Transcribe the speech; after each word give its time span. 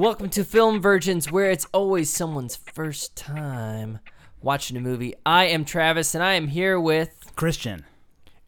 Welcome 0.00 0.30
to 0.30 0.44
Film 0.44 0.80
Virgins, 0.80 1.30
where 1.30 1.50
it's 1.50 1.66
always 1.74 2.08
someone's 2.08 2.56
first 2.56 3.16
time 3.16 3.98
watching 4.40 4.78
a 4.78 4.80
movie. 4.80 5.12
I 5.26 5.44
am 5.48 5.66
Travis, 5.66 6.14
and 6.14 6.24
I 6.24 6.36
am 6.36 6.48
here 6.48 6.80
with. 6.80 7.10
Christian. 7.36 7.84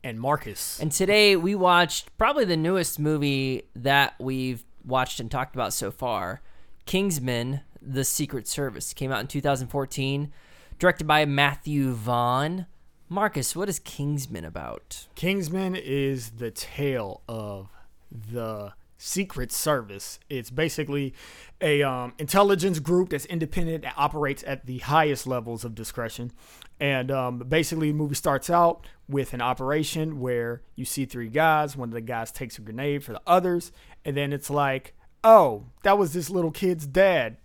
and 0.02 0.18
Marcus. 0.18 0.80
And 0.80 0.90
today 0.90 1.36
we 1.36 1.54
watched 1.54 2.16
probably 2.16 2.46
the 2.46 2.56
newest 2.56 2.98
movie 2.98 3.64
that 3.76 4.14
we've 4.18 4.64
watched 4.82 5.20
and 5.20 5.30
talked 5.30 5.54
about 5.54 5.74
so 5.74 5.90
far 5.90 6.40
Kingsman 6.86 7.60
The 7.82 8.04
Secret 8.04 8.48
Service. 8.48 8.94
Came 8.94 9.12
out 9.12 9.20
in 9.20 9.26
2014, 9.26 10.32
directed 10.78 11.06
by 11.06 11.26
Matthew 11.26 11.92
Vaughn. 11.92 12.64
Marcus, 13.10 13.54
what 13.54 13.68
is 13.68 13.78
Kingsman 13.78 14.46
about? 14.46 15.06
Kingsman 15.16 15.76
is 15.76 16.30
the 16.30 16.50
tale 16.50 17.20
of 17.28 17.68
the 18.10 18.72
Secret 19.04 19.50
Service. 19.50 20.20
It's 20.30 20.48
basically 20.48 21.12
a 21.60 21.82
um, 21.82 22.14
intelligence 22.18 22.78
group 22.78 23.08
that's 23.08 23.24
independent 23.24 23.82
that 23.82 23.94
operates 23.96 24.44
at 24.46 24.66
the 24.66 24.78
highest 24.78 25.26
levels 25.26 25.64
of 25.64 25.74
discretion. 25.74 26.30
And 26.78 27.10
um, 27.10 27.38
basically, 27.40 27.90
the 27.90 27.96
movie 27.96 28.14
starts 28.14 28.48
out 28.48 28.86
with 29.08 29.34
an 29.34 29.42
operation 29.42 30.20
where 30.20 30.62
you 30.76 30.84
see 30.84 31.04
three 31.04 31.28
guys. 31.28 31.76
One 31.76 31.88
of 31.88 31.94
the 31.94 32.00
guys 32.00 32.30
takes 32.30 32.58
a 32.58 32.60
grenade 32.60 33.02
for 33.02 33.12
the 33.12 33.20
others, 33.26 33.72
and 34.04 34.16
then 34.16 34.32
it's 34.32 34.50
like, 34.50 34.94
oh, 35.24 35.64
that 35.82 35.98
was 35.98 36.12
this 36.12 36.30
little 36.30 36.52
kid's 36.52 36.86
dad 36.86 37.38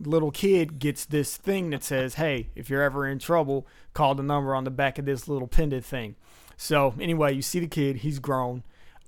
little 0.00 0.30
kid 0.30 0.78
gets 0.78 1.04
this 1.04 1.36
thing 1.36 1.70
that 1.70 1.82
says, 1.82 2.14
"Hey, 2.14 2.50
if 2.54 2.70
you're 2.70 2.82
ever 2.82 3.04
in 3.04 3.18
trouble, 3.18 3.66
call 3.94 4.14
the 4.14 4.22
number 4.22 4.54
on 4.54 4.62
the 4.62 4.70
back 4.70 4.96
of 4.96 5.06
this 5.06 5.26
little 5.26 5.48
pendant 5.48 5.84
thing." 5.84 6.14
So 6.56 6.94
anyway, 7.00 7.34
you 7.34 7.42
see 7.42 7.58
the 7.58 7.66
kid; 7.66 7.96
he's 7.96 8.20
grown. 8.20 8.62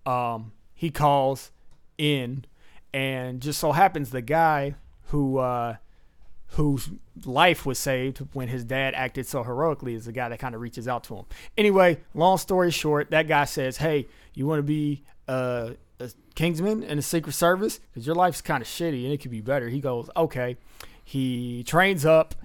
Um, 0.05 0.51
he 0.75 0.91
calls 0.91 1.53
in, 2.01 2.45
and 2.93 3.41
just 3.41 3.61
so 3.61 3.73
happens 3.73 4.11
the 4.11 4.23
guy 4.23 4.75
who 5.09 5.39
uh, 5.39 5.77
whose 6.49 6.91
life 7.25 7.67
was 7.67 7.79
saved 7.79 8.19
when 8.33 8.49
his 8.49 8.65
dad 8.65 8.95
acted 8.95 9.27
so 9.27 9.43
heroically 9.45 9.95
is 9.95 10.07
the 10.07 10.13
guy 10.13 10.29
that 10.29 10.39
kind 10.39 10.55
of 10.55 10.61
reaches 10.61 10.89
out 10.89 11.05
to 11.05 11.15
him. 11.15 11.25
Anyway, 11.57 11.99
long 12.15 12.39
story 12.39 12.71
short, 12.71 13.11
that 13.11 13.29
guy 13.29 13.45
says, 13.45 13.77
"Hey, 13.77 14.09
you 14.35 14.47
want 14.47 14.59
to 14.59 14.65
be 14.65 15.05
uh, 15.29 15.71
a 16.01 16.11
Kingsman 16.35 16.83
in 16.83 16.97
the 16.97 17.03
Secret 17.03 17.35
Service 17.35 17.79
because 17.93 18.07
your 18.07 18.17
life's 18.17 18.41
kind 18.41 18.63
of 18.63 18.69
shitty 18.69 19.05
and 19.05 19.13
it 19.13 19.21
could 19.21 19.31
be 19.31 19.43
better." 19.43 19.69
He 19.69 19.81
goes, 19.81 20.09
"Okay." 20.17 20.57
He 21.03 21.65
trains 21.65 22.07
up, 22.07 22.37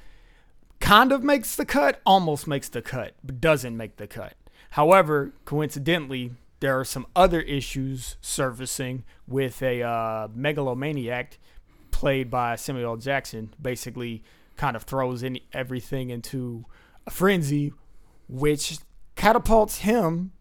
kind 0.79 1.11
of 1.11 1.23
makes 1.23 1.55
the 1.55 1.65
cut, 1.65 2.01
almost 2.03 2.47
makes 2.47 2.67
the 2.67 2.81
cut, 2.81 3.13
but 3.23 3.39
doesn't 3.39 3.77
make 3.77 3.97
the 3.97 4.07
cut. 4.07 4.33
However, 4.71 5.33
coincidentally, 5.45 6.31
there 6.65 6.79
are 6.79 6.83
some 6.83 7.05
other 7.15 7.41
issues 7.41 8.17
surfacing 8.21 9.03
with 9.27 9.61
a 9.61 9.83
uh, 9.83 10.27
megalomaniac 10.33 11.37
played 11.91 12.31
by 12.31 12.55
Samuel. 12.55 12.97
Jackson. 12.97 13.53
Basically, 13.61 14.23
kind 14.57 14.75
of 14.75 14.81
throws 14.81 15.21
in 15.21 15.37
everything 15.53 16.09
into 16.09 16.65
a 17.05 17.11
frenzy, 17.11 17.71
which 18.27 18.79
catapults 19.15 19.77
him 19.81 20.31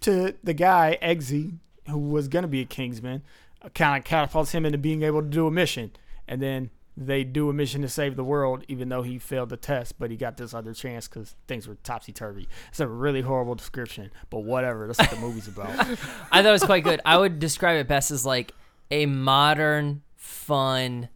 to 0.00 0.34
the 0.42 0.52
guy 0.52 0.98
Eggsy, 1.00 1.58
who 1.88 1.98
was 1.98 2.26
gonna 2.26 2.48
be 2.48 2.62
a 2.62 2.64
Kingsman, 2.64 3.22
kind 3.76 3.96
of 3.96 4.04
catapults 4.04 4.50
him 4.50 4.66
into 4.66 4.78
being 4.78 5.04
able 5.04 5.22
to 5.22 5.28
do 5.28 5.46
a 5.46 5.50
mission, 5.52 5.92
and 6.26 6.42
then 6.42 6.70
they 7.00 7.22
do 7.22 7.48
a 7.48 7.52
mission 7.52 7.80
to 7.82 7.88
save 7.88 8.16
the 8.16 8.24
world, 8.24 8.64
even 8.66 8.88
though 8.88 9.02
he 9.02 9.20
failed 9.20 9.50
the 9.50 9.56
test, 9.56 10.00
but 10.00 10.10
he 10.10 10.16
got 10.16 10.36
this 10.36 10.52
other 10.52 10.74
chance 10.74 11.06
because 11.06 11.36
things 11.46 11.68
were 11.68 11.76
topsy 11.84 12.12
turvy. 12.12 12.48
It's 12.70 12.80
a 12.80 12.88
really 12.88 13.20
horrible 13.20 13.54
description, 13.54 14.10
but 14.30 14.40
whatever. 14.40 14.88
That's 14.88 14.98
what 14.98 15.10
the 15.10 15.16
movie's 15.16 15.46
about. 15.46 15.70
I 15.78 16.42
thought 16.42 16.46
it 16.46 16.50
was 16.50 16.64
quite 16.64 16.82
good. 16.82 17.00
I 17.04 17.16
would 17.16 17.38
describe 17.38 17.76
it 17.76 17.86
best 17.86 18.10
as 18.10 18.26
like 18.26 18.52
a 18.90 19.06
modern, 19.06 20.02
fun 20.16 21.08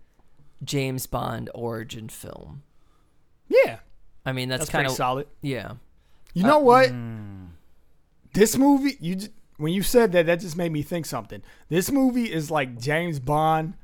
James 0.63 1.07
Bond 1.07 1.51
origin 1.53 2.09
film. 2.09 2.63
Yeah, 3.49 3.81
I 4.25 4.33
mean, 4.33 4.49
that's, 4.49 4.61
that's 4.61 4.71
kind 4.71 4.87
of 4.87 4.93
solid. 4.93 5.27
yeah. 5.41 5.73
You 6.33 6.45
know 6.45 6.59
uh, 6.59 6.63
what? 6.63 6.91
Hmm. 6.91 7.47
This 8.33 8.57
movie, 8.57 8.97
you 9.01 9.17
j- 9.17 9.29
when 9.57 9.73
you 9.73 9.83
said 9.83 10.13
that, 10.13 10.27
that 10.27 10.41
just 10.41 10.57
made 10.57 10.71
me 10.71 10.83
think 10.83 11.07
something. 11.07 11.43
This 11.69 11.91
movie 11.91 12.33
is 12.33 12.51
like 12.53 12.81
James 12.81 13.19
Bond 13.19 13.75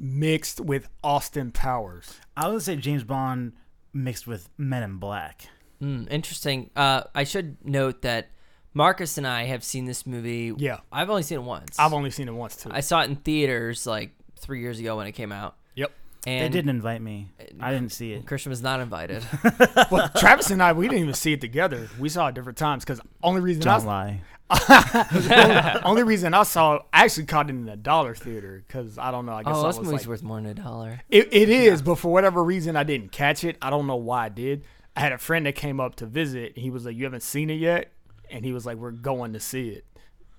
mixed 0.00 0.60
with 0.60 0.88
Austin 1.02 1.50
Powers. 1.52 2.14
I 2.36 2.48
would 2.48 2.62
say 2.62 2.76
James 2.76 3.04
Bond 3.04 3.52
mixed 3.92 4.26
with 4.26 4.48
Men 4.56 4.82
in 4.82 4.96
Black. 4.96 5.46
Mm, 5.82 6.10
interesting. 6.10 6.70
Uh, 6.76 7.02
I 7.14 7.24
should 7.24 7.56
note 7.64 8.02
that 8.02 8.28
Marcus 8.74 9.18
and 9.18 9.26
I 9.26 9.44
have 9.44 9.62
seen 9.64 9.84
this 9.84 10.06
movie. 10.06 10.52
Yeah. 10.56 10.78
I've 10.92 11.10
only 11.10 11.22
seen 11.22 11.38
it 11.38 11.42
once. 11.44 11.78
I've 11.78 11.92
only 11.92 12.10
seen 12.10 12.28
it 12.28 12.32
once 12.34 12.56
too. 12.56 12.70
I 12.72 12.80
saw 12.80 13.02
it 13.02 13.10
in 13.10 13.16
theaters 13.16 13.86
like 13.86 14.12
three 14.38 14.60
years 14.60 14.78
ago 14.78 14.96
when 14.96 15.06
it 15.06 15.12
came 15.12 15.32
out. 15.32 15.56
yep. 15.74 15.92
And 16.26 16.44
they 16.44 16.48
didn't 16.48 16.70
invite 16.70 17.00
me. 17.00 17.30
I 17.60 17.72
didn't 17.72 17.92
see 17.92 18.12
it. 18.12 18.26
Christian 18.26 18.50
was 18.50 18.60
not 18.62 18.80
invited. 18.80 19.24
Well, 19.90 20.10
Travis 20.16 20.50
and 20.50 20.62
I, 20.62 20.72
we 20.72 20.86
didn't 20.88 21.02
even 21.02 21.14
see 21.14 21.32
it 21.32 21.40
together. 21.40 21.88
We 21.98 22.08
saw 22.08 22.26
it 22.28 22.34
different 22.34 22.58
times 22.58 22.84
because 22.84 23.00
only 23.22 23.40
reason 23.40 23.62
I 23.66 23.78
Don't 23.78 23.86
lie. 23.86 24.20
Only, 24.50 25.80
only 25.84 26.02
reason 26.02 26.34
I 26.34 26.42
saw 26.42 26.80
I 26.92 27.04
actually 27.04 27.26
caught 27.26 27.50
it 27.50 27.54
in 27.54 27.68
a 27.68 27.76
dollar 27.76 28.14
theater 28.14 28.62
because 28.66 28.98
I 28.98 29.10
don't 29.10 29.26
know. 29.26 29.32
I 29.32 29.42
guess 29.42 29.54
oh, 29.56 29.64
I 29.64 29.66
this 29.68 29.76
movie's 29.78 29.92
like, 29.92 30.06
worth 30.06 30.22
more 30.22 30.36
than 30.36 30.46
a 30.46 30.54
dollar. 30.54 31.00
It, 31.10 31.28
it 31.32 31.48
is, 31.48 31.82
but 31.82 31.96
for 31.96 32.12
whatever 32.12 32.42
reason, 32.42 32.76
I 32.76 32.82
didn't 32.84 33.12
catch 33.12 33.44
it. 33.44 33.56
I 33.60 33.70
don't 33.70 33.86
know 33.86 33.96
why 33.96 34.26
I 34.26 34.28
did. 34.28 34.64
I 34.96 35.00
had 35.00 35.12
a 35.12 35.18
friend 35.18 35.46
that 35.46 35.54
came 35.54 35.80
up 35.80 35.96
to 35.96 36.06
visit. 36.06 36.54
And 36.54 36.62
he 36.62 36.70
was 36.70 36.84
like, 36.86 36.96
"You 36.96 37.04
haven't 37.04 37.22
seen 37.22 37.50
it 37.50 37.54
yet," 37.54 37.92
and 38.30 38.44
he 38.44 38.52
was 38.52 38.64
like, 38.66 38.76
"We're 38.78 38.90
going 38.90 39.34
to 39.34 39.40
see 39.40 39.68
it." 39.68 39.84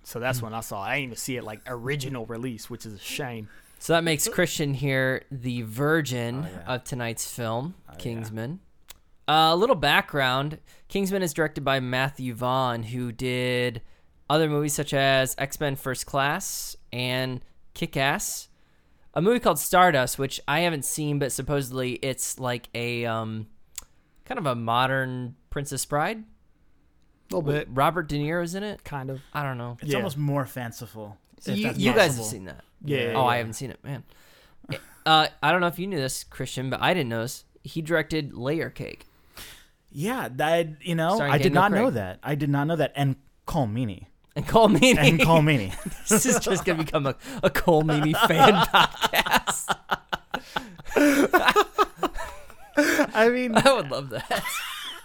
So 0.04 0.20
that's 0.20 0.42
when 0.42 0.54
I 0.54 0.62
saw. 0.62 0.84
it. 0.84 0.88
I 0.88 0.96
didn't 0.96 1.04
even 1.06 1.18
see 1.18 1.38
it 1.38 1.44
like 1.44 1.62
original 1.68 2.26
release, 2.26 2.70
which 2.70 2.86
is 2.86 2.94
a 2.94 3.00
shame. 3.00 3.48
So 3.78 3.94
that 3.94 4.04
makes 4.04 4.28
Christian 4.28 4.74
here 4.74 5.24
the 5.32 5.62
virgin 5.62 6.46
Oh, 6.46 6.50
yeah. 6.52 6.74
of 6.76 6.84
tonight's 6.84 7.32
film, 7.32 7.76
yeah. 7.90 7.96
Kingsman. 7.96 8.60
Uh, 9.28 9.52
a 9.52 9.56
little 9.56 9.76
background 9.76 10.58
Kingsman 10.88 11.22
is 11.22 11.34
directed 11.34 11.64
by 11.64 11.80
Matthew 11.80 12.34
Vaughn, 12.34 12.82
who 12.84 13.12
did 13.12 13.82
other 14.30 14.50
movies 14.50 14.74
such 14.74 14.94
as 14.94 15.36
X 15.38 15.60
Men 15.60 15.76
First 15.76 16.06
Class 16.06 16.76
and 16.92 17.42
Kick 17.74 17.98
Ass. 17.98 18.48
A 19.16 19.22
movie 19.22 19.40
called 19.40 19.58
Stardust, 19.60 20.20
which 20.20 20.40
I 20.48 20.60
haven't 20.62 20.86
seen, 20.86 21.18
but 21.20 21.32
supposedly 21.32 21.94
it's 21.94 22.40
like 22.40 22.70
a 22.76 23.06
um, 23.06 23.48
kind 24.26 24.38
of 24.38 24.46
a 24.46 24.56
modern 24.56 25.36
Princess 25.50 25.84
Bride. 25.86 26.20
A 26.20 27.36
little 27.36 27.42
bit, 27.52 27.68
Robert 27.72 28.08
De 28.08 28.18
Niro's 28.18 28.56
in 28.56 28.64
it. 28.64 28.84
kind 28.84 29.10
of. 29.10 29.22
I 29.34 29.44
don't 29.44 29.58
know. 29.58 29.78
It's 29.82 29.92
Yeah. 29.92 29.98
almost 29.98 30.18
more 30.18 30.46
fanciful. 30.46 31.18
You, 31.46 31.72
you 31.76 31.94
guys 31.94 32.18
have 32.18 32.26
seen 32.26 32.46
that. 32.46 32.64
Yeah. 32.84 33.14
Oh, 33.16 33.26
I 33.26 33.38
haven't 33.38 33.54
seen 33.54 33.72
it, 33.72 33.84
man. 33.84 34.04
Uh, 35.06 35.28
I 35.42 35.52
don't 35.52 35.62
know 35.62 35.68
if 35.68 35.80
you 35.80 35.88
knew 35.88 35.98
this, 35.98 36.24
Christian, 36.24 36.70
but 36.70 36.82
I 36.82 36.94
didn't 36.94 37.10
know 37.10 37.22
this. 37.24 37.44
He 37.64 37.82
directed 37.82 38.34
Layer 38.36 38.70
Cake. 38.70 39.08
Yeah, 39.92 40.28
that 40.34 40.86
you 40.86 40.94
know, 40.94 41.16
Starring 41.16 41.34
I 41.34 41.38
did 41.38 41.54
Daniel 41.54 41.62
not 41.64 41.72
know 41.72 41.90
that. 41.92 42.20
I 42.22 42.36
did 42.36 42.50
not 42.50 42.68
know 42.68 42.76
that. 42.76 42.92
And 42.96 43.16
Colm 43.48 43.74
Meaney. 43.74 44.06
And 44.36 44.48
Colm 44.48 44.78
Meaney. 44.78 44.98
And 44.98 45.20
Colm 45.20 45.44
Meaney. 45.44 46.08
this 46.08 46.26
is 46.26 46.40
just 46.40 46.66
going 46.66 46.78
to 46.78 46.84
become 46.84 47.06
a, 47.06 47.16
a 47.44 47.50
Colm 47.50 47.84
Meaney 47.84 48.16
fan 48.28 48.54
podcast. 48.74 49.76
I 53.14 53.30
mean, 53.30 53.58
I 53.58 53.74
would 53.74 53.92
love 53.92 54.10
that. 54.10 54.44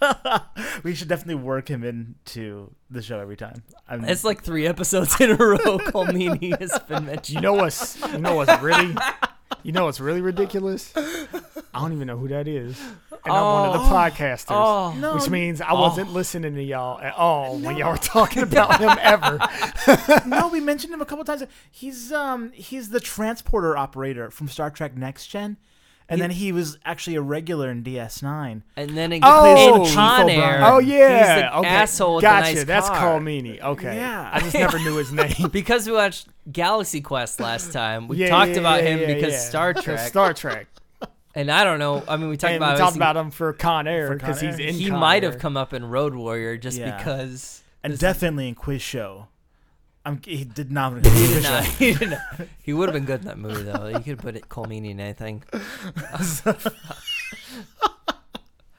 we 0.82 0.94
should 0.94 1.08
definitely 1.08 1.42
work 1.42 1.68
him 1.68 1.82
into 1.82 2.70
the 2.90 3.02
show 3.02 3.18
every 3.18 3.36
time. 3.36 3.62
I'm, 3.88 4.04
It's 4.04 4.24
like 4.24 4.42
three 4.42 4.66
episodes 4.66 5.20
in 5.20 5.30
a 5.30 5.36
row. 5.36 5.56
Colm 5.58 6.08
Meaney 6.10 6.58
has 6.58 6.78
been 6.88 7.06
mentioned. 7.06 7.36
You 7.36 7.40
know 7.40 7.54
what's 7.54 8.00
you 8.12 8.18
know 8.18 8.36
what's 8.36 8.62
really 8.62 8.94
you 9.64 9.72
know 9.72 9.86
what's 9.86 9.98
really 9.98 10.20
ridiculous? 10.20 10.92
I 10.96 11.80
don't 11.80 11.92
even 11.92 12.06
know 12.06 12.16
who 12.16 12.28
that 12.28 12.46
is, 12.46 12.78
and 13.10 13.32
I'm 13.32 13.44
one 13.44 13.68
of 13.70 13.72
the 13.72 13.78
podcasters. 13.88 14.50
Oh, 14.50 14.94
no, 14.96 15.14
Which 15.16 15.28
means 15.28 15.60
I 15.60 15.72
wasn't 15.72 16.12
listening 16.12 16.54
to 16.54 16.62
y'all 16.62 17.00
at 17.00 17.14
all 17.14 17.58
when 17.58 17.76
y'all 17.76 17.90
were 17.90 17.96
talking 17.96 18.42
about 18.44 18.78
him 18.78 18.96
ever. 19.02 19.40
no, 20.26 20.48
we 20.48 20.60
mentioned 20.60 20.94
him 20.94 21.00
a 21.02 21.06
couple 21.06 21.24
times. 21.24 21.42
He's 21.72 22.12
um 22.12 22.52
he's 22.52 22.90
the 22.90 23.00
transporter 23.00 23.76
operator 23.76 24.30
from 24.30 24.46
Star 24.48 24.70
Trek 24.70 24.96
Next 24.96 25.26
Gen, 25.26 25.56
and 26.08 26.20
then 26.20 26.30
he 26.30 26.52
was 26.52 26.78
actually 26.84 27.16
a 27.16 27.22
regular 27.22 27.70
in 27.70 27.82
DS9. 27.82 28.62
and 28.76 28.90
then 28.96 29.12
in, 29.12 29.20
Oh, 29.24 29.80
in 29.80 29.84
Chief 29.86 29.94
Con 29.96 30.30
Air, 30.30 30.60
Oh 30.62 30.78
yeah, 30.78 31.18
he's 31.34 31.42
the 31.42 31.58
okay. 31.58 31.68
asshole 31.68 32.14
with 32.16 32.22
Gotcha. 32.22 32.48
the 32.50 32.54
nice 32.56 32.64
That's 32.66 32.88
car. 32.88 33.18
Colm 33.18 33.22
Meaney. 33.24 33.60
Okay, 33.60 33.96
Yeah. 33.96 34.30
I 34.32 34.40
just 34.40 34.54
never 34.54 34.78
knew 34.78 34.96
his 34.96 35.10
name. 35.20 35.48
Because 35.50 35.86
we 35.86 35.92
watched 35.94 36.28
Galaxy 36.50 37.00
Quest 37.00 37.40
last 37.40 37.72
time, 37.72 38.08
we 38.08 38.16
Yeah, 38.18 38.28
talked 38.28 38.52
yeah, 38.52 38.58
about 38.58 38.82
yeah, 38.82 38.90
him 38.96 39.14
because. 39.14 39.46
Star 39.48 39.72
Trek. 39.74 40.08
Star 40.08 40.34
Trek. 40.34 40.66
and 41.34 41.50
I 41.50 41.64
don't 41.64 41.78
know. 41.78 42.02
I 42.06 42.16
mean, 42.16 42.28
we 42.28 42.36
talked 42.36 42.52
and 42.52 42.62
about 42.62 42.74
we 42.74 42.78
talked 42.80 42.96
about 42.96 43.16
him 43.16 43.30
for 43.30 43.52
Con 43.52 43.86
Air 43.88 44.12
because 44.14 44.40
he's 44.40 44.58
in. 44.58 44.74
he 44.74 44.88
Con 44.90 44.98
might 45.00 45.24
Air. 45.24 45.30
have 45.32 45.40
come 45.40 45.56
up 45.56 45.72
in 45.72 45.84
Road 45.86 46.14
Warrior 46.14 46.56
just 46.56 46.78
Yeah. 46.78 46.96
because. 46.96 47.62
And 47.82 47.98
definitely 47.98 48.48
in 48.48 48.54
Quiz 48.54 48.80
Show. 48.82 49.28
I'm, 50.06 50.20
he 50.24 50.44
did 50.44 50.70
not. 50.70 50.92
He 51.06 51.26
did 51.26 51.42
not. 51.42 51.64
He, 51.78 51.94
did 51.94 52.10
not. 52.10 52.20
he 52.62 52.72
would 52.74 52.88
have 52.90 52.94
been 52.94 53.06
good 53.06 53.20
in 53.20 53.26
that 53.26 53.38
movie, 53.38 53.62
though. 53.62 53.86
You 53.88 53.94
could 54.00 54.06
have 54.06 54.18
put 54.18 54.36
it 54.36 54.48
Cole 54.50 54.70
in 54.70 54.84
anything. 55.00 55.42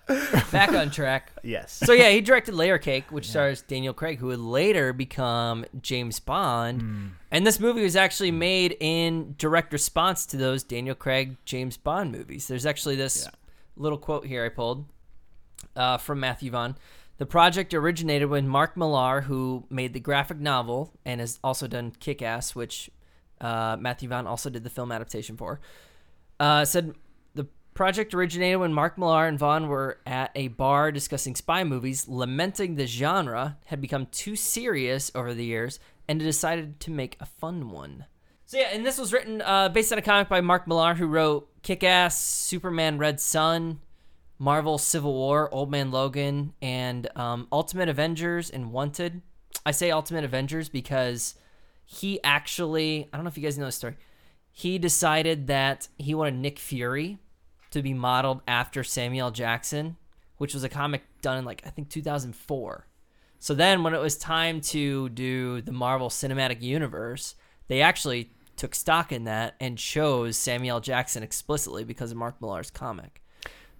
Back 0.51 0.69
on 0.73 0.91
track. 0.91 1.31
Yes. 1.43 1.73
So 1.83 1.93
yeah, 1.93 2.09
he 2.11 2.21
directed 2.21 2.53
Layer 2.53 2.77
Cake, 2.77 3.05
which 3.11 3.29
stars 3.29 3.61
Daniel 3.63 3.93
Craig, 3.93 4.19
who 4.19 4.27
would 4.27 4.39
later 4.39 4.93
become 4.93 5.65
James 5.81 6.19
Bond. 6.19 7.11
And 7.31 7.45
this 7.47 7.59
movie 7.59 7.81
was 7.83 7.95
actually 7.95 8.31
made 8.31 8.77
in 8.79 9.35
direct 9.37 9.73
response 9.73 10.25
to 10.27 10.37
those 10.37 10.63
Daniel 10.63 10.95
Craig 10.95 11.37
James 11.45 11.77
Bond 11.77 12.11
movies. 12.11 12.47
There's 12.47 12.65
actually 12.65 12.95
this 12.97 13.23
Yeah. 13.25 13.31
little 13.77 13.97
quote 13.97 14.25
here 14.27 14.45
I 14.45 14.49
pulled 14.49 14.85
uh, 15.75 15.97
from 15.97 16.19
Matthew 16.19 16.51
Vaughn. 16.51 16.77
The 17.17 17.25
project 17.25 17.73
originated 17.73 18.29
when 18.29 18.47
Mark 18.47 18.75
Millar, 18.77 19.21
who 19.21 19.65
made 19.69 19.93
the 19.93 19.99
graphic 20.01 20.37
novel 20.37 20.93
and 21.05 21.19
has 21.21 21.39
also 21.43 21.65
done 21.67 21.91
Kick 21.99 22.21
Ass, 22.21 22.53
which 22.53 22.91
uh, 23.41 23.77
Matthew 23.79 24.09
Vaughn 24.09 24.27
also 24.27 24.49
did 24.49 24.63
the 24.63 24.69
film 24.69 24.91
adaptation 24.91 25.35
for, 25.37 25.59
uh, 26.39 26.65
said 26.65 26.93
project 27.75 28.13
originated 28.13 28.59
when 28.59 28.73
Mark 28.73 28.97
Millar 28.97 29.27
and 29.27 29.37
Vaughn 29.37 29.67
were 29.67 29.99
at 30.07 30.31
a 30.33 30.47
bar 30.47 30.91
discussing 30.91 31.35
spy 31.35 31.63
movies, 31.63 32.07
lamenting 32.07 32.75
the 32.75 32.87
genre 32.87 33.57
had 33.65 33.81
become 33.81 34.07
too 34.07 34.35
serious 34.35 35.11
over 35.13 35.33
the 35.33 35.45
years, 35.45 35.79
and 36.07 36.19
decided 36.19 36.79
to 36.79 36.89
make 36.89 37.17
a 37.19 37.25
fun 37.25 37.69
one. 37.69 38.05
So 38.45 38.57
yeah, 38.57 38.69
and 38.71 38.85
this 38.85 38.97
was 38.97 39.11
written 39.11 39.41
uh, 39.41 39.69
based 39.69 39.91
on 39.91 39.99
a 39.99 40.01
comic 40.01 40.29
by 40.29 40.41
Mark 40.41 40.67
Millar, 40.67 40.95
who 40.95 41.05
wrote 41.05 41.49
Kick-Ass, 41.63 42.19
Superman: 42.19 42.97
Red 42.97 43.19
Son, 43.19 43.81
Marvel: 44.39 44.77
Civil 44.77 45.13
War, 45.13 45.53
Old 45.53 45.69
Man 45.69 45.91
Logan, 45.91 46.53
and 46.61 47.07
um, 47.17 47.47
Ultimate 47.51 47.89
Avengers 47.89 48.49
and 48.49 48.71
Wanted. 48.71 49.21
I 49.65 49.71
say 49.71 49.91
Ultimate 49.91 50.23
Avengers 50.23 50.69
because 50.69 51.35
he 51.83 52.23
actually—I 52.23 53.17
don't 53.17 53.25
know 53.25 53.29
if 53.29 53.37
you 53.37 53.43
guys 53.43 53.57
know 53.57 53.65
this 53.65 53.75
story. 53.75 53.97
He 54.51 54.77
decided 54.77 55.47
that 55.47 55.89
he 55.97 56.15
wanted 56.15 56.35
Nick 56.35 56.57
Fury 56.59 57.19
to 57.71 57.81
be 57.81 57.93
modeled 57.93 58.41
after 58.47 58.83
Samuel 58.83 59.31
Jackson, 59.31 59.97
which 60.37 60.53
was 60.53 60.63
a 60.63 60.69
comic 60.69 61.03
done 61.21 61.39
in 61.39 61.45
like 61.45 61.61
I 61.65 61.69
think 61.69 61.89
2004. 61.89 62.87
So 63.39 63.53
then, 63.53 63.83
when 63.83 63.93
it 63.93 63.99
was 63.99 64.17
time 64.17 64.61
to 64.61 65.09
do 65.09 65.61
the 65.61 65.71
Marvel 65.71 66.09
Cinematic 66.09 66.61
Universe, 66.61 67.35
they 67.67 67.81
actually 67.81 68.31
took 68.55 68.73
stock 68.73 69.11
in 69.11 69.25
that 69.25 69.55
and 69.59 69.77
chose 69.77 70.37
Samuel 70.37 70.79
Jackson 70.79 71.21
explicitly 71.21 71.83
because 71.83 72.11
of 72.11 72.17
Mark 72.17 72.41
Millar's 72.41 72.71
comic. 72.71 73.21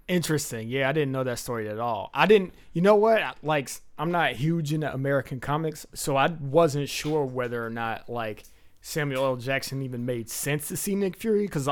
Interesting. 0.08 0.68
Yeah, 0.70 0.88
I 0.88 0.92
didn't 0.92 1.14
know 1.14 1.24
that 1.24 1.40
story 1.40 1.68
at 1.68 1.80
all. 1.80 2.12
I 2.14 2.28
didn't. 2.28 2.54
You 2.74 2.82
know 2.82 2.96
what? 2.96 3.38
Like, 3.42 3.72
I'm 3.98 4.12
not 4.12 4.34
huge 4.34 4.72
into 4.72 4.94
American 4.94 5.40
comics, 5.40 5.88
so 5.96 6.16
I 6.16 6.28
wasn't 6.28 6.90
sure 6.90 7.26
whether 7.26 7.66
or 7.66 7.72
not 7.72 8.08
like 8.08 8.44
Samuel 8.82 9.26
L. 9.26 9.36
Jackson 9.36 9.82
even 9.82 10.06
made 10.06 10.30
sense 10.30 10.68
to 10.68 10.78
see 10.78 10.96
Nick 10.96 11.18
Fury 11.18 11.48
because 11.48 11.68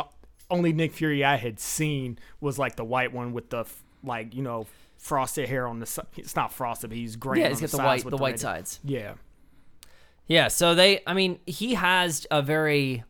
only 0.54 0.72
Nick 0.74 0.94
Fury 0.94 1.24
I 1.26 1.36
had 1.36 1.60
seen 1.60 2.18
was 2.40 2.58
like 2.60 2.76
the 2.76 2.84
white 2.86 3.12
one 3.12 3.34
with 3.34 3.50
the 3.50 3.60
f- 3.62 3.84
like 4.04 4.34
you 4.36 4.42
know 4.44 4.68
frosted 4.98 5.50
hair 5.50 5.68
on 5.68 5.80
the. 5.80 5.86
si- 5.86 6.02
It's 6.18 6.36
not 6.36 6.54
frosted, 6.54 6.90
but 6.92 6.98
he's 6.98 7.16
gray. 7.16 7.40
Yeah, 7.42 7.50
he's 7.50 7.60
got 7.62 7.72
the 7.72 7.78
sides 7.78 7.86
white 7.86 8.06
with 8.06 8.12
the 8.12 8.18
white 8.22 8.32
red- 8.32 8.40
sides. 8.40 8.80
Yeah. 8.84 9.14
Yeah, 10.28 10.48
so 10.48 10.74
they, 10.74 11.02
I 11.06 11.14
mean, 11.14 11.40
he 11.46 11.74
has 11.74 12.26
a 12.32 12.42
very 12.42 13.04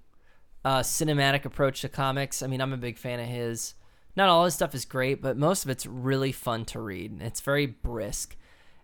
uh, 0.65 0.79
cinematic 0.79 1.45
approach 1.45 1.81
to 1.81 1.89
comics. 1.89 2.41
I 2.41 2.47
mean, 2.47 2.59
I'm 2.61 2.73
a 2.73 2.77
big 2.77 2.97
fan 2.97 3.19
of 3.19 3.27
his. 3.27 3.75
Not 4.15 4.29
all 4.29 4.45
his 4.45 4.53
stuff 4.55 4.73
is 4.75 4.85
great, 4.85 5.21
but 5.21 5.37
most 5.37 5.63
of 5.63 5.69
it's 5.69 5.85
really 5.85 6.31
fun 6.31 6.65
to 6.65 6.79
read. 6.79 7.21
It's 7.21 7.41
very 7.41 7.65
brisk. 7.67 8.35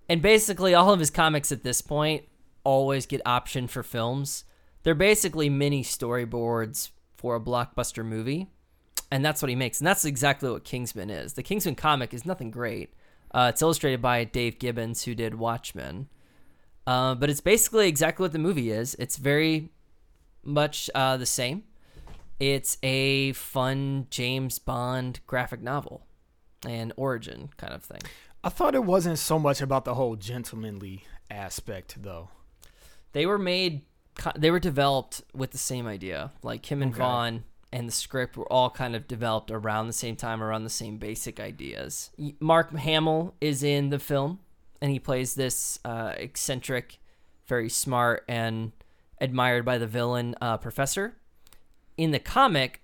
And 0.08 0.22
basically, 0.22 0.74
all 0.76 0.92
of 0.92 1.00
his 1.00 1.10
comics 1.12 1.52
at 1.52 1.64
this 1.64 1.82
point 1.82 2.24
always 2.64 3.06
get 3.06 3.24
optioned 3.26 3.70
for 3.70 3.82
films. 3.84 4.44
They're 4.84 4.96
basically 4.96 5.50
mini 5.50 5.84
storyboards 5.84 6.90
for 7.20 7.36
a 7.36 7.40
blockbuster 7.40 8.06
movie. 8.06 8.48
And 9.12 9.26
that's 9.26 9.42
what 9.42 9.50
he 9.50 9.56
makes. 9.56 9.80
And 9.80 9.88
that's 9.88 10.06
exactly 10.06 10.50
what 10.50 10.64
Kingsman 10.64 11.10
is. 11.10 11.34
The 11.34 11.44
Kingsman 11.44 11.76
comic 11.76 12.14
is 12.14 12.26
nothing 12.26 12.50
great. 12.50 12.94
Uh, 13.32 13.52
it's 13.54 13.62
illustrated 13.62 14.02
by 14.02 14.24
Dave 14.24 14.58
Gibbons, 14.58 15.04
who 15.04 15.14
did 15.14 15.36
Watchmen. 15.36 16.08
Uh, 16.88 17.16
but 17.16 17.30
it's 17.30 17.42
basically 17.42 17.88
exactly 17.88 18.24
what 18.24 18.32
the 18.32 18.40
movie 18.40 18.72
is. 18.72 18.96
It's 18.96 19.18
very 19.18 19.70
much 20.44 20.90
uh, 20.96 21.18
the 21.18 21.26
same. 21.26 21.64
It's 22.40 22.78
a 22.82 23.34
fun 23.34 24.08
James 24.10 24.60
Bond 24.60 25.20
graphic 25.28 25.62
novel 25.62 26.06
and 26.66 26.94
origin 26.96 27.50
kind 27.58 27.74
of 27.74 27.84
thing. 27.84 28.02
I 28.44 28.50
thought 28.50 28.76
it 28.76 28.86
wasn't 28.86 29.20
so 29.20 29.38
much 29.38 29.62
about 29.62 29.84
the 29.84 29.96
whole 29.96 30.16
gentlemanly 30.16 31.04
aspect, 31.30 32.02
though. 32.02 32.30
They 33.12 33.26
were 33.26 33.38
made, 33.38 33.82
they 34.38 34.52
were 34.52 34.60
developed 34.60 35.22
with 35.34 35.52
the 35.52 35.58
same 35.58 35.88
idea. 35.88 36.32
Like 36.44 36.62
Kim 36.62 36.82
and 36.82 36.92
Okay. 36.92 37.00
Vaughn 37.00 37.44
and 37.72 37.88
the 37.88 37.92
script 37.92 38.36
were 38.38 38.52
all 38.52 38.70
kind 38.70 38.96
of 38.96 39.08
developed 39.08 39.52
around 39.52 39.88
the 39.88 39.94
same 39.94 40.16
time, 40.16 40.42
around 40.42 40.64
the 40.64 40.70
same 40.70 40.98
basic 40.98 41.40
ideas. 41.40 42.10
Mark 42.40 42.72
Hamill 42.76 43.36
is 43.40 43.62
in 43.64 43.90
the 43.90 44.00
film, 44.00 44.40
and 44.82 44.92
he 44.92 45.00
plays 45.00 45.36
this 45.36 45.78
uh, 45.86 46.14
eccentric, 46.18 47.00
very 47.48 47.70
smart, 47.70 48.24
and 48.28 48.72
admired 49.22 49.66
by 49.66 49.78
the 49.78 49.86
villain 49.88 50.36
uh, 50.42 50.58
professor. 50.58 51.16
In 51.98 52.12
the 52.12 52.20
comic, 52.20 52.82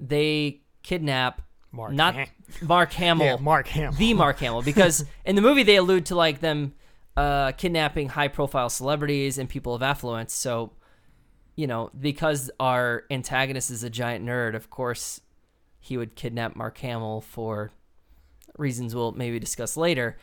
they 0.00 0.62
kidnap 0.82 1.42
Mark 1.72 1.92
not 1.92 2.16
Mark 2.62 2.92
Hamill, 2.92 3.26
Yeah, 3.26 3.36
Mark 3.36 3.66
Hamill. 3.68 3.92
the 3.98 4.14
Mark 4.14 4.38
Hamill, 4.38 4.62
because 4.62 5.04
in 5.26 5.36
the 5.36 5.42
movie 5.42 5.62
they 5.62 5.76
allude 5.76 6.06
to 6.06 6.14
like 6.14 6.40
them 6.40 6.72
uh, 7.16 7.52
kidnapping 7.52 8.10
high-profile 8.10 8.68
celebrities 8.68 9.38
and 9.38 9.48
people 9.48 9.74
of 9.74 9.82
affluence. 9.82 10.34
So, 10.34 10.72
you 11.54 11.66
know, 11.66 11.90
because 11.98 12.50
our 12.60 13.04
antagonist 13.10 13.70
is 13.70 13.82
a 13.82 13.90
giant 13.90 14.24
nerd, 14.24 14.54
of 14.54 14.70
course, 14.70 15.20
he 15.80 15.96
would 15.96 16.14
kidnap 16.14 16.56
Mark 16.56 16.78
Hamill 16.78 17.20
for 17.20 17.70
reasons 18.58 18.94
we'll 18.94 19.12
maybe 19.12 19.38
discuss 19.38 19.76
later. 19.76 20.16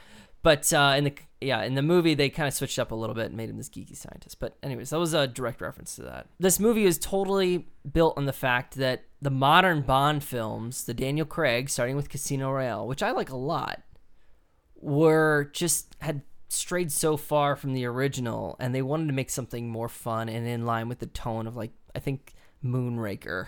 But 0.44 0.72
uh, 0.74 0.96
in 0.98 1.06
the 1.06 1.14
yeah 1.40 1.64
in 1.64 1.76
the 1.76 1.82
movie 1.82 2.16
they 2.16 2.30
kind 2.30 2.48
of 2.48 2.54
switched 2.54 2.78
up 2.78 2.92
a 2.92 2.96
little 2.96 3.16
bit 3.16 3.28
and 3.28 3.38
made 3.38 3.50
him 3.50 3.58
this 3.58 3.70
geeky 3.70 3.96
scientist. 3.96 4.40
But 4.40 4.58
anyways, 4.62 4.90
that 4.90 5.00
was 5.00 5.14
a 5.14 5.26
direct 5.26 5.62
reference 5.62 5.96
to 5.96 6.04
that. 6.04 6.28
This 6.38 6.60
movie 6.60 6.86
is 6.86 6.98
totally 6.98 7.68
built 7.90 8.18
on 8.18 8.26
the 8.26 8.34
fact 8.34 8.76
that 8.76 9.06
the 9.22 9.32
modern 9.32 9.82
Bond 9.82 10.22
films, 10.24 10.84
the 10.84 10.94
Daniel 10.94 11.26
Craig, 11.26 11.70
starting 11.70 11.96
with 11.96 12.10
Casino 12.10 12.52
Royale, 12.52 12.86
which 12.86 13.02
I 13.02 13.12
like 13.12 13.30
a 13.30 13.38
lot, 13.38 13.82
were 14.76 15.50
just 15.54 15.96
had 16.00 16.24
strayed 16.54 16.92
so 16.92 17.18
far 17.18 17.56
from 17.56 17.74
the 17.74 17.86
original, 17.86 18.56
and 18.60 18.74
they 18.74 18.82
wanted 18.82 19.08
to 19.08 19.14
make 19.14 19.30
something 19.30 19.70
more 19.70 19.90
fun 19.90 20.30
and 20.30 20.48
in 20.48 20.66
line 20.66 20.88
with 20.90 21.00
the 21.00 21.08
tone 21.08 21.48
of 21.48 21.56
like 21.56 21.72
I 21.96 22.00
think 22.00 22.34
Moonraker. 22.64 23.48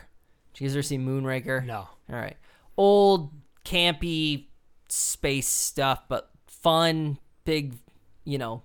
Did 0.53 0.61
you 0.61 0.67
guys 0.67 0.75
ever 0.75 0.83
see 0.83 0.97
Moonraker? 0.97 1.65
No. 1.65 1.87
All 2.09 2.15
right. 2.15 2.37
Old, 2.77 3.31
campy 3.63 4.47
space 4.89 5.47
stuff, 5.47 6.03
but 6.07 6.29
fun, 6.47 7.17
big, 7.45 7.75
you 8.23 8.37
know, 8.37 8.63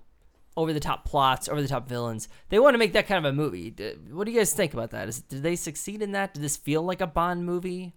over 0.57 0.73
the 0.73 0.79
top 0.79 1.05
plots, 1.05 1.47
over 1.49 1.61
the 1.61 1.67
top 1.67 1.87
villains. 1.87 2.27
They 2.49 2.59
want 2.59 2.73
to 2.73 2.77
make 2.77 2.93
that 2.93 3.07
kind 3.07 3.25
of 3.25 3.31
a 3.31 3.35
movie. 3.35 3.73
What 4.11 4.25
do 4.25 4.31
you 4.31 4.39
guys 4.39 4.53
think 4.53 4.73
about 4.73 4.91
that? 4.91 5.07
Is 5.07 5.21
did 5.21 5.43
they 5.43 5.55
succeed 5.55 6.01
in 6.01 6.11
that? 6.11 6.33
Did 6.33 6.43
this 6.43 6.57
feel 6.57 6.81
like 6.83 7.01
a 7.01 7.07
Bond 7.07 7.45
movie? 7.45 7.93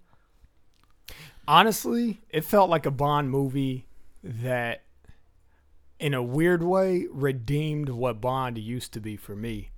Honestly, 1.47 2.21
it 2.31 2.45
felt 2.45 2.71
like 2.71 2.87
a 2.87 2.91
Bond 2.91 3.31
movie 3.31 3.87
that, 4.23 4.83
in 5.99 6.15
a 6.15 6.23
weird 6.23 6.63
way, 6.63 7.07
redeemed 7.11 7.89
what 7.89 8.21
Bond 8.21 8.59
used 8.59 8.93
to 8.95 9.01
be 9.01 9.17
for 9.17 9.37
me. 9.37 9.71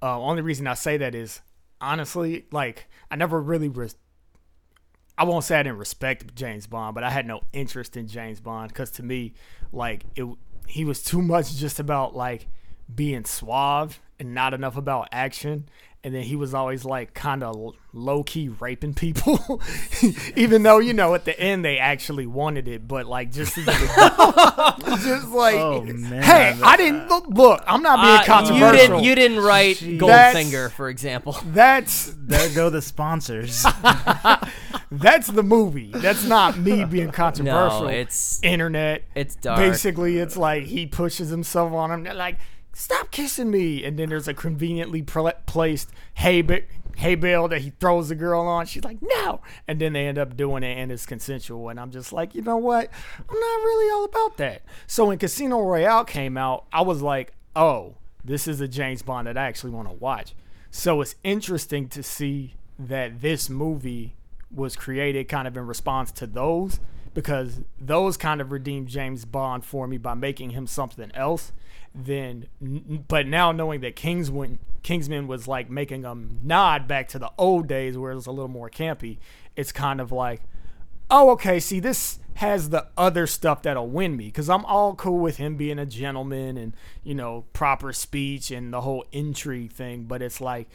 Uh, 0.00 0.20
only 0.20 0.42
reason 0.42 0.66
I 0.66 0.74
say 0.74 0.96
that 0.96 1.14
is, 1.14 1.40
honestly, 1.80 2.46
like, 2.50 2.88
I 3.10 3.16
never 3.16 3.40
really. 3.40 3.68
Res- 3.68 3.96
I 5.16 5.24
won't 5.24 5.44
say 5.44 5.58
I 5.58 5.62
didn't 5.62 5.78
respect 5.78 6.34
James 6.34 6.66
Bond, 6.66 6.94
but 6.94 7.04
I 7.04 7.10
had 7.10 7.26
no 7.26 7.42
interest 7.52 7.96
in 7.96 8.08
James 8.08 8.40
Bond 8.40 8.68
because 8.68 8.90
to 8.92 9.02
me, 9.02 9.34
like, 9.72 10.04
it 10.16 10.26
he 10.66 10.84
was 10.84 11.02
too 11.02 11.22
much 11.22 11.54
just 11.56 11.78
about, 11.80 12.14
like, 12.14 12.48
being 12.92 13.24
suave 13.24 14.00
and 14.18 14.34
not 14.34 14.54
enough 14.54 14.76
about 14.76 15.08
action. 15.12 15.68
And 16.04 16.12
then 16.12 16.24
he 16.24 16.34
was 16.34 16.52
always 16.52 16.84
like 16.84 17.14
kind 17.14 17.44
of 17.44 17.74
low 17.92 18.24
key 18.24 18.48
raping 18.48 18.92
people, 18.92 19.62
even 20.36 20.64
though 20.64 20.80
you 20.80 20.92
know 20.92 21.14
at 21.14 21.24
the 21.24 21.38
end 21.38 21.64
they 21.64 21.78
actually 21.78 22.26
wanted 22.26 22.66
it. 22.66 22.88
But 22.88 23.06
like 23.06 23.30
just 23.30 23.56
as 23.56 23.68
a- 23.68 24.74
just 25.04 25.28
like, 25.28 25.54
Oh, 25.54 25.82
man. 25.82 26.22
hey, 26.24 26.58
I 26.60 26.76
didn't 26.76 27.08
look. 27.08 27.28
Look, 27.28 27.62
I'm 27.68 27.82
not 27.82 28.00
being 28.02 28.16
Uh, 28.16 28.20
you 28.20 28.26
controversial. 28.26 28.76
didn't. 28.96 29.04
You 29.04 29.14
didn't 29.14 29.40
write 29.44 29.76
Jeez. 29.76 30.00
Goldfinger, 30.00 30.72
for 30.72 30.88
example. 30.88 31.36
That's 31.46 32.12
There 32.18 32.52
go 32.52 32.68
the 32.68 32.82
sponsors. 32.82 33.64
that's 34.90 35.28
the 35.28 35.42
movie. 35.44 35.92
That's 35.94 36.24
not 36.24 36.58
me 36.58 36.84
being 36.84 37.12
controversial. 37.12 37.82
No, 37.82 37.86
it's 37.88 38.42
internet. 38.42 39.04
it's 39.14 39.36
dark. 39.36 39.58
Basically, 39.58 40.18
it's 40.18 40.36
like 40.36 40.64
he 40.64 40.86
pushes 40.86 41.28
himself 41.30 41.72
on 41.72 41.90
him. 41.92 42.02
They're 42.02 42.14
like, 42.14 42.38
"Stop 42.72 43.10
kissing 43.10 43.50
me!" 43.50 43.84
And 43.84 43.98
then 43.98 44.08
there's 44.08 44.28
a 44.28 44.34
conveniently 44.34 45.02
placed 45.02 45.90
hay 46.14 46.42
ba- 46.42 46.62
that 47.48 47.60
he 47.62 47.70
throws 47.80 48.08
the 48.08 48.14
girl 48.14 48.42
on. 48.42 48.66
She's 48.66 48.84
like, 48.84 48.98
"No!" 49.00 49.40
And 49.66 49.80
then 49.80 49.92
they 49.92 50.06
end 50.06 50.18
up 50.18 50.36
doing 50.36 50.62
it, 50.62 50.76
and 50.78 50.92
it's 50.92 51.06
consensual. 51.06 51.68
And 51.68 51.80
I'm 51.80 51.90
just 51.90 52.12
like, 52.12 52.34
you 52.34 52.42
know 52.42 52.56
what? 52.56 52.88
I'm 53.18 53.40
not 53.40 53.62
really 53.64 53.90
all 53.92 54.04
about 54.04 54.36
that. 54.38 54.62
So 54.86 55.06
when 55.06 55.18
Casino 55.18 55.60
Royale 55.60 56.04
came 56.04 56.36
out, 56.36 56.66
I 56.72 56.82
was 56.82 57.02
like, 57.02 57.32
"Oh, 57.56 57.94
this 58.24 58.46
is 58.46 58.60
a 58.60 58.68
James 58.68 59.02
Bond 59.02 59.26
that 59.26 59.36
I 59.36 59.46
actually 59.46 59.72
want 59.72 59.88
to 59.88 59.94
watch. 59.94 60.34
So 60.70 61.00
it's 61.00 61.16
interesting 61.22 61.88
to 61.88 62.02
see 62.02 62.54
that 62.78 63.20
this 63.20 63.50
movie 63.50 64.14
was 64.50 64.76
created 64.76 65.28
kind 65.28 65.48
of 65.48 65.56
in 65.56 65.66
response 65.66 66.12
to 66.12 66.26
those 66.26 66.80
because 67.14 67.60
those 67.80 68.16
kind 68.16 68.40
of 68.40 68.52
redeemed 68.52 68.88
James 68.88 69.24
Bond 69.24 69.64
for 69.64 69.86
me 69.86 69.98
by 69.98 70.14
making 70.14 70.50
him 70.50 70.66
something 70.66 71.10
else. 71.14 71.52
Then, 71.94 72.46
but 73.08 73.26
now 73.26 73.52
knowing 73.52 73.80
that 73.82 73.96
Kingsman 73.96 74.58
Kingsman 74.82 75.28
was 75.28 75.46
like 75.46 75.70
making 75.70 76.04
a 76.04 76.14
nod 76.14 76.88
back 76.88 77.08
to 77.08 77.18
the 77.18 77.30
old 77.38 77.68
days 77.68 77.96
where 77.96 78.12
it 78.12 78.16
was 78.16 78.26
a 78.26 78.32
little 78.32 78.48
more 78.48 78.70
campy, 78.70 79.18
it's 79.56 79.72
kind 79.72 80.00
of 80.00 80.10
like, 80.10 80.42
oh, 81.10 81.30
okay, 81.30 81.60
see, 81.60 81.80
this 81.80 82.18
has 82.34 82.70
the 82.70 82.86
other 82.96 83.26
stuff 83.26 83.62
that'll 83.62 83.88
win 83.88 84.16
me 84.16 84.26
because 84.26 84.48
I'm 84.48 84.64
all 84.64 84.94
cool 84.94 85.18
with 85.18 85.36
him 85.36 85.56
being 85.56 85.78
a 85.78 85.86
gentleman 85.86 86.56
and, 86.56 86.74
you 87.04 87.14
know, 87.14 87.44
proper 87.52 87.92
speech 87.92 88.50
and 88.50 88.72
the 88.72 88.80
whole 88.80 89.04
intrigue 89.12 89.72
thing. 89.72 90.04
But 90.04 90.22
it's 90.22 90.40
like, 90.40 90.68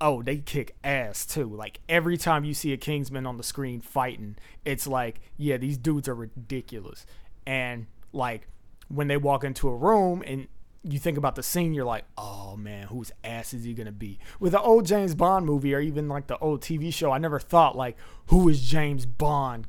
oh, 0.00 0.22
they 0.22 0.38
kick 0.38 0.74
ass 0.84 1.24
too. 1.24 1.48
Like 1.48 1.80
every 1.88 2.18
time 2.18 2.44
you 2.44 2.52
see 2.52 2.72
a 2.72 2.76
Kingsman 2.76 3.26
on 3.26 3.36
the 3.36 3.42
screen 3.44 3.80
fighting, 3.80 4.36
it's 4.64 4.86
like, 4.86 5.20
yeah, 5.36 5.56
these 5.56 5.78
dudes 5.78 6.08
are 6.08 6.14
ridiculous. 6.14 7.06
And 7.46 7.86
like 8.12 8.48
when 8.88 9.08
they 9.08 9.16
walk 9.16 9.44
into 9.44 9.68
a 9.68 9.76
room 9.76 10.22
and 10.26 10.48
you 10.86 10.98
think 10.98 11.16
about 11.16 11.34
the 11.34 11.42
scene, 11.42 11.72
you're 11.74 11.84
like, 11.84 12.04
oh 12.18 12.56
man, 12.56 12.86
whose 12.88 13.10
ass 13.24 13.54
is 13.54 13.64
he 13.64 13.72
gonna 13.74 13.90
be? 13.92 14.18
With 14.38 14.52
the 14.52 14.60
old 14.60 14.84
James 14.86 15.14
Bond 15.14 15.46
movie 15.46 15.74
or 15.74 15.80
even 15.80 16.08
like 16.08 16.26
the 16.26 16.38
old 16.38 16.60
TV 16.60 16.92
show, 16.92 17.10
I 17.10 17.18
never 17.18 17.38
thought 17.40 17.76
like, 17.76 17.96
who 18.26 18.48
is 18.48 18.60
James 18.60 19.06
Bond? 19.06 19.66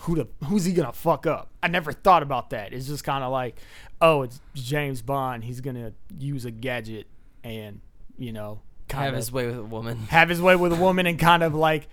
Who 0.00 0.16
the 0.16 0.28
who's 0.46 0.64
he 0.64 0.72
gonna 0.72 0.92
fuck 0.92 1.26
up? 1.26 1.50
I 1.62 1.68
never 1.68 1.92
thought 1.92 2.22
about 2.22 2.50
that. 2.50 2.72
It's 2.72 2.86
just 2.86 3.04
kind 3.04 3.22
of 3.22 3.30
like, 3.30 3.58
oh, 4.00 4.22
it's 4.22 4.40
James 4.54 5.02
Bond. 5.02 5.44
He's 5.44 5.60
gonna 5.60 5.92
use 6.18 6.44
a 6.44 6.50
gadget 6.50 7.06
and 7.44 7.80
you 8.16 8.32
know 8.32 8.60
kind 8.88 9.04
Have 9.04 9.14
of 9.14 9.18
his 9.18 9.30
way 9.32 9.46
with 9.46 9.58
a 9.58 9.62
woman. 9.62 9.98
have 10.08 10.28
his 10.28 10.40
way 10.42 10.56
with 10.56 10.72
a 10.72 10.76
woman 10.76 11.06
and 11.06 11.18
kind 11.18 11.42
of 11.42 11.54
like 11.54 11.88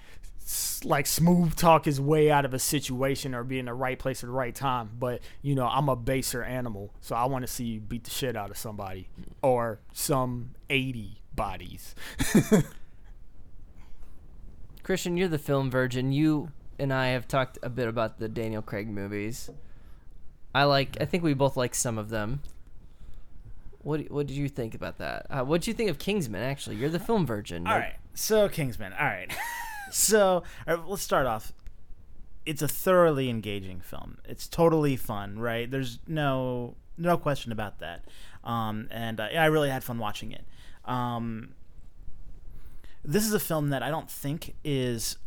like 0.84 1.06
smooth 1.06 1.56
talk 1.56 1.86
his 1.86 2.02
way 2.02 2.32
out 2.32 2.44
of 2.44 2.54
a 2.54 2.60
situation 2.60 3.36
or 3.36 3.44
be 3.44 3.60
in 3.60 3.66
the 3.66 3.74
right 3.74 4.00
place 4.00 4.24
at 4.24 4.28
the 4.28 4.34
right 4.34 4.56
time 4.56 4.90
but 4.98 5.22
you 5.42 5.54
know 5.54 5.68
i'm 5.68 5.88
a 5.88 5.96
baser 5.96 6.44
animal 6.44 6.92
so 7.00 7.16
i 7.16 7.24
want 7.26 7.44
to 7.44 7.48
see 7.48 7.64
you 7.64 7.80
beat 7.80 8.04
the 8.04 8.10
shit 8.10 8.36
out 8.36 8.50
of 8.50 8.58
somebody 8.58 9.08
or 9.44 9.80
some 9.94 10.52
80 10.70 11.22
bodies 11.36 11.94
Christian, 14.84 15.16
you're 15.16 15.28
the 15.28 15.38
film 15.38 15.70
virgin. 15.70 16.12
You 16.12 16.52
and 16.80 16.92
I 16.92 17.08
have 17.08 17.28
talked 17.28 17.58
a 17.62 17.70
bit 17.70 17.88
about 17.88 18.20
the 18.20 18.28
Daniel 18.28 18.62
Craig 18.62 18.90
movies. 18.90 19.50
I 20.54 20.64
like. 20.66 20.98
I 21.00 21.06
think 21.06 21.24
we 21.24 21.34
both 21.34 21.56
like 21.56 21.76
some 21.76 21.98
of 21.98 22.10
them. 22.10 22.42
What 23.80 24.10
What 24.12 24.28
did 24.28 24.36
you 24.36 24.50
think 24.50 24.74
about 24.74 24.98
that? 24.98 25.28
Uh, 25.30 25.44
what 25.44 25.62
did 25.62 25.68
you 25.68 25.74
think 25.74 25.90
of 25.90 26.00
Kingsman? 26.00 26.42
Actually, 26.42 26.78
you're 26.78 26.90
the 26.90 27.00
film 27.00 27.26
virgin. 27.26 27.68
All 27.68 27.78
right. 27.78 27.96
So 28.14 28.50
Kingsman. 28.50 28.94
All 28.94 29.06
right. 29.06 29.32
so 29.92 30.44
right, 30.68 30.80
let's 30.88 31.04
start 31.04 31.26
off. 31.26 31.54
It's 32.46 32.62
a 32.62 32.68
thoroughly 32.68 33.30
engaging 33.30 33.82
film. 33.82 34.18
It's 34.26 34.48
totally 34.48 34.96
fun, 34.96 35.38
right? 35.40 35.70
There's 35.70 36.00
no 36.08 36.76
no 36.98 37.18
question 37.18 37.52
about 37.52 37.80
that. 37.80 38.06
Um, 38.44 38.88
and 38.92 39.20
uh, 39.20 39.24
I 39.24 39.46
really 39.46 39.70
had 39.70 39.84
fun 39.84 39.98
watching 40.00 40.32
it. 40.32 40.46
Um, 40.86 41.54
this 43.04 43.26
is 43.26 43.34
a 43.34 43.40
film 43.40 43.70
that 43.70 43.84
I 43.84 43.90
don't 43.90 44.10
think 44.10 44.56
is. 44.64 45.18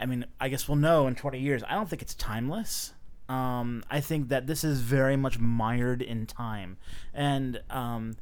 I 0.00 0.06
mean, 0.06 0.26
I 0.40 0.48
guess 0.48 0.68
we'll 0.68 0.76
know 0.76 1.06
in 1.06 1.14
20 1.14 1.38
years. 1.38 1.62
I 1.68 1.74
don't 1.74 1.88
think 1.88 2.02
it's 2.02 2.14
timeless. 2.14 2.94
Um, 3.28 3.84
I 3.90 4.00
think 4.00 4.28
that 4.28 4.46
this 4.46 4.64
is 4.64 4.80
very 4.80 5.16
much 5.16 5.38
mired 5.38 6.02
in 6.02 6.26
time, 6.26 6.78
and 7.12 7.60
um, 7.68 8.16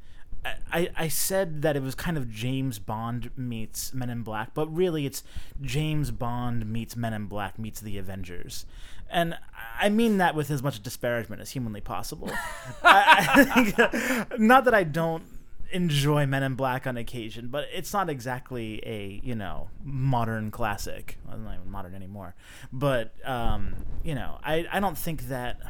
I, 0.73 0.91
I 0.97 1.09
said 1.09 1.63
that 1.63 1.77
it 1.77 1.83
was 1.83 1.95
kind 1.95 2.17
of 2.17 2.31
James 2.31 2.79
Bond 2.79 3.31
meets 3.37 3.95
Men 3.95 4.11
in 4.11 4.23
Black, 4.23 4.55
but 4.55 4.67
really 4.75 5.07
it's 5.07 5.23
James 5.61 6.11
Bond 6.11 6.67
meets 6.67 6.97
Men 6.97 7.13
in 7.13 7.27
Black 7.27 7.59
meets 7.59 7.81
the 7.81 7.99
Avengers. 7.99 8.67
And 9.11 9.39
I 9.79 9.89
mean 9.89 10.19
that 10.19 10.35
with 10.35 10.51
as 10.51 10.63
much 10.63 10.83
disparagement 10.83 11.41
as 11.41 11.51
humanly 11.51 11.81
possible. 11.81 12.31
I, 12.83 13.29
I 13.35 13.45
think, 13.45 14.39
not 14.39 14.65
that 14.65 14.75
I 14.75 14.85
don't 14.85 15.25
enjoy 15.73 16.27
Men 16.27 16.43
in 16.43 16.55
Black 16.55 16.87
on 16.87 16.97
occasion, 16.97 17.49
but 17.49 17.67
it's 17.73 17.93
not 17.93 18.09
exactly 18.11 18.83
a 18.85 19.21
you 19.23 19.35
know 19.35 19.69
modern 19.85 20.51
classic. 20.51 21.19
Well, 21.27 21.39
not 21.39 21.55
even 21.55 21.71
modern 21.71 21.95
anymore. 21.95 22.35
But 22.73 23.15
um, 23.25 23.75
you 24.03 24.15
know, 24.15 24.39
I 24.45 24.67
I 24.73 24.81
don't 24.81 24.99
think 24.99 25.29
that. 25.29 25.61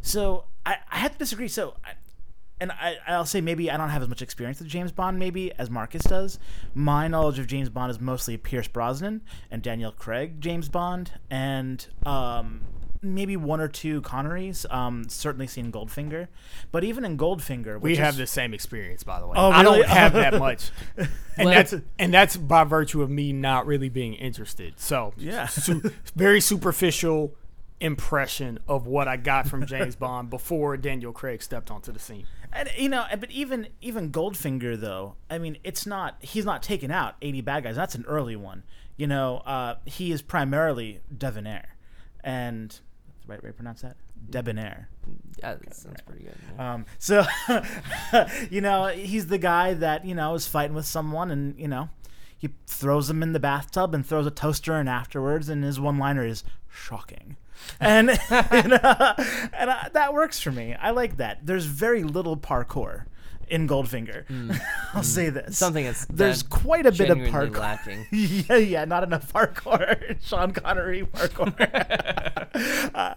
So 0.00 0.44
I 0.64 0.76
I 0.90 0.98
have 0.98 1.12
to 1.12 1.18
disagree. 1.18 1.48
So. 1.48 1.74
I, 1.84 1.92
and 2.60 2.70
I, 2.72 2.96
I'll 3.08 3.24
say 3.26 3.40
maybe 3.40 3.70
I 3.70 3.76
don't 3.76 3.88
have 3.90 4.02
as 4.02 4.08
much 4.08 4.22
experience 4.22 4.58
with 4.60 4.68
James 4.68 4.92
Bond, 4.92 5.18
maybe 5.18 5.52
as 5.58 5.68
Marcus 5.70 6.02
does. 6.02 6.38
My 6.74 7.08
knowledge 7.08 7.38
of 7.38 7.46
James 7.46 7.68
Bond 7.68 7.90
is 7.90 8.00
mostly 8.00 8.36
Pierce 8.36 8.68
Brosnan 8.68 9.22
and 9.50 9.62
Daniel 9.62 9.90
Craig 9.92 10.40
James 10.40 10.68
Bond, 10.68 11.10
and 11.30 11.84
um, 12.06 12.60
maybe 13.02 13.36
one 13.36 13.60
or 13.60 13.66
two 13.66 14.00
Connerys. 14.02 14.64
Um, 14.72 15.08
certainly 15.08 15.48
seen 15.48 15.72
Goldfinger, 15.72 16.28
but 16.70 16.84
even 16.84 17.04
in 17.04 17.18
Goldfinger, 17.18 17.80
we 17.80 17.96
have 17.96 18.14
is, 18.14 18.18
the 18.18 18.26
same 18.28 18.54
experience 18.54 19.02
by 19.02 19.18
the 19.20 19.26
way 19.26 19.34
Oh, 19.36 19.50
i 19.50 19.64
don't 19.64 19.84
have 19.86 20.12
that 20.12 20.38
much 20.38 20.70
and 20.96 21.08
Well- 21.38 21.48
that's 21.54 21.74
and 21.98 22.14
that's 22.14 22.36
by 22.36 22.62
virtue 22.62 23.02
of 23.02 23.10
me 23.10 23.32
not 23.32 23.66
really 23.66 23.88
being 23.88 24.14
interested 24.14 24.74
so 24.78 25.14
Yeah. 25.16 25.46
su- 25.48 25.90
very 26.14 26.40
superficial 26.40 27.34
impression 27.80 28.60
of 28.68 28.86
what 28.86 29.08
i 29.08 29.16
got 29.16 29.48
from 29.48 29.66
james 29.72 29.96
bond 29.96 30.30
before 30.30 30.76
daniel 30.76 31.12
craig 31.12 31.42
stepped 31.42 31.68
onto 31.68 31.90
the 31.90 31.98
scene 31.98 32.24
And 32.52 32.70
you 32.76 32.88
know, 32.88 33.04
but 33.18 33.30
even 33.30 33.68
even 33.80 34.10
Goldfinger 34.10 34.78
though, 34.78 35.16
I 35.30 35.38
mean, 35.38 35.58
it's 35.64 35.86
not 35.86 36.16
he's 36.20 36.44
not 36.44 36.62
taken 36.62 36.90
out 36.90 37.14
eighty 37.22 37.40
bad 37.40 37.64
guys. 37.64 37.76
That's 37.76 37.94
an 37.94 38.04
early 38.06 38.36
one. 38.36 38.62
You 38.96 39.06
know, 39.06 39.38
uh, 39.38 39.76
he 39.84 40.12
is 40.12 40.20
primarily 40.20 41.00
debonair, 41.16 41.76
and 42.22 42.70
that's 42.70 43.26
the 43.26 43.32
right 43.32 43.42
way 43.42 43.48
to 43.50 43.54
pronounce 43.54 43.80
that 43.82 43.96
debonair. 44.28 44.88
Yeah, 45.38 45.54
that 45.54 45.74
sounds 45.74 46.00
pretty 46.02 46.24
good. 46.24 46.34
yeah. 46.56 46.74
Um, 46.74 46.86
so, 46.98 47.24
you 48.50 48.60
know, 48.60 48.86
he's 48.88 49.26
the 49.28 49.38
guy 49.38 49.74
that 49.74 50.04
you 50.04 50.14
know 50.14 50.34
is 50.34 50.46
fighting 50.46 50.74
with 50.74 50.86
someone, 50.86 51.30
and 51.30 51.58
you 51.58 51.68
know, 51.68 51.88
he 52.36 52.50
throws 52.66 53.08
him 53.08 53.22
in 53.22 53.32
the 53.32 53.40
bathtub 53.40 53.94
and 53.94 54.06
throws 54.06 54.26
a 54.26 54.30
toaster 54.30 54.78
in 54.78 54.88
afterwards, 54.88 55.48
and 55.48 55.64
his 55.64 55.80
one-liner 55.80 56.26
is 56.26 56.44
shocking, 56.68 57.36
and 57.80 58.10
and, 58.30 58.72
uh, 58.72 59.14
and 59.52 59.70
uh, 59.70 59.88
that 59.92 60.12
works 60.14 60.40
for 60.40 60.50
me. 60.52 60.74
I 60.74 60.90
like 60.90 61.16
that. 61.18 61.44
There's 61.46 61.64
very 61.66 62.02
little 62.02 62.36
parkour 62.36 63.04
in 63.48 63.68
Goldfinger. 63.68 64.24
I'll 64.94 65.02
say 65.02 65.28
this. 65.28 65.58
Something 65.58 65.84
that's 65.84 66.06
there's 66.06 66.42
that 66.42 66.50
quite 66.50 66.86
a 66.86 66.92
bit 66.92 67.10
of 67.10 67.18
parkour. 67.18 67.56
lacking. 67.58 68.06
yeah, 68.12 68.56
yeah, 68.56 68.84
not 68.86 69.02
enough 69.04 69.32
parkour. 69.32 70.16
Sean 70.22 70.52
Connery 70.52 71.02
parkour. 71.04 71.52
uh, 72.94 73.14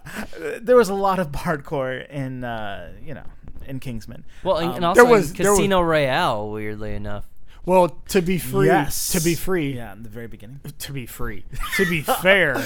there 0.60 0.76
was 0.76 0.88
a 0.88 0.94
lot 0.94 1.18
of 1.18 1.28
parkour 1.32 2.06
in, 2.10 2.44
uh, 2.44 2.92
you 3.02 3.14
know, 3.14 3.24
in 3.66 3.80
Kingsman. 3.80 4.24
Well, 4.44 4.58
and, 4.58 4.70
Um, 4.70 4.76
and 4.76 4.84
also 4.84 5.02
there 5.02 5.10
was- 5.10 5.30
in 5.30 5.36
there 5.38 5.50
was- 5.52 5.58
Casino 5.58 5.80
Royale, 5.80 6.50
weirdly 6.50 6.94
enough. 6.94 7.24
Well 7.66 7.88
to 8.08 8.22
be 8.22 8.38
free 8.38 8.66
yes, 8.68 9.12
to 9.12 9.20
be 9.20 9.34
free 9.34 9.74
Yeah, 9.74 9.92
in 9.92 10.02
the 10.02 10.08
very 10.08 10.26
beginning. 10.28 10.60
to 10.78 10.92
be 10.92 11.04
free. 11.04 11.44
To 11.76 11.84
be 11.84 12.00
fair, 12.22 12.64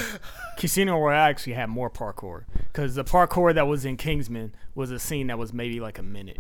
Casino 0.57 0.99
Royale 1.00 1.28
actually 1.30 1.54
had 1.54 1.69
more 1.69 1.90
parkour 1.90 2.45
because 2.73 2.95
the 2.95 3.04
parkour 3.04 3.52
that 3.54 3.66
was 3.66 3.85
in 3.85 3.97
Kingsman 3.97 4.54
was 4.75 4.90
a 4.92 4.99
scene 5.00 5.26
that 5.26 5.38
was 5.38 5.52
maybe 5.52 5.80
like 5.80 5.99
a 5.99 6.02
minute. 6.04 6.38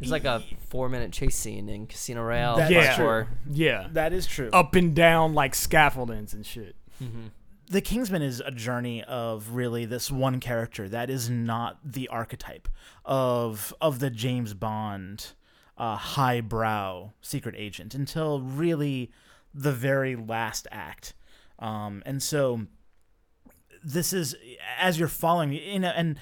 It's 0.00 0.10
like 0.10 0.24
a 0.24 0.42
four-minute 0.70 1.12
chase 1.12 1.36
scene 1.36 1.68
in 1.68 1.86
Casino 1.86 2.22
Royale. 2.22 2.56
That's 2.56 2.70
Yeah. 2.70 2.96
parkour. 2.96 3.26
Yeah, 3.50 3.88
That 3.92 4.12
is 4.14 4.26
true. 4.26 4.48
up 4.52 4.74
and 4.74 4.94
down 4.94 5.34
like 5.34 5.54
scaffoldings 5.54 6.32
and 6.32 6.44
shit. 6.46 6.76
Mm-hmm. 7.02 7.28
the 7.70 7.80
Kingsman 7.80 8.20
is 8.20 8.40
a 8.44 8.50
journey 8.50 9.02
of 9.04 9.50
really 9.54 9.84
this 9.86 10.10
one 10.10 10.38
character 10.40 10.88
that 10.88 11.08
is 11.08 11.30
not 11.30 11.78
the 11.84 12.08
archetype 12.08 12.68
of 13.06 13.72
of 13.80 14.00
the 14.00 14.10
James 14.10 14.52
Bond 14.54 15.32
uh, 15.80 15.96
highbrow 15.96 17.10
secret 17.22 17.54
agent 17.58 17.94
until 17.94 18.40
really 18.40 19.10
the 19.52 19.72
very 19.72 20.14
last 20.14 20.68
act. 20.70 21.14
Um, 21.58 22.02
and 22.06 22.22
so 22.22 22.66
this 23.82 24.12
is 24.12 24.36
as 24.78 24.98
you're 24.98 25.08
following 25.08 25.52
you 25.52 25.78
know 25.78 25.92
and 25.96 26.18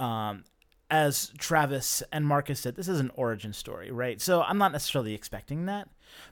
um 0.00 0.44
as 0.90 1.30
Travis 1.38 2.02
and 2.10 2.26
Marcus 2.26 2.58
said 2.60 2.74
this 2.74 2.88
is 2.88 3.00
an 3.00 3.10
origin 3.16 3.52
story 3.52 3.90
right 3.90 4.18
so 4.18 4.42
I'm 4.42 4.56
not 4.56 4.72
necessarily 4.72 5.12
expecting 5.12 5.66
that 5.66 5.88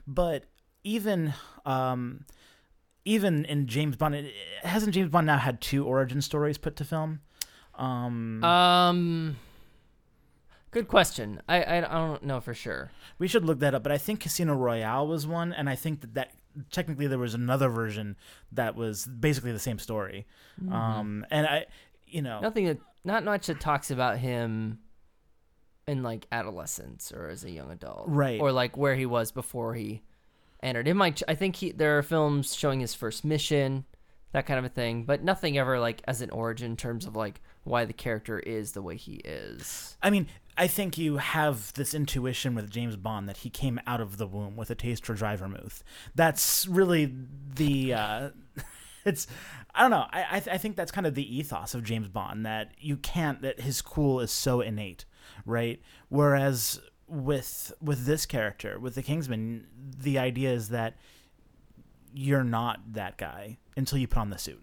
but 0.07 0.45
even 0.83 1.35
um 1.65 2.25
even 3.05 3.45
in 3.45 3.67
James 3.67 3.95
Bond 3.95 4.31
hasn't 4.63 4.95
James 4.95 5.11
Bond 5.11 5.27
now 5.27 5.37
had 5.37 5.61
two 5.61 5.85
origin 5.85 6.19
stories 6.19 6.57
put 6.57 6.75
to 6.77 6.83
film 6.83 7.19
um 7.75 8.43
Um, 8.43 9.37
good 10.71 10.87
question. 10.87 11.41
I, 11.47 11.61
I 11.63 11.77
I 11.77 11.81
don't 12.07 12.23
know 12.23 12.39
for 12.41 12.53
sure. 12.53 12.91
we 13.19 13.27
should 13.27 13.45
look 13.45 13.59
that 13.59 13.75
up 13.75 13.83
but 13.83 13.91
I 13.91 13.97
think 13.97 14.19
Casino 14.21 14.55
Royale 14.55 15.07
was 15.07 15.27
one 15.27 15.53
and 15.53 15.69
I 15.69 15.75
think 15.75 16.01
that 16.01 16.13
that 16.15 16.31
technically 16.69 17.07
there 17.07 17.19
was 17.19 17.33
another 17.33 17.69
version 17.69 18.15
that 18.51 18.75
was 18.75 19.05
basically 19.05 19.51
the 19.53 19.59
same 19.59 19.79
story 19.79 20.25
um 20.69 21.25
and 21.31 21.45
I 21.47 21.65
you 22.07 22.21
know 22.21 22.39
Nothing 22.41 22.65
that 22.65 22.79
not 23.03 23.23
much 23.23 23.47
that 23.47 23.59
talks 23.59 23.89
about 23.91 24.17
him 24.17 24.79
in 25.87 26.03
like 26.03 26.27
adolescence 26.31 27.11
or 27.11 27.29
as 27.29 27.43
a 27.43 27.49
young 27.49 27.71
adult, 27.71 28.05
Right. 28.07 28.39
Or 28.39 28.51
like 28.51 28.77
where 28.77 28.95
he 28.95 29.05
was 29.05 29.31
before 29.31 29.73
he 29.73 30.03
entered. 30.61 30.87
It 30.87 30.93
might. 30.93 31.21
I 31.27 31.33
think 31.35 31.55
he 31.55 31.71
there 31.71 31.97
are 31.97 32.03
films 32.03 32.53
showing 32.55 32.79
his 32.81 32.93
first 32.93 33.25
mission, 33.25 33.85
that 34.31 34.45
kind 34.45 34.59
of 34.59 34.65
a 34.65 34.69
thing, 34.69 35.03
but 35.05 35.23
nothing 35.23 35.57
ever 35.57 35.79
like 35.79 36.01
as 36.07 36.21
an 36.21 36.29
origin 36.29 36.71
in 36.71 36.77
terms 36.77 37.07
of 37.07 37.15
like 37.15 37.41
why 37.63 37.85
the 37.85 37.93
character 37.93 38.39
is 38.39 38.71
the 38.71 38.81
way 38.81 38.95
he 38.95 39.15
is. 39.23 39.97
I 40.01 40.09
mean, 40.09 40.27
I 40.57 40.67
think 40.67 40.97
you 40.97 41.17
have 41.17 41.73
this 41.73 41.93
intuition 41.93 42.55
with 42.55 42.69
James 42.69 42.95
Bond 42.95 43.29
that 43.29 43.37
he 43.37 43.49
came 43.49 43.79
out 43.87 44.01
of 44.01 44.17
the 44.17 44.27
womb 44.27 44.55
with 44.55 44.69
a 44.69 44.75
taste 44.75 45.05
for 45.05 45.13
dry 45.13 45.35
vermouth. 45.35 45.83
That's 46.15 46.67
really 46.67 47.13
the. 47.55 47.93
Uh, 47.93 48.29
it's. 49.05 49.27
I 49.73 49.81
don't 49.81 49.91
know. 49.91 50.07
I 50.11 50.25
I, 50.31 50.39
th- 50.39 50.53
I 50.53 50.57
think 50.57 50.75
that's 50.75 50.91
kind 50.91 51.07
of 51.07 51.15
the 51.15 51.37
ethos 51.37 51.73
of 51.73 51.83
James 51.83 52.07
Bond 52.09 52.45
that 52.45 52.71
you 52.79 52.97
can't 52.97 53.41
that 53.41 53.61
his 53.61 53.81
cool 53.81 54.19
is 54.19 54.31
so 54.31 54.61
innate, 54.61 55.05
right? 55.45 55.81
Whereas 56.09 56.81
with 57.07 57.73
with 57.81 58.05
this 58.05 58.25
character 58.25 58.79
with 58.79 58.95
the 58.95 59.03
Kingsman, 59.03 59.67
the 59.97 60.17
idea 60.17 60.51
is 60.51 60.69
that 60.69 60.95
you're 62.13 62.43
not 62.43 62.93
that 62.93 63.17
guy 63.17 63.57
until 63.77 63.97
you 63.97 64.07
put 64.07 64.19
on 64.19 64.29
the 64.29 64.37
suit, 64.37 64.61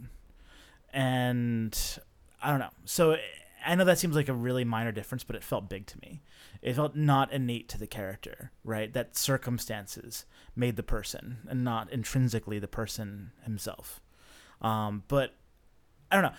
and 0.93 1.99
I 2.43 2.51
don't 2.51 2.61
know. 2.61 2.71
So 2.85 3.17
I 3.65 3.75
know 3.75 3.85
that 3.85 3.99
seems 3.99 4.15
like 4.15 4.29
a 4.29 4.35
really 4.35 4.65
minor 4.65 4.93
difference, 4.93 5.25
but 5.25 5.37
it 5.37 5.45
felt 5.45 5.69
big 5.69 5.87
to 5.87 5.99
me. 6.01 6.23
It 6.63 6.75
felt 6.75 6.97
not 6.97 7.33
innate 7.33 7.69
to 7.71 7.79
the 7.79 7.87
character, 7.87 8.53
right? 8.65 8.93
That 8.93 9.17
circumstances 9.17 10.25
made 10.55 10.77
the 10.77 10.83
person 10.83 11.39
and 11.49 11.65
not 11.65 11.93
intrinsically 11.93 12.59
the 12.59 12.69
person 12.69 13.33
himself. 13.45 14.01
Um, 14.61 15.05
but 15.09 15.35
I 16.11 16.17
don't 16.17 16.25
know. 16.25 16.39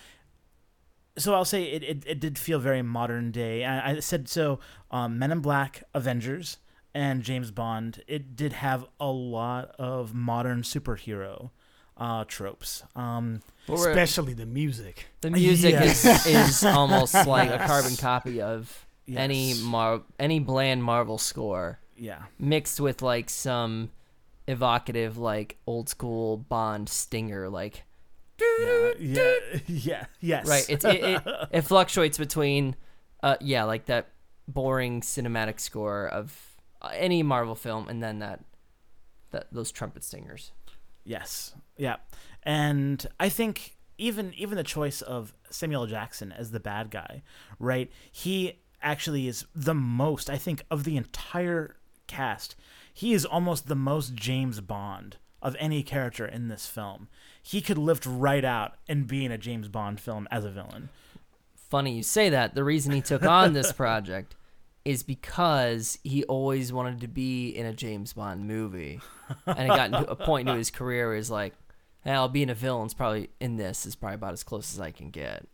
So 1.18 1.34
I'll 1.34 1.44
say 1.44 1.64
it, 1.64 1.82
it, 1.82 2.04
it 2.06 2.20
did 2.20 2.38
feel 2.38 2.58
very 2.58 2.82
modern 2.82 3.30
day. 3.30 3.64
I, 3.64 3.90
I 3.92 4.00
said 4.00 4.28
so. 4.28 4.60
Um, 4.90 5.18
Men 5.18 5.32
in 5.32 5.40
Black, 5.40 5.82
Avengers, 5.94 6.58
and 6.94 7.22
James 7.22 7.50
Bond. 7.50 8.02
It 8.06 8.36
did 8.36 8.54
have 8.54 8.86
a 8.98 9.10
lot 9.10 9.74
of 9.78 10.14
modern 10.14 10.62
superhero 10.62 11.50
uh, 12.00 12.24
tropes. 12.26 12.82
Um, 12.96 13.42
Especially 13.68 14.32
the 14.34 14.46
music. 14.46 15.06
the 15.20 15.30
music 15.30 15.72
Yes. 15.72 16.04
is 16.04 16.26
is 16.26 16.64
almost 16.78 17.14
like 17.14 17.50
a 17.50 17.58
carbon 17.66 17.94
copy 17.96 18.40
of 18.42 18.86
any 19.08 19.54
mar- 19.62 20.02
any 20.18 20.38
bland 20.40 20.82
Marvel 20.82 21.18
score 21.18 21.78
yeah. 21.96 22.22
mixed 22.38 22.80
with 22.80 23.02
like 23.02 23.28
some 23.30 23.90
evocative 24.48 25.18
like 25.18 25.58
old 25.66 25.88
school 25.88 26.36
Bond 26.38 26.88
stinger 26.88 27.48
like 27.48 27.84
Yeah, 28.40 28.92
yeah, 28.98 29.34
yeah, 29.66 30.04
yes. 30.20 30.48
right 30.48 30.66
it's 30.68 30.84
it, 30.84 31.02
it, 31.04 31.22
it 31.52 31.60
fluctuates 31.62 32.18
between 32.18 32.74
uh 33.22 33.36
yeah 33.40 33.64
like 33.64 33.86
that 33.86 34.08
boring 34.48 35.00
cinematic 35.02 35.60
score 35.60 36.08
of 36.08 36.36
uh, 36.82 36.90
any 36.94 37.22
Marvel 37.22 37.54
film 37.54 37.88
and 37.88 38.02
then 38.02 38.18
that 38.20 38.40
that 39.30 39.46
those 39.52 39.70
trumpet 39.70 40.02
stingers 40.02 40.50
Yes. 41.04 41.54
Yeah. 41.76 41.96
And 42.42 43.06
I 43.18 43.28
think 43.28 43.76
even 43.98 44.32
even 44.34 44.56
the 44.56 44.64
choice 44.64 45.02
of 45.02 45.34
Samuel 45.50 45.86
Jackson 45.86 46.32
as 46.32 46.50
the 46.50 46.60
bad 46.60 46.90
guy, 46.90 47.22
right? 47.58 47.90
He 48.10 48.60
actually 48.82 49.28
is 49.28 49.44
the 49.54 49.74
most, 49.74 50.30
I 50.30 50.36
think, 50.36 50.64
of 50.70 50.84
the 50.84 50.96
entire 50.96 51.76
cast. 52.06 52.56
He 52.92 53.12
is 53.12 53.24
almost 53.24 53.68
the 53.68 53.76
most 53.76 54.14
James 54.14 54.60
Bond 54.60 55.16
of 55.42 55.56
any 55.58 55.82
character 55.82 56.26
in 56.26 56.48
this 56.48 56.66
film. 56.66 57.08
He 57.42 57.60
could 57.60 57.78
lift 57.78 58.04
right 58.06 58.44
out 58.44 58.74
and 58.88 59.06
be 59.06 59.24
in 59.24 59.32
a 59.32 59.38
James 59.38 59.68
Bond 59.68 60.00
film 60.00 60.28
as 60.30 60.44
a 60.44 60.50
villain. 60.50 60.90
funny 61.54 61.94
you 61.94 62.02
say 62.02 62.28
that. 62.30 62.54
The 62.54 62.64
reason 62.64 62.92
he 62.92 63.00
took 63.00 63.22
on 63.22 63.52
this 63.52 63.72
project 63.84 64.34
is 64.84 65.02
because 65.02 65.98
he 66.02 66.24
always 66.24 66.72
wanted 66.72 67.00
to 67.00 67.08
be 67.08 67.50
in 67.50 67.66
a 67.66 67.72
James 67.72 68.12
Bond 68.14 68.46
movie, 68.46 69.00
and 69.46 69.58
it 69.58 69.68
got 69.68 69.92
to 69.92 70.10
a 70.10 70.16
point 70.16 70.48
in 70.48 70.56
his 70.56 70.70
career 70.70 71.08
where 71.08 71.16
he's 71.16 71.30
like, 71.30 71.54
hey, 72.02 72.12
"I'll 72.12 72.28
be 72.28 72.42
in 72.42 72.50
a 72.50 72.54
villain's 72.54 72.94
probably 72.94 73.30
in 73.40 73.56
this 73.56 73.86
is 73.86 73.94
probably 73.94 74.14
about 74.14 74.32
as 74.32 74.42
close 74.42 74.72
as 74.72 74.80
I 74.80 74.90
can 74.90 75.10
get." 75.10 75.46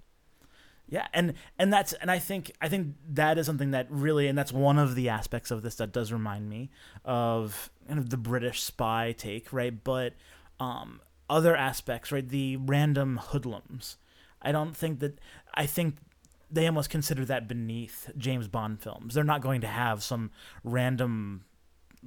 Yeah, 0.88 1.08
and 1.12 1.34
and 1.58 1.72
that's 1.72 1.92
and 1.94 2.10
I 2.10 2.20
think 2.20 2.52
I 2.60 2.68
think 2.68 2.94
that 3.08 3.38
is 3.38 3.46
something 3.46 3.72
that 3.72 3.88
really 3.90 4.28
and 4.28 4.38
that's 4.38 4.52
one 4.52 4.78
of 4.78 4.94
the 4.94 5.08
aspects 5.08 5.50
of 5.50 5.62
this 5.62 5.74
that 5.76 5.92
does 5.92 6.12
remind 6.12 6.48
me 6.48 6.70
of 7.04 7.70
kind 7.88 7.98
of 7.98 8.10
the 8.10 8.16
British 8.16 8.62
spy 8.62 9.12
take, 9.16 9.52
right? 9.52 9.82
But 9.82 10.14
um, 10.60 11.00
other 11.28 11.56
aspects, 11.56 12.12
right? 12.12 12.28
The 12.28 12.56
random 12.56 13.18
hoodlums. 13.20 13.96
I 14.40 14.52
don't 14.52 14.76
think 14.76 15.00
that 15.00 15.18
I 15.54 15.66
think 15.66 15.96
they 16.50 16.66
almost 16.66 16.90
consider 16.90 17.24
that 17.24 17.48
beneath 17.48 18.10
James 18.16 18.48
Bond 18.48 18.80
films. 18.80 19.14
They're 19.14 19.24
not 19.24 19.40
going 19.40 19.60
to 19.62 19.66
have 19.66 20.02
some 20.02 20.30
random 20.64 21.44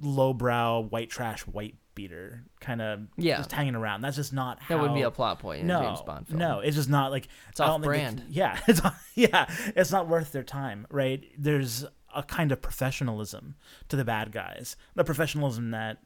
lowbrow 0.01 0.81
white 0.81 1.09
trash 1.09 1.41
white 1.41 1.75
beater 1.95 2.43
kind 2.61 2.81
of 2.81 3.01
Yeah. 3.17 3.37
just 3.37 3.51
hanging 3.51 3.75
around. 3.75 4.01
That's 4.01 4.15
just 4.15 4.31
not 4.31 4.61
how 4.61 4.77
That 4.77 4.83
would 4.83 4.93
be 4.93 5.01
a 5.01 5.11
plot 5.11 5.39
point 5.39 5.61
in 5.61 5.67
no, 5.67 5.81
a 5.81 5.83
James 5.83 6.01
Bond 6.01 6.27
film. 6.27 6.39
No, 6.39 6.59
it's 6.59 6.75
just 6.77 6.89
not 6.89 7.11
like 7.11 7.27
It's 7.49 7.59
I 7.59 7.65
don't 7.67 7.81
think 7.81 7.93
they 7.93 7.99
off-brand. 8.05 8.17
can- 8.19 8.27
yeah, 8.31 8.59
it's 8.67 8.81
yeah, 9.15 9.45
it's 9.75 9.91
not 9.91 10.07
worth 10.07 10.31
their 10.31 10.43
time, 10.43 10.87
right? 10.89 11.23
There's 11.37 11.85
a 12.15 12.23
kind 12.23 12.51
of 12.51 12.61
professionalism 12.61 13.55
to 13.89 13.95
the 13.95 14.05
bad 14.05 14.31
guys, 14.31 14.77
the 14.95 15.03
professionalism 15.03 15.71
that 15.71 15.97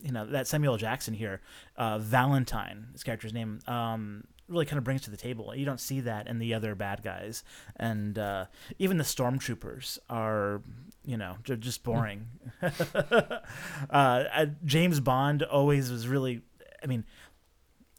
you 0.00 0.10
know 0.12 0.24
that 0.26 0.46
Samuel 0.48 0.78
Jackson 0.78 1.12
here, 1.14 1.40
uh, 1.76 1.98
Valentine, 1.98 2.86
his 2.92 3.02
character's 3.04 3.34
name, 3.34 3.60
um, 3.66 4.24
really 4.48 4.66
kind 4.66 4.78
of 4.78 4.84
brings 4.84 5.02
to 5.02 5.10
the 5.10 5.16
table. 5.16 5.54
You 5.54 5.64
don't 5.64 5.80
see 5.80 6.00
that 6.00 6.26
in 6.26 6.38
the 6.38 6.54
other 6.54 6.74
bad 6.74 7.02
guys, 7.02 7.44
and 7.76 8.18
uh, 8.18 8.46
even 8.78 8.98
the 8.98 9.04
stormtroopers 9.04 9.98
are, 10.10 10.62
you 11.04 11.16
know, 11.16 11.36
ju- 11.44 11.56
just 11.56 11.82
boring. 11.82 12.26
uh, 13.90 14.46
James 14.64 15.00
Bond 15.00 15.42
always 15.42 15.90
was 15.90 16.06
really, 16.08 16.42
I 16.82 16.86
mean, 16.86 17.04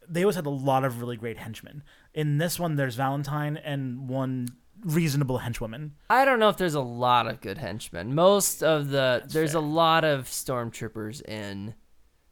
they 0.08 0.24
always 0.24 0.36
had 0.36 0.46
a 0.46 0.52
lot 0.52 0.84
of 0.84 1.00
really 1.00 1.18
great 1.18 1.38
henchmen. 1.38 1.84
In 2.14 2.38
this 2.38 2.60
one, 2.60 2.76
there's 2.76 2.96
Valentine 2.96 3.58
and 3.58 4.08
one 4.08 4.48
reasonable 4.84 5.40
henchwoman. 5.40 5.92
I 6.10 6.26
don't 6.26 6.40
know 6.40 6.50
if 6.50 6.58
there's 6.58 6.76
a 6.76 6.82
lot 6.82 7.28
of 7.28 7.42
good 7.42 7.58
henchmen. 7.58 8.14
Most 8.14 8.64
of 8.64 8.90
the 8.90 9.24
there's 9.28 9.54
fair. 9.54 9.62
a 9.62 9.64
lot 9.64 10.04
of 10.04 10.26
stormtroopers 10.26 11.24
in, 11.24 11.74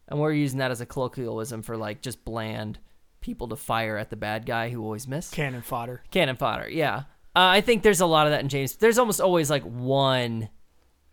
and 0.07 0.19
we're 0.19 0.33
using 0.33 0.59
that 0.59 0.71
as 0.71 0.81
a 0.81 0.85
colloquialism 0.85 1.61
for 1.61 1.77
like 1.77 2.01
just 2.01 2.25
bland 2.25 2.79
people 3.21 3.47
to 3.47 3.55
fire 3.55 3.97
at 3.97 4.09
the 4.09 4.15
bad 4.15 4.45
guy 4.45 4.69
who 4.69 4.83
always 4.83 5.07
miss. 5.07 5.29
Cannon 5.29 5.61
fodder. 5.61 6.03
Cannon 6.11 6.35
fodder, 6.35 6.67
yeah. 6.67 7.03
Uh, 7.33 7.47
I 7.55 7.61
think 7.61 7.83
there's 7.83 8.01
a 8.01 8.05
lot 8.05 8.27
of 8.27 8.31
that 8.31 8.41
in 8.41 8.49
James. 8.49 8.75
There's 8.75 8.97
almost 8.97 9.21
always 9.21 9.49
like 9.49 9.63
one, 9.63 10.49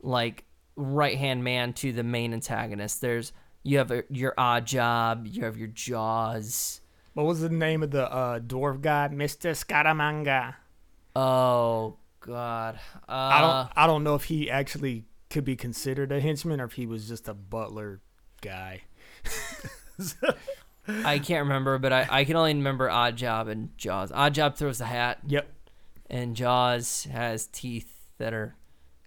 like 0.00 0.44
right 0.74 1.16
hand 1.16 1.44
man 1.44 1.72
to 1.74 1.92
the 1.92 2.02
main 2.02 2.32
antagonist. 2.32 3.00
There's 3.00 3.32
you 3.62 3.78
have 3.78 3.90
a, 3.90 4.02
your 4.08 4.34
odd 4.36 4.66
job, 4.66 5.26
you 5.26 5.44
have 5.44 5.56
your 5.56 5.68
Jaws. 5.68 6.80
What 7.14 7.26
was 7.26 7.40
the 7.40 7.48
name 7.48 7.82
of 7.82 7.90
the 7.90 8.10
uh, 8.10 8.40
dwarf 8.40 8.80
guy? 8.80 9.08
Mr. 9.12 9.50
Scaramanga. 9.52 10.54
Oh 11.14 11.96
God, 12.20 12.76
uh, 13.08 13.12
I 13.12 13.40
don't. 13.40 13.72
I 13.76 13.86
don't 13.86 14.04
know 14.04 14.14
if 14.14 14.24
he 14.24 14.50
actually 14.50 15.04
could 15.30 15.44
be 15.44 15.56
considered 15.56 16.10
a 16.10 16.20
henchman 16.20 16.60
or 16.60 16.64
if 16.64 16.72
he 16.72 16.86
was 16.86 17.06
just 17.06 17.28
a 17.28 17.34
butler 17.34 18.00
guy. 18.40 18.82
I 20.88 21.18
can't 21.18 21.44
remember, 21.44 21.78
but 21.78 21.92
I, 21.92 22.06
I 22.10 22.24
can 22.24 22.36
only 22.36 22.54
remember 22.54 22.88
Odd 22.90 23.16
Job 23.16 23.48
and 23.48 23.76
Jaws. 23.78 24.10
Odd 24.12 24.34
Job 24.34 24.56
throws 24.56 24.78
the 24.78 24.86
hat, 24.86 25.18
Yep. 25.26 25.46
and 26.10 26.34
Jaws 26.36 27.04
has 27.12 27.46
teeth 27.46 27.92
that 28.18 28.32
are 28.32 28.54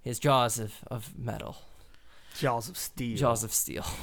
his 0.01 0.19
jaws 0.19 0.59
of, 0.59 0.75
of 0.87 1.17
metal, 1.17 1.57
Jaws 2.37 2.69
of 2.69 2.77
Steel. 2.77 3.17
jaws 3.17 3.43
of 3.43 3.51
steel. 3.53 3.85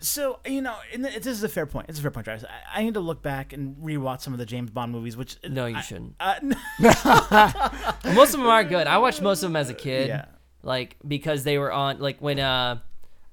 So 0.00 0.40
you 0.44 0.60
know, 0.60 0.74
and 0.92 1.04
this 1.04 1.24
is 1.26 1.42
a 1.44 1.48
fair 1.48 1.64
point. 1.64 1.86
It's 1.88 1.98
a 1.98 2.02
fair 2.02 2.10
point, 2.10 2.24
Travis. 2.24 2.44
I, 2.44 2.80
I 2.80 2.82
need 2.82 2.94
to 2.94 3.00
look 3.00 3.22
back 3.22 3.52
and 3.52 3.76
rewatch 3.76 4.20
some 4.20 4.32
of 4.34 4.38
the 4.38 4.44
James 4.44 4.70
Bond 4.70 4.92
movies, 4.92 5.16
which 5.16 5.36
No, 5.48 5.66
you 5.66 5.76
I- 5.76 5.80
shouldn't. 5.80 6.14
Uh, 6.20 6.34
most 8.12 8.34
of 8.34 8.40
them 8.40 8.48
are 8.48 8.64
good. 8.64 8.86
I 8.86 8.98
watched 8.98 9.22
most 9.22 9.42
of 9.42 9.48
them 9.50 9.56
as 9.56 9.70
a 9.70 9.74
kid, 9.74 10.08
Yeah. 10.08 10.24
like 10.62 10.96
because 11.06 11.44
they 11.44 11.58
were 11.58 11.72
on 11.72 12.00
like 12.00 12.18
when 12.20 12.38
uh, 12.40 12.80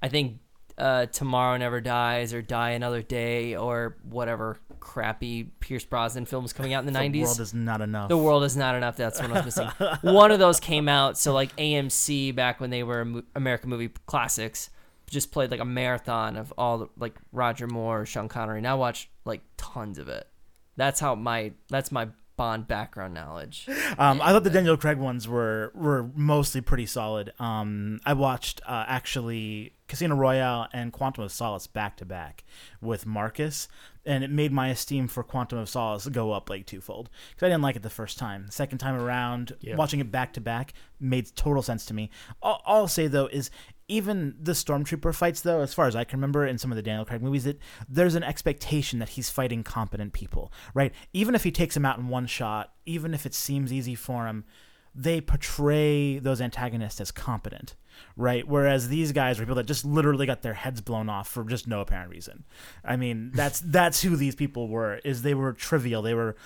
I 0.02 0.08
think 0.08 0.38
uh, 0.78 1.06
Tomorrow 1.06 1.56
Never 1.58 1.80
Dies 1.80 2.32
or 2.34 2.42
Die 2.42 2.70
Another 2.70 3.02
Day 3.02 3.56
or 3.56 3.96
whatever 4.02 4.58
crappy 4.78 5.44
Pierce 5.60 5.84
Brosnan 5.84 6.26
films 6.26 6.52
coming 6.52 6.72
out 6.72 6.80
in 6.80 6.86
the 6.86 6.92
the 6.92 6.98
nineties. 6.98 7.24
world 7.24 7.40
is 7.40 7.54
not 7.54 7.80
enough. 7.80 8.08
The 8.08 8.16
world 8.16 8.44
is 8.44 8.56
not 8.56 8.74
enough. 8.76 8.96
That's 8.96 9.20
what 9.20 9.30
I 9.30 9.34
was 9.34 9.44
missing. 9.44 9.68
One 10.02 10.30
of 10.30 10.38
those 10.38 10.60
came 10.60 10.88
out. 10.88 11.18
So 11.18 11.32
like 11.32 11.54
AMC 11.56 12.34
back 12.34 12.60
when 12.60 12.70
they 12.70 12.82
were 12.82 13.22
American 13.34 13.70
movie 13.70 13.88
classics, 14.06 14.70
just 15.10 15.32
played 15.32 15.50
like 15.50 15.60
a 15.60 15.64
marathon 15.64 16.36
of 16.36 16.52
all 16.56 16.78
the, 16.78 16.88
like 16.98 17.14
Roger 17.32 17.66
Moore, 17.66 18.06
Sean 18.06 18.28
Connery. 18.28 18.58
And 18.58 18.66
I 18.66 18.74
watched 18.74 19.08
like 19.24 19.40
tons 19.56 19.98
of 19.98 20.08
it. 20.08 20.28
That's 20.76 21.00
how 21.00 21.14
my 21.14 21.52
that's 21.68 21.90
my 21.90 22.08
Bond 22.36 22.68
background 22.68 23.14
knowledge. 23.14 23.66
Um, 23.98 24.20
I 24.20 24.30
thought 24.30 24.44
the 24.44 24.50
Daniel 24.50 24.76
Craig 24.76 24.98
ones 24.98 25.26
were 25.26 25.72
were 25.74 26.10
mostly 26.14 26.60
pretty 26.60 26.84
solid. 26.84 27.32
Um, 27.38 27.98
I 28.04 28.12
watched 28.12 28.60
uh, 28.66 28.84
actually 28.86 29.72
Casino 29.88 30.16
Royale 30.16 30.66
and 30.72 30.92
Quantum 30.92 31.24
of 31.24 31.32
Solace 31.32 31.66
back 31.66 31.96
to 31.98 32.04
back 32.04 32.44
with 32.80 33.06
Marcus, 33.06 33.68
and 34.04 34.24
it 34.24 34.30
made 34.30 34.52
my 34.52 34.68
esteem 34.68 35.06
for 35.08 35.22
Quantum 35.22 35.58
of 35.58 35.68
Solace 35.68 36.06
go 36.08 36.32
up 36.32 36.50
like 36.50 36.66
twofold 36.66 37.08
because 37.30 37.46
I 37.46 37.50
didn't 37.50 37.62
like 37.62 37.76
it 37.76 37.82
the 37.82 37.90
first 37.90 38.18
time. 38.18 38.46
The 38.46 38.52
second 38.52 38.78
time 38.78 38.94
around, 38.96 39.54
Yeah. 39.60 39.76
watching 39.76 40.00
it 40.00 40.10
back 40.10 40.32
to 40.34 40.40
back 40.40 40.72
made 40.98 41.34
total 41.36 41.62
sense 41.62 41.86
to 41.86 41.94
me. 41.94 42.10
All, 42.42 42.62
all 42.66 42.76
I'll 42.82 42.88
say 42.88 43.06
though 43.06 43.26
is 43.26 43.50
even 43.88 44.34
the 44.42 44.50
stormtrooper 44.52 45.14
fights 45.14 45.42
though 45.42 45.60
as 45.60 45.72
far 45.72 45.86
as 45.86 45.94
i 45.94 46.02
can 46.02 46.18
remember 46.18 46.44
in 46.44 46.58
some 46.58 46.72
of 46.72 46.76
the 46.76 46.82
daniel 46.82 47.04
craig 47.04 47.22
movies 47.22 47.44
that 47.44 47.56
there's 47.88 48.16
an 48.16 48.24
expectation 48.24 48.98
that 48.98 49.10
he's 49.10 49.30
fighting 49.30 49.62
competent 49.62 50.12
people 50.12 50.52
right 50.74 50.92
even 51.12 51.36
if 51.36 51.44
he 51.44 51.52
takes 51.52 51.76
him 51.76 51.84
out 51.84 51.96
in 51.96 52.08
one 52.08 52.26
shot 52.26 52.72
even 52.84 53.14
if 53.14 53.24
it 53.24 53.32
seems 53.32 53.72
easy 53.72 53.94
for 53.94 54.26
him 54.26 54.44
they 54.92 55.20
portray 55.20 56.18
those 56.18 56.40
antagonists 56.40 57.00
as 57.00 57.12
competent 57.12 57.76
right? 58.16 58.46
Whereas 58.46 58.88
these 58.88 59.12
guys 59.12 59.38
are 59.38 59.42
people 59.42 59.54
that 59.56 59.66
just 59.66 59.84
literally 59.84 60.26
got 60.26 60.42
their 60.42 60.54
heads 60.54 60.80
blown 60.80 61.08
off 61.08 61.28
for 61.28 61.44
just 61.44 61.66
no 61.66 61.80
apparent 61.80 62.10
reason. 62.10 62.44
I 62.84 62.96
mean 62.96 63.30
that's 63.34 63.60
that's 63.64 64.02
who 64.02 64.16
these 64.16 64.34
people 64.34 64.68
were 64.68 64.96
is 65.04 65.22
they 65.22 65.34
were 65.34 65.52
trivial. 65.52 66.02
They 66.02 66.14
were 66.14 66.36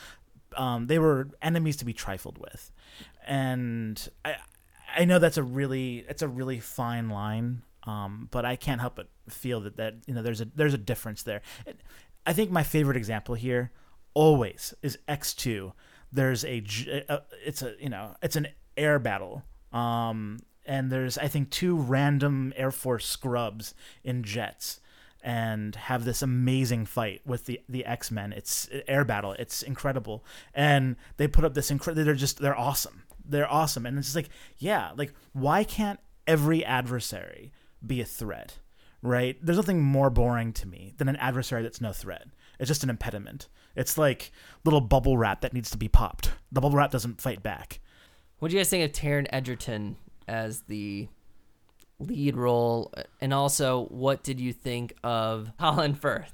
um, 0.56 0.86
they 0.86 0.98
were 0.98 1.28
enemies 1.40 1.76
to 1.76 1.84
be 1.84 1.92
trifled 1.92 2.38
with. 2.38 2.72
And 3.26 4.08
i 4.24 4.36
I 4.96 5.04
know 5.04 5.18
that's 5.18 5.36
a 5.36 5.42
really 5.42 6.04
it's 6.08 6.22
a 6.22 6.28
really 6.28 6.60
fine 6.60 7.10
line, 7.10 7.62
um, 7.84 8.28
but 8.30 8.44
I 8.44 8.56
can't 8.56 8.80
help 8.80 8.96
but 8.96 9.08
feel 9.28 9.60
that 9.60 9.76
that 9.76 9.94
you 10.06 10.14
know 10.14 10.22
there's 10.22 10.40
a 10.40 10.46
there's 10.54 10.74
a 10.74 10.78
difference 10.78 11.22
there. 11.22 11.42
I 12.26 12.32
think 12.32 12.50
my 12.50 12.62
favorite 12.62 12.96
example 12.96 13.34
here 13.34 13.70
always 14.14 14.74
is 14.82 14.98
X 15.08 15.34
two. 15.34 15.72
There's 16.12 16.44
a, 16.44 16.62
a 17.08 17.22
it's 17.44 17.62
a 17.62 17.74
you 17.78 17.88
know 17.88 18.16
it's 18.22 18.36
an 18.36 18.48
air 18.76 18.98
battle, 18.98 19.44
um, 19.72 20.38
and 20.70 20.90
there's 20.90 21.18
I 21.18 21.28
think 21.28 21.50
two 21.50 21.76
random 21.76 22.52
Air 22.56 22.70
Force 22.70 23.06
scrubs 23.06 23.74
in 24.04 24.22
jets. 24.22 24.80
And 25.22 25.76
have 25.76 26.06
this 26.06 26.22
amazing 26.22 26.87
fight 26.87 27.20
with 27.26 27.44
the 27.44 27.61
the 27.68 27.85
X 27.85 28.11
Men. 28.11 28.33
It's 28.33 28.70
air 28.88 29.04
battle. 29.04 29.33
It's 29.33 29.61
incredible, 29.61 30.24
and 30.54 30.96
they 31.18 31.28
put 31.28 31.44
up 31.44 31.52
this 31.52 31.70
incredible. 31.70 32.06
They're 32.06 32.14
just 32.14 32.38
they're 32.38 32.59
awesome 32.59 33.02
they're 33.30 33.50
awesome 33.50 33.87
and 33.87 33.96
it's 33.96 34.09
just 34.09 34.16
like 34.16 34.28
yeah 34.59 34.90
like 34.96 35.12
why 35.33 35.64
can't 35.64 36.00
every 36.26 36.64
adversary 36.64 37.52
be 37.87 38.00
a 38.00 38.04
threat 38.04 38.59
right 39.02 39.38
there's 39.42 39.59
nothing 39.59 39.80
more 39.80 40.11
boring 40.11 40.52
to 40.52 40.66
me 40.66 40.92
than 40.98 41.09
an 41.09 41.16
adversary 41.16 41.62
that's 41.62 41.80
no 41.80 41.92
threat 41.92 42.26
it's 42.59 42.68
just 42.68 42.85
an 42.85 42.90
impediment 42.90 43.48
it's 43.76 43.96
like 43.96 44.33
little 44.64 44.80
bubble 44.80 45.16
wrap 45.16 45.40
that 45.40 45.54
needs 45.54 45.70
to 45.70 45.78
be 45.78 45.88
popped 45.88 46.33
the 46.52 46.61
bubble 46.61 46.76
wrap 46.76 46.90
doesn't 46.90 47.20
fight 47.20 47.42
back 47.42 47.80
What 48.38 48.50
do 48.50 48.56
you 48.56 48.61
guys 48.61 48.68
think 48.68 48.85
of 48.85 49.00
Taron 49.00 49.26
Egerton 49.33 49.96
as 50.30 50.62
the 50.62 51.08
lead 51.98 52.36
role? 52.36 52.92
And 53.20 53.34
also, 53.34 53.86
what 53.86 54.22
did 54.22 54.40
you 54.40 54.52
think 54.52 54.94
of 55.04 55.52
Colin 55.58 55.94
Firth? 55.94 56.32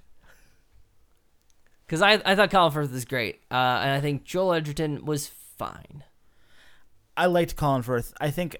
Because 1.86 2.02
I, 2.02 2.20
I 2.24 2.34
thought 2.34 2.50
Colin 2.50 2.72
Firth 2.72 2.92
was 2.92 3.04
great. 3.04 3.40
Uh, 3.50 3.80
and 3.82 3.90
I 3.92 4.00
think 4.00 4.24
Joel 4.24 4.52
Edgerton 4.54 5.04
was 5.04 5.28
fine. 5.28 6.04
i 7.16 7.24
liked 7.24 7.56
colin 7.56 7.80
firth 7.80 8.12
i 8.20 8.30
think 8.30 8.58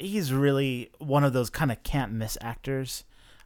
he's 0.00 0.32
really 0.32 0.90
one 0.98 1.22
of 1.22 1.32
those 1.32 1.50
kind 1.50 1.70
of 1.70 1.80
can't 1.84 2.10
miss 2.10 2.36
actors 2.40 3.04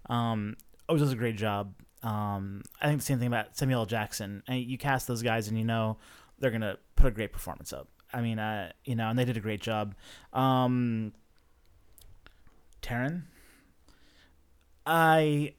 um 0.08 0.56
always 0.88 1.02
does 1.02 1.12
a 1.12 1.16
great 1.16 1.36
job 1.36 1.74
um 2.02 2.62
i 2.80 2.86
think 2.86 3.00
the 3.00 3.04
same 3.04 3.18
thing 3.18 3.26
about 3.26 3.54
samuel 3.54 3.80
L. 3.80 3.86
jackson 3.86 4.42
I, 4.48 4.54
you 4.54 4.78
cast 4.78 5.06
those 5.06 5.22
guys 5.22 5.48
and 5.48 5.58
you 5.58 5.64
know 5.66 5.98
they're 6.38 6.50
gonna 6.50 6.78
put 6.94 7.08
a 7.08 7.10
great 7.10 7.32
performance 7.34 7.70
up 7.74 7.88
i 8.14 8.22
mean 8.22 8.38
uh 8.38 8.72
you 8.86 8.94
know 8.96 9.10
and 9.10 9.18
they 9.18 9.26
did 9.26 9.36
a 9.36 9.40
great 9.40 9.60
job 9.60 9.94
um 10.32 11.12
Taron. 12.86 13.22
I 14.84 15.54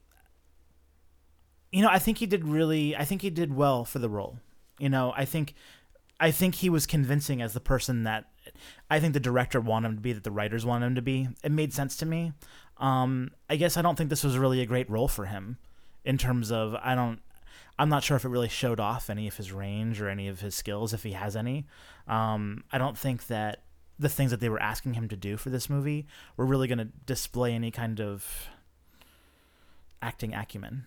you 1.70 1.82
know, 1.82 1.90
I 1.90 1.98
think 1.98 2.18
he 2.18 2.26
did 2.26 2.46
really 2.46 2.96
I 2.96 3.04
think 3.04 3.22
he 3.22 3.30
did 3.30 3.54
well 3.54 3.84
for 3.84 3.98
the 3.98 4.08
role. 4.08 4.38
You 4.78 4.88
know, 4.88 5.12
I 5.16 5.24
think 5.24 5.54
I 6.20 6.30
think 6.30 6.56
he 6.56 6.70
was 6.70 6.86
convincing 6.86 7.42
as 7.42 7.52
the 7.52 7.60
person 7.60 8.04
that 8.04 8.24
I 8.90 8.98
think 8.98 9.12
the 9.14 9.20
director 9.20 9.60
wanted 9.60 9.88
him 9.88 9.96
to 9.96 10.00
be, 10.00 10.12
that 10.12 10.24
the 10.24 10.30
writers 10.30 10.64
wanted 10.64 10.86
him 10.86 10.94
to 10.94 11.02
be. 11.02 11.28
It 11.44 11.52
made 11.52 11.72
sense 11.72 11.96
to 11.98 12.06
me. 12.06 12.32
Um, 12.78 13.30
I 13.50 13.56
guess 13.56 13.76
I 13.76 13.82
don't 13.82 13.96
think 13.96 14.08
this 14.08 14.24
was 14.24 14.38
really 14.38 14.60
a 14.60 14.66
great 14.66 14.88
role 14.88 15.08
for 15.08 15.26
him 15.26 15.58
in 16.04 16.16
terms 16.16 16.50
of 16.50 16.74
I 16.82 16.94
don't 16.94 17.20
I'm 17.78 17.88
not 17.88 18.02
sure 18.02 18.16
if 18.16 18.24
it 18.24 18.28
really 18.28 18.48
showed 18.48 18.80
off 18.80 19.08
any 19.08 19.28
of 19.28 19.36
his 19.36 19.52
range 19.52 20.00
or 20.00 20.08
any 20.08 20.26
of 20.28 20.40
his 20.40 20.54
skills, 20.54 20.92
if 20.92 21.04
he 21.04 21.12
has 21.12 21.36
any. 21.36 21.66
Um, 22.08 22.64
I 22.72 22.78
don't 22.78 22.98
think 22.98 23.28
that 23.28 23.62
the 23.98 24.08
things 24.08 24.30
that 24.30 24.40
they 24.40 24.48
were 24.48 24.62
asking 24.62 24.94
him 24.94 25.08
to 25.08 25.16
do 25.16 25.36
for 25.36 25.50
this 25.50 25.68
movie 25.68 26.06
were 26.36 26.46
really 26.46 26.68
going 26.68 26.78
to 26.78 26.88
display 27.06 27.52
any 27.52 27.70
kind 27.70 28.00
of 28.00 28.48
acting 30.00 30.34
acumen. 30.34 30.84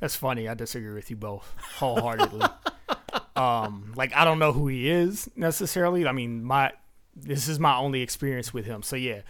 That's 0.00 0.16
funny. 0.16 0.48
I 0.48 0.54
disagree 0.54 0.94
with 0.94 1.10
you 1.10 1.16
both 1.16 1.54
wholeheartedly. 1.76 2.46
um, 3.36 3.92
like 3.96 4.14
I 4.14 4.24
don't 4.24 4.38
know 4.38 4.52
who 4.52 4.68
he 4.68 4.88
is 4.88 5.30
necessarily. 5.36 6.06
I 6.06 6.12
mean, 6.12 6.44
my 6.44 6.72
this 7.14 7.48
is 7.48 7.58
my 7.58 7.76
only 7.76 8.02
experience 8.02 8.52
with 8.52 8.66
him. 8.66 8.82
So 8.82 8.96
yeah, 8.96 9.22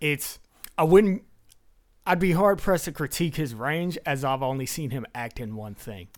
it's 0.00 0.38
I 0.78 0.84
wouldn't. 0.84 1.22
I'd 2.04 2.18
be 2.18 2.32
hard 2.32 2.58
pressed 2.58 2.86
to 2.86 2.92
critique 2.92 3.36
his 3.36 3.54
range 3.54 3.96
as 4.04 4.24
I've 4.24 4.42
only 4.42 4.66
seen 4.66 4.90
him 4.90 5.06
act 5.14 5.38
in 5.38 5.54
one 5.54 5.74
thing. 5.74 6.08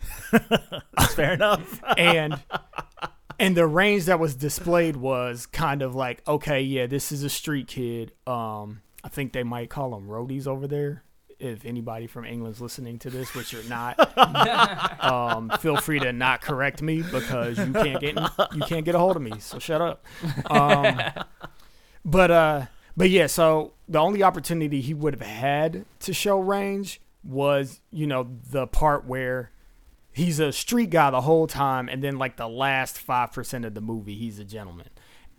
Fair 1.10 1.34
enough. 1.34 1.82
and 1.98 2.40
and 3.38 3.56
the 3.56 3.66
range 3.66 4.04
that 4.04 4.18
was 4.18 4.34
displayed 4.34 4.96
was 4.96 5.46
kind 5.46 5.82
of 5.82 5.94
like 5.94 6.26
okay 6.26 6.60
yeah 6.60 6.86
this 6.86 7.12
is 7.12 7.22
a 7.22 7.30
street 7.30 7.68
kid. 7.68 8.12
Um 8.26 8.82
i 9.02 9.08
think 9.08 9.32
they 9.32 9.42
might 9.42 9.70
call 9.70 9.90
them 9.90 10.08
roadies 10.08 10.46
over 10.46 10.66
there 10.66 11.02
if 11.38 11.64
anybody 11.64 12.06
from 12.06 12.24
england's 12.24 12.60
listening 12.60 12.98
to 13.00 13.10
this 13.10 13.34
which 13.34 13.52
you're 13.52 13.62
not. 13.64 13.98
Um 15.04 15.50
feel 15.60 15.76
free 15.76 15.98
to 16.00 16.12
not 16.12 16.40
correct 16.40 16.80
me 16.80 17.02
because 17.02 17.58
you 17.58 17.72
can't 17.72 18.00
get 18.00 18.16
you 18.54 18.62
can't 18.62 18.84
get 18.84 18.94
a 18.94 18.98
hold 18.98 19.16
of 19.16 19.22
me 19.22 19.38
so 19.38 19.58
shut 19.58 19.80
up. 19.80 20.04
Um 20.50 20.98
but 22.04 22.30
uh 22.30 22.66
but 22.96 23.10
yeah 23.10 23.26
so 23.26 23.72
the 23.88 23.98
only 23.98 24.22
opportunity 24.22 24.80
he 24.80 24.94
would 24.94 25.14
have 25.14 25.26
had 25.28 25.84
to 26.00 26.14
show 26.14 26.38
range 26.38 27.00
was 27.22 27.80
you 27.90 28.06
know 28.06 28.28
the 28.50 28.66
part 28.66 29.06
where 29.06 29.50
he's 30.14 30.40
a 30.40 30.52
street 30.52 30.90
guy 30.90 31.10
the 31.10 31.20
whole 31.20 31.46
time 31.46 31.88
and 31.88 32.02
then 32.02 32.16
like 32.16 32.36
the 32.36 32.48
last 32.48 33.04
5% 33.04 33.66
of 33.66 33.74
the 33.74 33.80
movie 33.80 34.14
he's 34.14 34.38
a 34.38 34.44
gentleman. 34.44 34.88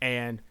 And 0.01 0.41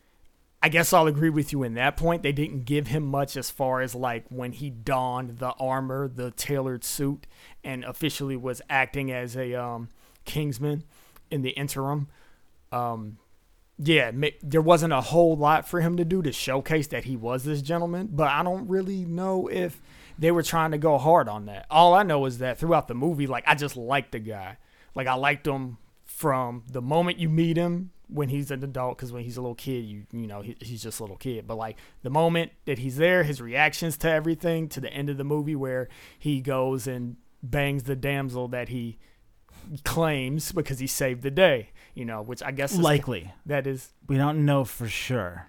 i 0.63 0.69
guess 0.71 0.95
i'll 0.95 1.07
agree 1.07 1.31
with 1.31 1.53
you 1.53 1.63
in 1.63 1.75
that 1.75 1.97
point. 1.97 2.23
They 2.23 2.33
didn't 2.33 2.65
give 2.65 2.89
him 2.89 3.05
much 3.05 3.37
as 3.37 3.51
far 3.51 3.83
as 3.83 3.95
like 3.95 4.25
when 4.31 4.53
he 4.53 4.71
donned 4.71 5.39
the 5.39 5.51
armor 5.61 6.09
the 6.09 6.31
tailored 6.33 6.85
suit 6.85 7.27
and 7.63 7.85
officially 7.85 8.37
was 8.37 8.63
acting 8.69 9.13
as 9.13 9.37
a 9.37 9.55
um, 9.55 9.89
kingsman 10.25 10.85
in 11.31 11.43
the 11.43 11.51
interim. 11.51 12.09
Um, 12.73 13.19
yeah, 13.79 14.13
there 14.43 14.63
wasn't 14.63 14.93
a 14.93 15.01
whole 15.01 15.37
lot 15.37 15.69
for 15.69 15.81
him 15.81 15.97
to 15.97 16.05
do 16.05 16.23
to 16.23 16.33
showcase 16.33 16.87
that 16.89 17.05
he 17.05 17.17
was 17.17 17.45
this 17.45 17.61
gentleman, 17.61 18.09
but 18.13 18.29
I 18.29 18.43
don't 18.43 18.69
really 18.69 19.05
know 19.05 19.49
if 19.49 19.81
they 20.19 20.31
were 20.31 20.43
trying 20.43 20.71
to 20.73 20.79
go 20.79 20.99
hard 20.99 21.29
on 21.29 21.47
that. 21.47 21.67
All 21.71 21.95
I 21.95 22.03
know 22.03 22.25
is 22.27 22.39
that 22.39 22.59
throughout 22.59 22.89
the 22.89 22.95
movie, 22.95 23.27
like 23.27 23.45
I 23.47 23.55
just 23.55 23.77
liked 23.77 24.13
the 24.13 24.19
guy. 24.19 24.59
Like 24.95 25.07
I 25.07 25.15
liked 25.15 25.47
him 25.47 25.79
from 26.05 26.63
the 26.71 26.83
moment 26.83 27.19
you 27.19 27.29
meet 27.29 27.57
him 27.57 27.91
when 28.09 28.29
he's 28.29 28.51
an 28.51 28.63
adult, 28.63 28.97
because 28.97 29.11
when 29.13 29.25
he's 29.25 29.37
a 29.37 29.41
little 29.41 29.55
kid, 29.55 29.85
you 29.85 30.05
you 30.13 30.27
know 30.27 30.43
he, 30.43 30.57
he's 30.61 30.83
just 30.83 31.01
a 31.01 31.03
little 31.03 31.17
kid. 31.17 31.47
But 31.47 31.57
like 31.57 31.77
the 32.03 32.11
moment 32.11 32.53
that 32.67 32.79
he's 32.79 32.97
there, 32.97 33.25
his 33.25 33.41
reactions 33.41 33.97
to 33.99 34.11
everything, 34.11 34.69
to 34.69 34.81
the 34.81 34.93
end 34.93 35.11
of 35.11 35.17
the 35.17 35.25
movie 35.25 35.57
where 35.57 35.89
he 36.19 36.41
goes 36.41 36.87
and 36.87 37.17
bangs 37.43 37.85
the 37.85 37.97
damsel 37.97 38.49
that 38.49 38.69
he 38.69 38.99
claims 39.85 40.53
because 40.53 40.79
he 40.79 40.87
saved 40.87 41.23
the 41.23 41.31
day. 41.31 41.71
You 41.95 42.05
know, 42.05 42.23
which 42.23 42.43
I 42.43 42.51
guess 42.51 42.73
is 42.73 42.79
Likely. 42.81 43.33
that 43.47 43.67
is 43.67 43.93
We 44.07 44.17
don't 44.17 44.45
know 44.45 44.65
for 44.65 44.89
sure. 44.89 45.47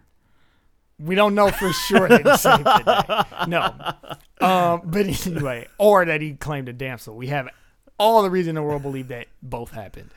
We 1.00 1.16
don't 1.16 1.36
know 1.36 1.50
for 1.52 1.72
sure 1.74 2.08
that 2.08 2.26
he 2.26 2.38
saved 2.38 2.64
the 2.64 3.36
day. 3.38 3.50
No. 3.50 4.46
Um, 4.46 4.82
but 4.86 5.06
anyway, 5.28 5.68
or 5.78 6.06
that 6.06 6.22
he 6.22 6.34
claimed 6.34 6.70
a 6.70 6.74
damsel. 6.74 7.16
We 7.16 7.28
have 7.28 7.50
all 7.98 8.24
the 8.24 8.30
reason 8.30 8.52
in 8.52 8.56
the 8.56 8.64
world 8.64 8.82
believe 8.82 9.10
that 9.10 9.28
both 9.42 9.72
happened. 9.72 10.12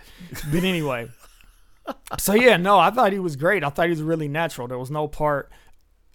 But 0.52 0.64
anyway. 0.64 1.08
So 2.18 2.34
yeah, 2.34 2.56
no, 2.56 2.78
I 2.78 2.90
thought 2.90 3.12
he 3.12 3.18
was 3.18 3.36
great. 3.36 3.64
I 3.64 3.70
thought 3.70 3.86
he 3.86 3.90
was 3.90 4.02
really 4.02 4.28
natural. 4.28 4.68
There 4.68 4.78
was 4.78 4.90
no 4.90 5.08
part 5.08 5.50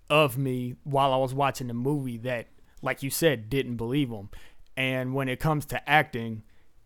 of 0.09 0.37
me 0.37 0.75
while 0.83 1.13
I 1.13 1.17
was 1.17 1.33
watching 1.33 1.67
the 1.67 1.73
movie 1.73 2.17
that, 2.19 2.47
like 2.81 3.01
you 3.01 3.09
said, 3.09 3.49
didn't 3.49 3.77
believe 3.77 4.09
him. 4.09 4.29
And 4.77 5.13
when 5.13 5.29
it 5.29 5.39
comes 5.39 5.65
to 5.67 5.89
acting, 5.89 6.43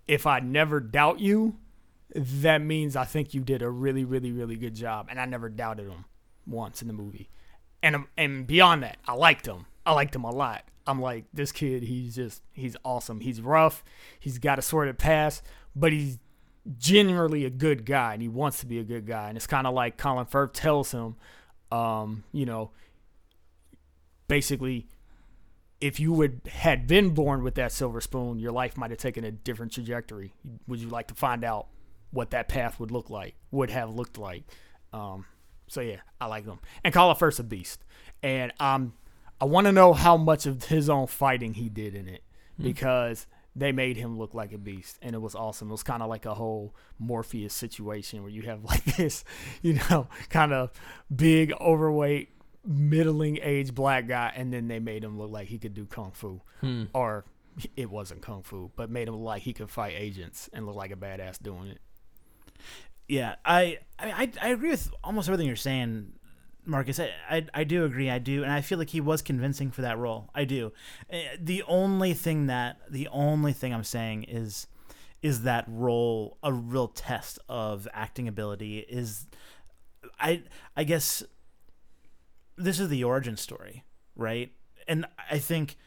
if 0.07 0.25
I 0.25 0.39
never 0.39 0.79
doubt 0.79 1.19
you, 1.19 1.57
that 2.15 2.61
means 2.61 2.95
I 2.95 3.05
think 3.05 3.33
you 3.33 3.41
did 3.41 3.61
a 3.61 3.69
really, 3.69 4.05
really, 4.05 4.31
really 4.31 4.55
good 4.55 4.75
job. 4.75 5.07
And 5.09 5.19
I 5.19 5.25
never 5.25 5.49
doubted 5.49 5.89
him 5.89 6.05
once 6.45 6.81
in 6.81 6.87
the 6.87 6.93
movie. 6.93 7.29
And 7.83 8.05
and 8.17 8.47
beyond 8.47 8.83
that, 8.83 8.97
I 9.07 9.13
liked 9.13 9.45
him. 9.45 9.65
I 9.85 9.93
liked 9.93 10.15
him 10.15 10.23
a 10.23 10.31
lot. 10.31 10.63
I'm 10.87 11.01
like, 11.01 11.25
this 11.33 11.51
kid, 11.51 11.83
he's 11.83 12.15
just, 12.15 12.41
he's 12.53 12.77
awesome. 12.85 13.19
He's 13.19 13.41
rough. 13.41 13.83
He's 14.19 14.39
got 14.39 14.57
a 14.57 14.61
sorted 14.61 14.97
past, 14.97 15.43
but 15.75 15.91
he's 15.91 16.17
genuinely 16.77 17.45
a 17.45 17.49
good 17.49 17.85
guy 17.85 18.13
and 18.13 18.21
he 18.21 18.27
wants 18.29 18.61
to 18.61 18.65
be 18.65 18.79
a 18.79 18.83
good 18.83 19.05
guy. 19.05 19.27
And 19.27 19.37
it's 19.37 19.47
kind 19.47 19.67
of 19.67 19.73
like 19.73 19.97
Colin 19.97 20.25
Firth 20.25 20.53
tells 20.53 20.91
him, 20.91 21.15
um, 21.71 22.23
you 22.31 22.45
know, 22.45 22.71
basically, 24.29 24.87
if 25.79 25.99
you 25.99 26.11
would 26.13 26.41
had 26.49 26.87
been 26.87 27.09
born 27.09 27.43
with 27.43 27.55
that 27.55 27.71
silver 27.71 28.01
spoon, 28.01 28.39
your 28.39 28.51
life 28.51 28.77
might 28.77 28.89
have 28.89 28.99
taken 28.99 29.23
a 29.23 29.31
different 29.31 29.73
trajectory. 29.73 30.33
Would 30.67 30.79
you 30.79 30.87
like 30.87 31.07
to 31.07 31.15
find 31.15 31.43
out 31.43 31.67
what 32.11 32.31
that 32.31 32.47
path 32.47 32.79
would 32.79 32.91
look 32.91 33.09
like? 33.09 33.35
Would 33.51 33.69
have 33.69 33.93
looked 33.93 34.17
like? 34.17 34.43
Um, 34.93 35.25
so 35.67 35.81
yeah, 35.81 35.97
I 36.21 36.25
like 36.27 36.45
them. 36.45 36.59
And 36.83 36.93
Colin 36.93 37.15
Firth 37.15 37.39
a 37.39 37.43
beast, 37.43 37.83
and 38.23 38.51
um, 38.59 38.93
I 39.41 39.45
want 39.45 39.65
to 39.67 39.71
know 39.71 39.93
how 39.93 40.17
much 40.17 40.45
of 40.45 40.65
his 40.65 40.89
own 40.89 41.07
fighting 41.07 41.53
he 41.55 41.69
did 41.69 41.93
in 41.95 42.07
it 42.07 42.23
because 42.59 43.27
they 43.55 43.71
made 43.71 43.97
him 43.97 44.17
look 44.17 44.33
like 44.33 44.51
a 44.53 44.57
beast, 44.57 44.97
and 45.01 45.15
it 45.15 45.19
was 45.19 45.35
awesome. 45.35 45.69
It 45.69 45.71
was 45.71 45.83
kind 45.83 46.01
of 46.03 46.09
like 46.09 46.25
a 46.25 46.33
whole 46.33 46.75
Morpheus 46.99 47.53
situation 47.53 48.21
where 48.21 48.31
you 48.31 48.43
have 48.43 48.63
like 48.63 48.83
this, 48.97 49.23
you 49.61 49.79
know, 49.89 50.07
kind 50.29 50.53
of 50.53 50.71
big, 51.15 51.51
overweight, 51.59 52.29
middling 52.65 53.39
age 53.41 53.73
black 53.73 54.07
guy, 54.07 54.31
and 54.35 54.53
then 54.53 54.67
they 54.67 54.79
made 54.79 55.03
him 55.03 55.17
look 55.17 55.31
like 55.31 55.47
he 55.47 55.57
could 55.57 55.73
do 55.73 55.85
kung 55.85 56.11
fu, 56.11 56.41
Hmm. 56.61 56.85
or 56.93 57.25
it 57.75 57.89
wasn't 57.89 58.21
kung 58.21 58.43
fu, 58.43 58.71
but 58.75 58.89
made 58.91 59.07
him 59.07 59.15
look 59.15 59.23
like 59.25 59.41
he 59.41 59.53
could 59.53 59.69
fight 59.69 59.93
agents 59.97 60.49
and 60.53 60.65
look 60.67 60.75
like 60.75 60.91
a 60.91 60.95
badass 60.95 61.41
doing 61.41 61.67
it. 61.69 61.79
Yeah, 63.07 63.35
I, 63.45 63.79
I 63.99 64.31
I 64.41 64.49
agree 64.49 64.69
with 64.71 64.91
almost 65.03 65.29
everything 65.29 65.47
you're 65.47 65.55
saying, 65.55 66.11
Marcus. 66.65 66.99
I, 66.99 67.11
I 67.29 67.45
I 67.53 67.63
do 67.63 67.85
agree. 67.85 68.09
I 68.09 68.19
do, 68.19 68.43
and 68.43 68.51
I 68.51 68.61
feel 68.61 68.77
like 68.77 68.89
he 68.89 68.99
was 69.01 69.21
convincing 69.21 69.71
for 69.71 69.81
that 69.83 69.97
role. 69.97 70.29
I 70.35 70.43
do. 70.43 70.73
Eh, 71.09 71.37
The 71.39 71.63
only 71.67 72.13
thing 72.13 72.47
that 72.47 72.79
the 72.89 73.07
only 73.09 73.53
thing 73.53 73.73
I'm 73.73 73.85
saying 73.85 74.23
is 74.25 74.67
is 75.21 75.43
that 75.43 75.65
role 75.67 76.37
a 76.43 76.53
real 76.53 76.89
test 76.89 77.39
of 77.49 77.87
acting 77.93 78.27
ability? 78.27 78.79
Is 78.79 79.27
I 80.19 80.43
I 80.75 80.83
guess 80.83 81.23
this 82.57 82.79
is 82.79 82.89
the 82.89 83.03
origin 83.03 83.37
story, 83.37 83.83
right? 84.15 84.51
And 84.87 85.05
I 85.29 85.37
think 85.39 85.77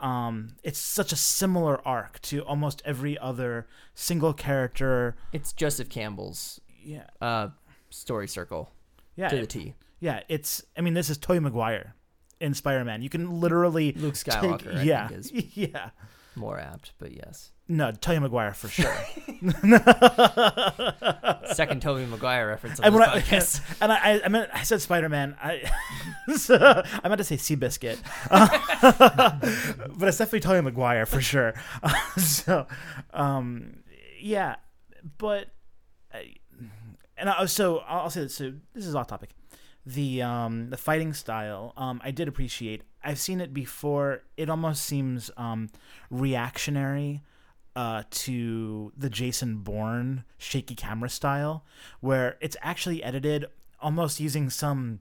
um, 0.00 0.56
it's 0.62 0.78
such 0.78 1.12
a 1.12 1.16
similar 1.16 1.86
arc 1.86 2.20
to 2.22 2.40
almost 2.44 2.82
every 2.84 3.18
other 3.18 3.66
single 3.94 4.32
character. 4.32 5.16
It's 5.32 5.52
Joseph 5.52 5.88
Campbell's 5.88 6.60
Yeah, 6.82 7.04
uh, 7.20 7.48
story 7.90 8.26
circle 8.28 8.70
yeah, 9.16 9.28
to 9.28 9.36
the 9.36 9.46
T. 9.46 9.74
Yeah, 10.00 10.20
it's. 10.28 10.64
I 10.76 10.80
mean, 10.80 10.94
this 10.94 11.10
is 11.10 11.18
Tobey 11.18 11.40
Maguire 11.40 11.94
in 12.40 12.54
Spider-Man. 12.54 13.02
You 13.02 13.10
can 13.10 13.40
literally 13.40 13.92
Luke 13.92 14.14
take- 14.14 14.32
Skywalker, 14.34 14.76
I 14.76 14.82
yeah, 14.82 15.08
yeah. 15.32 15.90
more 16.34 16.58
apt, 16.58 16.92
but 16.98 17.12
yes. 17.12 17.50
No, 17.70 17.92
Tobey 17.92 18.18
Maguire 18.18 18.52
for 18.52 18.66
sure. 18.66 18.92
Second 21.54 21.80
Toby 21.80 22.04
Maguire 22.04 22.48
reference 22.48 22.80
on 22.80 22.86
and 22.86 22.96
this 22.96 23.08
I, 23.08 23.20
podcast. 23.20 23.60
and 23.80 23.92
I, 23.92 24.20
I 24.24 24.28
meant 24.28 24.50
I 24.52 24.64
said 24.64 24.82
Spider-Man. 24.82 25.36
I, 25.40 25.70
so, 26.34 26.82
I 27.04 27.08
meant 27.08 27.18
to 27.18 27.24
say 27.24 27.36
Seabiscuit, 27.36 27.98
but 28.28 30.08
it's 30.08 30.18
definitely 30.18 30.40
Tobey 30.40 30.62
Maguire 30.62 31.06
for 31.06 31.20
sure. 31.20 31.54
so, 32.18 32.66
um, 33.14 33.84
yeah, 34.20 34.56
but, 35.18 35.46
I, 36.12 36.34
and 37.16 37.30
I, 37.30 37.46
so 37.46 37.78
I'll 37.86 38.00
I'll 38.00 38.10
say 38.10 38.22
this. 38.22 38.34
So 38.34 38.52
this 38.74 38.84
is 38.84 38.96
off 38.96 39.06
topic. 39.06 39.30
The 39.86 40.22
um 40.22 40.70
the 40.70 40.76
fighting 40.76 41.12
style 41.12 41.72
um 41.76 42.00
I 42.02 42.10
did 42.10 42.26
appreciate. 42.26 42.82
I've 43.04 43.20
seen 43.20 43.40
it 43.40 43.54
before. 43.54 44.22
It 44.36 44.50
almost 44.50 44.82
seems 44.82 45.30
um 45.36 45.70
reactionary 46.10 47.22
uh, 47.76 48.02
to 48.10 48.92
the 48.96 49.10
Jason 49.10 49.58
Bourne 49.58 50.24
shaky 50.38 50.74
camera 50.74 51.08
style, 51.08 51.64
where 52.00 52.36
it's 52.40 52.56
actually 52.62 53.02
edited 53.02 53.46
almost 53.80 54.20
using 54.20 54.50
some 54.50 55.00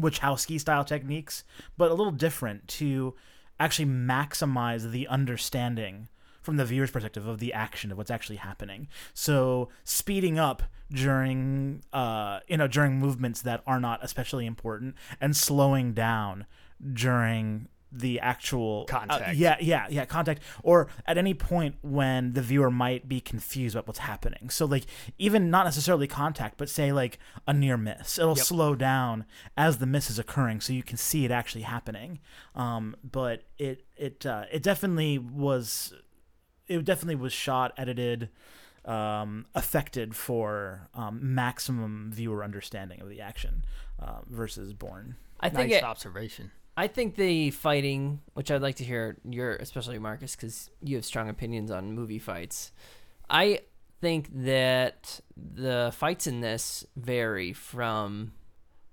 Wachowski 0.00 0.58
style 0.58 0.84
techniques, 0.84 1.44
but 1.76 1.90
a 1.90 1.94
little 1.94 2.12
different 2.12 2.66
to 2.66 3.14
actually 3.60 3.86
maximize 3.86 4.90
the 4.90 5.06
understanding 5.08 6.08
from 6.40 6.56
the 6.56 6.64
viewer's 6.64 6.90
perspective 6.90 7.26
of 7.26 7.38
the 7.38 7.52
action 7.52 7.92
of 7.92 7.98
what's 7.98 8.10
actually 8.10 8.36
happening. 8.36 8.88
So 9.14 9.68
speeding 9.84 10.38
up 10.38 10.64
during 10.90 11.82
uh 11.94 12.40
you 12.48 12.56
know 12.58 12.66
during 12.66 12.98
movements 12.98 13.40
that 13.40 13.62
are 13.66 13.80
not 13.80 13.98
especially 14.02 14.44
important 14.44 14.94
and 15.22 15.34
slowing 15.34 15.94
down 15.94 16.44
during 16.92 17.66
the 17.94 18.18
actual 18.20 18.86
uh, 18.88 18.92
Contact. 18.92 19.36
yeah, 19.36 19.56
yeah, 19.60 19.86
yeah, 19.90 20.04
contact 20.06 20.42
or 20.62 20.88
at 21.06 21.18
any 21.18 21.34
point 21.34 21.74
when 21.82 22.32
the 22.32 22.40
viewer 22.40 22.70
might 22.70 23.06
be 23.08 23.20
confused 23.20 23.74
about 23.76 23.86
what's 23.86 23.98
happening. 23.98 24.48
So 24.50 24.64
like 24.64 24.86
even 25.18 25.50
not 25.50 25.64
necessarily 25.66 26.06
contact, 26.06 26.56
but 26.56 26.68
say 26.70 26.92
like 26.92 27.18
a 27.46 27.52
near 27.52 27.76
miss. 27.76 28.18
It'll 28.18 28.36
Yep. 28.36 28.46
slow 28.46 28.74
down 28.74 29.26
as 29.56 29.76
the 29.78 29.86
miss 29.86 30.08
is 30.08 30.18
occurring 30.18 30.60
so 30.62 30.72
you 30.72 30.82
can 30.82 30.96
see 30.96 31.24
it 31.26 31.30
actually 31.30 31.62
happening. 31.62 32.18
Um 32.54 32.96
but 33.04 33.42
it 33.58 33.84
it 33.96 34.24
uh, 34.24 34.44
it 34.50 34.62
definitely 34.62 35.18
was 35.18 35.92
it 36.68 36.84
definitely 36.84 37.16
was 37.16 37.32
shot, 37.32 37.72
edited, 37.76 38.30
um, 38.84 39.46
affected 39.54 40.16
for 40.16 40.88
um, 40.94 41.34
maximum 41.34 42.10
viewer 42.12 42.42
understanding 42.42 43.00
of 43.00 43.08
the 43.08 43.20
action 43.20 43.64
uh, 43.98 44.20
versus 44.26 44.72
Bourne. 44.72 45.16
I 45.40 45.48
think 45.50 45.70
nice 45.70 45.78
it, 45.78 45.84
observation. 45.84 46.50
I 46.76 46.86
think 46.86 47.16
the 47.16 47.50
fighting, 47.50 48.20
which 48.34 48.50
I'd 48.50 48.62
like 48.62 48.76
to 48.76 48.84
hear 48.84 49.18
your, 49.28 49.56
especially 49.56 49.98
Marcus, 49.98 50.34
because 50.34 50.70
you 50.82 50.96
have 50.96 51.04
strong 51.04 51.28
opinions 51.28 51.70
on 51.70 51.92
movie 51.92 52.18
fights. 52.18 52.72
I 53.28 53.60
think 54.00 54.30
that 54.44 55.20
the 55.36 55.92
fights 55.94 56.26
in 56.26 56.40
this 56.40 56.84
vary 56.96 57.52
from 57.52 58.32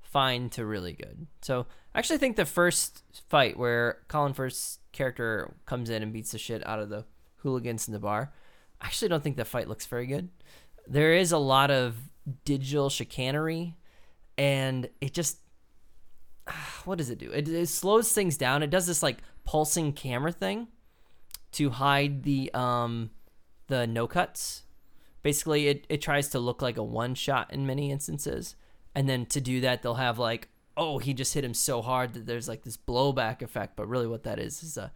fine 0.02 0.50
to 0.50 0.66
really 0.66 0.94
good. 0.94 1.28
So 1.42 1.68
I 1.94 2.00
actually 2.00 2.20
think 2.20 2.36
the 2.36 2.46
first 2.46 3.04
fight 3.30 3.58
where 3.58 4.00
Colin 4.08 4.34
Firth's 4.34 4.80
character 4.92 5.54
comes 5.66 5.90
in 5.90 6.04
and 6.04 6.12
beats 6.12 6.32
the 6.32 6.38
shit 6.38 6.66
out 6.68 6.80
of 6.80 6.90
the 6.90 7.06
hooligans 7.38 7.88
in 7.88 7.94
the 7.94 8.00
bar, 8.00 8.34
I 8.82 8.88
actually 8.88 9.10
don't 9.10 9.24
think 9.24 9.38
the 9.38 9.46
fight 9.46 9.68
looks 9.68 9.86
very 9.86 10.06
good. 10.06 10.30
There 10.88 11.14
is 11.14 11.32
a 11.32 11.38
lot 11.38 11.72
of 11.72 11.96
digital 12.46 12.90
chicanery, 12.90 13.76
and 14.38 14.90
it 15.02 15.14
just 15.14 15.38
what 16.86 16.98
does 16.98 17.10
it 17.10 17.20
do? 17.20 17.32
It, 17.32 17.48
it 17.48 17.68
slows 17.68 18.12
things 18.12 18.38
down. 18.38 18.64
It 18.64 18.70
does 18.70 18.88
this 18.88 19.04
like 19.04 19.18
pulsing 19.46 19.94
camera 19.94 20.32
thing 20.32 20.68
to 21.54 21.72
hide 21.72 22.24
the 22.24 22.54
um 22.54 23.12
the 23.68 23.88
no 23.88 24.08
cuts. 24.08 24.64
Basically, 25.22 25.68
it, 25.68 25.86
it 25.90 26.02
tries 26.02 26.30
to 26.30 26.40
look 26.40 26.62
like 26.62 26.78
a 26.78 26.84
one 26.84 27.14
shot 27.14 27.54
in 27.54 27.68
many 27.68 27.92
instances, 27.92 28.56
and 28.96 29.10
then 29.10 29.26
to 29.28 29.42
do 29.42 29.62
that, 29.62 29.82
they'll 29.82 29.96
have 29.96 30.18
like, 30.18 30.48
oh, 30.78 30.98
he 30.98 31.14
just 31.14 31.34
hit 31.34 31.44
him 31.44 31.54
so 31.54 31.82
hard 31.82 32.14
that 32.14 32.26
there's 32.26 32.48
like 32.48 32.64
this 32.64 32.78
blowback 32.78 33.42
effect. 33.42 33.76
But 33.76 33.88
really, 33.88 34.08
what 34.08 34.24
that 34.24 34.40
is 34.40 34.64
is 34.64 34.78
a 34.78 34.92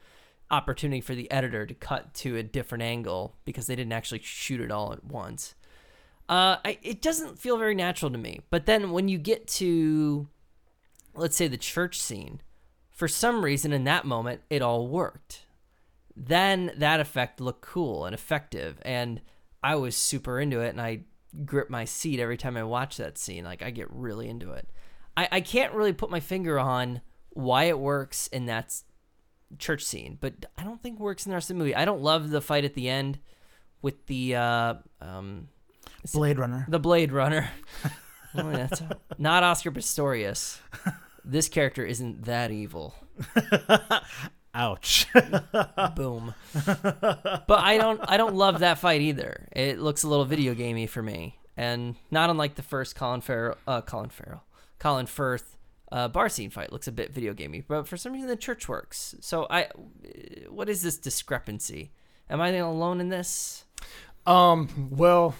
opportunity 0.49 1.01
for 1.01 1.15
the 1.15 1.29
editor 1.31 1.65
to 1.65 1.73
cut 1.73 2.13
to 2.13 2.37
a 2.37 2.43
different 2.43 2.83
angle 2.83 3.35
because 3.43 3.67
they 3.67 3.75
didn't 3.75 3.93
actually 3.93 4.19
shoot 4.19 4.61
it 4.61 4.71
all 4.71 4.93
at 4.93 5.03
once. 5.03 5.55
Uh, 6.29 6.57
I, 6.63 6.77
it 6.81 7.01
doesn't 7.01 7.37
feel 7.37 7.57
very 7.57 7.75
natural 7.75 8.11
to 8.11 8.17
me. 8.17 8.41
But 8.49 8.65
then 8.65 8.91
when 8.91 9.09
you 9.09 9.17
get 9.17 9.47
to 9.47 10.27
let's 11.15 11.35
say 11.35 11.47
the 11.47 11.57
church 11.57 11.99
scene, 11.99 12.41
for 12.91 13.07
some 13.07 13.43
reason 13.43 13.73
in 13.73 13.83
that 13.85 14.05
moment 14.05 14.41
it 14.49 14.61
all 14.61 14.87
worked. 14.87 15.45
Then 16.15 16.71
that 16.77 16.99
effect 16.99 17.41
looked 17.41 17.61
cool 17.61 18.05
and 18.05 18.13
effective, 18.13 18.77
and 18.83 19.21
I 19.63 19.75
was 19.75 19.95
super 19.95 20.39
into 20.39 20.59
it, 20.59 20.69
and 20.69 20.81
I 20.81 21.01
grip 21.45 21.69
my 21.69 21.85
seat 21.85 22.19
every 22.19 22.37
time 22.37 22.55
I 22.55 22.63
watch 22.63 22.97
that 22.97 23.17
scene. 23.17 23.43
Like 23.43 23.63
I 23.63 23.71
get 23.71 23.87
really 23.91 24.29
into 24.29 24.51
it. 24.51 24.69
I, 25.17 25.27
I 25.31 25.41
can't 25.41 25.73
really 25.73 25.93
put 25.93 26.11
my 26.11 26.19
finger 26.19 26.59
on 26.59 27.01
why 27.31 27.63
it 27.65 27.79
works 27.79 28.27
in 28.27 28.45
that 28.45 28.75
church 29.57 29.83
scene, 29.83 30.17
but 30.19 30.45
I 30.57 30.63
don't 30.63 30.81
think 30.81 30.99
it 30.99 31.03
works 31.03 31.25
in 31.25 31.31
the 31.31 31.35
rest 31.35 31.49
of 31.49 31.55
the 31.55 31.59
movie. 31.59 31.75
I 31.75 31.85
don't 31.85 32.01
love 32.01 32.29
the 32.29 32.41
fight 32.41 32.65
at 32.65 32.73
the 32.75 32.89
end 32.89 33.19
with 33.81 34.05
the 34.07 34.35
uh, 34.35 34.73
um, 35.01 35.47
Blade 36.13 36.37
Runner. 36.39 36.65
the 36.67 36.79
Blade 36.79 37.11
Runner. 37.11 37.49
Oh, 38.35 38.49
that's 38.49 38.81
not 39.19 39.43
Oscar 39.43 39.71
Pistorius. 39.71 40.57
This 41.25 41.49
character 41.49 41.85
isn't 41.85 42.25
that 42.25 42.51
evil. 42.51 42.95
Ouch. 44.55 45.07
Boom. 45.95 46.33
But 46.53 47.49
I 47.49 47.77
don't 47.77 47.99
I 48.03 48.17
don't 48.17 48.35
love 48.35 48.59
that 48.59 48.77
fight 48.77 49.01
either. 49.01 49.47
It 49.51 49.79
looks 49.79 50.03
a 50.03 50.07
little 50.07 50.25
video 50.25 50.53
gamey 50.53 50.87
for 50.87 51.01
me. 51.01 51.39
And 51.55 51.95
not 52.11 52.29
unlike 52.29 52.55
the 52.55 52.63
first 52.63 52.95
Colin 52.95 53.21
Farrell 53.21 53.57
uh 53.67 53.81
Colin 53.81 54.09
Farrell. 54.09 54.43
Colin 54.79 55.05
Firth 55.05 55.57
uh, 55.91 56.07
bar 56.07 56.27
scene 56.27 56.49
fight 56.49 56.71
looks 56.71 56.87
a 56.87 56.91
bit 56.91 57.13
video 57.13 57.33
gamey, 57.33 57.61
but 57.61 57.87
for 57.87 57.97
some 57.97 58.13
reason 58.13 58.27
the 58.27 58.35
church 58.35 58.67
works. 58.67 59.15
So 59.21 59.47
I 59.49 59.67
what 60.49 60.69
is 60.69 60.81
this 60.81 60.97
discrepancy? 60.97 61.91
Am 62.29 62.41
I 62.41 62.49
alone 62.49 62.99
in 62.99 63.09
this? 63.09 63.65
Um, 64.25 64.89
well, 64.91 65.35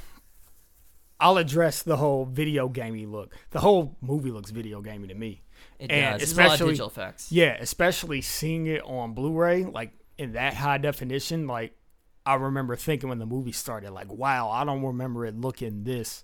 I'll 1.19 1.38
address 1.38 1.82
the 1.82 1.98
whole 1.98 2.26
video 2.26 2.67
gamey 2.67 3.06
look. 3.06 3.36
The 3.52 3.62
whole 3.62 3.98
movie 4.02 4.32
looks 4.32 4.52
video 4.52 4.82
gamey 4.82 5.08
to 5.08 5.15
me. 5.15 5.41
It 5.84 5.91
And 5.91 6.19
does. 6.19 6.34
There's 6.34 6.38
a 6.38 6.41
lot 6.41 6.46
of 6.46 6.52
especially- 6.54 6.72
digital 6.72 6.88
effects. 6.88 7.32
Yeah, 7.32 7.58
especially 7.60 8.22
seeing 8.22 8.67
it 8.67 8.82
on 8.84 9.13
Blu-ray, 9.13 9.65
like 9.65 9.91
in 10.17 10.34
that 10.34 10.54
high 10.54 10.78
definition. 10.78 11.48
Like 11.48 11.76
I 12.26 12.36
remember 12.36 12.76
thinking 12.76 13.10
when 13.10 13.19
the 13.19 13.26
movie 13.26 13.52
started, 13.52 13.91
like, 13.91 14.12
wow, 14.12 14.50
I 14.50 14.63
don't 14.63 14.82
remember 14.84 15.26
it 15.26 15.36
looking 15.39 15.84
this 15.84 16.24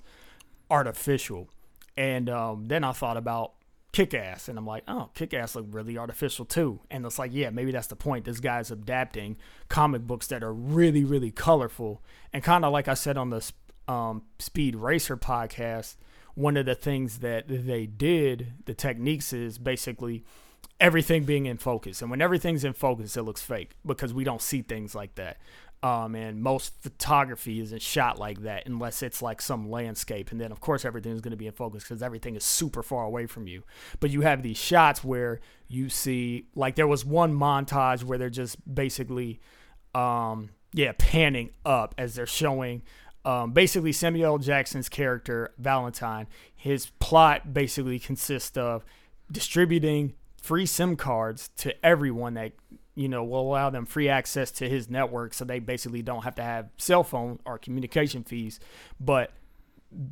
artificial. 0.71 1.49
And 1.97 2.29
um, 2.29 2.67
then 2.67 2.83
I 2.83 2.93
thought 2.93 3.17
about 3.17 3.53
Kick 3.91 4.13
Ass. 4.13 4.47
And 4.47 4.57
I'm 4.57 4.65
like, 4.65 4.83
oh, 4.87 5.09
Kick 5.13 5.33
Ass 5.33 5.55
look 5.55 5.65
really 5.69 5.97
artificial 5.97 6.45
too. 6.45 6.79
And 6.89 7.05
it's 7.05 7.19
like, 7.19 7.31
yeah, 7.33 7.49
maybe 7.49 7.71
that's 7.71 7.87
the 7.87 7.95
point. 7.95 8.25
This 8.25 8.39
guy's 8.39 8.71
adapting 8.71 9.37
comic 9.67 10.03
books 10.03 10.27
that 10.27 10.43
are 10.43 10.53
really, 10.53 11.03
really 11.03 11.31
colorful. 11.31 12.01
And 12.31 12.43
kind 12.43 12.63
of 12.63 12.71
like 12.71 12.87
I 12.87 12.93
said 12.93 13.17
on 13.17 13.31
the 13.31 13.51
um, 13.91 14.23
Speed 14.37 14.75
Racer 14.75 15.17
podcast, 15.17 15.95
one 16.39 16.55
of 16.55 16.65
the 16.65 16.73
things 16.73 17.19
that 17.19 17.43
they 17.49 17.85
did, 17.85 18.53
the 18.63 18.73
techniques 18.73 19.33
is 19.33 19.57
basically 19.57 20.23
everything 20.79 21.25
being 21.25 21.45
in 21.45 21.57
focus. 21.57 22.01
And 22.01 22.09
when 22.09 22.21
everything's 22.21 22.63
in 22.63 22.71
focus, 22.71 23.17
it 23.17 23.23
looks 23.23 23.41
fake 23.41 23.71
because 23.85 24.13
we 24.13 24.23
don't 24.23 24.41
see 24.41 24.61
things 24.61 24.95
like 24.95 25.15
that. 25.15 25.37
Um, 25.83 26.15
and 26.15 26.41
most 26.41 26.81
photography 26.81 27.59
isn't 27.59 27.81
shot 27.81 28.19
like 28.19 28.43
that 28.43 28.65
unless 28.65 29.03
it's 29.03 29.21
like 29.21 29.41
some 29.41 29.69
landscape. 29.69 30.31
And 30.31 30.39
then, 30.39 30.53
of 30.53 30.61
course, 30.61 30.85
everything's 30.85 31.19
going 31.19 31.31
to 31.31 31.37
be 31.37 31.47
in 31.47 31.51
focus 31.51 31.83
because 31.83 32.01
everything 32.01 32.37
is 32.37 32.45
super 32.45 32.83
far 32.83 33.03
away 33.03 33.25
from 33.25 33.45
you. 33.45 33.63
But 33.99 34.09
you 34.09 34.21
have 34.21 34.41
these 34.41 34.57
shots 34.57 35.03
where 35.03 35.41
you 35.67 35.89
see, 35.89 36.45
like, 36.55 36.75
there 36.75 36.87
was 36.87 37.03
one 37.03 37.33
montage 37.33 38.05
where 38.05 38.17
they're 38.17 38.29
just 38.29 38.57
basically, 38.73 39.41
um, 39.93 40.51
yeah, 40.73 40.93
panning 40.97 41.49
up 41.65 41.95
as 41.97 42.15
they're 42.15 42.25
showing. 42.25 42.81
Um, 43.25 43.51
basically, 43.51 43.91
Samuel 43.91 44.37
Jackson's 44.37 44.89
character, 44.89 45.53
Valentine, 45.57 46.27
his 46.55 46.87
plot 46.99 47.53
basically 47.53 47.99
consists 47.99 48.57
of 48.57 48.85
distributing 49.31 50.13
free 50.41 50.65
SIM 50.65 50.95
cards 50.95 51.49
to 51.57 51.85
everyone 51.85 52.35
that 52.35 52.53
you 52.99 53.07
know, 53.07 53.23
will 53.23 53.41
allow 53.41 53.69
them 53.69 53.85
free 53.85 54.09
access 54.09 54.51
to 54.51 54.67
his 54.67 54.89
network 54.89 55.33
so 55.33 55.45
they 55.45 55.59
basically 55.59 56.01
don't 56.01 56.25
have 56.25 56.35
to 56.35 56.43
have 56.43 56.67
cell 56.75 57.01
phone 57.01 57.39
or 57.45 57.57
communication 57.57 58.25
fees. 58.25 58.59
But 58.99 59.31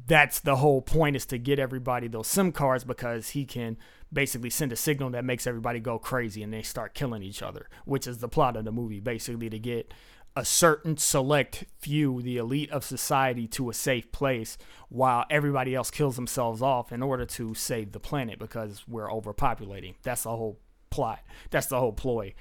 that's 0.07 0.39
the 0.39 0.55
whole 0.55 0.81
point 0.81 1.17
is 1.17 1.25
to 1.25 1.37
get 1.37 1.59
everybody 1.59 2.07
those 2.07 2.27
SIM 2.27 2.53
cards 2.53 2.85
because 2.85 3.31
he 3.31 3.43
can 3.43 3.75
basically 4.13 4.49
send 4.49 4.71
a 4.71 4.77
signal 4.77 5.09
that 5.09 5.25
makes 5.25 5.45
everybody 5.45 5.81
go 5.81 5.99
crazy 5.99 6.41
and 6.41 6.53
they 6.53 6.61
start 6.61 6.93
killing 6.93 7.23
each 7.23 7.41
other, 7.41 7.67
which 7.83 8.07
is 8.07 8.19
the 8.19 8.29
plot 8.29 8.55
of 8.55 8.63
the 8.63 8.71
movie, 8.71 9.01
basically 9.01 9.49
to 9.49 9.59
get 9.59 9.93
a 10.38 10.45
certain 10.45 10.95
select 10.97 11.65
few, 11.80 12.21
the 12.21 12.38
elite 12.38 12.69
of 12.69 12.86
society, 12.86 13.47
to 13.47 13.71
a 13.71 13.73
safe 13.73 14.12
place 14.12 14.56
while 14.88 15.26
everybody 15.32 15.73
else 15.73 15.89
kills 15.89 16.15
themselves 16.15 16.62
off 16.62 16.91
in 16.91 17.02
order 17.02 17.26
to 17.26 17.56
save 17.56 17.91
the 17.91 18.00
planet 18.00 18.38
because 18.38 18.84
we're 18.88 19.10
overpopulating. 19.10 19.95
That's 20.04 20.23
the 20.23 20.30
whole 20.30 20.60
plot. 20.91 21.21
That's 21.50 21.65
the 21.65 21.80
whole 21.80 21.91
ploy. 21.91 22.36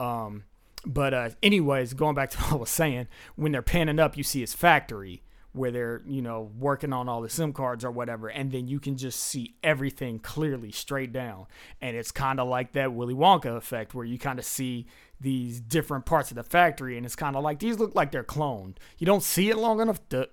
Um, 0.00 0.44
but 0.86 1.12
uh, 1.12 1.28
anyways, 1.42 1.92
going 1.92 2.14
back 2.14 2.30
to 2.30 2.38
what 2.40 2.52
I 2.52 2.56
was 2.56 2.70
saying, 2.70 3.08
when 3.36 3.52
they're 3.52 3.60
panning 3.60 3.98
up, 3.98 4.16
you 4.16 4.24
see 4.24 4.40
his 4.40 4.54
factory 4.54 5.22
where 5.52 5.70
they're 5.70 6.02
you 6.06 6.22
know 6.22 6.50
working 6.58 6.92
on 6.92 7.08
all 7.08 7.20
the 7.20 7.28
SIM 7.28 7.52
cards 7.52 7.84
or 7.84 7.90
whatever, 7.90 8.28
and 8.28 8.50
then 8.50 8.68
you 8.68 8.80
can 8.80 8.96
just 8.96 9.20
see 9.20 9.54
everything 9.62 10.18
clearly 10.18 10.72
straight 10.72 11.12
down, 11.12 11.46
and 11.80 11.96
it's 11.96 12.12
kind 12.12 12.40
of 12.40 12.48
like 12.48 12.72
that 12.72 12.92
Willy 12.92 13.14
Wonka 13.14 13.56
effect 13.56 13.94
where 13.94 14.04
you 14.04 14.18
kind 14.18 14.38
of 14.38 14.44
see 14.44 14.86
these 15.20 15.60
different 15.60 16.04
parts 16.04 16.30
of 16.30 16.36
the 16.36 16.42
factory, 16.42 16.96
and 16.96 17.06
it's 17.06 17.16
kind 17.16 17.36
of 17.36 17.42
like 17.42 17.58
these 17.58 17.78
look 17.78 17.94
like 17.94 18.10
they're 18.10 18.24
cloned. 18.24 18.76
You 18.98 19.06
don't 19.06 19.22
see 19.22 19.50
it 19.50 19.56
long 19.56 19.80
enough 19.80 20.00
to 20.10 20.28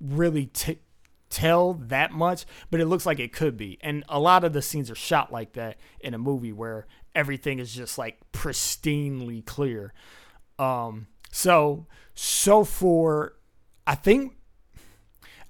really 0.00 0.46
t- 0.46 0.80
tell 1.30 1.74
that 1.74 2.12
much, 2.12 2.44
but 2.70 2.80
it 2.80 2.86
looks 2.86 3.06
like 3.06 3.18
it 3.18 3.32
could 3.32 3.56
be. 3.56 3.78
And 3.80 4.04
a 4.08 4.20
lot 4.20 4.44
of 4.44 4.52
the 4.52 4.62
scenes 4.62 4.90
are 4.90 4.94
shot 4.94 5.32
like 5.32 5.54
that 5.54 5.78
in 6.00 6.14
a 6.14 6.18
movie 6.18 6.52
where 6.52 6.86
everything 7.14 7.58
is 7.58 7.74
just 7.74 7.98
like 7.98 8.18
pristinely 8.32 9.44
clear. 9.44 9.92
Um, 10.58 11.06
so 11.32 11.86
so 12.14 12.64
for 12.64 13.34
I 13.86 13.94
think 13.94 14.36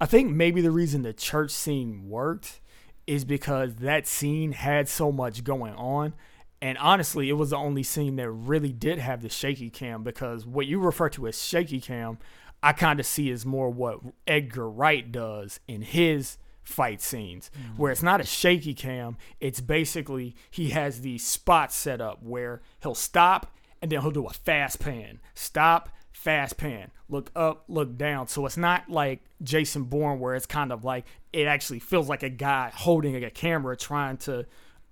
I 0.01 0.07
think 0.07 0.31
maybe 0.31 0.61
the 0.61 0.71
reason 0.71 1.03
the 1.03 1.13
church 1.13 1.51
scene 1.51 2.09
worked 2.09 2.61
is 3.07 3.25
because 3.25 3.77
that 3.77 4.07
scene 4.07 4.53
had 4.53 4.89
so 4.89 5.13
much 5.13 5.45
going 5.45 5.75
on. 5.75 6.15
And 6.63 6.79
honestly, 6.79 7.29
it 7.29 7.35
was 7.35 7.51
the 7.51 7.57
only 7.57 7.83
scene 7.83 8.17
that 8.17 8.31
really 8.31 8.73
did 8.73 8.99
have 8.99 9.21
the 9.21 9.29
shaky 9.29 9.69
cam 9.69 10.03
because 10.03 10.47
what 10.47 10.67
you 10.67 10.81
refer 10.81 11.11
to 11.11 11.27
as 11.27 11.43
shaky 11.43 11.81
cam, 11.81 12.19
I 12.63 12.73
kind 12.73 12.99
of 12.99 13.07
see 13.07 13.31
as 13.31 13.45
more 13.45 13.69
what 13.69 14.01
Edgar 14.27 14.71
Wright 14.71 15.11
does 15.13 15.61
in 15.69 15.83
his 15.83 16.39
fight 16.63 17.03
scenes 17.03 17.51
mm-hmm. 17.51 17.77
where 17.77 17.93
it's 17.93 18.03
not 18.03 18.23
a 18.23 18.25
shaky 18.25 18.73
cam. 18.73 19.19
It's 19.41 19.61
basically 19.61 20.35
he 20.51 20.71
has 20.71 21.03
these 21.03 21.27
spots 21.27 21.77
set 21.77 22.01
up 22.01 22.23
where 22.23 22.63
he'll 22.83 22.95
stop 22.95 23.55
and 23.83 23.93
then 23.93 24.01
he'll 24.01 24.11
do 24.11 24.27
a 24.27 24.33
fast 24.33 24.81
pan. 24.81 25.21
Stop, 25.35 25.91
fast 26.25 26.57
pan. 26.57 26.91
Look 27.11 27.31
up, 27.37 27.65
look 27.69 27.99
down. 27.99 28.29
So 28.29 28.47
it's 28.47 28.57
not 28.57 28.89
like 28.89 29.23
Jason 29.43 29.85
Bourne 29.85 30.19
where 30.19 30.35
it's 30.35 30.47
kind 30.47 30.73
of 30.73 30.83
like 30.83 31.05
it 31.35 31.47
actually 31.47 31.81
feels 31.81 32.09
like 32.09 32.23
a 32.23 32.31
guy 32.31 32.73
holding 32.75 33.23
a 33.23 33.31
camera 33.31 33.77
trying 33.77 34.17
to 34.19 34.47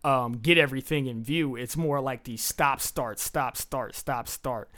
um, 0.04 0.34
get 0.34 0.58
everything 0.58 1.06
in 1.06 1.24
view. 1.24 1.56
It's 1.56 1.76
more 1.76 2.02
like 2.02 2.24
the 2.24 2.36
stop, 2.36 2.82
start, 2.82 3.18
stop, 3.18 3.56
start, 3.56 3.94
stop, 3.94 4.28
start. 4.28 4.70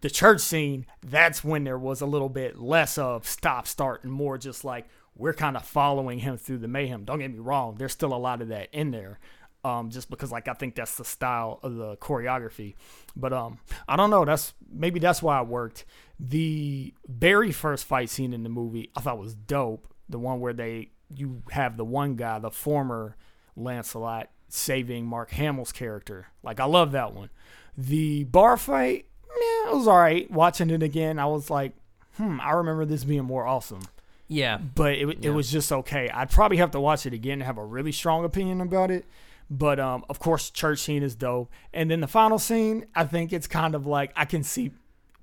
The 0.00 0.10
church 0.10 0.40
scene, 0.40 0.86
that's 1.00 1.44
when 1.44 1.62
there 1.62 1.78
was 1.78 2.00
a 2.00 2.06
little 2.06 2.28
bit 2.28 2.58
less 2.58 2.98
of 2.98 3.26
stop, 3.26 3.68
start, 3.68 4.02
and 4.02 4.12
more 4.12 4.36
just 4.36 4.64
like 4.64 4.88
we're 5.14 5.34
kind 5.34 5.56
of 5.56 5.64
following 5.64 6.18
him 6.18 6.36
through 6.36 6.58
the 6.58 6.68
mayhem. 6.68 7.04
Don't 7.04 7.20
get 7.20 7.32
me 7.32 7.38
wrong, 7.38 7.76
there's 7.76 7.92
still 7.92 8.14
a 8.14 8.16
lot 8.16 8.42
of 8.42 8.48
that 8.48 8.68
in 8.72 8.90
there. 8.90 9.20
Um, 9.68 9.90
just 9.90 10.08
because 10.08 10.32
like 10.32 10.48
I 10.48 10.54
think 10.54 10.74
that's 10.74 10.96
the 10.96 11.04
style 11.04 11.60
of 11.62 11.74
the 11.74 11.96
choreography. 11.96 12.74
But 13.14 13.32
um, 13.32 13.58
I 13.86 13.96
don't 13.96 14.08
know. 14.08 14.24
That's 14.24 14.54
maybe 14.72 14.98
that's 14.98 15.22
why 15.22 15.40
it 15.40 15.46
worked. 15.46 15.84
The 16.18 16.94
very 17.06 17.52
first 17.52 17.84
fight 17.84 18.08
scene 18.08 18.32
in 18.32 18.42
the 18.42 18.48
movie 18.48 18.90
I 18.96 19.00
thought 19.00 19.18
was 19.18 19.34
dope. 19.34 19.86
The 20.08 20.18
one 20.18 20.40
where 20.40 20.54
they 20.54 20.90
you 21.14 21.42
have 21.50 21.76
the 21.76 21.84
one 21.84 22.16
guy, 22.16 22.38
the 22.38 22.50
former 22.50 23.16
Lancelot, 23.56 24.30
saving 24.48 25.06
Mark 25.06 25.30
Hamill's 25.32 25.72
character. 25.72 26.28
Like 26.42 26.60
I 26.60 26.64
love 26.64 26.92
that 26.92 27.12
one. 27.12 27.28
The 27.76 28.24
bar 28.24 28.56
fight, 28.56 29.06
yeah, 29.28 29.70
it 29.70 29.74
was 29.74 29.86
all 29.86 29.98
right. 29.98 30.30
Watching 30.30 30.70
it 30.70 30.82
again, 30.82 31.18
I 31.18 31.26
was 31.26 31.50
like, 31.50 31.72
hmm, 32.16 32.40
I 32.40 32.52
remember 32.52 32.84
this 32.86 33.04
being 33.04 33.24
more 33.24 33.46
awesome. 33.46 33.82
Yeah. 34.28 34.58
But 34.58 34.94
it, 34.94 35.06
yeah. 35.06 35.30
it 35.30 35.34
was 35.34 35.50
just 35.50 35.72
okay. 35.72 36.08
I'd 36.10 36.30
probably 36.30 36.56
have 36.58 36.70
to 36.72 36.80
watch 36.80 37.06
it 37.06 37.12
again 37.12 37.38
to 37.38 37.44
have 37.44 37.58
a 37.58 37.64
really 37.64 37.92
strong 37.92 38.24
opinion 38.24 38.60
about 38.60 38.90
it. 38.90 39.04
But 39.50 39.80
um, 39.80 40.04
of 40.08 40.18
course, 40.18 40.50
church 40.50 40.80
scene 40.80 41.02
is 41.02 41.14
dope. 41.14 41.50
And 41.72 41.90
then 41.90 42.00
the 42.00 42.06
final 42.06 42.38
scene, 42.38 42.86
I 42.94 43.04
think 43.04 43.32
it's 43.32 43.46
kind 43.46 43.74
of 43.74 43.86
like 43.86 44.12
I 44.14 44.24
can 44.24 44.42
see 44.42 44.72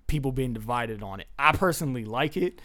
people 0.07 0.31
being 0.31 0.53
divided 0.53 1.03
on 1.03 1.19
it. 1.19 1.27
I 1.38 1.51
personally 1.51 2.05
like 2.05 2.38
it. 2.38 2.61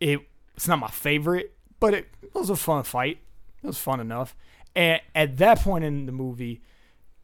it 0.00 0.20
it's 0.54 0.68
not 0.68 0.78
my 0.78 0.88
favorite, 0.88 1.54
but 1.80 1.94
it, 1.94 2.08
it 2.22 2.34
was 2.34 2.50
a 2.50 2.56
fun 2.56 2.82
fight. 2.82 3.18
It 3.62 3.66
was 3.66 3.78
fun 3.78 4.00
enough. 4.00 4.36
And 4.74 5.00
at 5.14 5.38
that 5.38 5.60
point 5.60 5.84
in 5.84 6.06
the 6.06 6.12
movie, 6.12 6.62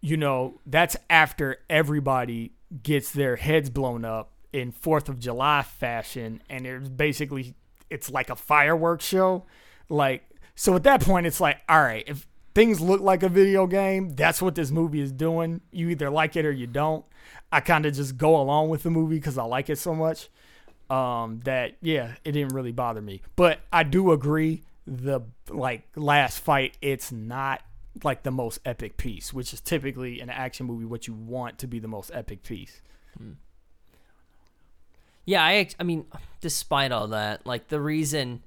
you 0.01 0.17
know, 0.17 0.61
that's 0.67 0.97
after 1.11 1.59
everybody 1.69 2.53
gets 2.83 3.11
their 3.11 3.37
heads 3.37 3.71
blown 3.71 4.05
up 4.05 4.33
in 4.53 4.73
Fourth 4.73 5.09
of 5.09 5.19
July 5.19 5.63
fashion, 5.63 6.43
and 6.49 6.67
it's 6.67 6.89
basically 6.89 7.55
it's 7.91 8.11
like 8.11 8.31
a 8.31 8.37
fireworks 8.37 9.05
show. 9.05 9.45
Like 9.89 10.29
so 10.55 10.75
at 10.75 10.83
that 10.85 11.01
point 11.03 11.27
it's 11.27 11.41
like, 11.41 11.59
all 11.69 11.81
right, 11.81 12.05
if 12.07 12.27
things 12.55 12.81
look 12.81 13.01
like 13.01 13.23
a 13.23 13.29
video 13.29 13.67
game, 13.67 14.11
that's 14.11 14.43
what 14.43 14.55
this 14.55 14.71
movie 14.71 15.01
is 15.01 15.13
doing. 15.13 15.61
You 15.71 15.91
either 15.91 16.11
like 16.11 16.37
it 16.37 16.45
or 16.45 16.53
you 16.53 16.67
don't. 16.67 17.05
I 17.51 17.61
kind 17.61 17.87
of 17.87 17.95
just 17.95 18.17
go 18.17 18.41
along 18.41 18.69
with 18.69 18.83
the 18.83 18.91
movie 18.91 19.17
because 19.17 19.39
I 19.39 19.45
like 19.45 19.71
it 19.71 19.77
so 19.79 19.95
much. 19.95 20.29
Um, 20.91 21.41
that 21.45 21.77
yeah, 21.83 22.15
it 22.25 22.33
didn't 22.33 22.55
really 22.55 22.73
bother 22.73 23.03
me. 23.03 23.21
But 23.37 23.61
I 23.73 23.83
do 23.83 24.13
agree 24.13 24.63
the 24.87 25.21
like 25.49 25.83
last 25.97 26.41
fight, 26.41 26.77
it's 26.81 27.13
not 27.13 27.63
like 28.05 28.23
the 28.23 28.31
most 28.31 28.61
epic 28.65 28.97
piece, 28.97 29.33
which 29.33 29.53
is 29.53 29.61
typically 29.61 30.21
an 30.21 30.31
action 30.31 30.67
movie 30.67 30.85
what 30.85 31.07
you 31.07 31.15
want 31.15 31.59
to 31.59 31.67
be 31.67 31.79
the 31.79 31.89
most 31.89 32.11
epic 32.15 32.43
piece. 32.43 32.81
Hmm. 33.17 33.33
Yeah, 35.25 35.45
I 35.45 35.69
I 35.79 35.83
mean, 35.83 36.07
despite 36.41 36.91
all 36.91 37.09
that, 37.09 37.47
like 37.47 37.69
the 37.69 37.81
reason 37.81 38.43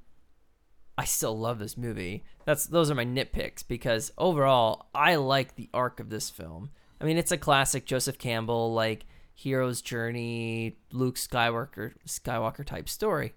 I 1.01 1.05
still 1.05 1.35
love 1.35 1.57
this 1.57 1.77
movie. 1.77 2.23
That's 2.45 2.67
those 2.67 2.91
are 2.91 2.95
my 2.95 3.05
nitpicks 3.05 3.67
because 3.67 4.11
overall, 4.19 4.85
I 4.93 5.15
like 5.15 5.55
the 5.55 5.67
arc 5.73 5.99
of 5.99 6.11
this 6.11 6.29
film. 6.29 6.69
I 7.01 7.05
mean, 7.05 7.17
it's 7.17 7.31
a 7.31 7.39
classic 7.39 7.87
Joseph 7.87 8.19
Campbell 8.19 8.71
like 8.71 9.07
hero's 9.33 9.81
journey, 9.81 10.77
Luke 10.91 11.15
Skywalker 11.15 11.93
Skywalker 12.07 12.63
type 12.63 12.87
story, 12.87 13.33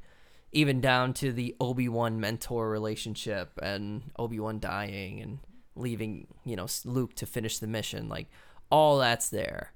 even 0.52 0.82
down 0.82 1.14
to 1.14 1.32
the 1.32 1.56
Obi 1.58 1.88
Wan 1.88 2.20
mentor 2.20 2.68
relationship 2.68 3.58
and 3.62 4.10
Obi 4.18 4.38
Wan 4.38 4.60
dying 4.60 5.22
and 5.22 5.38
leaving 5.74 6.26
you 6.44 6.56
know 6.56 6.66
Luke 6.84 7.14
to 7.14 7.24
finish 7.24 7.60
the 7.60 7.66
mission. 7.66 8.10
Like 8.10 8.28
all 8.68 8.98
that's 8.98 9.30
there, 9.30 9.72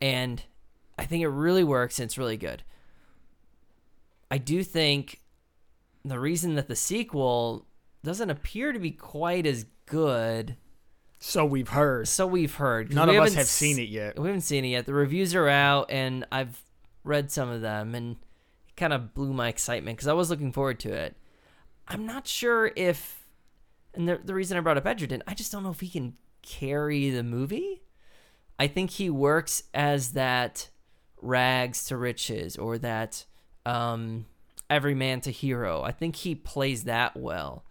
and 0.00 0.42
I 0.98 1.04
think 1.04 1.22
it 1.22 1.28
really 1.28 1.62
works 1.62 2.00
and 2.00 2.06
it's 2.06 2.18
really 2.18 2.36
good. 2.36 2.64
I 4.28 4.38
do 4.38 4.64
think 4.64 5.20
the 6.08 6.18
reason 6.18 6.54
that 6.56 6.68
the 6.68 6.76
sequel 6.76 7.66
doesn't 8.04 8.30
appear 8.30 8.72
to 8.72 8.78
be 8.78 8.90
quite 8.90 9.46
as 9.46 9.66
good. 9.86 10.56
So 11.18 11.44
we've 11.44 11.68
heard. 11.68 12.08
So 12.08 12.26
we've 12.26 12.54
heard. 12.54 12.94
None 12.94 13.08
we 13.08 13.16
of 13.16 13.24
us 13.24 13.34
have 13.34 13.46
seen 13.46 13.78
it 13.78 13.88
yet. 13.88 14.18
We 14.18 14.28
haven't 14.28 14.42
seen 14.42 14.64
it 14.64 14.68
yet. 14.68 14.86
The 14.86 14.94
reviews 14.94 15.34
are 15.34 15.48
out, 15.48 15.90
and 15.90 16.24
I've 16.30 16.62
read 17.02 17.30
some 17.30 17.48
of 17.48 17.60
them, 17.60 17.94
and 17.94 18.16
it 18.68 18.76
kind 18.76 18.92
of 18.92 19.14
blew 19.14 19.32
my 19.32 19.48
excitement 19.48 19.96
because 19.96 20.08
I 20.08 20.12
was 20.12 20.30
looking 20.30 20.52
forward 20.52 20.78
to 20.80 20.92
it. 20.92 21.16
I'm 21.88 22.06
not 22.06 22.26
sure 22.26 22.70
if 22.76 23.18
and 23.94 24.08
the 24.08 24.20
the 24.22 24.34
reason 24.34 24.56
I 24.56 24.60
brought 24.60 24.76
up 24.76 24.86
Egerton, 24.86 25.22
I 25.26 25.34
just 25.34 25.50
don't 25.50 25.62
know 25.62 25.70
if 25.70 25.80
he 25.80 25.88
can 25.88 26.14
carry 26.42 27.10
the 27.10 27.22
movie. 27.22 27.82
I 28.58 28.66
think 28.66 28.90
he 28.90 29.10
works 29.10 29.64
as 29.74 30.12
that 30.12 30.70
rags 31.20 31.84
to 31.86 31.96
riches 31.96 32.56
or 32.56 32.78
that 32.78 33.24
um, 33.66 34.26
every 34.70 34.94
man 34.94 35.20
to 35.22 35.30
hero. 35.30 35.82
I 35.82 35.92
think 35.92 36.16
he 36.16 36.34
plays 36.34 36.84
that 36.84 37.16
well. 37.16 37.64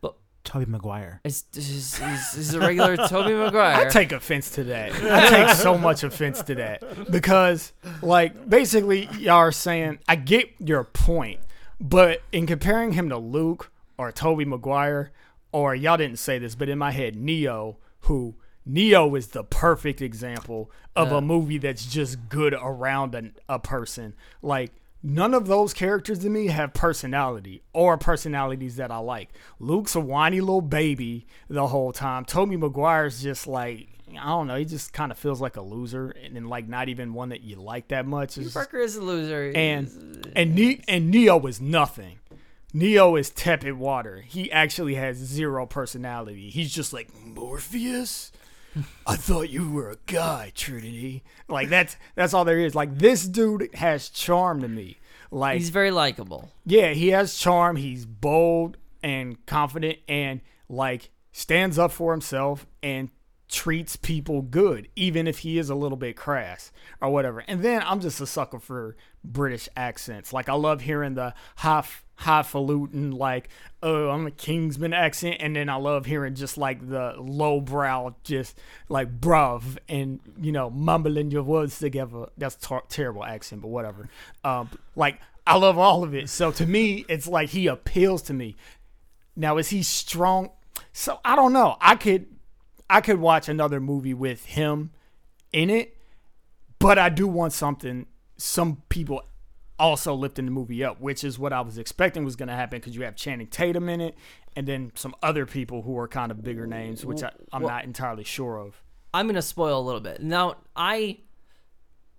But 0.00 0.16
Tobey 0.44 0.66
Maguire. 0.66 1.20
is 1.24 1.44
is, 1.54 2.00
is, 2.00 2.36
is 2.36 2.54
a 2.54 2.60
regular 2.60 2.96
Tobey 2.96 3.34
Maguire? 3.44 3.86
I 3.86 3.88
take 3.88 4.12
offense 4.12 4.50
to 4.52 4.64
that. 4.64 4.92
I 4.94 5.28
take 5.46 5.56
so 5.56 5.76
much 5.78 6.02
offense 6.02 6.42
to 6.42 6.54
that 6.56 7.10
because, 7.10 7.72
like, 8.02 8.48
basically, 8.48 9.06
y'all 9.18 9.36
are 9.36 9.52
saying 9.52 9.98
I 10.08 10.16
get 10.16 10.50
your 10.58 10.84
point, 10.84 11.40
but 11.80 12.22
in 12.32 12.46
comparing 12.46 12.92
him 12.92 13.08
to 13.10 13.18
Luke 13.18 13.70
or 13.98 14.10
Tobey 14.12 14.44
Maguire, 14.44 15.12
or 15.52 15.74
y'all 15.74 15.96
didn't 15.96 16.18
say 16.18 16.38
this, 16.38 16.54
but 16.54 16.68
in 16.68 16.78
my 16.78 16.90
head, 16.90 17.16
Neo, 17.16 17.76
who 18.02 18.34
Neo 18.64 19.14
is 19.14 19.28
the 19.28 19.44
perfect 19.44 20.00
example 20.00 20.70
of 20.96 21.10
Yeah. 21.10 21.18
a 21.18 21.20
movie 21.20 21.58
that's 21.58 21.86
just 21.86 22.28
good 22.28 22.54
around 22.54 23.14
a, 23.14 23.30
a 23.48 23.58
person. 23.58 24.14
Like 24.42 24.72
none 25.02 25.34
of 25.34 25.46
those 25.46 25.72
characters 25.72 26.18
to 26.20 26.28
me 26.28 26.48
have 26.48 26.72
personality 26.74 27.62
or 27.72 27.96
personalities 27.98 28.76
that 28.76 28.90
I 28.90 28.98
like. 28.98 29.30
Luke's 29.58 29.94
a 29.94 30.00
whiny 30.00 30.40
little 30.40 30.60
baby 30.60 31.26
the 31.48 31.68
whole 31.68 31.92
time. 31.92 32.24
Tobey 32.24 32.56
Maguire's 32.56 33.22
just 33.22 33.46
like 33.46 33.88
I 34.20 34.26
don't 34.26 34.46
know. 34.48 34.56
He 34.56 34.64
just 34.64 34.92
kind 34.92 35.12
of 35.12 35.18
feels 35.18 35.40
like 35.40 35.56
a 35.56 35.62
loser, 35.62 36.10
and 36.10 36.34
then 36.34 36.48
like 36.48 36.68
not 36.68 36.88
even 36.88 37.14
one 37.14 37.28
that 37.28 37.42
you 37.42 37.56
like 37.56 37.88
that 37.88 38.06
much. 38.06 38.36
It's 38.38 38.52
Parker 38.52 38.78
is 38.78 38.96
a 38.96 39.02
loser. 39.02 39.52
and 39.54 40.32
and 40.34 40.54
ne- 40.54 40.82
and 40.88 41.10
Neo 41.10 41.46
is 41.46 41.60
nothing. 41.60 42.18
Neo 42.72 43.16
is 43.16 43.30
tepid 43.30 43.74
water. 43.74 44.22
He 44.26 44.50
actually 44.50 44.94
has 44.94 45.16
zero 45.16 45.66
personality. 45.66 46.50
He's 46.50 46.72
just 46.72 46.92
like 46.92 47.08
Morpheus. 47.24 48.32
I 49.06 49.16
thought 49.16 49.50
you 49.50 49.70
were 49.70 49.90
a 49.90 49.96
guy, 50.06 50.52
Trinity. 50.54 51.22
Like 51.48 51.68
that's 51.68 51.96
that's 52.14 52.34
all 52.34 52.44
there 52.44 52.58
is. 52.58 52.74
Like 52.74 52.98
this 52.98 53.26
dude 53.26 53.74
has 53.74 54.08
charm 54.08 54.60
to 54.62 54.68
me. 54.68 54.98
Like 55.30 55.58
he's 55.58 55.70
very 55.70 55.90
likable. 55.90 56.50
yeah, 56.64 56.92
he 56.92 57.08
has 57.08 57.36
charm. 57.36 57.76
He's 57.76 58.04
bold 58.06 58.76
and 59.02 59.44
confident 59.46 59.98
and 60.08 60.40
like 60.68 61.10
stands 61.32 61.78
up 61.78 61.92
for 61.92 62.12
himself 62.12 62.66
and 62.82 63.10
treats 63.48 63.96
people 63.96 64.42
good, 64.42 64.88
even 64.94 65.26
if 65.26 65.40
he 65.40 65.58
is 65.58 65.70
a 65.70 65.74
little 65.74 65.96
bit 65.96 66.16
crass 66.16 66.70
or 67.00 67.10
whatever. 67.10 67.40
And 67.48 67.62
then 67.62 67.82
I'm 67.84 68.00
just 68.00 68.20
a 68.20 68.26
sucker 68.26 68.60
for 68.60 68.96
British 69.24 69.68
accents. 69.76 70.32
Like 70.32 70.48
I 70.48 70.54
love 70.54 70.82
hearing 70.82 71.14
the 71.14 71.34
half 71.56 72.04
highfalutin 72.20 73.12
like 73.12 73.48
oh 73.82 74.10
I'm 74.10 74.26
a 74.26 74.30
Kingsman 74.30 74.92
accent 74.92 75.36
and 75.40 75.56
then 75.56 75.70
I 75.70 75.76
love 75.76 76.04
hearing 76.04 76.34
just 76.34 76.58
like 76.58 76.86
the 76.86 77.14
lowbrow 77.18 78.14
just 78.24 78.58
like 78.90 79.20
bruv 79.20 79.78
and 79.88 80.20
you 80.38 80.52
know 80.52 80.68
mumbling 80.68 81.30
your 81.30 81.42
words 81.42 81.78
together. 81.78 82.26
That's 82.36 82.56
ter- 82.56 82.82
terrible 82.88 83.24
accent 83.24 83.62
but 83.62 83.68
whatever. 83.68 84.10
Um 84.44 84.68
like 84.94 85.20
I 85.46 85.56
love 85.56 85.78
all 85.78 86.04
of 86.04 86.14
it. 86.14 86.28
So 86.28 86.52
to 86.52 86.66
me 86.66 87.06
it's 87.08 87.26
like 87.26 87.48
he 87.48 87.66
appeals 87.66 88.20
to 88.22 88.34
me. 88.34 88.56
Now 89.34 89.56
is 89.56 89.70
he 89.70 89.82
strong? 89.82 90.50
So 90.92 91.20
I 91.24 91.36
don't 91.36 91.54
know. 91.54 91.76
I 91.80 91.96
could 91.96 92.26
I 92.90 93.00
could 93.00 93.18
watch 93.18 93.48
another 93.48 93.80
movie 93.80 94.14
with 94.14 94.44
him 94.44 94.90
in 95.52 95.70
it 95.70 95.96
but 96.78 96.98
I 96.98 97.08
do 97.08 97.26
want 97.26 97.52
something 97.54 98.06
some 98.36 98.82
people 98.88 99.22
also 99.80 100.14
lifting 100.14 100.44
the 100.44 100.50
movie 100.52 100.84
up, 100.84 101.00
which 101.00 101.24
is 101.24 101.38
what 101.38 101.52
I 101.52 101.60
was 101.62 101.78
expecting 101.78 102.24
was 102.24 102.36
going 102.36 102.48
to 102.48 102.54
happen 102.54 102.78
because 102.78 102.94
you 102.94 103.02
have 103.02 103.16
Channing 103.16 103.48
Tatum 103.48 103.88
in 103.88 104.00
it, 104.00 104.14
and 104.54 104.68
then 104.68 104.92
some 104.94 105.14
other 105.22 105.46
people 105.46 105.82
who 105.82 105.98
are 105.98 106.06
kind 106.06 106.30
of 106.30 106.44
bigger 106.44 106.66
names, 106.66 107.04
which 107.04 107.22
I, 107.22 107.30
I'm 107.52 107.62
Well- 107.62 107.70
not 107.72 107.84
entirely 107.84 108.24
sure 108.24 108.58
of. 108.58 108.80
I'm 109.12 109.26
gonna 109.26 109.42
spoil 109.42 109.80
a 109.80 109.82
little 109.82 110.00
bit. 110.00 110.22
Now 110.22 110.58
I 110.76 111.18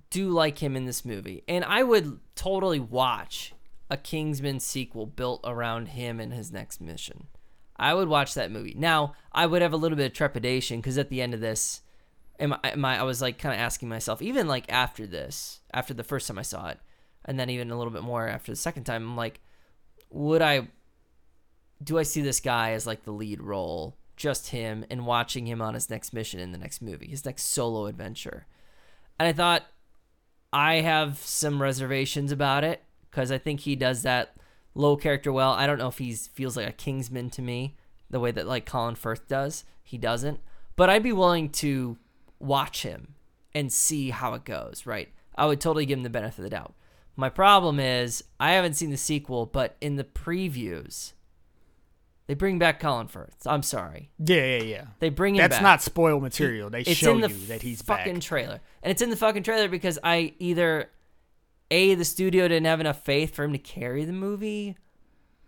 do 0.09 0.29
like 0.29 0.57
him 0.57 0.75
in 0.75 0.85
this 0.85 1.05
movie, 1.05 1.41
and 1.47 1.63
I 1.63 1.83
would 1.83 2.19
totally 2.35 2.81
watch 2.81 3.53
a 3.89 3.95
Kingsman 3.95 4.59
sequel 4.59 5.05
built 5.05 5.39
around 5.45 5.87
him 5.89 6.19
and 6.19 6.33
his 6.33 6.51
next 6.51 6.81
mission. 6.81 7.27
I 7.77 7.93
would 7.93 8.09
watch 8.09 8.33
that 8.33 8.51
movie. 8.51 8.75
Now 8.77 9.13
I 9.31 9.45
would 9.45 9.61
have 9.61 9.71
a 9.73 9.77
little 9.77 9.95
bit 9.95 10.07
of 10.07 10.13
trepidation 10.13 10.79
because 10.79 10.97
at 10.97 11.09
the 11.09 11.21
end 11.21 11.33
of 11.33 11.39
this, 11.39 11.81
am 12.39 12.53
I, 12.53 12.71
am 12.71 12.83
I, 12.83 12.99
I 12.99 13.03
was 13.03 13.21
like 13.21 13.37
kind 13.37 13.53
of 13.55 13.59
asking 13.61 13.87
myself, 13.87 14.21
even 14.21 14.47
like 14.47 14.65
after 14.71 15.07
this, 15.07 15.61
after 15.73 15.93
the 15.93 16.03
first 16.03 16.27
time 16.27 16.37
I 16.39 16.41
saw 16.43 16.67
it, 16.69 16.79
and 17.25 17.39
then 17.39 17.49
even 17.49 17.71
a 17.71 17.77
little 17.77 17.93
bit 17.93 18.03
more 18.03 18.27
after 18.27 18.51
the 18.51 18.55
second 18.55 18.83
time, 18.83 19.03
I'm 19.03 19.17
like, 19.17 19.39
would 20.09 20.41
I 20.41 20.67
do 21.83 21.97
I 21.97 22.03
see 22.03 22.21
this 22.21 22.39
guy 22.39 22.71
as 22.71 22.85
like 22.85 23.03
the 23.03 23.11
lead 23.11 23.41
role, 23.41 23.97
just 24.15 24.49
him, 24.49 24.85
and 24.89 25.05
watching 25.05 25.47
him 25.47 25.61
on 25.61 25.73
his 25.73 25.89
next 25.89 26.13
mission 26.13 26.39
in 26.39 26.51
the 26.51 26.57
next 26.57 26.81
movie, 26.81 27.07
his 27.07 27.25
next 27.25 27.43
solo 27.45 27.87
adventure? 27.87 28.45
And 29.19 29.27
I 29.27 29.33
thought 29.33 29.63
I 30.53 30.75
have 30.75 31.17
some 31.19 31.61
reservations 31.61 32.31
about 32.31 32.63
it 32.63 32.83
because 33.09 33.31
I 33.31 33.37
think 33.37 33.61
he 33.61 33.75
does 33.75 34.03
that 34.03 34.35
low 34.75 34.95
character 34.95 35.31
well. 35.31 35.51
I 35.51 35.65
don't 35.67 35.77
know 35.77 35.87
if 35.87 35.97
he 35.97 36.13
feels 36.13 36.55
like 36.55 36.67
a 36.67 36.73
Kingsman 36.73 37.29
to 37.31 37.41
me 37.41 37.75
the 38.09 38.19
way 38.19 38.31
that 38.31 38.47
like 38.47 38.65
Colin 38.65 38.95
Firth 38.95 39.27
does. 39.27 39.63
He 39.83 39.97
doesn't, 39.97 40.39
but 40.75 40.89
I'd 40.89 41.03
be 41.03 41.13
willing 41.13 41.49
to 41.49 41.97
watch 42.39 42.83
him 42.83 43.15
and 43.53 43.71
see 43.71 44.09
how 44.09 44.33
it 44.33 44.45
goes. 44.45 44.85
Right? 44.85 45.09
I 45.35 45.45
would 45.45 45.61
totally 45.61 45.85
give 45.85 45.97
him 45.99 46.03
the 46.03 46.09
benefit 46.09 46.39
of 46.39 46.43
the 46.43 46.49
doubt. 46.49 46.73
My 47.21 47.29
problem 47.29 47.79
is 47.79 48.23
I 48.39 48.53
haven't 48.53 48.73
seen 48.73 48.89
the 48.89 48.97
sequel, 48.97 49.45
but 49.45 49.75
in 49.79 49.95
the 49.95 50.03
previews, 50.03 51.13
they 52.25 52.33
bring 52.33 52.57
back 52.57 52.79
Colin 52.79 53.07
Firth. 53.07 53.35
I'm 53.45 53.61
sorry, 53.61 54.09
Yeah, 54.17 54.57
yeah, 54.57 54.63
yeah. 54.63 54.85
they 54.99 55.09
bring 55.09 55.35
him 55.35 55.41
That's 55.41 55.57
back. 55.57 55.61
not 55.61 55.81
spoil 55.83 56.19
material. 56.19 56.71
They 56.71 56.81
It's 56.81 56.93
show 56.93 57.13
in 57.13 57.21
the 57.21 57.29
you 57.29 57.45
that 57.47 57.61
he's 57.61 57.83
fucking 57.83 58.15
back. 58.15 58.23
trailer, 58.23 58.59
and 58.81 58.89
it's 58.89 59.03
in 59.03 59.11
the 59.11 59.15
fucking 59.15 59.43
trailer 59.43 59.67
because 59.67 59.99
I 60.03 60.33
either 60.39 60.89
a 61.69 61.93
the 61.93 62.05
studio 62.05 62.47
didn't 62.47 62.65
have 62.65 62.79
enough 62.79 63.03
faith 63.05 63.35
for 63.35 63.43
him 63.43 63.51
to 63.53 63.59
carry 63.59 64.03
the 64.03 64.13
movie, 64.13 64.75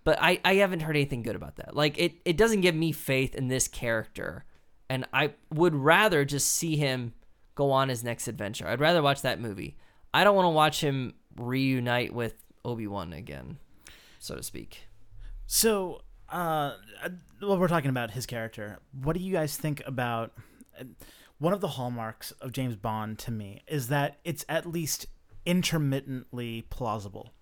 but 0.04 0.20
I 0.22 0.40
I 0.46 0.56
haven't 0.56 0.82
heard 0.82 0.96
anything 0.96 1.24
good 1.24 1.36
about 1.36 1.56
that. 1.56 1.76
Like 1.76 1.98
it 1.98 2.14
it 2.24 2.38
doesn't 2.38 2.62
give 2.62 2.76
me 2.76 2.92
faith 2.92 3.34
in 3.34 3.48
this 3.48 3.68
character, 3.68 4.46
and 4.92 5.08
I 5.12 5.34
would 5.52 5.74
rather 5.74 6.24
just 6.24 6.50
see 6.52 6.78
him 6.78 7.14
go 7.56 7.72
on 7.72 7.90
his 7.90 8.04
next 8.04 8.28
adventure. 8.28 8.68
I'd 8.68 8.80
rather 8.80 9.02
watch 9.02 9.24
that 9.24 9.40
movie. 9.40 9.76
I 10.14 10.24
don't 10.24 10.36
want 10.36 10.46
to 10.46 10.50
watch 10.52 10.80
him 10.82 11.16
reunite 11.36 12.14
with 12.14 12.36
Obi 12.66 12.88
Wan 12.88 13.14
again, 13.14 13.58
so 14.20 14.36
to 14.36 14.44
speak. 14.44 14.88
So, 15.46 16.02
uh, 16.32 16.74
uh, 17.04 17.10
well, 17.42 17.58
we're 17.58 17.68
talking 17.68 17.90
about 17.90 18.12
his 18.12 18.26
character. 18.26 18.80
What 19.02 19.16
do 19.16 19.22
you 19.22 19.34
guys 19.34 19.58
think 19.58 19.82
about 19.86 20.32
uh, 20.80 20.86
one 21.38 21.54
of 21.54 21.62
the 21.62 21.68
hallmarks 21.70 22.32
of 22.40 22.52
James 22.52 22.76
Bond 22.76 23.20
to 23.20 23.32
me 23.32 23.64
is 23.68 23.90
that 23.90 24.20
it's 24.24 24.46
at 24.48 24.66
least 24.66 25.08
intermittently 25.46 26.64
plausible. 26.70 27.34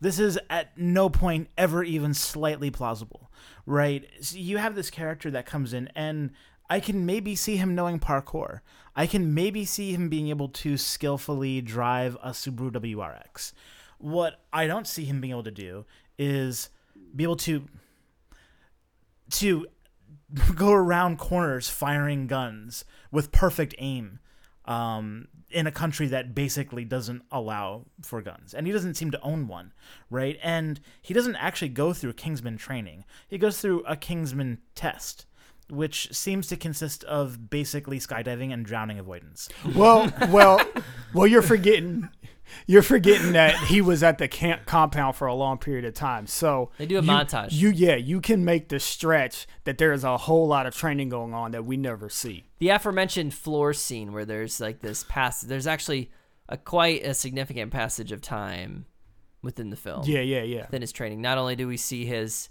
This 0.00 0.18
is 0.18 0.38
at 0.50 0.76
no 0.76 1.08
point 1.08 1.48
ever 1.56 1.82
even 1.82 2.12
slightly 2.12 2.70
plausible, 2.70 3.30
right? 3.64 4.04
So 4.20 4.36
you 4.36 4.58
have 4.58 4.74
this 4.74 4.90
character 4.90 5.30
that 5.30 5.46
comes 5.46 5.72
in, 5.72 5.88
and 5.94 6.32
I 6.68 6.80
can 6.80 7.06
maybe 7.06 7.34
see 7.34 7.56
him 7.56 7.74
knowing 7.74 7.98
parkour. 7.98 8.60
I 8.94 9.06
can 9.06 9.34
maybe 9.34 9.64
see 9.64 9.92
him 9.92 10.08
being 10.08 10.28
able 10.28 10.48
to 10.48 10.76
skillfully 10.76 11.60
drive 11.60 12.16
a 12.22 12.30
Subaru 12.30 12.72
WRX. 12.72 13.52
What 13.98 14.40
I 14.52 14.66
don't 14.66 14.86
see 14.86 15.04
him 15.04 15.20
being 15.20 15.32
able 15.32 15.44
to 15.44 15.50
do 15.50 15.84
is 16.18 16.70
be 17.14 17.24
able 17.24 17.36
to 17.36 17.66
to 19.30 19.66
go 20.54 20.72
around 20.72 21.18
corners 21.18 21.68
firing 21.68 22.26
guns 22.26 22.84
with 23.10 23.32
perfect 23.32 23.74
aim 23.78 24.18
um, 24.64 25.28
in 25.50 25.66
a 25.66 25.72
country 25.72 26.08
that 26.08 26.34
basically 26.34 26.84
doesn't 26.84 27.22
allow 27.30 27.84
for 28.02 28.20
guns. 28.20 28.52
And 28.52 28.66
he 28.66 28.72
doesn't 28.72 28.94
seem 28.94 29.10
to 29.12 29.20
own 29.20 29.46
one, 29.46 29.72
right? 30.10 30.38
And 30.42 30.80
he 31.00 31.14
doesn't 31.14 31.36
actually 31.36 31.68
go 31.68 31.92
through 31.92 32.14
Kingsman 32.14 32.56
training, 32.56 33.04
he 33.28 33.38
goes 33.38 33.60
through 33.60 33.84
a 33.86 33.96
Kingsman 33.96 34.58
test. 34.74 35.26
Which 35.68 36.12
seems 36.12 36.46
to 36.48 36.56
consist 36.56 37.02
of 37.04 37.50
basically 37.50 37.98
skydiving 37.98 38.52
and 38.52 38.64
drowning 38.64 38.98
avoidance. 39.00 39.48
Well, 39.74 40.12
well, 40.30 40.60
well. 41.12 41.26
You're 41.26 41.42
forgetting. 41.42 42.08
You're 42.68 42.82
forgetting 42.82 43.32
that 43.32 43.56
he 43.64 43.80
was 43.80 44.04
at 44.04 44.18
the 44.18 44.28
camp 44.28 44.66
compound 44.66 45.16
for 45.16 45.26
a 45.26 45.34
long 45.34 45.58
period 45.58 45.84
of 45.84 45.94
time. 45.94 46.28
So 46.28 46.70
They 46.78 46.86
do 46.86 46.98
a 46.98 47.02
you- 47.02 47.08
montage. 47.10 47.48
You 47.50 47.70
yeah, 47.70 47.96
you 47.96 48.20
can 48.20 48.44
make 48.44 48.68
the 48.68 48.78
stretch 48.78 49.48
that 49.64 49.78
there 49.78 49.92
is 49.92 50.04
a 50.04 50.16
whole 50.16 50.46
lot 50.46 50.66
of 50.66 50.74
training 50.76 51.08
going 51.08 51.34
on 51.34 51.50
that 51.50 51.64
we 51.64 51.76
never 51.76 52.08
see. 52.08 52.44
the 52.60 52.68
aforementioned 52.68 53.34
floor 53.34 53.72
scene 53.72 54.12
where 54.12 54.24
there's 54.24 54.60
like 54.60 54.80
this 54.80 55.04
pass 55.08 55.40
there's 55.40 55.66
actually 55.66 56.12
a 56.48 56.56
quite 56.56 57.04
a 57.04 57.12
significant 57.14 57.72
passage 57.72 58.12
of 58.12 58.20
time 58.20 58.86
within 59.42 59.70
the 59.70 59.76
film 59.76 60.04
Yeah, 60.06 60.20
yeah, 60.20 60.42
yeah. 60.42 60.62
within 60.66 60.82
his 60.82 60.92
training 60.92 61.20
not 61.20 61.38
only 61.38 61.56
do 61.56 61.66
we 61.66 61.76
see 61.76 62.04
his 62.06 62.48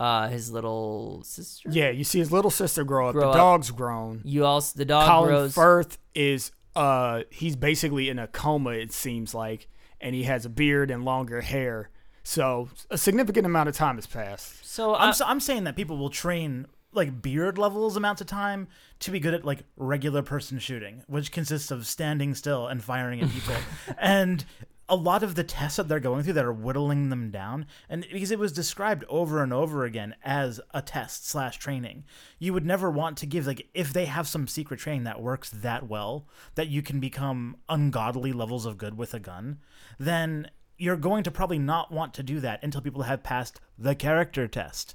uh 0.00 0.28
his 0.28 0.50
little 0.50 1.22
sister 1.24 1.68
Yeah, 1.70 1.90
you 1.90 2.04
see 2.04 2.18
his 2.18 2.32
little 2.32 2.50
sister 2.50 2.84
grow 2.84 3.08
up. 3.08 3.12
Grow 3.14 3.22
the 3.22 3.28
up. 3.28 3.36
dog's 3.36 3.70
grown. 3.70 4.20
you 4.24 4.44
also 4.44 4.76
the 4.76 4.84
dog 4.84 5.06
Colin 5.06 5.28
grows 5.28 5.54
Firth 5.54 5.98
is 6.14 6.50
uh 6.74 7.22
he's 7.30 7.56
basically 7.56 8.08
in 8.08 8.18
a 8.18 8.26
coma 8.26 8.70
it 8.70 8.92
seems 8.92 9.34
like 9.34 9.68
and 10.00 10.14
he 10.14 10.24
has 10.24 10.44
a 10.44 10.48
beard 10.48 10.90
and 10.90 11.04
longer 11.04 11.40
hair. 11.40 11.90
So 12.22 12.68
a 12.90 12.98
significant 12.98 13.46
amount 13.46 13.68
of 13.68 13.76
time 13.76 13.96
has 13.96 14.06
passed. 14.06 14.64
so 14.66 14.94
I'm, 14.94 15.10
I, 15.10 15.12
so, 15.12 15.24
I'm 15.26 15.40
saying 15.40 15.64
that 15.64 15.76
people 15.76 15.96
will 15.96 16.10
train 16.10 16.66
like 16.92 17.20
beard 17.22 17.58
levels 17.58 17.96
amounts 17.96 18.20
of 18.20 18.26
time 18.26 18.68
to 19.00 19.10
be 19.10 19.20
good 19.20 19.34
at 19.34 19.44
like 19.44 19.64
regular 19.76 20.22
person 20.22 20.58
shooting, 20.58 21.02
which 21.06 21.32
consists 21.32 21.70
of 21.70 21.86
standing 21.86 22.34
still 22.34 22.66
and 22.66 22.82
firing 22.82 23.20
at 23.20 23.30
people. 23.30 23.54
and 23.98 24.44
a 24.88 24.96
lot 24.96 25.22
of 25.22 25.34
the 25.34 25.44
tests 25.44 25.76
that 25.76 25.88
they're 25.88 26.00
going 26.00 26.22
through 26.22 26.32
that 26.32 26.44
are 26.44 26.52
whittling 26.52 27.08
them 27.08 27.30
down 27.30 27.66
and 27.88 28.06
because 28.12 28.30
it 28.30 28.38
was 28.38 28.52
described 28.52 29.04
over 29.08 29.42
and 29.42 29.52
over 29.52 29.84
again 29.84 30.14
as 30.22 30.60
a 30.72 30.82
test 30.82 31.26
slash 31.26 31.58
training 31.58 32.04
you 32.38 32.52
would 32.52 32.66
never 32.66 32.90
want 32.90 33.16
to 33.16 33.26
give 33.26 33.46
like 33.46 33.66
if 33.74 33.92
they 33.92 34.04
have 34.04 34.28
some 34.28 34.46
secret 34.46 34.78
training 34.78 35.04
that 35.04 35.22
works 35.22 35.50
that 35.50 35.88
well 35.88 36.28
that 36.54 36.68
you 36.68 36.82
can 36.82 37.00
become 37.00 37.56
ungodly 37.68 38.32
levels 38.32 38.66
of 38.66 38.78
good 38.78 38.96
with 38.96 39.14
a 39.14 39.20
gun 39.20 39.58
then 39.98 40.50
you're 40.76 40.96
going 40.96 41.22
to 41.22 41.30
probably 41.30 41.58
not 41.58 41.92
want 41.92 42.12
to 42.12 42.22
do 42.22 42.40
that 42.40 42.62
until 42.62 42.80
people 42.80 43.02
have 43.02 43.22
passed 43.22 43.60
the 43.78 43.94
character 43.94 44.46
test 44.46 44.94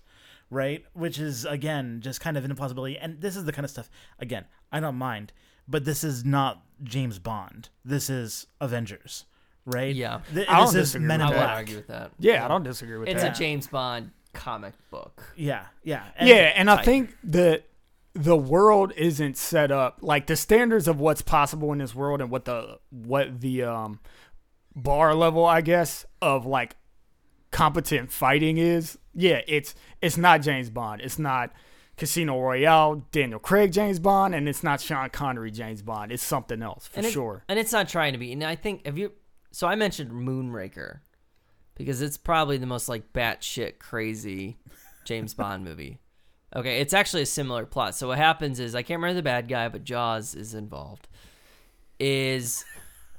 right? 0.51 0.83
Which 0.93 1.19
is 1.19 1.45
again 1.45 1.99
just 2.01 2.21
kind 2.21 2.35
of 2.35 2.43
an 2.43 2.51
impossibility 2.51 2.97
and 2.97 3.21
this 3.21 3.35
is 3.35 3.45
the 3.45 3.51
kind 3.51 3.65
of 3.65 3.69
stuff 3.71 3.89
again 4.19 4.45
i 4.71 4.79
don't 4.79 4.95
mind 4.95 5.31
but 5.67 5.85
this 5.85 6.03
is 6.03 6.25
not 6.25 6.63
james 6.83 7.19
bond. 7.19 7.69
This 7.85 8.09
is 8.09 8.47
avengers 8.59 9.25
right 9.69 9.95
Yeah. 9.95 10.21
Th- 10.33 10.47
I 10.49 10.57
don't 10.57 10.65
this 10.67 10.75
is 10.75 10.81
disagree 10.91 11.07
men 11.07 11.19
with 11.19 11.27
in 11.29 11.33
I 11.33 11.37
would 11.39 11.45
black 11.45 11.57
argue 11.57 11.75
with 11.77 11.87
that. 11.87 12.11
Yeah, 12.19 12.45
I 12.45 12.47
don't 12.47 12.63
disagree 12.63 12.97
with 12.97 13.07
that. 13.07 13.13
It's 13.15 13.23
that. 13.23 13.35
a 13.35 13.39
James 13.39 13.67
Bond 13.67 14.11
comic 14.33 14.73
book. 14.91 15.33
yeah 15.35 15.65
yeah 15.83 16.03
yeah, 16.21 16.53
and 16.55 16.69
I 16.69 16.83
think 16.83 17.15
that 17.23 17.63
the 18.13 18.35
world 18.37 18.91
isn't 18.97 19.37
set 19.37 19.71
up 19.71 19.99
like 20.01 20.27
the 20.27 20.35
standards 20.35 20.87
of 20.87 20.99
what's 20.99 21.21
possible 21.21 21.71
in 21.71 21.77
this 21.79 21.93
world 21.95 22.21
and 22.21 22.29
what 22.29 22.45
the 22.45 22.79
what 22.89 23.39
the 23.41 23.63
um 23.63 23.99
bar 24.75 25.13
level, 25.15 25.45
I 25.45 25.61
guess, 25.61 26.05
of 26.21 26.45
like 26.45 26.75
competent 27.51 28.11
fighting 28.11 28.57
is. 28.57 28.97
Yeah, 29.13 29.41
it's 29.47 29.75
it's 30.01 30.17
not 30.17 30.41
James 30.41 30.69
Bond. 30.69 31.01
It's 31.01 31.19
not 31.19 31.51
Casino 31.97 32.39
Royale, 32.39 33.03
Daniel 33.11 33.39
Craig 33.39 33.71
James 33.73 33.99
Bond, 33.99 34.33
and 34.35 34.47
it's 34.47 34.63
not 34.63 34.79
Sean 34.81 35.09
Connery 35.09 35.51
James 35.51 35.81
Bond. 35.81 36.11
It's 36.11 36.23
something 36.23 36.61
else 36.61 36.87
for 36.87 36.97
and 36.97 37.05
it- 37.05 37.11
sure. 37.11 37.43
And 37.49 37.59
it's 37.59 37.71
not 37.71 37.89
trying 37.89 38.13
to 38.13 38.19
be. 38.19 38.31
And 38.31 38.43
I 38.43 38.55
think 38.55 38.81
if 38.85 38.97
you, 38.97 39.11
so 39.51 39.67
I 39.67 39.75
mentioned 39.75 40.11
Moonraker 40.11 40.99
because 41.75 42.01
it's 42.01 42.17
probably 42.17 42.57
the 42.57 42.65
most 42.65 42.89
like 42.89 43.13
batshit 43.13 43.79
crazy 43.79 44.57
James 45.05 45.33
Bond 45.33 45.63
movie. 45.63 45.99
Okay, 46.55 46.81
it's 46.81 46.93
actually 46.93 47.21
a 47.21 47.27
similar 47.27 47.65
plot. 47.65 47.95
So 47.95 48.07
what 48.07 48.17
happens 48.17 48.59
is 48.59 48.75
I 48.75 48.81
can't 48.81 48.99
remember 48.99 49.15
the 49.15 49.23
bad 49.23 49.47
guy, 49.47 49.69
but 49.69 49.83
Jaws 49.83 50.33
is 50.35 50.53
involved. 50.53 51.07
Is 51.99 52.65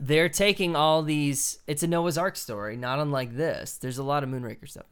they're 0.00 0.28
taking 0.28 0.74
all 0.74 1.02
these? 1.02 1.58
It's 1.66 1.82
a 1.82 1.86
Noah's 1.86 2.18
Ark 2.18 2.36
story, 2.36 2.76
not 2.76 2.98
unlike 2.98 3.36
this. 3.36 3.76
There's 3.76 3.98
a 3.98 4.02
lot 4.02 4.24
of 4.24 4.30
Moonraker 4.30 4.68
stuff, 4.68 4.86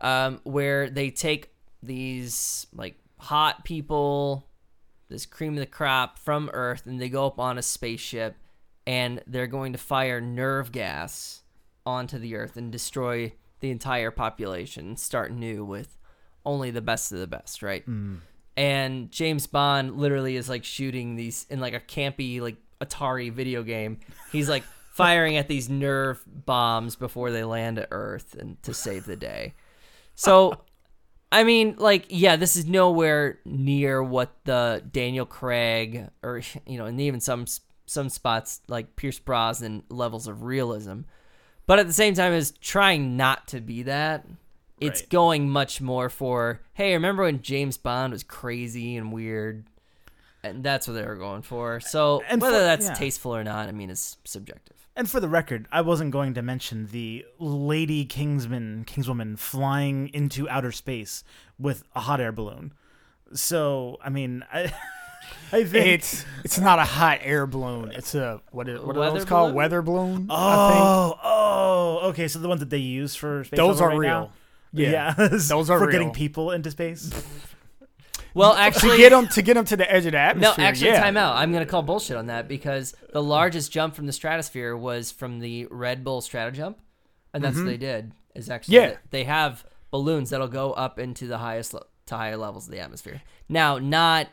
um, 0.00 0.40
where 0.44 0.90
they 0.90 1.10
take 1.10 1.50
these 1.82 2.66
like 2.74 2.96
hot 3.18 3.64
people, 3.64 4.48
this 5.08 5.26
cream 5.26 5.52
of 5.54 5.60
the 5.60 5.66
crop 5.66 6.18
from 6.18 6.50
Earth, 6.52 6.86
and 6.86 7.00
they 7.00 7.08
go 7.08 7.26
up 7.26 7.38
on 7.38 7.58
a 7.58 7.62
spaceship, 7.62 8.34
and 8.86 9.22
they're 9.26 9.46
going 9.46 9.72
to 9.72 9.78
fire 9.78 10.20
nerve 10.20 10.72
gas 10.72 11.42
onto 11.84 12.18
the 12.18 12.36
Earth 12.36 12.56
and 12.56 12.70
destroy 12.70 13.32
the 13.60 13.70
entire 13.70 14.10
population, 14.10 14.88
and 14.88 14.98
start 14.98 15.32
new 15.32 15.64
with 15.64 15.96
only 16.44 16.70
the 16.70 16.80
best 16.80 17.12
of 17.12 17.18
the 17.18 17.26
best, 17.26 17.62
right? 17.62 17.88
Mm. 17.88 18.18
And 18.56 19.10
James 19.10 19.46
Bond 19.46 19.96
literally 19.96 20.36
is 20.36 20.48
like 20.48 20.64
shooting 20.64 21.16
these 21.16 21.46
in 21.48 21.60
like 21.60 21.74
a 21.74 21.80
campy 21.80 22.40
like 22.40 22.56
Atari 22.80 23.32
video 23.32 23.62
game. 23.62 24.00
He's 24.30 24.48
like 24.48 24.64
firing 24.92 25.36
at 25.36 25.48
these 25.48 25.68
nerve 25.68 26.22
bombs 26.26 26.96
before 26.96 27.30
they 27.30 27.44
land 27.44 27.78
at 27.78 27.88
Earth 27.90 28.34
and 28.38 28.62
to 28.64 28.74
save 28.74 29.06
the 29.06 29.16
day. 29.16 29.54
So 30.14 30.60
I 31.32 31.44
mean, 31.44 31.76
like, 31.78 32.06
yeah, 32.10 32.36
this 32.36 32.56
is 32.56 32.66
nowhere 32.66 33.38
near 33.46 34.02
what 34.02 34.36
the 34.44 34.82
Daniel 34.92 35.24
Craig 35.24 36.08
or 36.22 36.42
you 36.66 36.76
know, 36.76 36.84
and 36.84 37.00
even 37.00 37.20
some 37.20 37.46
some 37.92 38.08
spots 38.08 38.60
like 38.68 38.96
Pierce 38.96 39.18
Brosnan 39.18 39.84
levels 39.88 40.26
of 40.26 40.42
realism. 40.42 41.02
But 41.66 41.78
at 41.78 41.86
the 41.86 41.92
same 41.92 42.14
time, 42.14 42.32
is 42.32 42.50
trying 42.60 43.16
not 43.16 43.46
to 43.48 43.60
be 43.60 43.84
that. 43.84 44.26
It's 44.80 45.02
Right. 45.02 45.10
going 45.10 45.48
much 45.48 45.80
more 45.80 46.08
for, 46.08 46.60
hey, 46.74 46.92
remember 46.94 47.22
when 47.22 47.40
James 47.42 47.76
Bond 47.76 48.12
was 48.12 48.24
crazy 48.24 48.96
and 48.96 49.12
weird? 49.12 49.64
And 50.42 50.64
that's 50.64 50.88
what 50.88 50.94
they 50.94 51.04
were 51.06 51.14
going 51.14 51.42
for. 51.42 51.78
So 51.78 52.24
And 52.28 52.40
whether 52.42 52.56
for- 52.58 52.64
that's 52.64 52.86
yeah. 52.86 52.94
tasteful 52.94 53.36
or 53.36 53.44
not, 53.44 53.68
I 53.68 53.72
mean, 53.72 53.90
is 53.90 54.16
subjective. 54.24 54.76
And 54.96 55.08
for 55.08 55.20
the 55.20 55.28
record, 55.28 55.68
I 55.70 55.80
wasn't 55.82 56.10
going 56.10 56.34
to 56.34 56.42
mention 56.42 56.88
the 56.88 57.24
Lady 57.38 58.04
Kingsman, 58.04 58.84
Kingswoman 58.84 59.36
flying 59.36 60.08
into 60.08 60.48
outer 60.50 60.72
space 60.72 61.22
with 61.60 61.84
a 61.94 62.00
hot 62.00 62.20
air 62.20 62.32
balloon. 62.32 62.72
So, 63.32 63.98
I 64.04 64.10
mean, 64.10 64.44
I, 64.52 64.72
I 65.52 65.64
think 65.64 65.86
It's 65.86 66.24
it's 66.44 66.58
not 66.58 66.78
a 66.78 66.84
hot 66.84 67.18
air 67.22 67.46
balloon. 67.46 67.92
It's 67.92 68.14
a 68.14 68.40
what 68.52 68.68
is 68.68 68.80
what 68.80 68.96
are 68.96 69.00
Weather 69.00 69.18
those 69.18 69.24
called? 69.26 69.48
balloon? 69.48 69.56
Weather 69.56 69.82
balloon. 69.82 70.26
I 70.30 70.70
think. 70.70 70.80
Oh, 70.82 71.18
oh, 71.22 72.08
okay. 72.08 72.28
So 72.28 72.38
the 72.38 72.48
ones 72.48 72.60
that 72.60 72.70
they 72.70 72.78
use 72.78 73.14
for 73.14 73.44
space 73.44 73.56
Those 73.58 73.78
travel 73.78 73.96
are 73.96 74.00
right 74.00 74.06
real. 74.08 74.20
now? 74.20 74.32
Yeah. 74.72 75.12
those 75.18 75.50
are 75.70 75.78
for 75.78 75.86
real. 75.86 75.92
getting 75.92 76.12
people 76.12 76.50
into 76.52 76.70
space. 76.70 77.10
Well, 78.34 78.54
to 78.54 78.60
actually, 78.60 78.96
get 78.96 79.10
them 79.10 79.28
to 79.28 79.42
get 79.42 79.54
them 79.54 79.66
to 79.66 79.76
the 79.76 79.90
edge 79.92 80.06
of 80.06 80.12
the 80.12 80.18
atmosphere. 80.18 80.40
No, 80.40 80.50
atmosphere. 80.52 80.64
actually, 80.66 80.90
yeah. 80.92 81.00
time 81.02 81.16
out. 81.18 81.36
I'm 81.36 81.52
going 81.52 81.64
to 81.64 81.70
call 81.70 81.82
bullshit 81.82 82.16
on 82.16 82.26
that 82.28 82.48
because 82.48 82.94
the 83.12 83.22
largest 83.22 83.70
jump 83.70 83.94
from 83.94 84.06
the 84.06 84.12
stratosphere 84.12 84.74
was 84.74 85.10
from 85.10 85.38
the 85.40 85.66
Red 85.70 86.02
Bull 86.02 86.22
Stratos 86.22 86.54
Jump, 86.54 86.78
and 87.34 87.44
that's 87.44 87.56
what 87.56 87.66
they 87.66 87.76
did. 87.76 88.12
Is 88.34 88.48
actually 88.48 88.76
Mm-hmm. 88.76 88.84
Yeah. 88.84 88.90
that 88.92 89.10
they 89.10 89.24
have 89.24 89.64
balloons 89.90 90.30
that'll 90.30 90.48
go 90.48 90.72
up 90.72 90.98
into 90.98 91.26
the 91.26 91.36
highest 91.36 91.74
le- 91.74 91.84
to 92.06 92.16
higher 92.16 92.38
levels 92.38 92.66
of 92.66 92.72
the 92.72 92.80
atmosphere. 92.80 93.20
Now, 93.50 93.76
not 93.76 94.28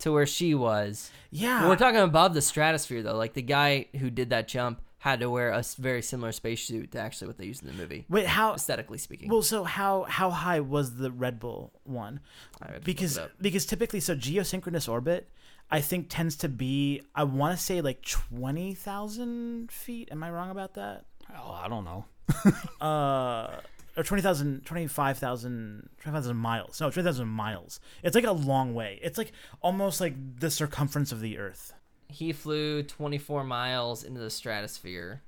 to 0.00 0.12
where 0.12 0.26
she 0.26 0.54
was. 0.54 1.10
Yeah, 1.30 1.68
We're 1.68 1.76
talking 1.76 2.00
above 2.00 2.34
the 2.34 2.42
stratosphere 2.42 3.02
though. 3.02 3.16
Like 3.16 3.34
the 3.34 3.42
guy 3.42 3.86
who 3.98 4.10
did 4.10 4.30
that 4.30 4.48
jump 4.48 4.80
had 5.00 5.20
to 5.20 5.30
wear 5.30 5.50
a 5.50 5.62
very 5.78 6.02
similar 6.02 6.32
spacesuit 6.32 6.90
to 6.92 6.98
actually 6.98 7.28
what 7.28 7.38
they 7.38 7.44
used 7.46 7.62
in 7.62 7.68
the 7.68 7.74
movie, 7.74 8.04
Wait, 8.08 8.26
how? 8.26 8.54
aesthetically 8.54 8.98
speaking. 8.98 9.28
Well, 9.28 9.42
so 9.42 9.62
how 9.64 10.04
how 10.04 10.30
high 10.30 10.60
was 10.60 10.96
the 10.96 11.10
Red 11.10 11.38
Bull 11.38 11.72
one? 11.84 12.20
I 12.62 12.78
Because 12.82 13.18
because 13.40 13.66
typically, 13.66 14.00
so 14.00 14.16
geosynchronous 14.16 14.88
orbit, 14.88 15.28
I 15.70 15.80
think 15.80 16.06
tends 16.08 16.36
to 16.38 16.48
be 16.48 17.02
I 17.14 17.24
want 17.24 17.56
to 17.56 17.62
say 17.62 17.80
like 17.80 18.02
twenty 18.02 18.74
thousand 18.74 19.70
feet. 19.70 20.08
Am 20.10 20.22
I 20.22 20.30
wrong 20.30 20.50
about 20.50 20.74
that? 20.74 21.04
Oh, 21.36 21.52
I 21.52 21.68
don't 21.68 21.84
know. 21.84 22.04
Uh, 22.80 23.60
or 23.98 24.02
20,000, 24.04 24.64
25,000, 24.64 25.88
25,000 26.00 26.36
miles. 26.36 26.80
No, 26.80 26.88
20,000 26.90 27.26
miles. 27.28 27.80
It's 28.02 28.14
like 28.14 28.24
a 28.24 28.32
long 28.32 28.72
way. 28.74 28.98
It's 29.02 29.18
like 29.18 29.32
almost 29.60 30.00
like 30.00 30.14
the 30.40 30.50
circumference 30.50 31.12
of 31.12 31.20
the 31.20 31.36
Earth. 31.38 31.74
he 32.08 32.32
flew 32.32 32.82
24 32.82 33.44
miles 33.44 34.02
into 34.04 34.20
the 34.20 34.30
stratosphere. 34.30 35.22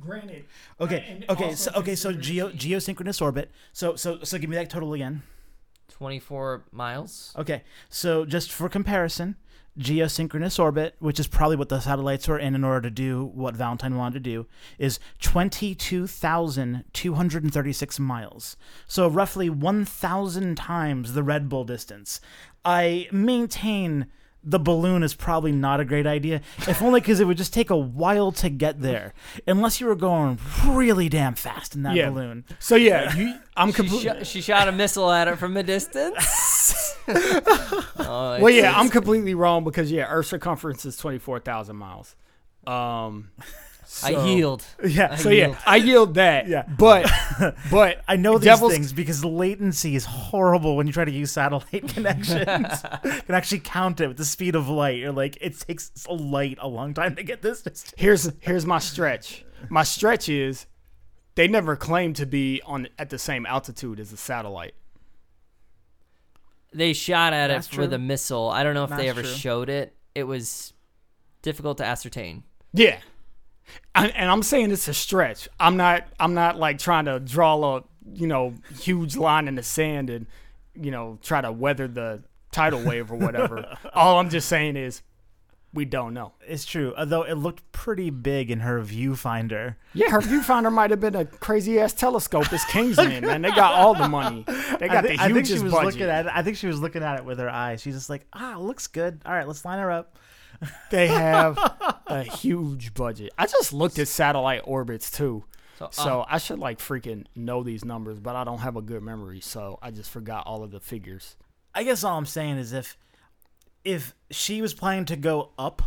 Granted. 0.00 0.44
Okay, 0.80 1.04
And 1.08 1.24
okay, 1.30 1.54
so 1.54 1.70
okay, 1.76 1.94
so 1.94 2.12
geo 2.12 2.50
geosynchronous 2.50 3.22
orbit. 3.22 3.50
So 3.72 3.94
so 3.94 4.18
so 4.24 4.36
give 4.38 4.50
me 4.50 4.56
that 4.56 4.68
total 4.68 4.92
again. 4.94 5.22
24 5.88 6.64
miles. 6.72 7.32
Okay, 7.38 7.62
so 7.88 8.24
just 8.24 8.50
for 8.50 8.68
comparison, 8.68 9.36
geosynchronous 9.78 10.58
orbit, 10.58 10.96
which 10.98 11.18
is 11.18 11.26
probably 11.26 11.56
what 11.56 11.70
the 11.70 11.80
satellites 11.80 12.28
were 12.28 12.38
in 12.38 12.54
in 12.54 12.64
order 12.64 12.82
to 12.82 12.90
do 12.90 13.30
what 13.34 13.56
Valentine 13.56 13.96
wanted 13.96 14.22
to 14.24 14.30
do, 14.30 14.46
is 14.78 15.00
22,236 15.20 17.98
miles. 17.98 18.58
So 18.86 19.08
roughly 19.08 19.48
1,000 19.48 20.54
times 20.56 21.14
the 21.14 21.22
Red 21.22 21.48
Bull 21.48 21.64
distance. 21.64 22.20
I 22.64 23.08
maintain 23.10 24.08
the 24.44 24.58
balloon 24.58 25.02
is 25.02 25.14
probably 25.14 25.52
not 25.52 25.78
a 25.80 25.84
great 25.84 26.06
idea, 26.06 26.40
if 26.68 26.82
only 26.82 27.00
because 27.00 27.20
it 27.20 27.26
would 27.26 27.36
just 27.36 27.54
take 27.54 27.70
a 27.70 27.76
while 27.76 28.32
to 28.32 28.48
get 28.50 28.80
there, 28.82 29.14
unless 29.46 29.80
you 29.80 29.86
were 29.86 29.94
going 29.94 30.38
really 30.66 31.08
damn 31.08 31.34
fast 31.34 31.74
in 31.76 31.82
that 31.84 31.94
Yeah. 31.94 32.10
balloon. 32.10 32.44
So 32.58 32.74
yeah, 32.74 33.14
you, 33.14 33.34
I'm 33.56 33.68
She, 33.68 33.74
completely. 33.74 34.24
sh- 34.24 34.28
she 34.28 34.40
shot 34.40 34.66
a 34.68 34.72
missile 34.72 35.10
at 35.10 35.28
it 35.28 35.36
from 35.38 35.56
a 35.56 35.62
distance. 35.62 36.96
oh, 37.08 38.38
well, 38.40 38.50
yeah, 38.50 38.72
I'm 38.78 38.88
completely 38.88 39.34
wrong 39.34 39.64
because 39.64 39.90
yeah, 39.90 40.06
Earth's 40.08 40.28
circumference 40.30 40.84
is 40.84 40.96
24,000 40.96 41.76
miles. 41.76 42.16
Um, 42.66 43.30
I 44.02 44.10
yield. 44.26 44.64
Yeah, 44.86 45.08
I 45.12 45.16
So 45.16 45.28
yeah. 45.30 45.58
I 45.66 45.76
yield 45.76 46.14
that. 46.14 46.48
Yeah. 46.48 46.62
but 46.78 47.10
but 47.70 48.02
I 48.08 48.16
know 48.16 48.38
these 48.38 48.44
Devil's- 48.46 48.72
things 48.72 48.92
because 48.92 49.24
latency 49.24 49.94
is 49.96 50.04
horrible 50.04 50.76
when 50.76 50.86
you 50.86 50.92
try 50.92 51.04
to 51.04 51.10
use 51.10 51.30
satellite 51.32 51.88
connections. 51.88 52.38
you 53.04 53.10
can 53.22 53.34
actually 53.34 53.60
count 53.60 54.00
it 54.00 54.08
with 54.08 54.16
the 54.16 54.24
speed 54.24 54.54
of 54.54 54.68
light. 54.68 54.98
You're 54.98 55.12
like, 55.12 55.36
it 55.40 55.58
takes 55.60 55.90
a 56.08 56.14
light 56.14 56.58
a 56.60 56.68
long 56.68 56.94
time 56.94 57.14
to 57.16 57.22
get 57.22 57.42
this 57.42 57.62
distance. 57.62 57.94
here's 57.96 58.30
here's 58.40 58.64
my 58.66 58.78
stretch. 58.78 59.44
My 59.68 59.82
stretch 59.82 60.28
is 60.28 60.66
they 61.34 61.48
never 61.48 61.76
claimed 61.76 62.16
to 62.16 62.26
be 62.26 62.60
on 62.64 62.88
at 62.98 63.10
the 63.10 63.18
same 63.18 63.46
altitude 63.46 63.98
as 64.00 64.12
a 64.12 64.16
satellite. 64.16 64.74
They 66.74 66.92
shot 66.94 67.32
at 67.34 67.48
That's 67.48 67.66
it 67.68 67.78
with 67.78 67.90
true. 67.90 67.96
a 67.96 67.98
missile. 67.98 68.48
I 68.48 68.62
don't 68.64 68.74
know 68.74 68.84
if 68.84 68.90
they 68.90 69.08
ever 69.08 69.22
true. 69.22 69.30
showed 69.30 69.68
it. 69.68 69.94
It 70.14 70.24
was 70.24 70.72
difficult 71.42 71.78
to 71.78 71.84
ascertain. 71.84 72.44
Yeah. 72.72 72.98
And, 73.94 74.14
and 74.14 74.30
I'm 74.30 74.42
saying 74.42 74.70
it's 74.70 74.88
a 74.88 74.94
stretch. 74.94 75.48
I'm 75.60 75.76
not 75.76 76.06
I'm 76.20 76.34
not 76.34 76.58
like 76.58 76.78
trying 76.78 77.06
to 77.06 77.20
draw 77.20 77.76
a 77.76 77.84
you 78.14 78.26
know 78.26 78.54
huge 78.80 79.16
line 79.16 79.48
in 79.48 79.54
the 79.54 79.62
sand 79.62 80.10
and 80.10 80.26
you 80.74 80.90
know, 80.90 81.18
try 81.22 81.40
to 81.40 81.52
weather 81.52 81.88
the 81.88 82.22
tidal 82.50 82.82
wave 82.82 83.10
or 83.10 83.16
whatever. 83.16 83.76
All 83.94 84.18
I'm 84.18 84.30
just 84.30 84.48
saying 84.48 84.76
is 84.76 85.02
we 85.74 85.84
don't 85.84 86.12
know. 86.12 86.32
It's 86.46 86.66
true, 86.66 86.92
although 86.96 87.22
it 87.22 87.34
looked 87.34 87.70
pretty 87.72 88.10
big 88.10 88.50
in 88.50 88.60
her 88.60 88.80
viewfinder. 88.82 89.76
Yeah, 89.94 90.10
her 90.10 90.20
viewfinder 90.20 90.70
might 90.70 90.90
have 90.90 91.00
been 91.00 91.14
a 91.14 91.24
crazy 91.24 91.80
ass 91.80 91.94
telescope. 91.94 92.52
It's 92.52 92.64
Kingsman, 92.66 93.24
man. 93.24 93.42
They 93.42 93.50
got 93.50 93.74
all 93.74 93.94
the 93.94 94.08
money. 94.08 94.44
They 94.78 94.88
got 94.88 95.04
the 95.04 95.16
I 95.18 95.32
think 95.32 95.46
she 95.46 95.54
was 95.54 95.72
budget. 95.72 95.84
looking 95.84 96.02
at 96.02 96.26
it. 96.26 96.32
I 96.34 96.42
think 96.42 96.58
she 96.58 96.66
was 96.66 96.80
looking 96.80 97.02
at 97.02 97.18
it 97.18 97.24
with 97.24 97.38
her 97.38 97.48
eyes. 97.48 97.80
She's 97.80 97.94
just 97.94 98.10
like, 98.10 98.26
ah, 98.34 98.56
looks 98.58 98.86
good. 98.86 99.22
All 99.24 99.32
right, 99.32 99.46
let's 99.46 99.64
line 99.64 99.78
her 99.78 99.90
up. 99.90 100.18
They 100.90 101.06
have 101.08 101.56
a 102.06 102.22
huge 102.22 102.94
budget. 102.94 103.32
I 103.38 103.46
just 103.46 103.72
looked 103.72 103.98
at 103.98 104.08
satellite 104.08 104.62
orbits 104.64 105.10
too. 105.10 105.44
So, 105.78 105.88
So 105.90 106.20
uh, 106.20 106.26
I 106.28 106.38
should 106.38 106.58
like 106.58 106.78
freaking 106.78 107.24
know 107.34 107.62
these 107.62 107.84
numbers, 107.84 108.18
but 108.20 108.36
I 108.36 108.44
don't 108.44 108.58
have 108.60 108.76
a 108.76 108.82
good 108.82 109.02
memory, 109.02 109.40
so 109.40 109.78
I 109.82 109.90
just 109.90 110.10
forgot 110.10 110.46
all 110.46 110.62
of 110.62 110.70
the 110.70 110.80
figures. 110.80 111.36
I 111.74 111.82
guess 111.84 112.04
all 112.04 112.16
I'm 112.18 112.26
saying 112.26 112.58
is 112.58 112.72
if 112.72 112.96
if 113.84 114.14
she 114.30 114.62
was 114.62 114.74
planning 114.74 115.06
to 115.06 115.16
go 115.16 115.50
up 115.58 115.82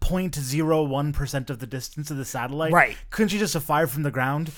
0.01 0.00 1.12
percent 1.12 1.50
of 1.50 1.58
the 1.58 1.66
distance 1.66 2.10
of 2.12 2.16
the 2.16 2.24
satellite, 2.24 2.72
Right. 2.72 2.96
Couldn't 3.10 3.30
she 3.30 3.38
just 3.38 3.54
have 3.54 3.64
fired 3.64 3.90
from 3.90 4.04
the 4.04 4.10
ground? 4.12 4.52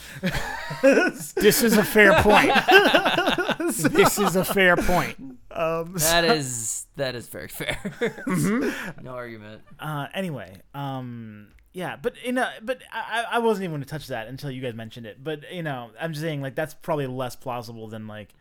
This 0.82 1.62
is 1.62 1.76
a 1.78 1.84
fair 1.84 2.12
point. 2.22 2.52
this 3.94 4.18
is 4.18 4.36
a 4.36 4.44
fair 4.44 4.76
point. 4.76 5.16
Um, 5.54 5.94
that 5.96 6.24
is 6.24 6.86
that 6.96 7.14
is 7.14 7.28
very 7.28 7.48
fair. 7.48 7.78
Mm-hmm. 8.26 9.04
no 9.04 9.12
argument. 9.12 9.62
Uh, 9.78 10.06
anyway, 10.14 10.60
um, 10.74 11.48
yeah, 11.72 11.96
but 11.96 12.14
you 12.24 12.32
know, 12.32 12.48
but 12.62 12.82
I, 12.92 13.24
I 13.32 13.38
wasn't 13.38 13.64
even 13.64 13.72
going 13.72 13.82
to 13.82 13.88
touch 13.88 14.08
that 14.08 14.28
until 14.28 14.50
you 14.50 14.60
guys 14.60 14.74
mentioned 14.74 15.06
it. 15.06 15.22
But 15.22 15.52
you 15.52 15.62
know, 15.62 15.90
I'm 16.00 16.12
just 16.12 16.22
saying 16.22 16.42
like 16.42 16.54
that's 16.54 16.74
probably 16.74 17.06
less 17.06 17.34
plausible 17.36 17.88
than 17.88 18.06
like, 18.06 18.34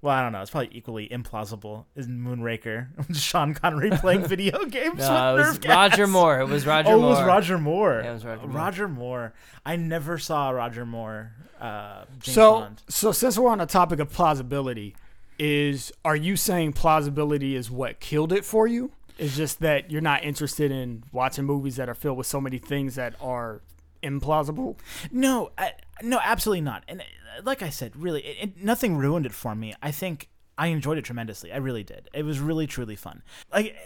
well, 0.00 0.14
I 0.14 0.22
don't 0.22 0.32
know, 0.32 0.42
it's 0.42 0.50
probably 0.50 0.70
equally 0.72 1.08
implausible 1.08 1.84
is 1.94 2.08
Moonraker, 2.08 2.88
Sean 3.16 3.54
Connery 3.54 3.90
playing 3.90 4.24
video 4.26 4.64
games. 4.64 4.98
No, 4.98 5.34
it 5.34 5.38
with 5.38 5.46
was 5.48 5.58
Nerf 5.60 5.68
Roger 5.68 5.96
gas. 5.96 6.08
Moore. 6.08 6.40
It 6.40 6.48
was 6.48 6.66
Roger 6.66 6.90
oh, 6.90 7.00
Moore. 7.00 7.06
it 7.06 7.10
was 7.10 7.22
Roger 7.22 7.58
Moore. 7.58 8.00
Yeah, 8.02 8.10
it 8.10 8.14
was 8.14 8.24
Roger 8.24 8.46
Moore. 8.46 8.56
Roger 8.56 8.88
Moore. 8.88 9.34
I 9.64 9.76
never 9.76 10.18
saw 10.18 10.50
Roger 10.50 10.84
Moore. 10.84 11.32
Uh, 11.60 12.04
James 12.18 12.34
so, 12.34 12.52
Bond. 12.60 12.82
so 12.88 13.12
since 13.12 13.38
we're 13.38 13.50
on 13.50 13.58
the 13.58 13.66
topic 13.66 14.00
of 14.00 14.10
plausibility, 14.10 14.96
is 15.42 15.92
are 16.04 16.14
you 16.14 16.36
saying 16.36 16.72
plausibility 16.72 17.56
is 17.56 17.68
what 17.68 17.98
killed 17.98 18.32
it 18.32 18.44
for 18.44 18.68
you? 18.68 18.92
It's 19.18 19.36
just 19.36 19.58
that 19.58 19.90
you're 19.90 20.00
not 20.00 20.22
interested 20.22 20.70
in 20.70 21.02
watching 21.10 21.44
movies 21.44 21.74
that 21.76 21.88
are 21.88 21.94
filled 21.94 22.16
with 22.16 22.28
so 22.28 22.40
many 22.40 22.58
things 22.58 22.94
that 22.94 23.16
are 23.20 23.60
implausible. 24.04 24.78
No, 25.10 25.50
I, 25.58 25.72
no, 26.00 26.20
absolutely 26.22 26.60
not. 26.60 26.84
And 26.86 27.00
uh, 27.00 27.04
like 27.42 27.60
I 27.60 27.70
said, 27.70 27.96
really, 27.96 28.20
it, 28.24 28.36
it, 28.40 28.62
nothing 28.62 28.96
ruined 28.96 29.26
it 29.26 29.32
for 29.32 29.56
me. 29.56 29.74
I 29.82 29.90
think 29.90 30.28
I 30.56 30.68
enjoyed 30.68 30.96
it 30.96 31.04
tremendously. 31.04 31.52
I 31.52 31.56
really 31.56 31.82
did. 31.82 32.08
It 32.14 32.24
was 32.24 32.38
really, 32.38 32.68
truly 32.68 32.94
fun. 32.94 33.24
Like, 33.52 33.76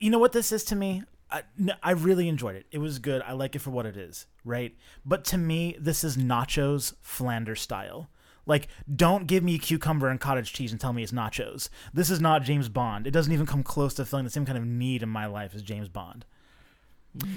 you 0.00 0.10
know 0.10 0.18
what 0.18 0.32
this 0.32 0.50
is 0.50 0.64
to 0.64 0.74
me? 0.74 1.04
I, 1.30 1.42
no, 1.56 1.74
I 1.80 1.92
really 1.92 2.28
enjoyed 2.28 2.56
it. 2.56 2.66
It 2.72 2.78
was 2.78 2.98
good. 2.98 3.22
I 3.22 3.34
like 3.34 3.54
it 3.54 3.60
for 3.60 3.70
what 3.70 3.86
it 3.86 3.96
is, 3.96 4.26
right? 4.44 4.74
But 5.06 5.24
to 5.26 5.38
me, 5.38 5.76
this 5.78 6.02
is 6.02 6.16
nachos 6.16 6.94
Flanders 7.02 7.60
style. 7.60 8.08
Like, 8.46 8.68
don't 8.94 9.26
give 9.26 9.44
me 9.44 9.58
cucumber 9.58 10.08
and 10.08 10.20
cottage 10.20 10.52
cheese 10.52 10.72
and 10.72 10.80
tell 10.80 10.92
me 10.92 11.02
it's 11.02 11.12
nachos. 11.12 11.68
This 11.94 12.10
is 12.10 12.20
not 12.20 12.42
James 12.42 12.68
Bond. 12.68 13.06
It 13.06 13.12
doesn't 13.12 13.32
even 13.32 13.46
come 13.46 13.62
close 13.62 13.94
to 13.94 14.04
filling 14.04 14.24
the 14.24 14.30
same 14.30 14.46
kind 14.46 14.58
of 14.58 14.64
need 14.64 15.02
in 15.02 15.08
my 15.08 15.26
life 15.26 15.54
as 15.54 15.62
James 15.62 15.88
Bond. 15.88 16.24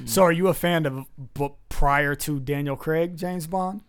So, 0.05 0.23
are 0.23 0.31
you 0.31 0.47
a 0.47 0.53
fan 0.53 0.85
of 0.85 1.05
prior 1.69 2.15
to 2.15 2.39
Daniel 2.39 2.77
Craig 2.77 3.17
James 3.17 3.45
Bond? 3.45 3.81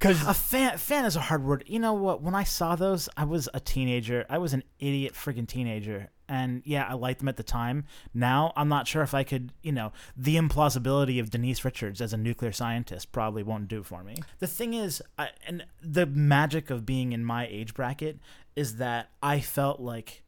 Because 0.00 0.26
A 0.26 0.32
fan 0.32 0.78
fan 0.78 1.04
is 1.04 1.14
a 1.14 1.20
hard 1.20 1.44
word. 1.44 1.62
You 1.66 1.78
know 1.78 1.92
what? 1.92 2.22
When 2.22 2.34
I 2.34 2.42
saw 2.42 2.74
those, 2.74 3.06
I 3.18 3.24
was 3.24 3.50
a 3.52 3.60
teenager. 3.60 4.24
I 4.30 4.38
was 4.38 4.54
an 4.54 4.62
idiot 4.78 5.12
freaking 5.12 5.46
teenager. 5.46 6.08
And 6.26 6.62
yeah, 6.64 6.86
I 6.88 6.94
liked 6.94 7.18
them 7.18 7.28
at 7.28 7.36
the 7.36 7.42
time. 7.42 7.84
Now, 8.14 8.54
I'm 8.56 8.68
not 8.68 8.88
sure 8.88 9.02
if 9.02 9.12
I 9.12 9.24
could, 9.24 9.52
you 9.62 9.72
know, 9.72 9.92
the 10.16 10.36
implausibility 10.36 11.20
of 11.20 11.28
Denise 11.28 11.66
Richards 11.66 12.00
as 12.00 12.14
a 12.14 12.16
nuclear 12.16 12.52
scientist 12.52 13.12
probably 13.12 13.42
won't 13.42 13.68
do 13.68 13.82
for 13.82 14.02
me. 14.02 14.14
The 14.38 14.46
thing 14.46 14.72
is, 14.72 15.02
I, 15.18 15.30
and 15.46 15.66
the 15.82 16.06
magic 16.06 16.70
of 16.70 16.86
being 16.86 17.12
in 17.12 17.22
my 17.22 17.46
age 17.46 17.74
bracket 17.74 18.20
is 18.56 18.76
that 18.76 19.10
I 19.22 19.40
felt 19.40 19.80
like 19.80 20.22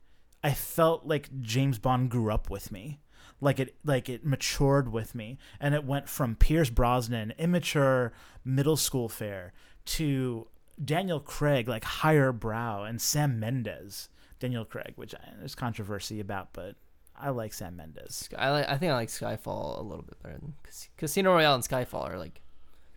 I 0.44 0.52
felt 0.52 1.06
like 1.06 1.30
James 1.40 1.78
Bond 1.78 2.10
grew 2.10 2.30
up 2.30 2.50
with 2.50 2.72
me. 2.72 2.98
Like 3.40 3.58
it 3.58 3.74
like 3.84 4.08
it 4.08 4.24
matured 4.24 4.92
with 4.92 5.14
me 5.14 5.38
and 5.60 5.74
it 5.74 5.84
went 5.84 6.08
from 6.08 6.36
Pierce 6.36 6.70
Brosnan, 6.70 7.32
immature 7.38 8.12
middle 8.44 8.76
school 8.76 9.08
fare, 9.08 9.52
to 9.86 10.46
Daniel 10.82 11.20
Craig, 11.20 11.68
like 11.68 11.84
higher 11.84 12.32
brow, 12.32 12.84
and 12.84 13.00
Sam 13.00 13.38
Mendes. 13.40 14.08
Daniel 14.38 14.64
Craig, 14.64 14.94
which 14.96 15.14
I, 15.14 15.20
there's 15.38 15.54
controversy 15.54 16.18
about, 16.18 16.52
but 16.52 16.74
I 17.16 17.30
like 17.30 17.52
Sam 17.52 17.76
Mendes. 17.76 18.28
I 18.36 18.50
like. 18.50 18.68
I 18.68 18.76
think 18.76 18.90
I 18.90 18.94
like 18.94 19.08
Skyfall 19.08 19.78
a 19.78 19.82
little 19.82 20.02
bit 20.02 20.20
better 20.22 20.34
than 20.38 20.54
Cas- 20.64 20.88
Casino 20.96 21.32
Royale 21.32 21.54
and 21.54 21.62
Skyfall 21.62 22.10
are 22.10 22.18
like 22.18 22.40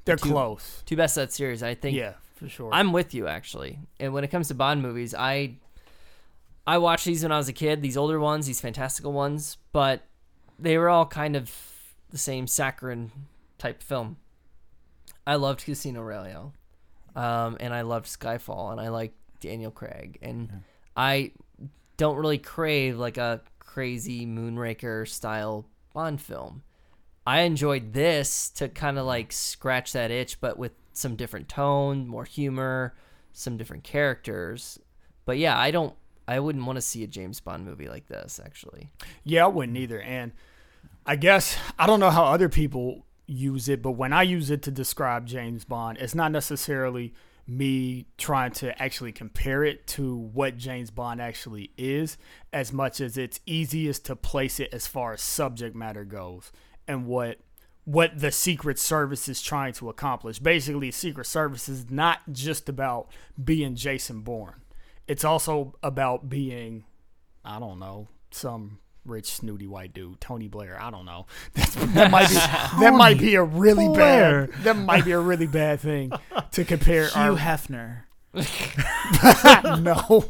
they're 0.05 0.15
two- 0.15 0.29
close. 0.31 0.81
two 0.85 0.95
best 0.95 1.17
of 1.17 1.21
that 1.27 1.33
series. 1.33 1.61
I 1.61 1.75
think. 1.75 1.95
Yeah, 1.95 2.13
for 2.35 2.49
sure. 2.49 2.71
I'm 2.73 2.91
with 2.91 3.13
you 3.13 3.27
actually. 3.27 3.79
And 3.99 4.13
when 4.13 4.23
it 4.23 4.29
comes 4.29 4.47
to 4.47 4.55
Bond 4.55 4.81
movies, 4.81 5.13
I 5.13 5.57
I 6.65 6.79
watched 6.79 7.05
these 7.05 7.21
when 7.21 7.31
I 7.31 7.37
was 7.37 7.47
a 7.47 7.53
kid, 7.53 7.81
these 7.83 7.97
older 7.97 8.19
ones, 8.19 8.47
these 8.47 8.59
fantastical 8.61 9.13
ones, 9.13 9.57
but 9.71 10.01
they 10.59 10.77
were 10.77 10.89
all 10.89 11.05
kind 11.05 11.35
of 11.35 11.53
the 12.09 12.17
same 12.17 12.47
saccharine 12.47 13.11
type 13.57 13.81
film. 13.81 14.17
I 15.27 15.35
loved 15.35 15.65
Casino 15.65 16.01
Royale. 16.01 16.53
Um, 17.15 17.57
and 17.59 17.73
I 17.73 17.81
loved 17.81 18.07
Skyfall 18.07 18.73
and 18.73 18.81
I 18.81 18.89
liked 18.89 19.15
Daniel 19.39 19.71
Craig 19.71 20.17
and 20.21 20.63
I 20.97 21.31
don't 21.97 22.17
really 22.17 22.37
crave 22.37 22.97
like 22.97 23.17
a 23.17 23.41
crazy 23.59 24.25
Moonraker 24.25 25.07
style 25.07 25.65
Bond 25.93 26.19
film. 26.19 26.63
I 27.25 27.41
enjoyed 27.41 27.93
this 27.93 28.49
to 28.51 28.67
kind 28.67 28.99
of 28.99 29.05
like 29.05 29.31
scratch 29.31 29.93
that 29.93 30.11
itch, 30.11 30.41
but 30.41 30.59
with 30.59 30.73
some 30.91 31.15
different 31.15 31.47
tone, 31.47 32.07
more 32.07 32.25
humor, 32.25 32.93
some 33.33 33.57
different 33.57 33.83
characters. 33.83 34.77
But 35.23 35.37
yeah, 35.37 35.57
I 35.57 35.71
don't, 35.71 35.95
I 36.27 36.39
wouldn't 36.39 36.65
want 36.65 36.77
to 36.77 36.81
see 36.81 37.03
a 37.03 37.07
James 37.07 37.39
Bond 37.39 37.65
movie 37.65 37.87
like 37.87 38.07
this, 38.07 38.39
actually. 38.43 38.89
Yeah, 39.23 39.45
I 39.45 39.47
wouldn't 39.47 39.77
either. 39.77 40.01
And 40.01 40.31
I 41.05 41.15
guess 41.15 41.57
I 41.77 41.85
don't 41.85 41.99
know 41.99 42.09
how 42.09 42.25
other 42.25 42.49
people 42.49 43.05
use 43.27 43.69
it, 43.69 43.81
but 43.81 43.91
when 43.91 44.13
I 44.13 44.23
use 44.23 44.49
it 44.49 44.61
to 44.63 44.71
describe 44.71 45.25
James 45.25 45.65
Bond, 45.65 45.97
it's 45.99 46.15
not 46.15 46.31
necessarily 46.31 47.13
me 47.47 48.07
trying 48.17 48.51
to 48.51 48.81
actually 48.81 49.11
compare 49.11 49.63
it 49.63 49.85
to 49.85 50.15
what 50.15 50.57
James 50.57 50.89
Bond 50.89 51.21
actually 51.21 51.71
is, 51.77 52.17
as 52.51 52.73
much 52.73 52.99
as 52.99 53.17
it's 53.17 53.39
easiest 53.45 54.05
to 54.05 54.15
place 54.15 54.59
it 54.59 54.69
as 54.73 54.87
far 54.87 55.13
as 55.13 55.21
subject 55.21 55.75
matter 55.75 56.03
goes 56.03 56.51
and 56.87 57.05
what 57.05 57.37
what 57.83 58.19
the 58.19 58.31
Secret 58.31 58.79
Service 58.79 59.29
is 59.29 59.43
trying 59.43 59.71
to 59.73 59.89
accomplish. 59.89 60.39
Basically, 60.39 60.89
Secret 60.89 61.25
Service 61.25 61.69
is 61.69 61.91
not 61.91 62.19
just 62.31 62.67
about 62.67 63.09
being 63.41 63.75
Jason 63.75 64.21
Bourne. 64.21 64.55
It's 65.07 65.23
also 65.23 65.75
about 65.83 66.29
being 66.29 66.85
I 67.43 67.59
don't 67.59 67.79
know, 67.79 68.07
some 68.31 68.79
rich 69.05 69.27
snooty 69.27 69.67
white 69.67 69.93
dude, 69.93 70.19
Tony 70.19 70.47
Blair. 70.47 70.81
I 70.81 70.89
don't 70.89 71.05
know. 71.05 71.27
That's, 71.53 71.75
that 71.93 72.09
might 72.11 72.27
be 72.27 72.33
that 72.35 72.93
might 72.97 73.19
be 73.19 73.35
a 73.35 73.43
really 73.43 73.87
Blair. 73.87 74.47
bad 74.47 74.63
that 74.63 74.75
might 74.77 75.05
be 75.05 75.11
a 75.11 75.19
really 75.19 75.47
bad 75.47 75.79
thing 75.79 76.11
to 76.51 76.65
compare 76.65 77.07
Hugh 77.07 77.21
our 77.21 77.37
Hefner. 77.37 78.03
no. 79.81 80.25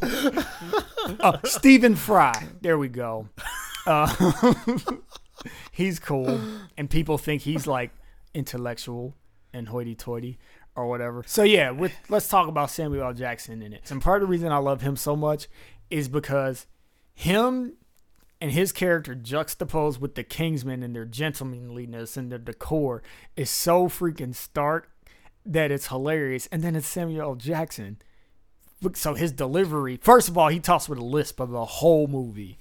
Uh, 1.19 1.38
Stephen 1.45 1.95
Fry. 1.95 2.49
There 2.61 2.78
we 2.78 2.88
go. 2.88 3.30
Uh, 3.88 4.13
he's 5.71 5.99
cool, 5.99 6.39
and 6.78 6.89
people 6.89 7.17
think 7.17 7.43
he's 7.43 7.65
like 7.65 7.91
intellectual 8.34 9.15
and 9.53 9.69
hoity-toity 9.69 10.38
or 10.76 10.88
whatever. 10.88 11.23
So 11.26 11.43
yeah, 11.43 11.71
with 11.71 11.93
let's 12.09 12.28
talk 12.28 12.47
about 12.47 12.69
Samuel 12.69 13.05
L. 13.05 13.13
Jackson 13.13 13.61
in 13.61 13.73
it. 13.73 13.89
And 13.89 14.01
part 14.01 14.21
of 14.21 14.28
the 14.28 14.32
reason 14.32 14.51
I 14.51 14.57
love 14.57 14.82
him 14.82 14.95
so 14.95 15.15
much 15.15 15.47
is 15.89 16.09
because 16.09 16.67
him 17.13 17.73
and 18.41 18.51
his 18.51 18.71
character 18.71 19.15
juxtaposed 19.15 20.01
with 20.01 20.15
the 20.15 20.23
Kingsmen 20.23 20.84
and 20.84 20.95
their 20.95 21.05
gentlemanliness 21.05 22.17
and 22.17 22.32
their 22.32 22.39
decor 22.39 23.01
is 23.36 23.49
so 23.49 23.88
freaking 23.88 24.36
stark 24.36 24.91
that 25.45 25.71
it's 25.71 25.88
hilarious. 25.88 26.47
And 26.51 26.61
then 26.61 26.76
it's 26.76 26.88
Samuel 26.88 27.30
L. 27.30 27.36
Jackson. 27.36 27.97
So 28.93 29.13
his 29.13 29.32
delivery, 29.32 29.97
first 30.01 30.28
of 30.28 30.38
all, 30.38 30.49
he 30.49 30.59
talks 30.59 30.89
with 30.89 30.99
a 30.99 31.05
lisp 31.05 31.39
of 31.39 31.51
the 31.51 31.65
whole 31.65 32.07
movie 32.07 32.57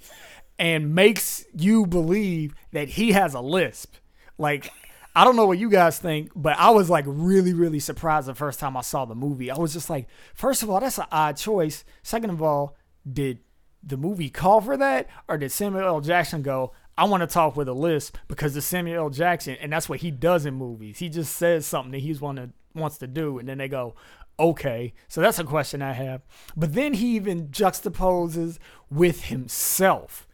and 0.57 0.95
makes 0.95 1.45
you 1.53 1.85
believe 1.85 2.55
that 2.71 2.89
he 2.89 3.11
has 3.11 3.33
a 3.33 3.41
lisp. 3.41 3.95
Like, 4.37 4.71
I 5.15 5.23
don't 5.23 5.35
know 5.35 5.45
what 5.45 5.57
you 5.57 5.69
guys 5.69 5.97
think, 5.97 6.31
but 6.35 6.57
I 6.57 6.71
was 6.71 6.89
like 6.89 7.05
really, 7.07 7.53
really 7.53 7.79
surprised 7.79 8.27
the 8.27 8.35
first 8.35 8.59
time 8.59 8.75
I 8.75 8.81
saw 8.81 9.05
the 9.05 9.15
movie. 9.15 9.49
I 9.49 9.57
was 9.57 9.73
just 9.73 9.89
like, 9.89 10.07
first 10.33 10.61
of 10.61 10.69
all, 10.69 10.79
that's 10.79 10.97
an 10.97 11.05
odd 11.11 11.37
choice. 11.37 11.85
Second 12.03 12.31
of 12.31 12.41
all, 12.41 12.75
did 13.11 13.39
the 13.81 13.97
movie 13.97 14.29
call 14.29 14.59
for 14.59 14.75
that? 14.75 15.07
Or 15.29 15.37
did 15.37 15.51
Samuel 15.51 15.87
L. 15.87 16.01
Jackson 16.01 16.41
go, 16.41 16.73
I 16.97 17.05
want 17.05 17.21
to 17.21 17.27
talk 17.27 17.55
with 17.55 17.67
a 17.67 17.73
list 17.73 18.17
because 18.27 18.55
it's 18.57 18.65
Samuel 18.65 19.05
L. 19.05 19.09
Jackson, 19.09 19.57
and 19.61 19.71
that's 19.71 19.87
what 19.87 19.99
he 19.99 20.11
does 20.11 20.45
in 20.45 20.53
movies. 20.53 20.99
He 20.99 21.09
just 21.09 21.35
says 21.35 21.65
something 21.65 21.91
that 21.91 21.99
he's 21.99 22.21
want 22.21 22.37
to 22.37 22.49
wants 22.73 22.97
to 22.97 23.07
do, 23.07 23.37
and 23.37 23.47
then 23.47 23.57
they 23.57 23.69
go, 23.69 23.95
Okay, 24.37 24.93
so 25.07 25.21
that's 25.21 25.39
a 25.39 25.45
question 25.45 25.81
I 25.81 25.93
have. 25.93 26.21
But 26.57 26.73
then 26.73 26.93
he 26.93 27.15
even 27.15 27.47
juxtaposes 27.47 28.57
with 28.89 29.25
himself 29.25 30.27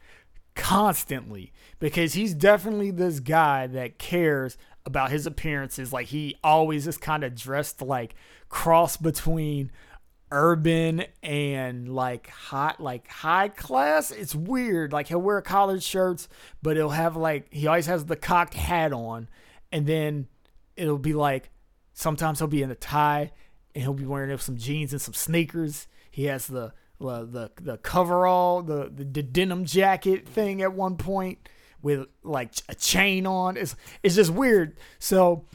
constantly 0.56 1.54
because 1.80 2.14
he's 2.14 2.34
definitely 2.34 2.92
this 2.92 3.20
guy 3.20 3.68
that 3.68 4.00
cares 4.00 4.58
about 4.86 5.12
his 5.12 5.26
appearances. 5.26 5.94
Like 5.94 6.08
he 6.08 6.36
always 6.44 6.88
is 6.88 6.98
kind 6.98 7.24
of 7.24 7.36
dressed 7.36 7.82
like 7.82 8.16
cross 8.50 8.98
between 8.98 9.72
urban 10.32 11.04
and 11.22 11.94
like 11.94 12.30
hot 12.30 12.80
like 12.80 13.06
high 13.10 13.50
class 13.50 14.12
it's 14.12 14.34
weird 14.34 14.94
like 14.94 15.10
he'll 15.10 15.20
wear 15.20 15.42
collared 15.42 15.84
shirts 15.84 16.30
but 16.62 16.78
he'll 16.78 16.90
have 16.90 17.18
like 17.18 17.54
he 17.54 17.68
always 17.68 17.86
has 17.86 18.06
the 18.06 18.16
cocked 18.16 18.54
hat 18.54 18.94
on 18.94 19.28
and 19.74 19.86
then 19.86 20.26
it'll 20.78 20.98
be 20.98 21.14
like 21.14 21.50
sometimes 21.94 22.40
he'll 22.40 22.48
be 22.48 22.64
in 22.64 22.72
a 22.72 22.76
tie 22.76 23.30
and 23.76 23.84
he'll 23.84 23.94
be 23.94 24.06
wearing 24.06 24.36
some 24.38 24.56
jeans 24.56 24.94
and 24.94 25.02
some 25.02 25.14
sneakers 25.14 25.88
he 26.10 26.26
has 26.26 26.48
the 26.48 26.72
the 27.00 27.26
the, 27.26 27.52
the 27.62 27.78
coverall 27.80 28.62
the, 28.62 28.90
the 28.96 29.04
the 29.04 29.24
denim 29.24 29.66
jacket 29.66 30.26
thing 30.26 30.62
at 30.62 30.72
one 30.72 30.96
point 30.96 31.50
with 31.82 32.08
like 32.24 32.54
a 32.70 32.76
chain 32.76 33.26
on 33.26 33.58
it's 33.58 33.76
it's 34.04 34.16
just 34.16 34.32
weird 34.32 34.78
so 35.00 35.46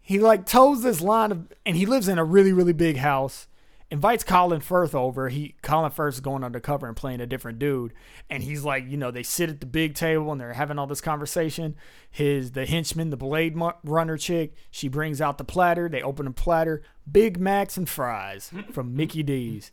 he 0.00 0.18
like 0.18 0.46
toes 0.46 0.82
this 0.82 1.00
line 1.00 1.32
of 1.32 1.46
and 1.64 1.76
he 1.76 1.86
lives 1.86 2.08
in 2.08 2.18
a 2.18 2.24
really 2.24 2.52
really 2.52 2.72
big 2.72 2.96
house 2.96 3.46
invites 3.92 4.24
Colin 4.24 4.62
Firth 4.62 4.94
over. 4.94 5.28
He 5.28 5.54
Colin 5.60 5.90
Firth 5.90 6.14
is 6.14 6.20
going 6.20 6.42
undercover 6.42 6.88
and 6.88 6.96
playing 6.96 7.20
a 7.20 7.26
different 7.26 7.58
dude, 7.58 7.92
and 8.30 8.42
he's 8.42 8.64
like, 8.64 8.88
you 8.88 8.96
know, 8.96 9.10
they 9.10 9.22
sit 9.22 9.50
at 9.50 9.60
the 9.60 9.66
big 9.66 9.94
table 9.94 10.32
and 10.32 10.40
they're 10.40 10.54
having 10.54 10.78
all 10.78 10.86
this 10.86 11.02
conversation. 11.02 11.76
His 12.10 12.52
the 12.52 12.64
henchman, 12.64 13.10
the 13.10 13.18
blade 13.18 13.54
runner 13.84 14.16
chick, 14.16 14.54
she 14.70 14.88
brings 14.88 15.20
out 15.20 15.36
the 15.36 15.44
platter. 15.44 15.90
They 15.90 16.00
open 16.00 16.26
a 16.26 16.32
platter, 16.32 16.82
Big 17.10 17.38
Macs 17.38 17.76
and 17.76 17.86
fries 17.86 18.50
from 18.72 18.96
Mickey 18.96 19.22
D's, 19.22 19.70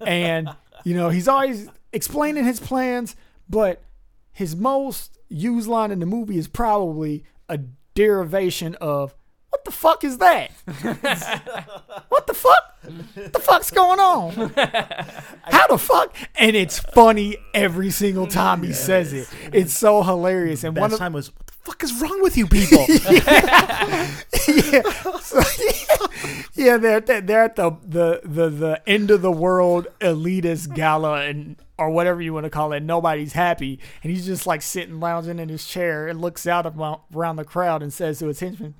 and 0.00 0.50
you 0.84 0.94
know 0.94 1.08
he's 1.08 1.26
always 1.26 1.68
explaining 1.94 2.44
his 2.44 2.60
plans, 2.60 3.16
but 3.48 3.82
his 4.32 4.56
most 4.56 5.18
used 5.28 5.68
line 5.68 5.90
in 5.90 6.00
the 6.00 6.06
movie 6.06 6.38
is 6.38 6.48
probably 6.48 7.24
a 7.48 7.58
derivation 7.94 8.74
of 8.76 9.14
what 9.50 9.64
the 9.66 9.70
fuck 9.70 10.02
is 10.02 10.18
that? 10.18 10.50
what 12.08 12.26
the 12.26 12.34
fuck? 12.34 12.78
What 13.14 13.32
the 13.32 13.38
fuck's 13.38 13.70
going 13.70 14.00
on? 14.00 14.32
How 15.44 15.66
the 15.68 15.78
fuck? 15.78 16.16
And 16.36 16.56
it's 16.56 16.78
funny 16.78 17.36
every 17.52 17.90
single 17.90 18.26
time 18.26 18.62
he 18.62 18.72
says 18.72 19.12
it. 19.12 19.28
It's 19.52 19.76
so 19.76 20.02
hilarious. 20.02 20.64
And 20.64 20.76
one 20.76 20.90
of 20.92 20.98
time 20.98 21.12
was, 21.12 21.28
what 21.28 21.46
the 21.46 21.52
fuck 21.52 21.82
is 21.84 22.00
wrong 22.00 22.22
with 22.22 22.36
you 22.38 22.46
people? 22.46 22.78
yeah, 24.48 24.82
so, 25.20 25.42
yeah, 26.54 26.78
they're 26.78 27.00
they're 27.00 27.20
they're 27.20 27.44
at 27.44 27.56
the, 27.56 27.72
the 27.86 28.20
the 28.24 28.48
the 28.48 28.82
end 28.88 29.10
of 29.10 29.20
the 29.20 29.30
world 29.30 29.86
elitist 30.00 30.74
gala 30.74 31.20
and 31.20 31.56
or 31.82 31.90
whatever 31.90 32.22
you 32.22 32.32
want 32.32 32.44
to 32.44 32.50
call 32.50 32.72
it. 32.72 32.82
Nobody's 32.82 33.32
happy, 33.32 33.78
and 34.02 34.12
he's 34.12 34.26
just 34.26 34.46
like 34.46 34.62
sitting 34.62 35.00
lounging 35.00 35.38
in 35.38 35.48
his 35.48 35.66
chair 35.66 36.08
and 36.08 36.20
looks 36.20 36.46
out 36.46 36.66
around 37.14 37.36
the 37.36 37.44
crowd 37.44 37.82
and 37.82 37.92
says 37.92 38.18
to 38.20 38.26
his 38.26 38.40
henchman, 38.40 38.74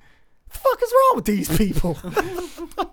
"The 0.51 0.57
fuck 0.57 0.81
is 0.81 0.93
wrong 0.93 1.15
with 1.15 1.25
these 1.25 1.57
people?" 1.57 1.97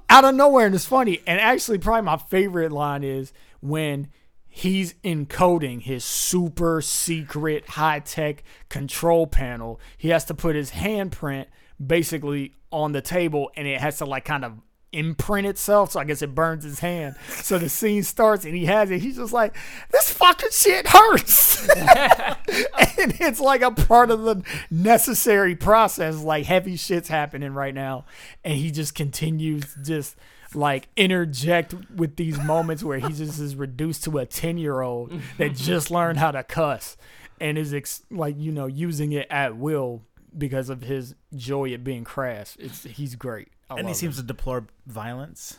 out 0.10 0.24
of 0.24 0.34
nowhere, 0.34 0.66
and 0.66 0.74
it's 0.74 0.84
funny. 0.84 1.20
And 1.26 1.40
actually, 1.40 1.78
probably 1.78 2.02
my 2.02 2.16
favorite 2.16 2.72
line 2.72 3.04
is 3.04 3.32
when 3.60 4.08
he's 4.50 4.94
encoding 5.04 5.80
his 5.80 6.04
super 6.04 6.82
secret 6.82 7.68
high 7.70 8.00
tech 8.00 8.42
control 8.68 9.26
panel. 9.26 9.80
He 9.96 10.08
has 10.08 10.24
to 10.26 10.34
put 10.34 10.56
his 10.56 10.72
handprint 10.72 11.46
basically 11.84 12.54
on 12.72 12.92
the 12.92 13.00
table 13.00 13.50
and 13.56 13.66
it 13.66 13.80
has 13.80 13.98
to 13.98 14.04
like 14.04 14.24
kind 14.24 14.44
of 14.44 14.58
imprint 14.92 15.46
itself. 15.46 15.92
So 15.92 16.00
I 16.00 16.04
guess 16.04 16.22
it 16.22 16.34
burns 16.34 16.64
his 16.64 16.80
hand. 16.80 17.16
So 17.28 17.58
the 17.58 17.68
scene 17.68 18.02
starts 18.02 18.44
and 18.44 18.54
he 18.54 18.66
has 18.66 18.90
it. 18.90 19.00
He's 19.00 19.16
just 19.16 19.32
like, 19.32 19.56
this 19.90 20.10
fucking 20.10 20.50
shit 20.52 20.86
hurts. 20.88 21.68
and 21.68 23.14
it's 23.20 23.40
like 23.40 23.62
a 23.62 23.70
part 23.70 24.10
of 24.10 24.22
the 24.22 24.42
necessary 24.70 25.54
process. 25.54 26.22
Like 26.22 26.46
heavy 26.46 26.76
shit's 26.76 27.08
happening 27.08 27.52
right 27.52 27.74
now. 27.74 28.04
And 28.44 28.54
he 28.54 28.70
just 28.70 28.94
continues 28.94 29.74
just 29.82 30.16
like 30.54 30.88
interject 30.96 31.74
with 31.94 32.16
these 32.16 32.38
moments 32.38 32.82
where 32.82 32.98
he 32.98 33.12
just 33.12 33.38
is 33.38 33.54
reduced 33.54 34.04
to 34.04 34.18
a 34.18 34.26
10 34.26 34.58
year 34.58 34.80
old 34.80 35.12
that 35.38 35.54
just 35.54 35.90
learned 35.90 36.18
how 36.18 36.30
to 36.30 36.42
cuss 36.42 36.96
and 37.40 37.56
is 37.56 37.72
ex- 37.72 38.02
like 38.10 38.36
you 38.38 38.52
know 38.52 38.66
using 38.66 39.12
it 39.12 39.26
at 39.30 39.56
will 39.56 40.02
because 40.36 40.68
of 40.68 40.82
his 40.82 41.14
joy 41.34 41.72
at 41.72 41.84
being 41.84 42.04
crass 42.04 42.56
it's 42.58 42.84
he's 42.84 43.14
great 43.14 43.48
and 43.78 43.88
he 43.88 43.94
seems 43.94 44.18
him. 44.18 44.26
to 44.26 44.32
deplore 44.32 44.66
violence. 44.86 45.58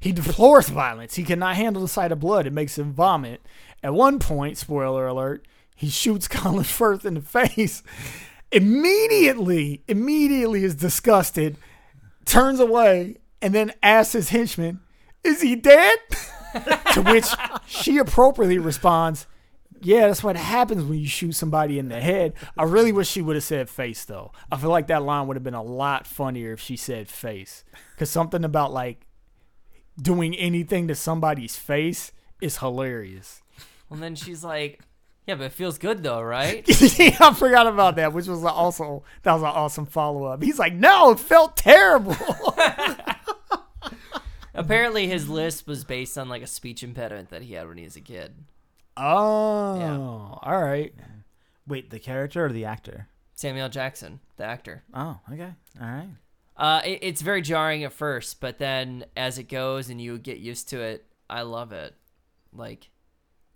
he 0.00 0.12
deplores 0.12 0.68
violence 0.68 1.14
he 1.14 1.24
cannot 1.24 1.56
handle 1.56 1.82
the 1.82 1.88
sight 1.88 2.12
of 2.12 2.20
blood 2.20 2.46
it 2.46 2.52
makes 2.52 2.78
him 2.78 2.92
vomit 2.92 3.40
at 3.82 3.92
one 3.94 4.18
point 4.18 4.56
spoiler 4.56 5.06
alert 5.06 5.46
he 5.74 5.88
shoots 5.88 6.28
colin 6.28 6.64
firth 6.64 7.04
in 7.04 7.14
the 7.14 7.20
face 7.20 7.82
immediately 8.50 9.82
immediately 9.88 10.64
is 10.64 10.74
disgusted 10.74 11.56
turns 12.24 12.60
away 12.60 13.16
and 13.42 13.52
then 13.54 13.72
asks 13.82 14.12
his 14.12 14.28
henchman, 14.30 14.80
Is 15.24 15.42
he 15.42 15.56
dead? 15.56 15.98
to 16.92 17.02
which 17.02 17.26
she 17.66 17.98
appropriately 17.98 18.58
responds, 18.58 19.26
Yeah, 19.84 20.06
that's 20.06 20.22
what 20.22 20.36
happens 20.36 20.84
when 20.84 20.98
you 20.98 21.08
shoot 21.08 21.32
somebody 21.32 21.78
in 21.78 21.88
the 21.88 22.00
head. 22.00 22.34
I 22.56 22.62
really 22.64 22.92
wish 22.92 23.08
she 23.08 23.20
would 23.22 23.36
have 23.36 23.44
said 23.44 23.68
face, 23.68 24.04
though. 24.04 24.32
I 24.50 24.56
feel 24.56 24.70
like 24.70 24.86
that 24.86 25.02
line 25.02 25.26
would 25.26 25.36
have 25.36 25.42
been 25.44 25.54
a 25.54 25.62
lot 25.62 26.06
funnier 26.06 26.52
if 26.52 26.60
she 26.60 26.76
said 26.76 27.08
face. 27.08 27.64
Because 27.94 28.10
something 28.10 28.44
about 28.44 28.72
like 28.72 29.06
doing 30.00 30.34
anything 30.36 30.88
to 30.88 30.94
somebody's 30.94 31.56
face 31.56 32.12
is 32.40 32.58
hilarious. 32.58 33.42
Well, 33.88 34.00
then 34.00 34.14
she's 34.14 34.42
like, 34.42 34.80
"Yeah, 35.26 35.34
but 35.34 35.44
it 35.44 35.52
feels 35.52 35.78
good 35.78 36.02
though, 36.02 36.22
right?" 36.22 36.64
yeah, 36.98 37.16
I 37.20 37.34
forgot 37.34 37.66
about 37.66 37.96
that, 37.96 38.12
which 38.12 38.26
was 38.26 38.44
also 38.44 39.02
that 39.22 39.32
was 39.32 39.42
an 39.42 39.48
awesome 39.48 39.86
follow 39.86 40.24
up. 40.24 40.42
He's 40.42 40.58
like, 40.58 40.74
"No, 40.74 41.10
it 41.12 41.20
felt 41.20 41.56
terrible." 41.56 42.16
Apparently, 44.54 45.08
his 45.08 45.28
list 45.28 45.66
was 45.66 45.82
based 45.84 46.18
on 46.18 46.28
like 46.28 46.42
a 46.42 46.46
speech 46.46 46.82
impediment 46.82 47.30
that 47.30 47.42
he 47.42 47.54
had 47.54 47.68
when 47.68 47.78
he 47.78 47.84
was 47.84 47.96
a 47.96 48.00
kid. 48.00 48.34
Oh, 48.96 50.38
all 50.42 50.62
right. 50.62 50.94
Wait, 51.66 51.90
the 51.90 51.98
character 51.98 52.46
or 52.46 52.52
the 52.52 52.64
actor? 52.64 53.08
Samuel 53.34 53.68
Jackson, 53.68 54.20
the 54.36 54.44
actor. 54.44 54.82
Oh, 54.94 55.18
okay. 55.32 55.52
All 55.80 55.86
right. 55.86 56.08
Uh, 56.56 56.80
it, 56.84 56.98
it's 57.02 57.22
very 57.22 57.42
jarring 57.42 57.84
at 57.84 57.92
first, 57.92 58.40
but 58.40 58.58
then 58.58 59.04
as 59.16 59.38
it 59.38 59.48
goes 59.48 59.88
and 59.88 60.00
you 60.00 60.18
get 60.18 60.38
used 60.38 60.68
to 60.68 60.80
it, 60.80 61.06
I 61.30 61.42
love 61.42 61.72
it. 61.72 61.94
Like, 62.52 62.90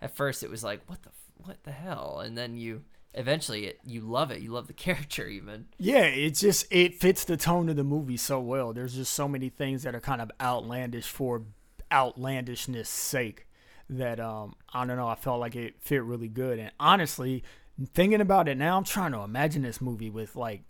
at 0.01 0.17
first 0.17 0.43
it 0.43 0.51
was 0.51 0.65
like, 0.65 0.81
what 0.87 1.03
the 1.03 1.11
f- 1.11 1.47
what 1.47 1.63
the 1.65 1.73
hell, 1.73 2.21
and 2.25 2.37
then 2.37 2.57
you 2.57 2.83
eventually 3.15 3.67
it, 3.67 3.81
you 3.85 4.01
love 4.01 4.31
it. 4.31 4.41
You 4.41 4.53
love 4.53 4.67
the 4.67 4.73
character 4.87 5.27
even. 5.27 5.67
Yeah, 5.79 6.05
it 6.05 6.31
just 6.31 6.67
it 6.71 6.95
fits 6.95 7.25
the 7.25 7.37
tone 7.37 7.69
of 7.69 7.77
the 7.77 7.85
movie 7.85 8.17
so 8.17 8.41
well. 8.41 8.73
There's 8.73 8.95
just 8.95 9.13
so 9.13 9.29
many 9.29 9.51
things 9.51 9.83
that 9.83 9.95
are 9.95 10.01
kind 10.01 10.23
of 10.23 10.31
outlandish 10.41 11.07
for 11.07 11.43
outlandishness 11.93 12.89
sake 12.89 13.47
that 13.89 14.21
um 14.21 14.55
I 14.73 14.85
don't 14.85 14.97
know, 14.97 15.09
I 15.09 15.15
felt 15.15 15.41
like 15.41 15.57
it 15.57 15.75
fit 15.81 16.03
really 16.03 16.29
good. 16.29 16.59
And 16.59 16.73
honestly, 16.81 17.45
thinking 17.95 18.21
about 18.21 18.49
it 18.49 18.57
now, 18.57 18.77
I'm 18.77 18.85
trying 18.85 19.13
to 19.13 19.21
imagine 19.21 19.63
this 19.63 19.81
movie 19.81 20.11
with 20.11 20.37
like 20.37 20.63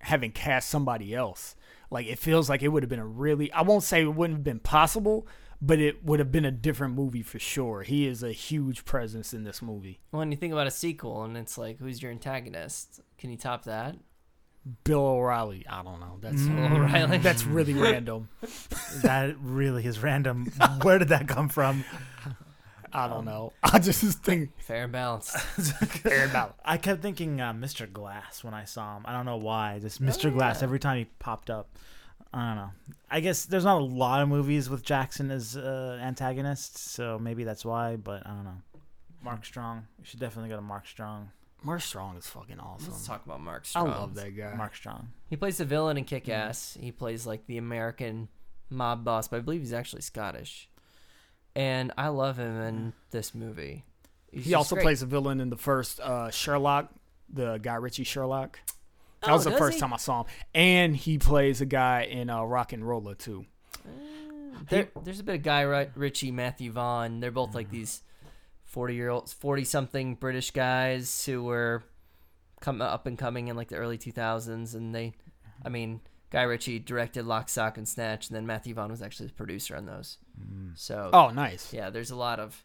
having 0.00 0.32
cast 0.32 0.68
somebody 0.68 1.14
else. 1.14 1.56
Like 1.90 2.06
it 2.06 2.18
feels 2.18 2.48
like 2.48 2.62
it 2.62 2.68
would 2.68 2.82
have 2.82 2.90
been 2.90 2.98
a 2.98 3.06
really 3.06 3.50
I 3.52 3.62
won't 3.62 3.84
say 3.84 4.02
it 4.02 4.14
wouldn't 4.14 4.38
have 4.38 4.44
been 4.44 4.60
possible, 4.60 5.26
but 5.60 5.78
it 5.78 6.04
would 6.04 6.18
have 6.18 6.30
been 6.30 6.44
a 6.44 6.50
different 6.50 6.94
movie 6.94 7.22
for 7.22 7.38
sure. 7.38 7.82
He 7.82 8.06
is 8.06 8.22
a 8.22 8.32
huge 8.32 8.84
presence 8.84 9.32
in 9.32 9.44
this 9.44 9.62
movie. 9.62 10.00
When 10.10 10.30
you 10.30 10.36
think 10.36 10.52
about 10.52 10.66
a 10.66 10.70
sequel 10.72 11.22
and 11.24 11.36
it's 11.36 11.56
like, 11.58 11.78
who's 11.78 12.02
your 12.02 12.12
antagonist? 12.12 13.00
Can 13.16 13.30
you 13.30 13.36
top 13.36 13.64
that? 13.64 13.96
Bill 14.84 15.00
O'Reilly, 15.00 15.64
I 15.68 15.82
don't 15.82 15.98
know. 16.00 16.18
That's 16.20 16.46
O'Reilly. 16.46 17.18
that's 17.22 17.44
really 17.44 17.72
random. 17.74 18.28
That 19.02 19.36
really 19.40 19.86
is 19.86 19.98
random. 20.00 20.52
Where 20.82 20.98
did 20.98 21.08
that 21.08 21.26
come 21.26 21.48
from? 21.48 21.84
I 22.92 23.08
don't 23.08 23.24
know. 23.24 23.52
I 23.62 23.78
just 23.78 24.02
think 24.22 24.50
Fair 24.58 24.84
and 24.84 24.92
balanced. 24.92 25.36
fair 25.38 26.26
about. 26.26 26.56
I 26.64 26.76
kept 26.76 27.02
thinking 27.02 27.40
uh, 27.40 27.52
Mr. 27.52 27.90
Glass 27.90 28.42
when 28.42 28.54
I 28.54 28.64
saw 28.64 28.96
him. 28.96 29.04
I 29.06 29.12
don't 29.12 29.26
know 29.26 29.36
why. 29.36 29.78
Just 29.80 30.02
Mr. 30.02 30.32
Glass 30.32 30.62
every 30.62 30.78
time 30.78 30.98
he 30.98 31.04
popped 31.18 31.50
up. 31.50 31.76
I 32.32 32.48
don't 32.48 32.56
know. 32.56 32.70
I 33.10 33.20
guess 33.20 33.46
there's 33.46 33.64
not 33.64 33.80
a 33.80 33.84
lot 33.84 34.22
of 34.22 34.28
movies 34.28 34.68
with 34.68 34.82
Jackson 34.82 35.30
as 35.30 35.56
uh, 35.56 35.98
antagonist, 36.02 36.76
so 36.76 37.18
maybe 37.18 37.44
that's 37.44 37.64
why. 37.64 37.96
But 37.96 38.26
I 38.26 38.30
don't 38.30 38.44
know. 38.44 38.62
Mark 39.22 39.44
Strong. 39.44 39.86
We 39.98 40.04
should 40.04 40.20
definitely 40.20 40.50
go 40.50 40.56
to 40.56 40.62
Mark 40.62 40.86
Strong. 40.86 41.30
Mark 41.62 41.80
Strong 41.80 42.16
is 42.18 42.26
fucking 42.26 42.60
awesome. 42.60 42.92
Let's 42.92 43.06
talk 43.06 43.24
about 43.24 43.40
Mark 43.40 43.66
Strong. 43.66 43.88
I 43.88 43.98
love 43.98 44.14
that 44.14 44.36
guy. 44.36 44.54
Mark 44.54 44.76
Strong. 44.76 45.08
He 45.28 45.36
plays 45.36 45.58
the 45.58 45.64
villain 45.64 45.96
in 45.96 46.04
Kick 46.04 46.28
Ass. 46.28 46.78
He 46.80 46.92
plays 46.92 47.26
like 47.26 47.46
the 47.46 47.58
American 47.58 48.28
mob 48.70 49.04
boss, 49.04 49.28
but 49.28 49.38
I 49.38 49.40
believe 49.40 49.60
he's 49.60 49.72
actually 49.72 50.02
Scottish. 50.02 50.68
And 51.58 51.92
I 51.98 52.08
love 52.08 52.38
him 52.38 52.60
in 52.60 52.92
this 53.10 53.34
movie. 53.34 53.84
He's 54.30 54.44
He 54.46 54.54
also 54.54 54.76
great. 54.76 54.84
plays 54.84 55.02
a 55.02 55.06
villain 55.06 55.40
in 55.40 55.50
the 55.50 55.56
first 55.56 55.98
uh, 55.98 56.30
Sherlock, 56.30 56.90
the 57.28 57.58
Guy 57.58 57.74
Ritchie 57.74 58.04
Sherlock. 58.04 58.60
That 59.22 59.30
Oh, 59.30 59.34
was 59.34 59.44
the 59.44 59.50
first 59.50 59.74
he? 59.74 59.80
time 59.80 59.92
I 59.92 59.96
saw 59.96 60.22
him, 60.22 60.26
and 60.54 60.94
he 60.96 61.18
plays 61.18 61.60
a 61.60 61.66
guy 61.66 62.02
in 62.02 62.30
uh, 62.30 62.38
RocknRolla 62.38 63.18
too. 63.18 63.44
there, 64.70 64.88
there's 65.02 65.18
a 65.20 65.24
bit 65.24 65.34
of 65.36 65.42
Guy 65.42 65.62
Ri- 65.62 65.90
Ritchie, 65.96 66.30
Matthew 66.30 66.70
Vaughn. 66.70 67.18
They're 67.20 67.32
both 67.32 67.54
like 67.54 67.70
these 67.70 68.02
forty 68.64 68.94
year 68.94 69.08
olds, 69.08 69.32
forty 69.32 69.64
something 69.64 70.14
British 70.14 70.52
guys 70.52 71.24
who 71.26 71.42
were 71.42 71.82
come 72.60 72.80
up 72.82 73.06
and 73.06 73.18
coming 73.18 73.48
in 73.48 73.56
like 73.56 73.68
the 73.68 73.76
early 73.76 73.98
two 73.98 74.12
thousands, 74.12 74.74
and 74.76 74.94
they, 74.94 75.14
I 75.64 75.68
mean, 75.68 76.00
Guy 76.30 76.42
Ritchie 76.42 76.78
directed 76.80 77.24
Lock, 77.26 77.48
Stock, 77.48 77.78
and 77.78 77.88
Snatch, 77.88 78.28
and 78.28 78.36
then 78.36 78.46
Matthew 78.46 78.74
Vaughn 78.74 78.90
was 78.90 79.00
actually 79.02 79.28
the 79.28 79.32
producer 79.34 79.76
on 79.76 79.86
those. 79.86 80.18
So 80.74 81.10
Oh, 81.12 81.30
nice. 81.30 81.72
yeah, 81.72 81.90
there's 81.90 82.10
a 82.10 82.16
lot 82.16 82.38
of 82.38 82.64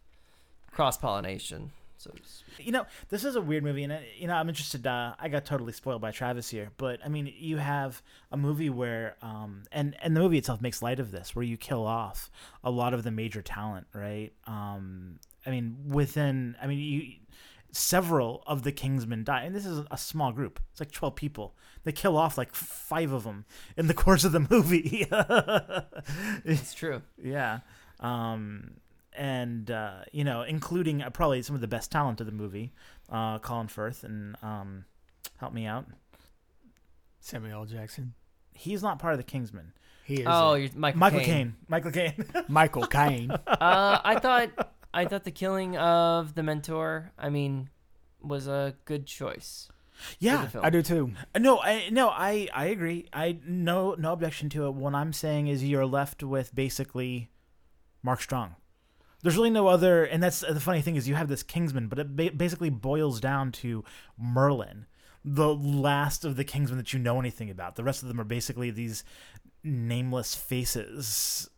cross 0.71 0.97
pollination. 0.97 1.71
So. 1.97 2.11
You 2.59 2.73
know, 2.73 2.85
this 3.07 3.23
is 3.23 3.37
a 3.37 3.41
weird 3.41 3.63
movie, 3.63 3.83
and 3.83 3.93
uh, 3.93 3.99
you 4.17 4.27
know, 4.27 4.33
I'm 4.33 4.49
interested. 4.49 4.85
Uh, 4.85 5.15
I 5.17 5.29
got 5.29 5.45
totally 5.45 5.71
spoiled 5.71 6.01
by 6.01 6.11
Travis 6.11 6.49
here, 6.49 6.69
but 6.75 6.99
I 7.05 7.07
mean, 7.07 7.31
you 7.37 7.57
have 7.57 8.01
a 8.29 8.35
movie 8.35 8.69
where, 8.69 9.15
um, 9.21 9.63
and 9.71 9.95
and 10.01 10.13
the 10.13 10.19
movie 10.19 10.37
itself 10.37 10.59
makes 10.61 10.81
light 10.81 10.99
of 10.99 11.11
this, 11.11 11.33
where 11.33 11.43
you 11.45 11.55
kill 11.55 11.85
off 11.85 12.29
a 12.61 12.69
lot 12.69 12.93
of 12.93 13.03
the 13.03 13.11
major 13.11 13.41
talent, 13.41 13.87
right? 13.93 14.33
Um, 14.45 15.19
I 15.45 15.51
mean, 15.51 15.77
within, 15.87 16.57
I 16.61 16.67
mean, 16.67 16.79
you 16.79 17.13
several 17.73 18.43
of 18.47 18.63
the 18.63 18.71
Kingsmen 18.71 19.23
die, 19.25 19.43
and 19.43 19.55
this 19.55 19.65
is 19.65 19.81
a 19.91 19.97
small 19.97 20.31
group. 20.31 20.59
It's 20.71 20.79
like 20.79 20.91
12 20.91 21.15
people. 21.15 21.55
They 21.83 21.91
kill 21.91 22.15
off 22.15 22.37
like 22.37 22.53
five 22.53 23.11
of 23.11 23.23
them 23.23 23.45
in 23.75 23.87
the 23.87 23.93
course 24.05 24.23
of 24.23 24.31
the 24.31 24.47
movie. 24.49 25.07
it's 26.45 26.73
true. 26.73 27.01
Yeah. 27.21 27.59
Um, 27.99 28.75
and, 29.15 29.69
uh, 29.69 30.01
you 30.11 30.23
know, 30.23 30.43
including 30.43 31.01
uh, 31.01 31.09
probably 31.09 31.41
some 31.41 31.55
of 31.55 31.61
the 31.61 31.67
best 31.67 31.91
talent 31.91 32.19
of 32.21 32.25
the 32.25 32.31
movie, 32.31 32.73
uh, 33.11 33.39
Colin 33.39 33.67
Firth, 33.67 34.03
and 34.03 34.35
um, 34.41 34.85
help 35.37 35.53
me 35.53 35.65
out. 35.65 35.85
Samuel 37.19 37.61
L. 37.61 37.65
Jackson. 37.65 38.13
He's 38.53 38.83
not 38.83 38.99
part 38.99 39.13
of 39.13 39.17
the 39.17 39.23
Kingsmen. 39.23 39.73
He 40.03 40.15
is. 40.15 40.27
Oh, 40.29 40.55
you're 40.55 40.69
Michael, 40.75 40.99
Michael 40.99 41.19
Caine. 41.21 41.27
Caine. 41.27 41.55
Michael 41.69 41.91
Caine. 41.91 42.25
Michael 42.49 42.87
Caine. 42.87 43.31
uh, 43.31 44.01
I 44.03 44.19
thought 44.19 44.49
I 44.93 45.05
thought 45.05 45.23
the 45.23 45.31
killing 45.31 45.75
of 45.77 46.35
the 46.35 46.43
mentor, 46.43 47.11
I 47.17 47.29
mean, 47.29 47.69
was 48.21 48.47
a 48.47 48.75
good 48.85 49.05
choice. 49.05 49.69
yeah. 50.19 50.47
I 50.61 50.69
do 50.69 50.81
too. 50.81 51.11
Uh, 51.35 51.39
no, 51.39 51.59
I 51.59 51.89
no, 51.91 52.09
I 52.09 52.47
I 52.53 52.65
agree. 52.65 53.07
I 53.13 53.39
no 53.45 53.95
no 53.97 54.13
objection 54.13 54.49
to 54.49 54.67
it. 54.67 54.73
What 54.73 54.95
I'm 54.95 55.13
saying 55.13 55.47
is 55.47 55.63
you're 55.63 55.85
left 55.85 56.23
with 56.23 56.53
basically 56.55 57.29
Mark 58.01 58.21
Strong. 58.21 58.55
There's 59.21 59.37
really 59.37 59.51
no 59.51 59.67
other, 59.67 60.03
and 60.03 60.21
that's 60.21 60.43
uh, 60.43 60.51
the 60.51 60.59
funny 60.59 60.81
thing 60.81 60.97
is 60.97 61.07
you 61.07 61.15
have 61.15 61.29
this 61.29 61.43
Kingsman, 61.43 61.87
but 61.87 61.97
it 61.97 62.15
ba- 62.15 62.31
basically 62.35 62.69
boils 62.69 63.21
down 63.21 63.53
to 63.53 63.83
Merlin, 64.17 64.85
the 65.23 65.55
last 65.55 66.25
of 66.25 66.35
the 66.35 66.43
Kingsmen 66.43 66.75
that 66.75 66.91
you 66.91 66.99
know 66.99 67.19
anything 67.21 67.49
about. 67.49 67.75
The 67.77 67.85
rest 67.85 68.01
of 68.01 68.09
them 68.09 68.19
are 68.19 68.25
basically 68.25 68.69
these 68.69 69.05
nameless 69.63 70.35
faces 70.35 71.49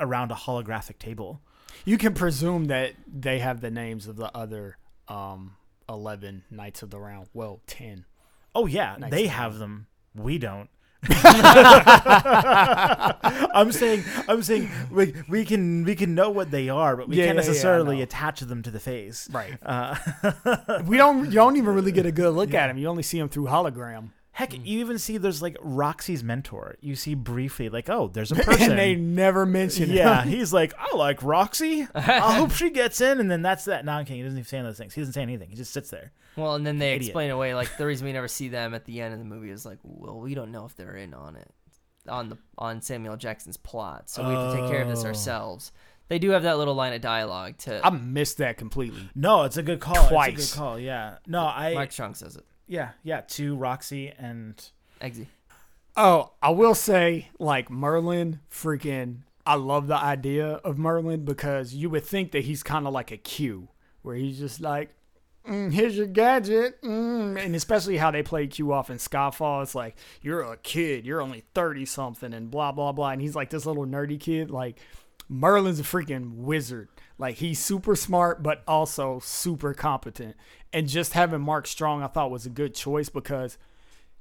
around 0.00 0.32
a 0.32 0.34
holographic 0.34 0.98
table. 0.98 1.40
You 1.84 1.98
can 1.98 2.14
presume 2.14 2.66
that 2.66 2.92
they 3.06 3.38
have 3.40 3.60
the 3.60 3.70
names 3.70 4.06
of 4.06 4.16
the 4.16 4.30
other 4.36 4.76
um, 5.08 5.56
11 5.88 6.44
Knights 6.50 6.82
of 6.82 6.90
the 6.90 6.98
Round. 6.98 7.28
Well, 7.34 7.60
10. 7.66 8.04
Oh 8.54 8.66
yeah, 8.66 8.96
Nice. 8.98 9.10
they 9.10 9.26
have 9.26 9.58
them. 9.58 9.86
We 10.14 10.38
don't. 10.38 10.68
I'm 13.54 13.72
saying, 13.72 14.04
I'm 14.28 14.42
saying, 14.42 14.70
we, 14.90 15.14
we 15.28 15.44
can 15.44 15.84
we 15.84 15.94
can 15.96 16.14
know 16.14 16.30
what 16.30 16.50
they 16.50 16.68
are, 16.68 16.96
but 16.96 17.08
we 17.08 17.16
Yeah, 17.16 17.26
can't 17.26 17.36
yeah, 17.36 17.42
yeah, 17.42 17.48
necessarily 17.48 17.96
know. 17.98 18.02
attach 18.04 18.40
them 18.40 18.62
to 18.62 18.70
the 18.70 18.80
face. 18.80 19.28
Right. 19.32 19.54
Uh, 19.62 19.96
We 20.86 20.96
don't. 20.96 21.24
You 21.26 21.32
don't 21.32 21.56
even 21.56 21.74
really 21.74 21.92
get 21.92 22.06
a 22.06 22.12
good 22.12 22.30
look 22.34 22.54
at 22.54 22.68
them. 22.68 22.78
You 22.78 22.86
only 22.88 23.02
see 23.02 23.18
them 23.18 23.28
through 23.28 23.46
hologram. 23.46 24.10
Heck, 24.42 24.52
Hmm. 24.52 24.64
you 24.64 24.80
even 24.80 24.98
see 24.98 25.16
there's 25.18 25.42
like 25.42 25.56
Roxy's 25.60 26.22
mentor. 26.22 26.76
You 26.80 26.94
see 26.96 27.14
briefly, 27.14 27.68
like, 27.68 27.88
oh, 27.88 28.08
there's 28.12 28.30
a 28.32 28.34
person. 28.36 28.70
and 28.70 28.78
they 28.78 28.94
never 28.94 29.44
mention 29.46 29.90
yeah, 29.90 30.22
him. 30.22 30.28
he's 30.32 30.52
like, 30.52 30.72
I 30.78 30.94
like 30.96 31.22
Roxy. 31.22 31.86
I 31.94 32.32
hope 32.36 32.52
she 32.52 32.70
gets 32.70 33.00
in, 33.00 33.20
and 33.20 33.30
then 33.30 33.42
that's 33.42 33.64
that. 33.66 33.84
No, 33.84 33.92
I'm 33.92 34.04
kidding. 34.04 34.18
He 34.18 34.22
doesn't 34.24 34.38
even 34.38 34.48
say 34.48 34.62
those 34.62 34.78
things. 34.78 34.94
He 34.94 35.00
doesn't 35.00 35.14
say 35.14 35.22
anything. 35.22 35.48
He 35.50 35.56
just 35.56 35.72
sits 35.72 35.90
there. 35.90 36.12
Well, 36.36 36.54
and 36.54 36.66
then 36.66 36.78
they 36.78 36.94
Idiot. 36.94 37.02
explain 37.10 37.30
away 37.30 37.54
like 37.54 37.76
the 37.76 37.86
reason 37.86 38.06
we 38.06 38.12
never 38.12 38.28
see 38.28 38.48
them 38.48 38.74
at 38.74 38.84
the 38.84 39.00
end 39.00 39.12
of 39.12 39.18
the 39.18 39.24
movie 39.26 39.50
is 39.50 39.64
like, 39.66 39.78
well, 39.82 40.18
we 40.20 40.34
don't 40.34 40.52
know 40.52 40.64
if 40.66 40.74
they're 40.76 40.96
in 40.96 41.12
on 41.14 41.36
it, 41.36 41.50
on 42.08 42.28
the 42.30 42.38
on 42.58 42.80
Samuel 42.82 43.16
Jackson's 43.16 43.56
plot, 43.56 44.08
so 44.10 44.26
we 44.26 44.34
have 44.34 44.52
to 44.54 44.60
take 44.60 44.70
care 44.70 44.82
of 44.82 44.88
this 44.88 45.04
Oh. 45.04 45.08
ourselves. 45.08 45.72
They 46.08 46.18
do 46.18 46.30
have 46.30 46.42
that 46.42 46.58
little 46.58 46.74
line 46.74 46.92
of 46.92 47.00
dialogue 47.00 47.56
to 47.58 47.80
I 47.86 47.88
missed 47.90 48.36
that 48.38 48.58
completely. 48.58 49.08
No, 49.14 49.44
it's 49.44 49.56
a 49.56 49.62
good 49.62 49.80
call. 49.80 49.94
It's 49.96 50.06
a 50.06 50.08
Twice. 50.10 50.52
good 50.52 50.58
call. 50.58 50.78
Yeah. 50.78 51.16
No, 51.26 51.40
I. 51.40 51.72
Mark 51.74 51.90
Strong 51.92 52.14
says 52.16 52.36
it. 52.36 52.44
Yeah, 52.66 52.90
yeah. 53.02 53.20
To 53.20 53.56
Roxy 53.56 54.12
and 54.18 54.62
Eggsy. 55.00 55.26
Oh, 55.96 56.32
I 56.42 56.50
will 56.50 56.74
say, 56.74 57.28
like 57.38 57.70
Merlin, 57.70 58.40
freaking, 58.50 59.18
I 59.44 59.56
love 59.56 59.88
the 59.88 59.96
idea 59.96 60.52
of 60.64 60.78
Merlin 60.78 61.24
because 61.24 61.74
you 61.74 61.90
would 61.90 62.04
think 62.04 62.32
that 62.32 62.44
he's 62.44 62.62
kind 62.62 62.86
of 62.86 62.94
like 62.94 63.10
a 63.10 63.18
Q, 63.18 63.68
where 64.00 64.16
he's 64.16 64.38
just 64.38 64.60
like, 64.60 64.90
mm, 65.46 65.70
"Here's 65.70 65.96
your 65.96 66.06
gadget," 66.06 66.80
mm. 66.82 67.38
and 67.38 67.54
especially 67.54 67.98
how 67.98 68.10
they 68.10 68.22
play 68.22 68.46
Q 68.46 68.72
off 68.72 68.88
in 68.88 68.96
Skyfall. 68.96 69.62
It's 69.62 69.74
like 69.74 69.96
you're 70.22 70.40
a 70.40 70.56
kid, 70.56 71.04
you're 71.04 71.20
only 71.20 71.44
thirty 71.54 71.84
something, 71.84 72.32
and 72.32 72.50
blah 72.50 72.72
blah 72.72 72.92
blah, 72.92 73.10
and 73.10 73.20
he's 73.20 73.36
like 73.36 73.50
this 73.50 73.66
little 73.66 73.84
nerdy 73.84 74.18
kid. 74.18 74.50
Like 74.50 74.78
Merlin's 75.28 75.80
a 75.80 75.82
freaking 75.82 76.36
wizard. 76.36 76.88
Like 77.18 77.36
he's 77.36 77.58
super 77.58 77.94
smart, 77.96 78.42
but 78.42 78.62
also 78.66 79.20
super 79.20 79.74
competent. 79.74 80.36
And 80.72 80.88
just 80.88 81.12
having 81.12 81.40
Mark 81.40 81.66
Strong, 81.66 82.02
I 82.02 82.06
thought 82.06 82.30
was 82.30 82.46
a 82.46 82.50
good 82.50 82.74
choice 82.74 83.08
because 83.08 83.58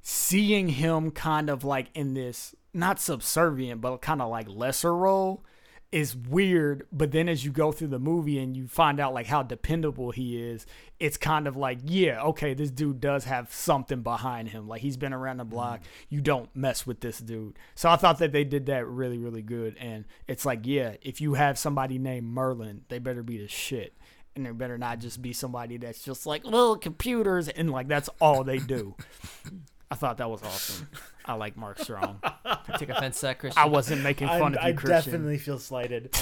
seeing 0.01 0.69
him 0.69 1.11
kind 1.11 1.49
of 1.49 1.63
like 1.63 1.87
in 1.93 2.13
this 2.13 2.55
not 2.73 2.99
subservient 2.99 3.81
but 3.81 3.97
kind 3.97 4.21
of 4.21 4.29
like 4.29 4.47
lesser 4.49 4.95
role 4.95 5.43
is 5.91 6.15
weird 6.15 6.87
but 6.91 7.11
then 7.11 7.27
as 7.27 7.43
you 7.43 7.51
go 7.51 7.71
through 7.71 7.87
the 7.87 7.99
movie 7.99 8.39
and 8.39 8.55
you 8.55 8.65
find 8.65 8.99
out 8.99 9.13
like 9.13 9.27
how 9.27 9.43
dependable 9.43 10.11
he 10.11 10.41
is 10.41 10.65
it's 11.01 11.17
kind 11.17 11.47
of 11.47 11.57
like 11.57 11.79
yeah 11.83 12.21
okay 12.21 12.53
this 12.53 12.69
dude 12.69 13.01
does 13.01 13.25
have 13.25 13.51
something 13.51 14.01
behind 14.01 14.49
him. 14.49 14.67
Like 14.67 14.81
he's 14.81 14.97
been 14.97 15.13
around 15.13 15.37
the 15.37 15.43
mm-hmm. 15.43 15.53
block. 15.53 15.81
You 16.09 16.21
don't 16.21 16.55
mess 16.55 16.85
with 16.85 16.99
this 17.01 17.17
dude. 17.17 17.57
So 17.73 17.89
i 17.89 17.95
thought 17.95 18.19
that 18.19 18.31
they 18.31 18.43
did 18.43 18.67
that 18.67 18.87
really 18.87 19.17
really 19.17 19.41
good. 19.41 19.75
And 19.79 20.05
it's 20.27 20.45
like 20.45 20.61
yeah 20.63 20.95
if 21.01 21.19
you 21.19 21.33
have 21.33 21.57
somebody 21.57 21.97
named 21.97 22.27
merlin 22.27 22.83
they 22.87 22.99
better 22.99 23.23
be 23.23 23.39
the 23.39 23.47
shit. 23.47 23.97
And 24.35 24.45
they 24.45 24.51
better 24.51 24.77
not 24.77 24.99
just 24.99 25.21
be 25.21 25.33
somebody 25.33 25.77
that's 25.77 26.03
just 26.03 26.25
like 26.25 26.45
little 26.45 26.77
computers. 26.77 27.49
And 27.49 27.71
like 27.71 27.87
that's 27.87 28.09
all 28.21 28.43
they 28.43 28.59
do 28.59 28.95
I 29.91 29.95
thought 29.95 30.17
that 30.19 30.29
was 30.29 30.41
awesome. 30.41 30.87
I 31.25 31.33
like 31.33 31.57
Mark 31.57 31.77
Strong. 31.79 32.19
I 32.23 32.57
take 32.77 32.89
offense 32.89 33.19
to 33.19 33.27
that, 33.27 33.39
Christian. 33.39 33.61
I 33.61 33.65
wasn't 33.65 34.01
making 34.01 34.27
fun 34.29 34.55
I, 34.55 34.59
of 34.59 34.65
I 34.65 34.69
you, 34.69 34.73
Christian. 34.75 35.11
definitely 35.11 35.37
feel 35.37 35.59
slighted. 35.59 36.17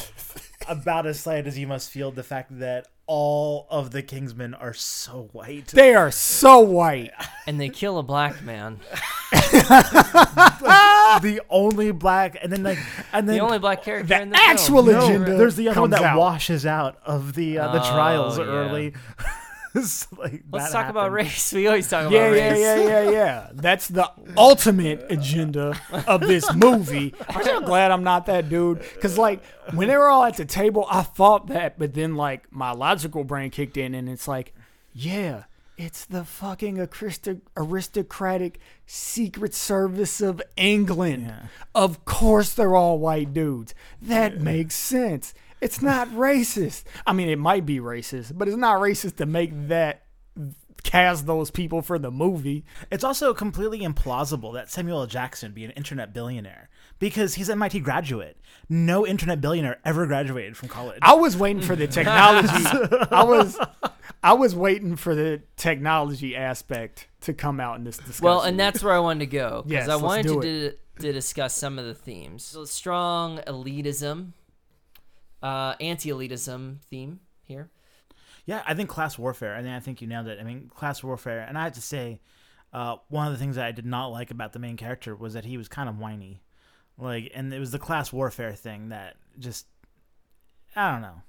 About 0.67 1.05
as 1.05 1.19
slighted 1.19 1.47
as 1.47 1.57
you 1.57 1.67
must 1.67 1.89
feel 1.89 2.11
the 2.11 2.23
fact 2.23 2.59
that 2.59 2.87
all 3.07 3.65
of 3.71 3.91
the 3.91 4.03
Kingsmen 4.03 4.55
are 4.59 4.73
so 4.73 5.29
white. 5.31 5.67
They 5.67 5.95
are 5.95 6.11
so 6.11 6.59
white. 6.59 7.11
and 7.47 7.59
they 7.61 7.69
kill 7.69 7.97
a 7.99 8.03
black 8.03 8.43
man. 8.43 8.79
the 9.31 11.41
only 11.49 11.91
black, 11.91 12.37
and 12.41 12.51
then 12.51 12.63
like, 12.63 12.79
and 13.13 13.27
then 13.27 13.35
The 13.37 13.41
only 13.41 13.59
black 13.59 13.83
character 13.83 14.07
The 14.15 14.21
in 14.21 14.29
the 14.31 14.37
actual 14.39 14.85
film. 14.85 14.97
no, 14.99 15.05
agenda 15.05 15.37
there's 15.37 15.55
the 15.55 15.69
other 15.69 15.81
one 15.81 15.89
that 15.91 16.01
out. 16.01 16.17
washes 16.19 16.65
out 16.65 16.97
of 17.05 17.33
the 17.35 17.57
uh, 17.59 17.71
the 17.71 17.81
Oh, 17.83 17.91
trials 17.91 18.37
yeah. 18.37 18.45
early. 18.45 18.93
It's 19.75 20.11
like, 20.17 20.43
Let's 20.51 20.71
talk 20.71 20.89
about 20.89 21.11
race. 21.11 21.53
We 21.53 21.67
always 21.67 21.89
talk 21.89 22.11
Yeah, 22.11 22.19
about 22.25 22.37
yeah, 22.37 22.51
race. 22.51 22.59
yeah, 22.59 22.75
yeah, 23.03 23.09
yeah. 23.11 23.49
That's 23.53 23.87
the 23.87 24.09
ultimate 24.37 25.05
agenda 25.09 25.79
of 26.07 26.21
this 26.21 26.51
movie. 26.55 27.13
Aren't 27.33 27.45
you 27.47 27.61
glad 27.61 27.91
I'm 27.91 28.03
not 28.03 28.25
that 28.27 28.49
dude? 28.49 28.79
Because, 28.79 29.17
like, 29.17 29.43
when 29.73 29.87
they 29.87 29.97
were 29.97 30.07
all 30.09 30.23
at 30.23 30.37
the 30.37 30.45
table, 30.45 30.87
I 30.89 31.03
thought 31.03 31.47
that, 31.47 31.77
but 31.77 31.93
then, 31.93 32.15
like, 32.15 32.51
my 32.51 32.71
logical 32.71 33.23
brain 33.23 33.51
kicked 33.51 33.77
in, 33.77 33.93
and 33.93 34.09
it's 34.09 34.27
like, 34.27 34.53
yeah, 34.93 35.43
it's 35.77 36.03
the 36.05 36.25
fucking 36.25 36.79
aristocratic 37.55 38.59
Secret 38.85 39.53
Service 39.53 40.19
of 40.21 40.41
England. 40.57 41.27
Yeah. 41.27 41.41
Of 41.75 42.03
course, 42.05 42.53
they're 42.53 42.75
all 42.75 42.99
white 42.99 43.33
dudes. 43.33 43.73
That 44.01 44.41
makes 44.41 44.75
sense. 44.75 45.33
It's 45.61 45.81
not 45.81 46.07
racist. 46.09 46.83
I 47.05 47.13
mean, 47.13 47.29
it 47.29 47.39
might 47.39 47.65
be 47.65 47.79
racist, 47.79 48.37
but 48.37 48.47
it's 48.47 48.57
not 48.57 48.81
racist 48.81 49.17
to 49.17 49.25
make 49.25 49.51
that 49.67 50.03
cast 50.83 51.25
those 51.25 51.51
people 51.51 51.81
for 51.81 51.99
the 51.99 52.11
movie. 52.11 52.65
It's 52.91 53.03
also 53.03 53.33
completely 53.33 53.81
implausible 53.81 54.53
that 54.53 54.69
Samuel 54.69 55.01
L. 55.01 55.07
Jackson 55.07 55.51
be 55.51 55.65
an 55.65 55.71
internet 55.71 56.13
billionaire 56.13 56.69
because 56.99 57.35
he's 57.35 57.49
an 57.49 57.53
MIT 57.53 57.81
graduate. 57.81 58.37
No 58.69 59.05
internet 59.05 59.41
billionaire 59.41 59.79
ever 59.83 60.05
graduated 60.05 60.55
from 60.55 60.69
college. 60.69 60.99
I 61.01 61.13
was 61.13 61.35
waiting 61.35 61.61
for 61.61 61.75
the 61.75 61.87
technology. 61.99 62.65
I 63.11 63.23
was 63.23 63.59
I 64.23 64.33
was 64.33 64.55
waiting 64.55 64.95
for 64.95 65.15
the 65.15 65.41
technology 65.55 66.35
aspect 66.35 67.07
to 67.21 67.33
come 67.33 67.59
out 67.59 67.77
in 67.77 67.83
this 67.83 67.97
discussion. 67.97 68.25
Well, 68.25 68.41
and 68.41 68.59
that's 68.59 68.83
where 68.83 68.93
I 68.93 68.99
wanted 68.99 69.19
to 69.19 69.31
go 69.31 69.63
because 69.65 69.87
Yes, 69.87 69.89
I 69.89 69.95
wanted 69.95 70.27
do 70.27 70.41
to, 70.41 70.73
to 71.01 71.13
discuss 71.13 71.55
some 71.55 71.79
of 71.79 71.85
the 71.85 71.93
themes. 71.93 72.43
So 72.43 72.65
strong 72.65 73.39
elitism, 73.47 74.33
uh, 75.41 75.75
anti-elitism 75.79 76.81
theme 76.89 77.19
here. 77.43 77.69
Yeah, 78.45 78.63
I 78.65 78.73
think 78.73 78.89
class 78.89 79.17
warfare. 79.17 79.55
I 79.55 79.61
mean, 79.61 79.73
I 79.73 79.79
think 79.79 80.01
you 80.01 80.07
nailed 80.07 80.27
it. 80.27 80.39
I 80.39 80.43
mean, 80.43 80.71
class 80.73 81.03
warfare. 81.03 81.45
And 81.47 81.57
I 81.57 81.65
have 81.65 81.73
to 81.73 81.81
say, 81.81 82.19
uh, 82.73 82.97
one 83.09 83.27
of 83.27 83.33
the 83.33 83.39
things 83.39 83.55
that 83.55 83.65
I 83.65 83.71
did 83.71 83.85
not 83.85 84.07
like 84.07 84.31
about 84.31 84.53
the 84.53 84.59
main 84.59 84.77
character 84.77 85.15
was 85.15 85.33
that 85.33 85.45
he 85.45 85.57
was 85.57 85.67
kind 85.67 85.87
of 85.89 85.99
whiny. 85.99 86.41
Like, 86.97 87.31
and 87.33 87.53
it 87.53 87.59
was 87.59 87.71
the 87.71 87.79
class 87.79 88.11
warfare 88.11 88.53
thing 88.53 88.89
that 88.89 89.15
just, 89.37 89.67
I 90.75 90.91
don't 90.91 91.01
know. 91.01 91.21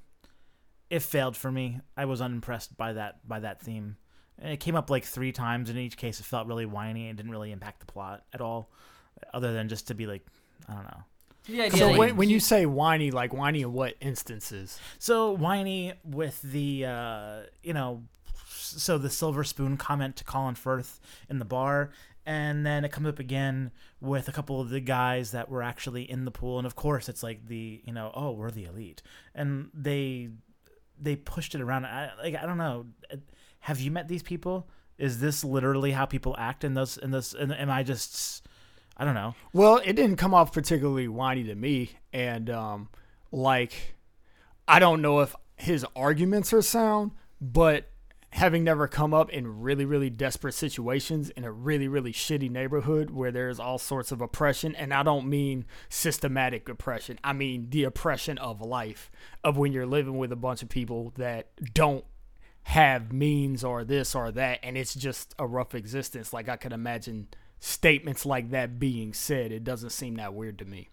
It 0.89 1.03
failed 1.03 1.37
for 1.37 1.53
me. 1.53 1.81
I 1.97 2.07
was 2.07 2.21
unimpressed 2.21 2.77
by 2.77 2.95
that 2.95 3.27
by 3.29 3.41
that 3.41 3.61
theme. 3.61 3.97
And 4.39 4.53
it 4.53 4.59
came 4.59 4.75
up 4.75 4.91
like 4.91 5.05
three 5.05 5.33
times, 5.33 5.69
and 5.69 5.79
in 5.79 5.85
each 5.85 5.97
case, 5.97 6.19
it 6.19 6.27
felt 6.27 6.49
really 6.49 6.67
whiny 6.67 7.09
and 7.09 7.17
didn't 7.17 7.31
really 7.31 7.53
impact 7.53 7.81
the 7.81 7.87
plot 7.87 8.25
at 8.33 8.41
all, 8.41 8.71
other 9.33 9.53
than 9.53 9.69
just 9.69 9.89
to 9.89 9.95
be 9.95 10.07
like, 10.07 10.27
I 10.69 10.75
don't 10.75 10.85
know. 10.85 11.05
The 11.47 11.63
idea 11.63 11.79
So 11.79 11.89
that 11.89 11.99
when, 11.99 12.17
when 12.17 12.29
you 12.29 12.41
say 12.41 12.67
whiny, 12.67 13.11
like 13.11 13.33
whiny 13.33 13.63
in 13.63 13.73
what 13.73 13.95
instances? 14.01 14.79
So 14.99 15.33
whiny 15.33 15.95
with 16.05 16.41
the, 16.43 16.87
uh, 16.87 17.41
you 17.63 17.73
know, 17.73 18.05
so 18.47 18.99
the 18.99 19.11
silver 19.11 19.43
spoon 19.45 19.77
comment 19.77 20.17
to 20.17 20.25
Colin 20.25 20.55
Firth 20.55 21.01
in 21.29 21.39
the 21.39 21.45
bar, 21.45 21.91
and 22.27 22.65
then 22.65 22.85
it 22.85 22.93
comes 22.93 23.09
up 23.09 23.19
again 23.19 23.73
with 24.01 24.29
a 24.29 24.33
couple 24.33 24.61
of 24.61 24.69
the 24.69 24.81
guys 24.81 25.33
that 25.33 25.49
were 25.49 25.63
actually 25.63 26.09
in 26.09 26.25
the 26.25 26.31
pool, 26.31 26.59
and 26.59 26.67
of 26.67 26.77
course 26.77 27.09
it's 27.09 27.23
like 27.23 27.47
the, 27.47 27.83
you 27.85 27.93
know, 27.93 28.13
oh 28.15 28.33
we're 28.33 28.51
the 28.51 28.65
elite, 28.65 29.03
and 29.35 29.71
they 29.75 30.29
they 31.01 31.17
pushed 31.17 31.55
it 31.55 31.61
around. 31.61 31.87
I 31.87 32.11
like 32.23 32.37
I 32.37 32.47
don't 32.47 32.59
know. 32.59 32.87
Have 33.61 33.81
you 33.81 33.91
met 33.91 34.07
these 34.07 34.23
people? 34.23 34.69
Is 34.99 35.19
this 35.21 35.43
literally 35.43 35.93
how 35.93 36.05
people 36.05 36.37
act 36.39 36.63
in 36.63 36.75
those 36.75 36.99
in 36.99 37.11
this? 37.11 37.35
And 37.35 37.53
am 37.53 37.71
I 37.71 37.83
just? 37.83 38.47
I 39.01 39.05
don't 39.07 39.15
know. 39.15 39.35
Well, 39.55 39.79
it 39.79 39.95
didn't 39.95 40.17
come 40.17 40.35
off 40.35 40.53
particularly 40.53 41.09
whiny 41.09 41.43
to 41.45 41.55
me, 41.55 41.93
and 42.13 42.51
um, 42.51 42.91
like 43.33 43.95
I 44.69 44.79
don't 44.79 45.01
know 45.01 45.21
if 45.21 45.35
his 45.57 45.87
arguments 45.97 46.53
are 46.53 46.61
sound, 46.61 47.13
but 47.41 47.89
having 48.33 48.63
never 48.63 48.87
come 48.87 49.15
up 49.15 49.31
in 49.31 49.63
really, 49.63 49.87
really 49.87 50.11
desperate 50.11 50.53
situations 50.53 51.31
in 51.31 51.45
a 51.45 51.51
really, 51.51 51.89
really 51.89 52.13
shitty 52.13 52.51
neighborhood 52.51 53.11
where 53.11 53.33
there's 53.33 53.59
all 53.59 53.79
sorts 53.79 54.13
of 54.13 54.21
oppression, 54.21 54.77
and 54.77 54.93
I 54.93 55.03
don't 55.03 55.27
mean 55.27 55.65
systematic 55.89 56.69
oppression, 56.69 57.19
I 57.25 57.33
mean 57.33 57.69
the 57.71 57.85
oppression 57.85 58.37
of 58.37 58.61
life, 58.61 59.11
of 59.43 59.57
when 59.57 59.73
you're 59.73 59.87
living 59.87 60.19
with 60.19 60.31
a 60.31 60.37
bunch 60.37 60.63
of 60.63 60.69
people 60.69 61.15
that 61.17 61.49
don't 61.73 62.05
have 62.65 63.15
means 63.15 63.65
or 63.65 63.83
this 63.83 64.15
or 64.15 64.31
that, 64.33 64.61
and 64.63 64.77
it's 64.77 64.95
just 64.95 65.35
a 65.39 65.47
rough 65.47 65.75
existence. 65.75 66.35
Like 66.35 66.51
I 66.51 66.57
could 66.57 66.75
imagine 66.75 67.29
statements 67.61 68.27
like 68.27 68.51
that 68.51 68.79
being 68.79 69.13
said. 69.13 69.53
It 69.53 69.63
doesn't 69.63 69.91
seem 69.91 70.17
that 70.17 70.35
weird 70.35 70.59
to 70.59 70.65
me. 70.65 70.89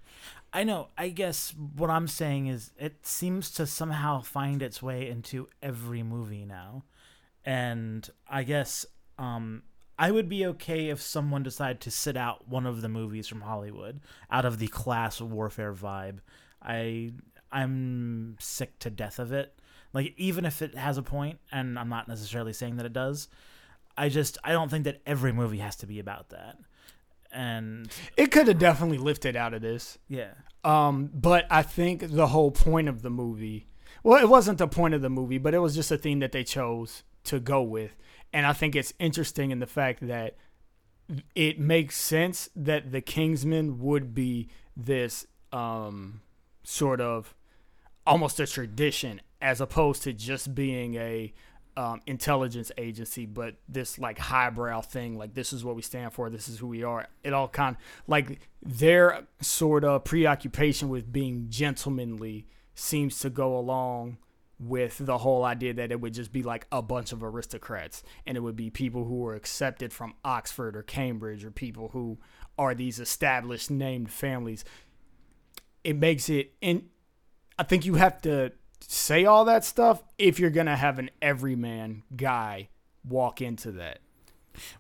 I 0.54 0.64
know. 0.64 0.90
I 0.98 1.10
guess 1.10 1.54
what 1.76 1.90
I'm 1.90 2.08
saying 2.08 2.48
is 2.48 2.72
it 2.78 3.06
seems 3.06 3.52
to 3.52 3.66
somehow 3.66 4.22
find 4.22 4.62
its 4.62 4.82
way 4.82 5.10
into 5.10 5.48
every 5.62 6.04
movie 6.04 6.46
now. 6.46 6.84
And 7.46 8.08
I 8.30 8.44
guess 8.44 8.86
um, 9.18 9.64
I 9.98 10.12
would 10.12 10.30
be 10.30 10.46
okay 10.48 10.90
if 10.90 11.02
someone 11.02 11.44
decided 11.44 11.82
to 11.82 11.92
sit 11.92 12.18
out 12.18 12.48
one 12.48 12.66
of 12.66 12.82
the 12.82 12.90
movies 12.90 13.28
from 13.28 13.42
Hollywood 13.42 14.00
out 14.30 14.46
of 14.46 14.60
the 14.60 14.68
class 14.68 15.20
warfare 15.22 15.74
vibe. 15.74 16.20
I 16.62 17.14
I'm 17.52 18.36
sick 18.40 18.78
to 18.80 18.90
death 18.90 19.20
of 19.20 19.32
it. 19.32 19.60
Like 19.94 20.14
even 20.18 20.46
if 20.46 20.62
it 20.62 20.76
has 20.76 20.98
a 20.98 21.04
point, 21.04 21.40
and 21.52 21.80
I'm 21.80 21.90
not 21.90 22.08
necessarily 22.08 22.54
saying 22.54 22.78
that 22.78 22.86
it 22.86 22.94
does, 22.94 23.30
I 23.98 24.10
just 24.10 24.38
I 24.44 24.52
don't 24.52 24.70
think 24.70 24.84
that 24.86 25.02
every 25.06 25.32
movie 25.34 25.58
has 25.58 25.76
to 25.78 25.88
be 25.88 26.00
about 26.00 26.30
that. 26.30 26.58
And 27.32 27.90
It 28.16 28.32
could 28.32 28.48
have 28.48 28.60
definitely 28.60 28.98
lifted 28.98 29.36
out 29.36 29.54
of 29.54 29.62
this. 29.62 29.98
yeah, 30.08 30.32
Um, 30.64 31.10
but 31.14 31.46
I 31.50 31.62
think 31.62 32.10
the 32.12 32.28
whole 32.28 32.52
point 32.52 32.88
of 32.88 33.02
the 33.02 33.10
movie, 33.10 33.68
well, 34.04 34.22
it 34.22 34.30
wasn't 34.30 34.60
the 34.60 34.68
point 34.68 34.94
of 34.94 35.02
the 35.02 35.10
movie, 35.10 35.38
but 35.38 35.54
it 35.54 35.60
was 35.60 35.76
just 35.76 35.92
a 35.92 35.98
theme 35.98 36.20
that 36.20 36.32
they 36.32 36.44
chose 36.44 37.04
to 37.26 37.40
go 37.40 37.62
with. 37.62 37.96
And 38.32 38.46
I 38.46 38.54
think 38.54 38.76
it's 38.76 38.94
interesting 39.00 39.52
in 39.52 39.60
the 39.60 39.68
fact 39.68 40.08
that 40.08 40.38
it 41.36 41.60
makes 41.60 41.98
sense 41.98 42.50
that 42.56 42.92
the 42.92 43.02
Kingsman 43.02 43.80
would 43.80 44.14
be 44.14 44.50
this 44.76 45.26
um, 45.52 46.22
sort 46.64 47.02
of 47.02 47.34
almost 48.06 48.40
a 48.40 48.48
tradition 48.48 49.22
as 49.42 49.60
opposed 49.62 50.04
to 50.04 50.14
just 50.14 50.56
being 50.56 50.96
a 50.96 51.34
um, 51.78 52.02
intelligence 52.08 52.72
agency, 52.78 53.28
but 53.28 53.56
this 53.70 54.00
like 54.00 54.18
highbrow 54.18 54.82
thing, 54.82 55.16
like 55.16 55.36
this 55.36 55.54
is 55.54 55.64
what 55.64 55.76
we 55.76 55.84
stand 55.84 56.12
for, 56.12 56.30
this 56.30 56.50
is 56.50 56.58
who 56.58 56.68
we 56.68 56.84
are. 56.84 57.08
It 57.24 57.34
all 57.34 57.48
kind 57.48 57.76
of 57.76 57.82
like 58.08 58.40
their 58.64 59.28
sort 59.42 59.84
of 59.84 60.04
preoccupation 60.04 60.90
with 60.90 61.14
being 61.14 61.46
gentlemanly 61.50 62.48
seems 62.74 63.20
to 63.20 63.30
go 63.30 63.56
along 63.58 64.18
with 64.60 64.98
the 64.98 65.20
whole 65.20 65.46
idea 65.46 65.72
that 65.76 65.92
it 65.92 66.02
would 66.02 66.16
just 66.16 66.34
be 66.34 66.42
like 66.42 66.66
a 66.72 66.82
bunch 66.82 67.12
of 67.12 67.24
aristocrats 67.24 68.02
and 68.26 68.36
it 68.36 68.40
would 68.40 68.56
be 68.56 68.72
people 68.72 69.06
who 69.06 69.20
were 69.20 69.36
accepted 69.36 69.94
from 69.94 70.16
Oxford 70.26 70.76
or 70.76 70.82
Cambridge 70.82 71.46
or 71.46 71.52
people 71.52 71.90
who 71.90 72.18
are 72.58 72.74
these 72.74 73.00
established 73.00 73.70
named 73.70 74.10
families. 74.10 74.66
It 75.84 75.96
makes 75.96 76.28
it 76.28 76.54
and 76.60 76.90
I 77.60 77.64
think 77.64 77.86
you 77.86 77.96
have 77.96 78.20
to 78.24 78.52
say 78.82 79.26
all 79.26 79.46
that 79.46 79.64
stuff 79.64 80.04
if 80.18 80.40
you're 80.40 80.50
gonna 80.50 80.76
have 80.76 81.00
an 81.00 81.10
everyman 81.22 82.04
guy 82.16 82.70
walk 83.08 83.42
into 83.42 83.72
that. 83.74 84.00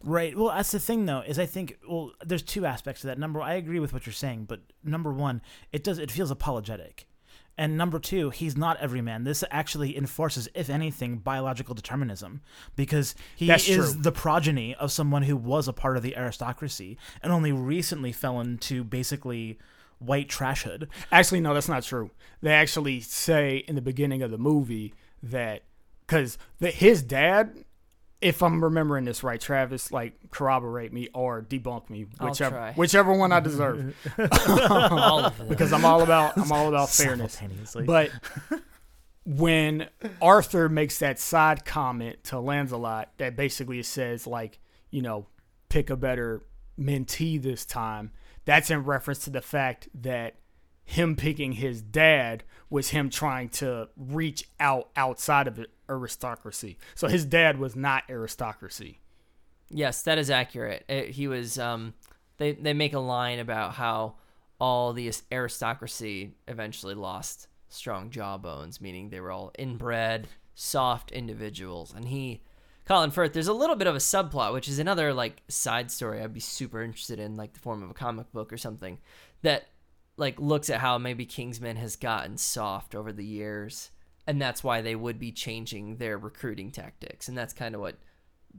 Right. 0.03 0.35
Well, 0.35 0.47
that's 0.47 0.71
the 0.71 0.79
thing, 0.79 1.05
though, 1.05 1.21
is 1.21 1.37
I 1.37 1.45
think 1.45 1.77
well, 1.87 2.11
there's 2.25 2.41
two 2.41 2.65
aspects 2.65 3.01
to 3.01 3.07
that. 3.07 3.19
Number, 3.19 3.41
I 3.41 3.53
agree 3.53 3.79
with 3.79 3.93
what 3.93 4.05
you're 4.05 4.13
saying, 4.13 4.45
but 4.45 4.61
number 4.83 5.13
one, 5.13 5.41
it 5.71 5.83
does 5.83 5.99
it 5.99 6.09
feels 6.09 6.31
apologetic, 6.31 7.07
and 7.57 7.77
number 7.77 7.99
two, 7.99 8.29
he's 8.29 8.55
not 8.55 8.77
every 8.77 9.01
man. 9.01 9.23
This 9.23 9.43
actually 9.49 9.97
enforces, 9.97 10.47
if 10.53 10.69
anything, 10.69 11.17
biological 11.17 11.73
determinism 11.73 12.41
because 12.75 13.15
he 13.35 13.47
That's 13.47 13.67
is 13.67 13.93
true. 13.93 14.01
the 14.01 14.11
progeny 14.11 14.75
of 14.75 14.91
someone 14.91 15.23
who 15.23 15.35
was 15.35 15.67
a 15.67 15.73
part 15.73 15.97
of 15.97 16.03
the 16.03 16.15
aristocracy 16.15 16.97
and 17.23 17.31
only 17.31 17.51
recently 17.51 18.11
fell 18.11 18.39
into 18.39 18.83
basically 18.83 19.57
white 19.99 20.27
trashhood. 20.27 20.87
Actually, 21.11 21.41
no, 21.41 21.53
that's 21.53 21.69
not 21.69 21.83
true. 21.83 22.11
They 22.41 22.51
actually 22.51 23.01
say 23.01 23.57
in 23.67 23.75
the 23.75 23.81
beginning 23.81 24.21
of 24.21 24.31
the 24.31 24.37
movie 24.37 24.93
that 25.23 25.63
because 26.05 26.37
his 26.59 27.01
dad, 27.01 27.65
if 28.21 28.41
I'm 28.41 28.63
remembering 28.63 29.05
this 29.05 29.23
right, 29.23 29.39
Travis, 29.39 29.91
like 29.91 30.13
corroborate 30.31 30.93
me 30.93 31.09
or 31.13 31.41
debunk 31.41 31.89
me, 31.89 32.05
whichever 32.21 32.73
whichever 32.75 33.13
one 33.13 33.31
I 33.31 33.39
deserve, 33.39 33.95
all 34.69 35.25
of 35.25 35.37
them. 35.37 35.47
because 35.47 35.73
I'm 35.73 35.85
all 35.85 36.01
about 36.01 36.37
I'm 36.37 36.51
all 36.51 36.67
about 36.69 36.89
fairness. 36.89 37.39
But 37.85 38.11
when 39.25 39.89
Arthur 40.21 40.69
makes 40.69 40.99
that 40.99 41.19
side 41.19 41.65
comment 41.65 42.23
to 42.25 42.39
Lancelot 42.39 43.09
that 43.17 43.35
basically 43.35 43.83
says 43.83 44.25
like, 44.25 44.59
you 44.89 45.01
know, 45.01 45.27
pick 45.69 45.89
a 45.89 45.97
better 45.97 46.43
mentee 46.79 47.41
this 47.41 47.65
time, 47.65 48.11
that's 48.47 48.71
in 48.71 48.85
reference 48.85 49.19
to 49.25 49.29
the 49.29 49.41
fact 49.41 49.89
that 49.93 50.35
him 50.85 51.17
picking 51.17 51.51
his 51.51 51.81
dad 51.81 52.45
was 52.69 52.91
him 52.91 53.09
trying 53.09 53.49
to 53.49 53.89
reach 53.97 54.47
out 54.57 54.89
outside 54.95 55.49
of 55.49 55.59
aristocracy. 55.89 56.77
So 56.95 57.09
his 57.09 57.25
dad 57.25 57.59
was 57.59 57.75
not 57.75 58.05
aristocracy. 58.09 59.01
Yes, 59.69 60.01
that 60.03 60.17
is 60.17 60.29
accurate. 60.29 60.85
It, 60.87 61.09
he 61.09 61.27
was. 61.27 61.59
Um, 61.59 61.93
they 62.37 62.53
they 62.53 62.73
make 62.73 62.93
a 62.93 62.99
line 62.99 63.39
about 63.39 63.73
how 63.73 64.15
all 64.61 64.93
the 64.93 65.11
aristocracy 65.29 66.35
eventually 66.47 66.95
lost 66.95 67.47
strong 67.67 68.09
jawbones, 68.09 68.79
meaning 68.79 69.09
they 69.09 69.19
were 69.19 69.31
all 69.31 69.51
inbred, 69.59 70.29
soft 70.55 71.11
individuals. 71.11 71.93
And 71.93 72.07
he, 72.07 72.43
Colin 72.87 73.11
Firth, 73.11 73.33
there's 73.33 73.49
a 73.49 73.53
little 73.53 73.75
bit 73.75 73.87
of 73.87 73.95
a 73.95 73.99
subplot, 73.99 74.53
which 74.53 74.69
is 74.69 74.79
another 74.79 75.13
like 75.13 75.43
side 75.49 75.91
story 75.91 76.21
I'd 76.21 76.33
be 76.33 76.39
super 76.39 76.81
interested 76.81 77.19
in, 77.19 77.35
like 77.35 77.51
the 77.51 77.59
form 77.59 77.83
of 77.83 77.89
a 77.89 77.93
comic 77.93 78.31
book 78.31 78.53
or 78.53 78.57
something 78.57 78.99
that 79.41 79.67
like 80.15 80.39
looks 80.39 80.69
at 80.69 80.79
how 80.79 80.97
maybe 80.97 81.25
Kingsman 81.25 81.75
has 81.75 81.97
gotten 81.97 82.37
soft 82.37 82.95
over 82.95 83.11
the 83.11 83.25
years, 83.25 83.91
and 84.25 84.41
that's 84.41 84.63
why 84.63 84.81
they 84.81 84.95
would 84.95 85.19
be 85.19 85.33
changing 85.33 85.97
their 85.97 86.17
recruiting 86.17 86.71
tactics, 86.71 87.27
and 87.27 87.37
that's 87.37 87.53
kind 87.53 87.75
of 87.75 87.81
what 87.81 87.97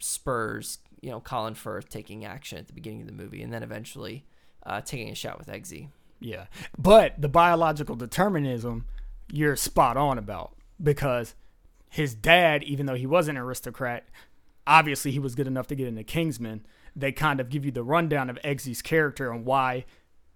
spurs 0.01 0.79
you 1.01 1.11
know 1.11 1.21
Colin 1.21 1.55
Firth 1.55 1.89
taking 1.89 2.27
action 2.27 2.59
at 2.59 2.67
the 2.67 2.75
beginning 2.75 3.01
of 3.01 3.07
the 3.07 3.15
movie, 3.15 3.43
and 3.43 3.51
then 3.51 3.63
eventually 3.63 4.27
uh, 4.67 4.83
taking 4.83 5.09
a 5.09 5.15
shot 5.15 5.39
with 5.39 5.49
Eggsy. 5.49 5.89
Yeah. 6.21 6.47
But 6.77 7.19
the 7.19 7.29
biological 7.29 7.97
determinism, 7.97 8.85
you're 9.33 9.57
spot 9.57 9.97
on 9.97 10.19
about 10.19 10.55
because 10.83 11.35
his 11.89 12.15
dad, 12.15 12.63
even 12.65 12.87
though 12.87 12.95
he 12.95 13.07
was 13.07 13.29
an 13.29 13.37
aristocrat, 13.37 14.09
obviously 14.67 15.11
he 15.11 15.19
was 15.19 15.35
good 15.35 15.47
enough 15.47 15.67
to 15.69 15.75
get 15.75 15.89
into 15.89 16.05
Kingsman. 16.05 16.67
They 16.95 17.13
kind 17.13 17.41
of 17.41 17.49
give 17.49 17.65
you 17.65 17.71
the 17.71 17.83
rundown 17.83 18.31
of 18.31 18.39
Eggsy's 18.45 18.83
character 18.83 19.31
and 19.31 19.45
why 19.45 19.85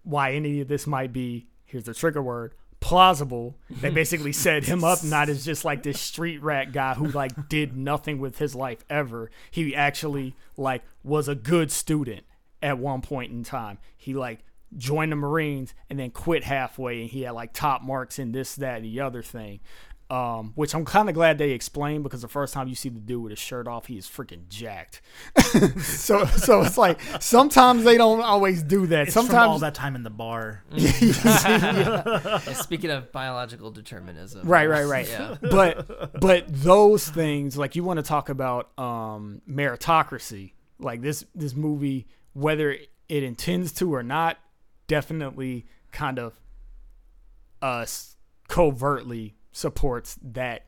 why 0.05 0.33
any 0.33 0.61
of 0.61 0.67
this 0.67 0.87
might 0.87 1.13
be 1.13 1.47
here's 1.65 1.85
the 1.85 1.95
trigger 1.95 2.23
word 2.23 2.55
plausible. 2.81 3.57
They 3.71 3.91
basically 4.03 4.33
set 4.33 4.65
him 4.65 4.85
up 4.85 5.03
not 5.05 5.29
as 5.29 5.45
just 5.45 5.65
like 5.65 5.83
this 5.83 6.01
street 6.01 6.43
rat 6.43 6.73
guy 6.73 6.95
who 6.95 7.07
like 7.09 7.49
did 7.49 7.77
nothing 7.77 8.19
with 8.19 8.39
his 8.39 8.55
life 8.55 8.85
ever. 8.91 9.31
He 9.51 9.75
actually 9.75 10.35
like 10.57 10.83
was 11.03 11.29
a 11.29 11.35
good 11.35 11.71
student 11.71 12.25
at 12.63 12.79
one 12.79 13.01
point 13.01 13.33
in 13.33 13.45
time. 13.45 13.79
He 13.97 14.15
like 14.15 14.41
joined 14.77 15.13
the 15.13 15.17
Marines 15.17 15.75
and 15.89 15.99
then 15.99 16.11
quit 16.11 16.45
halfway 16.45 17.03
and 17.03 17.11
he 17.11 17.23
had 17.23 17.33
like 17.33 17.53
top 17.53 17.83
marks 17.83 18.19
in 18.19 18.33
this, 18.33 18.57
that, 18.57 18.77
and 18.77 18.85
the 18.85 19.01
other 19.01 19.23
thing. 19.23 19.61
Um, 20.13 20.53
which 20.57 20.75
I'm 20.75 20.85
kind 20.85 21.09
of 21.09 21.15
glad 21.15 21.39
they 21.39 21.53
explained 21.53 22.03
because 22.03 22.21
the 22.21 22.29
first 22.29 22.53
time 22.53 22.69
you 22.69 22.75
see 22.75 22.91
the 22.91 23.01
dude 23.01 23.23
with 23.23 23.31
his 23.31 23.39
shirt 23.39 23.67
off, 23.67 23.87
he 23.87 23.97
is 23.97 24.07
freaking 24.07 24.47
jacked. 24.47 25.01
so, 25.81 26.27
so 26.27 26.61
it's 26.61 26.77
like 26.77 27.01
sometimes 27.19 27.83
they 27.85 27.97
don't 27.97 28.21
always 28.21 28.63
do 28.63 28.87
that. 28.89 29.07
It's 29.07 29.15
from 29.15 29.35
all 29.35 29.59
that 29.61 29.75
time 29.75 29.97
in 29.97 30.03
the 30.03 30.11
bar. 30.11 30.65
Yeah, 30.73 32.39
Speaking 32.53 32.91
of 32.91 33.11
biological 33.11 33.71
determinism. 33.71 34.47
right, 34.47 34.69
right, 34.69 34.85
right. 34.85 35.09
Yeah. 35.09 35.37
But, 35.41 36.21
but 36.21 36.45
those 36.47 37.09
things, 37.09 37.57
like 37.57 37.75
you 37.75 37.83
want 37.83 37.97
to 37.97 38.03
talk 38.03 38.29
about 38.29 38.79
um, 38.79 39.41
meritocracy, 39.49 40.53
like 40.79 41.01
this, 41.01 41.25
this 41.35 41.55
movie, 41.55 42.07
whether 42.35 42.77
it 43.09 43.23
intends 43.23 43.73
to 43.75 43.95
or 43.95 44.03
not, 44.03 44.37
definitely 44.89 45.65
kind 45.91 46.19
of 46.19 46.39
uh, 47.63 47.87
covertly 48.49 49.37
supports 49.53 50.19
that 50.23 50.65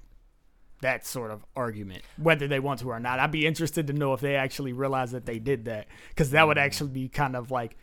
that 0.80 1.06
sort 1.06 1.30
of 1.30 1.44
argument, 1.56 2.02
whether 2.18 2.46
they 2.46 2.60
want 2.60 2.80
to 2.80 2.90
or 2.90 3.00
not. 3.00 3.18
I'd 3.18 3.30
be 3.30 3.46
interested 3.46 3.86
to 3.86 3.92
know 3.92 4.12
if 4.12 4.20
they 4.20 4.36
actually 4.36 4.74
realize 4.74 5.12
that 5.12 5.24
they 5.24 5.38
did 5.38 5.64
that, 5.64 5.86
because 6.10 6.30
that 6.30 6.46
would 6.46 6.58
actually 6.58 6.90
be 6.90 7.08
kind 7.08 7.34
of 7.34 7.50
like 7.50 7.76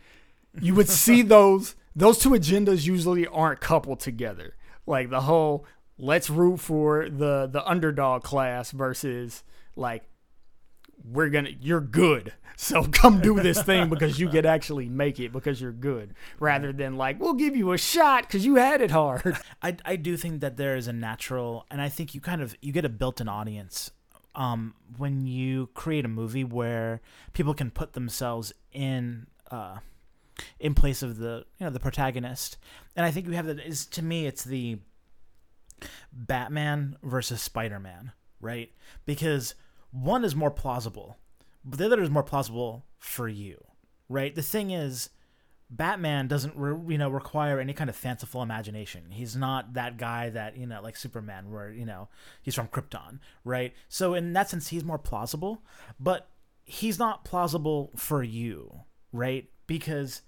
you 0.60 0.76
would 0.76 0.90
see 0.90 1.22
those 1.24 1.76
those 1.96 2.20
two 2.20 2.30
agendas 2.30 2.86
usually 2.86 3.28
aren't 3.28 3.60
coupled 3.60 4.00
together. 4.00 4.56
Like 4.86 5.10
the 5.10 5.22
whole 5.22 5.66
let's 5.98 6.30
root 6.30 6.60
for 6.60 7.10
the 7.10 7.48
the 7.52 7.66
underdog 7.68 8.24
class 8.24 8.72
versus 8.72 9.44
like 9.76 10.04
we're 11.04 11.30
gonna 11.30 11.52
you're 11.60 11.82
good. 11.82 12.34
So 12.58 12.84
come 12.84 13.22
do 13.22 13.40
this 13.40 13.64
thing 13.64 13.90
because 13.90 14.20
you 14.20 14.30
could 14.30 14.46
actually 14.46 14.88
make 14.88 15.20
it 15.20 15.34
because 15.34 15.60
you're 15.60 15.72
good 15.72 16.14
rather 16.40 16.72
than 16.72 16.96
like 16.96 17.20
we'll 17.20 17.34
give 17.34 17.56
you 17.56 17.72
a 17.72 17.78
shot 17.78 18.28
because 18.28 18.46
you 18.46 18.58
had 18.58 18.82
it 18.82 18.92
hard. 18.92 19.40
I, 19.64 19.78
I 19.84 19.96
do 19.96 20.16
think 20.16 20.42
that 20.42 20.58
there 20.58 20.76
is 20.76 20.88
a 20.88 20.94
natural 20.94 21.66
and 21.72 21.82
i 21.82 21.90
think 21.90 22.14
you 22.14 22.22
kind 22.22 22.40
of 22.40 22.56
you 22.62 22.72
get 22.72 22.86
a 22.86 22.90
built-in 22.90 23.28
audience 23.28 23.90
um, 24.36 24.76
when 24.98 25.26
you 25.26 25.70
create 25.74 26.06
a 26.06 26.10
movie 26.10 26.44
where 26.44 27.02
people 27.34 27.56
can 27.56 27.72
put 27.72 27.94
themselves 27.94 28.54
in 28.72 29.26
uh, 29.50 29.78
in 30.60 30.76
place 30.76 31.02
of 31.02 31.18
the 31.18 31.46
you 31.58 31.66
know 31.66 31.72
the 31.72 31.80
protagonist. 31.80 32.58
And 32.96 33.08
i 33.08 33.10
think 33.10 33.26
you 33.26 33.32
have 33.32 33.48
that 33.48 33.60
is 33.60 33.88
to 33.88 34.04
me 34.04 34.28
it's 34.28 34.44
the 34.44 34.78
batman 36.12 36.96
versus 37.02 37.42
spider-man 37.42 38.12
right? 38.42 38.72
Because 39.06 39.56
one 39.92 40.24
is 40.24 40.36
more 40.36 40.52
plausible 40.52 41.18
but 41.64 41.78
the 41.80 41.86
other 41.86 42.02
is 42.02 42.10
more 42.10 42.24
plausible 42.24 42.86
for 42.98 43.28
you 43.28 43.64
right 44.10 44.36
the 44.36 44.42
thing 44.42 44.72
is 44.72 45.10
Batman 45.74 46.28
doesn't, 46.28 46.54
re- 46.58 46.92
you 46.92 46.98
know, 46.98 47.10
require 47.10 47.58
any 47.58 47.72
kind 47.72 47.90
of 47.90 47.96
fanciful 47.96 48.44
imagination. 48.44 49.04
He's 49.10 49.38
not 49.38 49.74
that 49.76 49.96
guy 49.96 50.30
that 50.30 50.58
you 50.58 50.68
know, 50.68 50.82
like 50.82 50.98
Superman, 50.98 51.50
where 51.50 51.72
you 51.72 51.86
know 51.86 52.10
he's 52.42 52.56
from 52.56 52.68
Krypton, 52.68 53.20
right? 53.46 53.74
So 53.88 54.14
in 54.14 54.34
that 54.34 54.50
sense, 54.50 54.68
he's 54.68 54.84
more 54.84 54.98
plausible, 54.98 55.64
but 55.98 56.28
he's 56.66 57.00
not 57.00 57.24
plausible 57.24 57.92
for 57.96 58.22
you, 58.22 58.82
right? 59.14 59.50
Because 59.66 60.24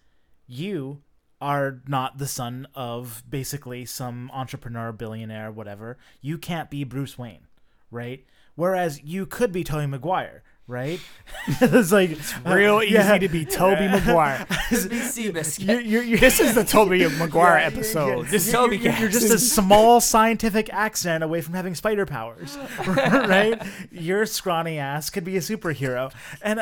you 0.47 1.01
are 1.41 1.82
not 1.89 2.20
the 2.20 2.28
son 2.28 2.66
of 2.74 3.22
basically 3.30 3.84
some 3.84 4.32
entrepreneur, 4.34 4.93
billionaire, 4.93 5.51
whatever. 5.51 5.97
You 6.22 6.38
can't 6.38 6.70
be 6.70 6.86
Bruce 6.86 7.18
Wayne, 7.18 7.47
right? 7.91 8.26
Whereas 8.56 9.01
you 9.04 9.26
could 9.26 9.51
be 9.51 9.64
Tobey 9.64 9.88
Maguire, 9.88 10.43
right? 10.68 10.99
it's 11.47 11.91
like 11.91 12.12
it's 12.12 12.34
uh, 12.45 12.54
real 12.54 12.82
easy 12.82 12.93
yeah. 12.93 13.18
to 13.18 13.28
be 13.28 13.43
tobey 13.45 13.88
maguire 13.88 14.45
this 14.72 16.39
is 16.39 16.56
the 16.56 16.64
tobey 16.64 17.06
maguire 17.18 17.60
Yeah, 17.60 17.66
episode 17.66 18.26
yeah, 18.26 18.32
this 18.32 18.51
you're, 18.51 18.62
Tobey 18.62 18.78
you're, 18.78 18.93
you're 18.93 19.10
just 19.10 19.34
a 19.34 19.39
small 19.39 19.99
scientific 19.99 20.72
accident 20.74 21.24
away 21.24 21.41
from 21.41 21.54
having 21.54 21.76
spider 21.76 22.06
powers, 22.06 22.58
right? 22.88 23.62
Your 23.91 24.26
scrawny 24.26 24.80
ass 24.80 25.10
could 25.10 25.24
be 25.24 25.36
a 25.38 25.41
superhero, 25.41 26.14
and 26.41 26.62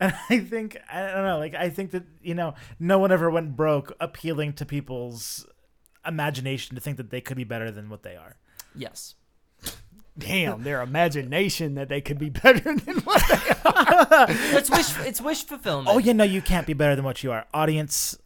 and 0.00 0.14
I 0.28 0.38
think 0.38 0.78
I 0.90 1.08
don't 1.08 1.24
know, 1.24 1.38
like 1.38 1.54
I 1.54 1.68
think 1.68 1.90
that 1.90 2.04
you 2.22 2.34
know, 2.34 2.54
no 2.78 2.98
one 2.98 3.12
ever 3.12 3.30
went 3.30 3.56
broke 3.56 3.92
appealing 4.00 4.54
to 4.54 4.66
people's 4.66 5.46
imagination 6.06 6.74
to 6.76 6.80
think 6.80 6.96
that 6.96 7.10
they 7.10 7.20
could 7.20 7.36
be 7.36 7.44
better 7.44 7.70
than 7.70 7.90
what 7.90 8.02
they 8.02 8.16
are. 8.16 8.36
Yes. 8.74 9.14
Damn 10.20 10.62
their 10.62 10.82
imagination 10.82 11.74
that 11.74 11.88
they 11.88 12.00
could 12.00 12.18
be 12.18 12.28
better 12.42 12.74
than 12.74 12.96
what 13.00 13.22
they 13.28 13.36
It's 14.56 14.70
wish. 14.70 14.98
It's 15.06 15.20
wish 15.20 15.44
fulfillment. 15.44 15.88
Oh 15.88 15.98
yeah, 15.98 16.12
no, 16.12 16.24
you 16.24 16.42
can't 16.42 16.66
be 16.66 16.72
better 16.74 16.94
than 16.96 17.04
what 17.04 17.22
you 17.22 17.32
are, 17.32 17.46
audience. 17.52 18.16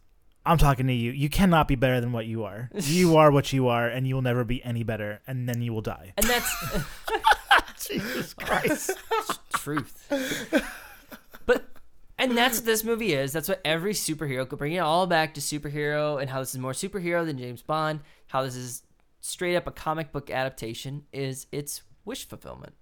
I'm 0.45 0.59
talking 0.59 0.85
to 0.87 0.93
you. 0.93 1.11
You 1.11 1.27
cannot 1.27 1.67
be 1.67 1.75
better 1.75 1.99
than 1.99 2.11
what 2.11 2.27
you 2.27 2.43
are. 2.43 2.69
You 2.83 3.17
are 3.17 3.31
what 3.31 3.51
you 3.51 3.67
are, 3.67 3.87
and 3.87 4.07
you 4.07 4.13
will 4.15 4.21
never 4.21 4.43
be 4.43 4.63
any 4.63 4.83
better, 4.83 5.21
and 5.25 5.49
then 5.49 5.61
you 5.61 5.73
will 5.73 5.81
die. 5.81 6.13
And 6.17 6.25
that's 6.27 6.53
jesus 7.87 8.33
christ 8.33 8.91
truth. 9.53 10.07
But 11.45 11.65
and 12.17 12.37
that's 12.37 12.59
what 12.59 12.65
this 12.65 12.83
movie 12.83 13.13
is. 13.13 13.33
That's 13.33 13.49
what 13.49 13.61
every 13.65 13.93
superhero 13.93 14.47
could 14.47 14.59
bring 14.59 14.73
it 14.73 14.79
all 14.79 15.07
back 15.07 15.33
to 15.35 15.41
superhero 15.41 16.19
and 16.21 16.29
how 16.29 16.39
this 16.39 16.53
is 16.53 16.59
more 16.59 16.71
superhero 16.71 17.25
than 17.25 17.37
James 17.37 17.61
Bond. 17.61 17.99
How 18.27 18.43
this 18.43 18.55
is 18.55 18.83
straight 19.25 19.55
up 19.55 19.67
a 19.67 19.71
comic 19.71 20.11
book 20.11 20.29
adaptation. 20.29 21.03
Is 21.11 21.47
it's 21.51 21.83
wish 22.05 22.27
fulfillment. 22.27 22.73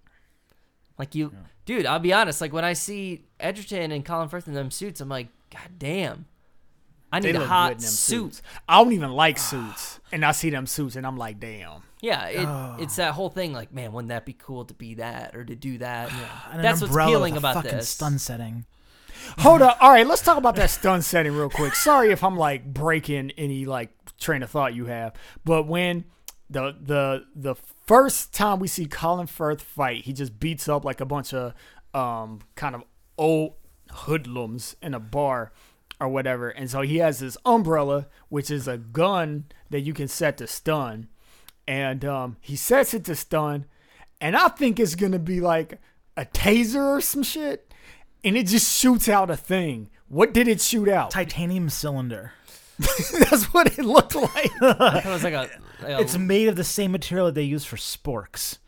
Like 0.98 1.14
you, 1.14 1.32
dude. 1.64 1.86
I'll 1.86 1.98
be 1.98 2.12
honest. 2.12 2.40
Like 2.40 2.52
when 2.52 2.64
I 2.64 2.72
see 2.74 3.26
Egerton 3.40 3.90
and 3.90 4.04
Colin 4.04 4.28
Firth 4.28 4.46
in 4.46 4.54
them 4.54 4.70
suits, 4.70 5.00
I'm 5.00 5.08
like, 5.08 5.28
God 5.50 5.78
damn. 5.78 6.26
I 7.12 7.20
need 7.20 7.36
a 7.36 7.46
hot 7.46 7.68
good 7.68 7.76
in 7.76 7.82
them 7.82 7.90
suit. 7.90 8.34
suits 8.34 8.42
i 8.68 8.82
don't 8.82 8.92
even 8.92 9.12
like 9.12 9.38
suits 9.52 10.00
and 10.10 10.24
i 10.24 10.32
see 10.32 10.50
them 10.50 10.66
suits 10.66 10.96
and 10.96 11.06
i'm 11.06 11.16
like 11.16 11.38
damn 11.38 11.80
Yeah, 12.04 12.26
it, 12.26 12.82
it's 12.82 12.96
that 12.96 13.14
whole 13.14 13.30
thing. 13.30 13.54
Like, 13.54 13.72
man, 13.72 13.92
wouldn't 13.92 14.10
that 14.10 14.26
be 14.26 14.34
cool 14.34 14.66
to 14.66 14.74
be 14.74 14.94
that 14.96 15.34
or 15.34 15.42
to 15.42 15.54
do 15.56 15.78
that? 15.78 16.12
An 16.52 16.60
That's 16.60 16.82
what's 16.82 16.94
appealing 16.94 17.34
about 17.38 17.54
fucking 17.54 17.70
this. 17.70 17.88
stun 17.88 18.18
setting. 18.18 18.66
Hold 19.38 19.62
up. 19.62 19.78
All 19.80 19.90
right, 19.90 20.06
let's 20.06 20.20
talk 20.20 20.36
about 20.36 20.54
that 20.56 20.68
stun 20.68 21.00
setting 21.00 21.32
real 21.32 21.48
quick. 21.48 21.74
Sorry 21.74 22.10
if 22.10 22.22
I'm 22.22 22.36
like 22.36 22.74
breaking 22.74 23.30
any 23.38 23.64
like 23.64 23.90
train 24.20 24.42
of 24.42 24.50
thought 24.50 24.74
you 24.74 24.84
have, 24.84 25.14
but 25.46 25.66
when 25.66 26.04
the 26.48 26.76
the 26.80 27.24
the 27.34 27.54
first 27.86 28.34
time 28.34 28.58
we 28.60 28.68
see 28.68 28.86
Colin 28.86 29.26
Firth 29.26 29.62
fight, 29.62 30.04
he 30.04 30.12
just 30.12 30.38
beats 30.38 30.68
up 30.68 30.84
like 30.84 31.00
a 31.00 31.06
bunch 31.06 31.32
of 31.32 31.54
um 31.92 32.40
kind 32.54 32.74
of 32.74 32.82
old 33.16 33.54
hoodlums 33.90 34.76
in 34.82 34.94
a 34.94 35.00
bar 35.00 35.52
or 36.00 36.08
whatever, 36.08 36.50
and 36.50 36.70
so 36.70 36.82
he 36.82 36.98
has 36.98 37.20
this 37.20 37.36
umbrella, 37.44 38.08
which 38.28 38.50
is 38.50 38.66
a 38.66 38.78
gun 38.78 39.44
that 39.70 39.80
you 39.80 39.94
can 39.94 40.08
set 40.08 40.36
to 40.38 40.46
stun, 40.46 41.08
and 41.66 42.04
um 42.04 42.36
he 42.40 42.56
sets 42.56 42.94
it 42.94 43.04
to 43.04 43.14
stun, 43.14 43.66
and 44.20 44.36
I 44.36 44.48
think 44.48 44.78
it's 44.78 44.94
gonna 44.94 45.18
be 45.18 45.40
like 45.40 45.80
a 46.16 46.24
taser 46.24 46.96
or 46.96 47.00
some 47.00 47.22
shit 47.22 47.72
and 48.24 48.36
it 48.36 48.46
just 48.46 48.74
shoots 48.80 49.08
out 49.08 49.30
a 49.30 49.36
thing. 49.36 49.90
What 50.08 50.32
did 50.32 50.48
it 50.48 50.60
shoot 50.60 50.88
out? 50.88 51.10
Titanium 51.10 51.68
cylinder. 51.68 52.32
That's 52.78 53.52
what 53.52 53.78
it 53.78 53.84
looked 53.84 54.16
like. 54.16 54.50
It 54.60 55.04
was 55.04 55.22
like 55.22 55.34
a, 55.34 55.48
like 55.84 55.98
a 55.98 56.00
It's 56.00 56.16
made 56.18 56.48
of 56.48 56.56
the 56.56 56.64
same 56.64 56.92
material 56.92 57.26
that 57.26 57.34
they 57.34 57.42
use 57.42 57.64
for 57.64 57.76
sporks. 57.76 58.58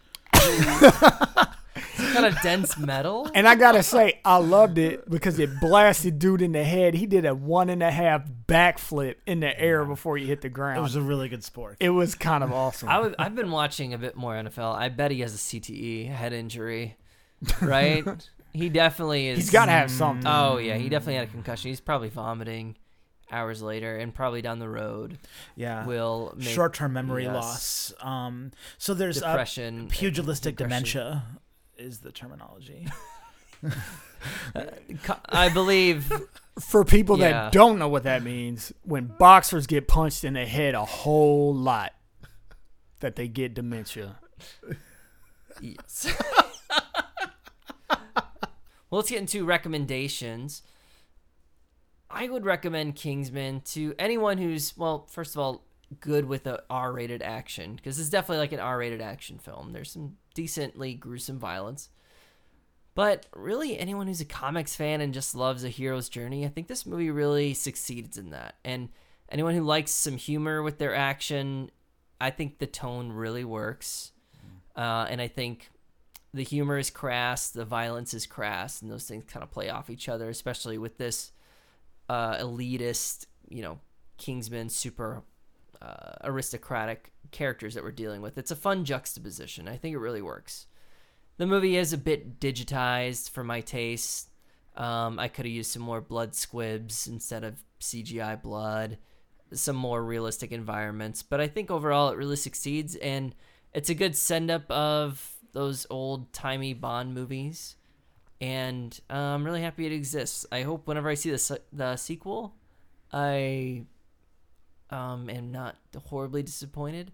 It's 1.98 2.12
kind 2.12 2.26
of 2.26 2.40
dense 2.42 2.76
metal. 2.78 3.30
and 3.34 3.46
I 3.46 3.54
gotta 3.54 3.82
say, 3.82 4.20
I 4.24 4.36
loved 4.36 4.78
it 4.78 5.08
because 5.10 5.38
it 5.38 5.60
blasted 5.60 6.18
dude 6.18 6.40
in 6.42 6.52
the 6.52 6.64
head. 6.64 6.94
He 6.94 7.06
did 7.06 7.24
a 7.26 7.34
one 7.34 7.68
and 7.70 7.82
a 7.82 7.90
half 7.90 8.22
backflip 8.48 9.16
in 9.26 9.40
the 9.40 9.58
air 9.58 9.84
before 9.84 10.16
he 10.16 10.26
hit 10.26 10.40
the 10.40 10.48
ground. 10.48 10.78
It 10.78 10.82
was 10.82 10.96
a 10.96 11.02
really 11.02 11.28
good 11.28 11.44
sport. 11.44 11.76
it 11.80 11.90
was 11.90 12.14
kind 12.14 12.42
of 12.44 12.52
awesome. 12.52 12.88
I 12.88 12.94
w- 12.96 13.14
I've 13.18 13.34
been 13.34 13.50
watching 13.50 13.92
a 13.94 13.98
bit 13.98 14.16
more 14.16 14.34
NFL. 14.34 14.74
I 14.74 14.88
bet 14.88 15.10
he 15.10 15.20
has 15.20 15.34
a 15.34 15.38
CTE, 15.38 16.08
head 16.10 16.32
injury, 16.32 16.96
right? 17.60 18.04
he 18.52 18.68
definitely 18.68 19.28
is. 19.28 19.38
He's 19.38 19.50
got 19.50 19.66
to 19.66 19.72
have 19.72 19.90
something. 19.90 20.26
Oh 20.26 20.56
yeah, 20.58 20.76
he 20.76 20.88
definitely 20.88 21.14
had 21.16 21.28
a 21.28 21.30
concussion. 21.30 21.68
He's 21.70 21.80
probably 21.80 22.08
vomiting 22.08 22.76
hours 23.30 23.62
later, 23.62 23.96
and 23.96 24.14
probably 24.14 24.42
down 24.42 24.58
the 24.58 24.68
road 24.68 25.18
Yeah. 25.56 25.84
will 25.86 26.34
Short-term 26.40 26.92
memory 26.92 27.24
yes. 27.24 27.34
loss. 27.34 27.92
Um, 28.00 28.52
so 28.78 28.94
there's 28.94 29.22
uh, 29.22 29.28
depression, 29.28 29.88
pugilistic 29.88 30.56
depression. 30.56 31.00
dementia 31.00 31.24
is 31.76 31.98
the 32.00 32.12
terminology. 32.12 32.86
Co- 35.02 35.16
I 35.28 35.48
believe 35.48 36.10
For 36.60 36.84
people 36.84 37.18
Yeah. 37.18 37.30
that 37.32 37.52
don't 37.52 37.78
know 37.78 37.88
what 37.88 38.04
that 38.04 38.22
means, 38.22 38.72
when 38.82 39.06
boxers 39.18 39.66
get 39.66 39.86
punched 39.88 40.24
in 40.24 40.32
the 40.34 40.46
head 40.46 40.74
a 40.74 40.84
whole 40.86 41.54
lot, 41.54 41.92
that 43.00 43.16
they 43.16 43.28
get 43.28 43.52
dementia. 43.52 44.16
Yes. 45.60 46.06
well, 47.90 47.98
let's 48.90 49.10
get 49.10 49.18
into 49.18 49.44
recommendations. 49.44 50.62
I 52.10 52.28
would 52.28 52.44
recommend 52.44 52.96
Kingsman 52.96 53.62
to 53.62 53.94
anyone 53.98 54.38
who's, 54.38 54.76
well, 54.76 55.06
first 55.10 55.34
of 55.34 55.40
all, 55.40 55.64
good 56.00 56.24
with 56.24 56.46
a 56.46 56.62
R-rated 56.68 57.22
action 57.22 57.76
because 57.76 57.98
it's 57.98 58.10
definitely 58.10 58.38
like 58.38 58.52
an 58.52 58.60
R-rated 58.60 59.00
action 59.00 59.38
film. 59.38 59.72
There's 59.72 59.90
some 59.90 60.16
decently 60.34 60.94
gruesome 60.94 61.38
violence. 61.38 61.90
But 62.94 63.26
really, 63.34 63.78
anyone 63.78 64.06
who's 64.06 64.22
a 64.22 64.24
comics 64.24 64.74
fan 64.74 65.00
and 65.00 65.12
just 65.12 65.34
loves 65.34 65.64
a 65.64 65.68
hero's 65.68 66.08
journey, 66.08 66.46
I 66.46 66.48
think 66.48 66.66
this 66.66 66.86
movie 66.86 67.10
really 67.10 67.52
succeeds 67.52 68.16
in 68.16 68.30
that. 68.30 68.54
And 68.64 68.88
anyone 69.28 69.54
who 69.54 69.62
likes 69.62 69.90
some 69.90 70.16
humor 70.16 70.62
with 70.62 70.78
their 70.78 70.94
action, 70.94 71.70
I 72.20 72.30
think 72.30 72.58
the 72.58 72.66
tone 72.66 73.12
really 73.12 73.44
works, 73.44 74.12
uh, 74.74 75.06
and 75.10 75.20
I 75.20 75.28
think 75.28 75.70
the 76.32 76.42
humor 76.42 76.78
is 76.78 76.88
crass, 76.88 77.50
the 77.50 77.66
violence 77.66 78.14
is 78.14 78.26
crass, 78.26 78.80
and 78.80 78.90
those 78.90 79.06
things 79.06 79.24
kind 79.24 79.42
of 79.42 79.50
play 79.50 79.68
off 79.68 79.90
each 79.90 80.08
other, 80.08 80.30
especially 80.30 80.78
with 80.78 80.96
this 80.96 81.32
uh, 82.08 82.36
elitist, 82.36 83.26
you 83.48 83.62
know, 83.62 83.78
Kingsman 84.18 84.68
super 84.68 85.22
uh, 85.80 86.14
aristocratic 86.24 87.12
characters 87.30 87.74
that 87.74 87.84
we're 87.84 87.92
dealing 87.92 88.22
with. 88.22 88.38
It's 88.38 88.50
a 88.50 88.56
fun 88.56 88.84
juxtaposition. 88.84 89.68
I 89.68 89.76
think 89.76 89.94
it 89.94 89.98
really 89.98 90.22
works. 90.22 90.66
The 91.38 91.46
movie 91.46 91.76
is 91.76 91.92
a 91.92 91.98
bit 91.98 92.40
digitized 92.40 93.30
for 93.30 93.44
my 93.44 93.60
taste. 93.60 94.30
Um, 94.76 95.18
I 95.18 95.28
could 95.28 95.44
have 95.44 95.52
used 95.52 95.70
some 95.70 95.82
more 95.82 96.00
blood 96.00 96.34
squibs 96.34 97.06
instead 97.06 97.44
of 97.44 97.62
CGI 97.80 98.40
blood, 98.40 98.98
some 99.52 99.76
more 99.76 100.02
realistic 100.02 100.52
environments, 100.52 101.22
but 101.22 101.40
I 101.40 101.48
think 101.48 101.70
overall 101.70 102.10
it 102.10 102.16
really 102.16 102.36
succeeds, 102.36 102.96
and 102.96 103.34
it's 103.72 103.90
a 103.90 103.94
good 103.94 104.16
send 104.16 104.50
up 104.50 104.70
of 104.70 105.34
those 105.52 105.86
old 105.88 106.32
timey 106.32 106.74
Bond 106.74 107.14
movies. 107.14 107.76
And 108.40 108.98
uh, 109.08 109.14
I'm 109.14 109.44
really 109.44 109.62
happy 109.62 109.86
it 109.86 109.92
exists. 109.92 110.44
I 110.52 110.62
hope 110.62 110.86
whenever 110.86 111.08
I 111.08 111.14
see 111.14 111.30
the 111.30 111.38
se- 111.38 111.60
the 111.72 111.96
sequel, 111.96 112.54
I 113.12 113.84
um, 114.90 115.30
am 115.30 115.50
not 115.52 115.76
horribly 116.06 116.42
disappointed. 116.42 117.12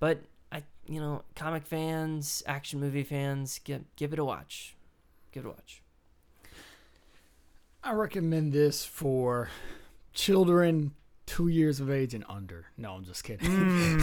But 0.00 0.22
I, 0.50 0.62
you 0.86 0.98
know, 1.00 1.22
comic 1.36 1.66
fans, 1.66 2.42
action 2.46 2.80
movie 2.80 3.04
fans, 3.04 3.60
give 3.62 3.84
give 3.96 4.12
it 4.12 4.18
a 4.18 4.24
watch. 4.24 4.74
Give 5.30 5.44
it 5.44 5.48
a 5.48 5.50
watch. 5.50 5.82
I 7.84 7.92
recommend 7.92 8.52
this 8.52 8.84
for 8.84 9.48
children 10.12 10.92
two 11.26 11.46
years 11.48 11.78
of 11.80 11.90
age 11.90 12.12
and 12.12 12.24
under. 12.28 12.66
No, 12.76 12.94
I'm 12.94 13.04
just 13.04 13.22
kidding. 13.24 13.48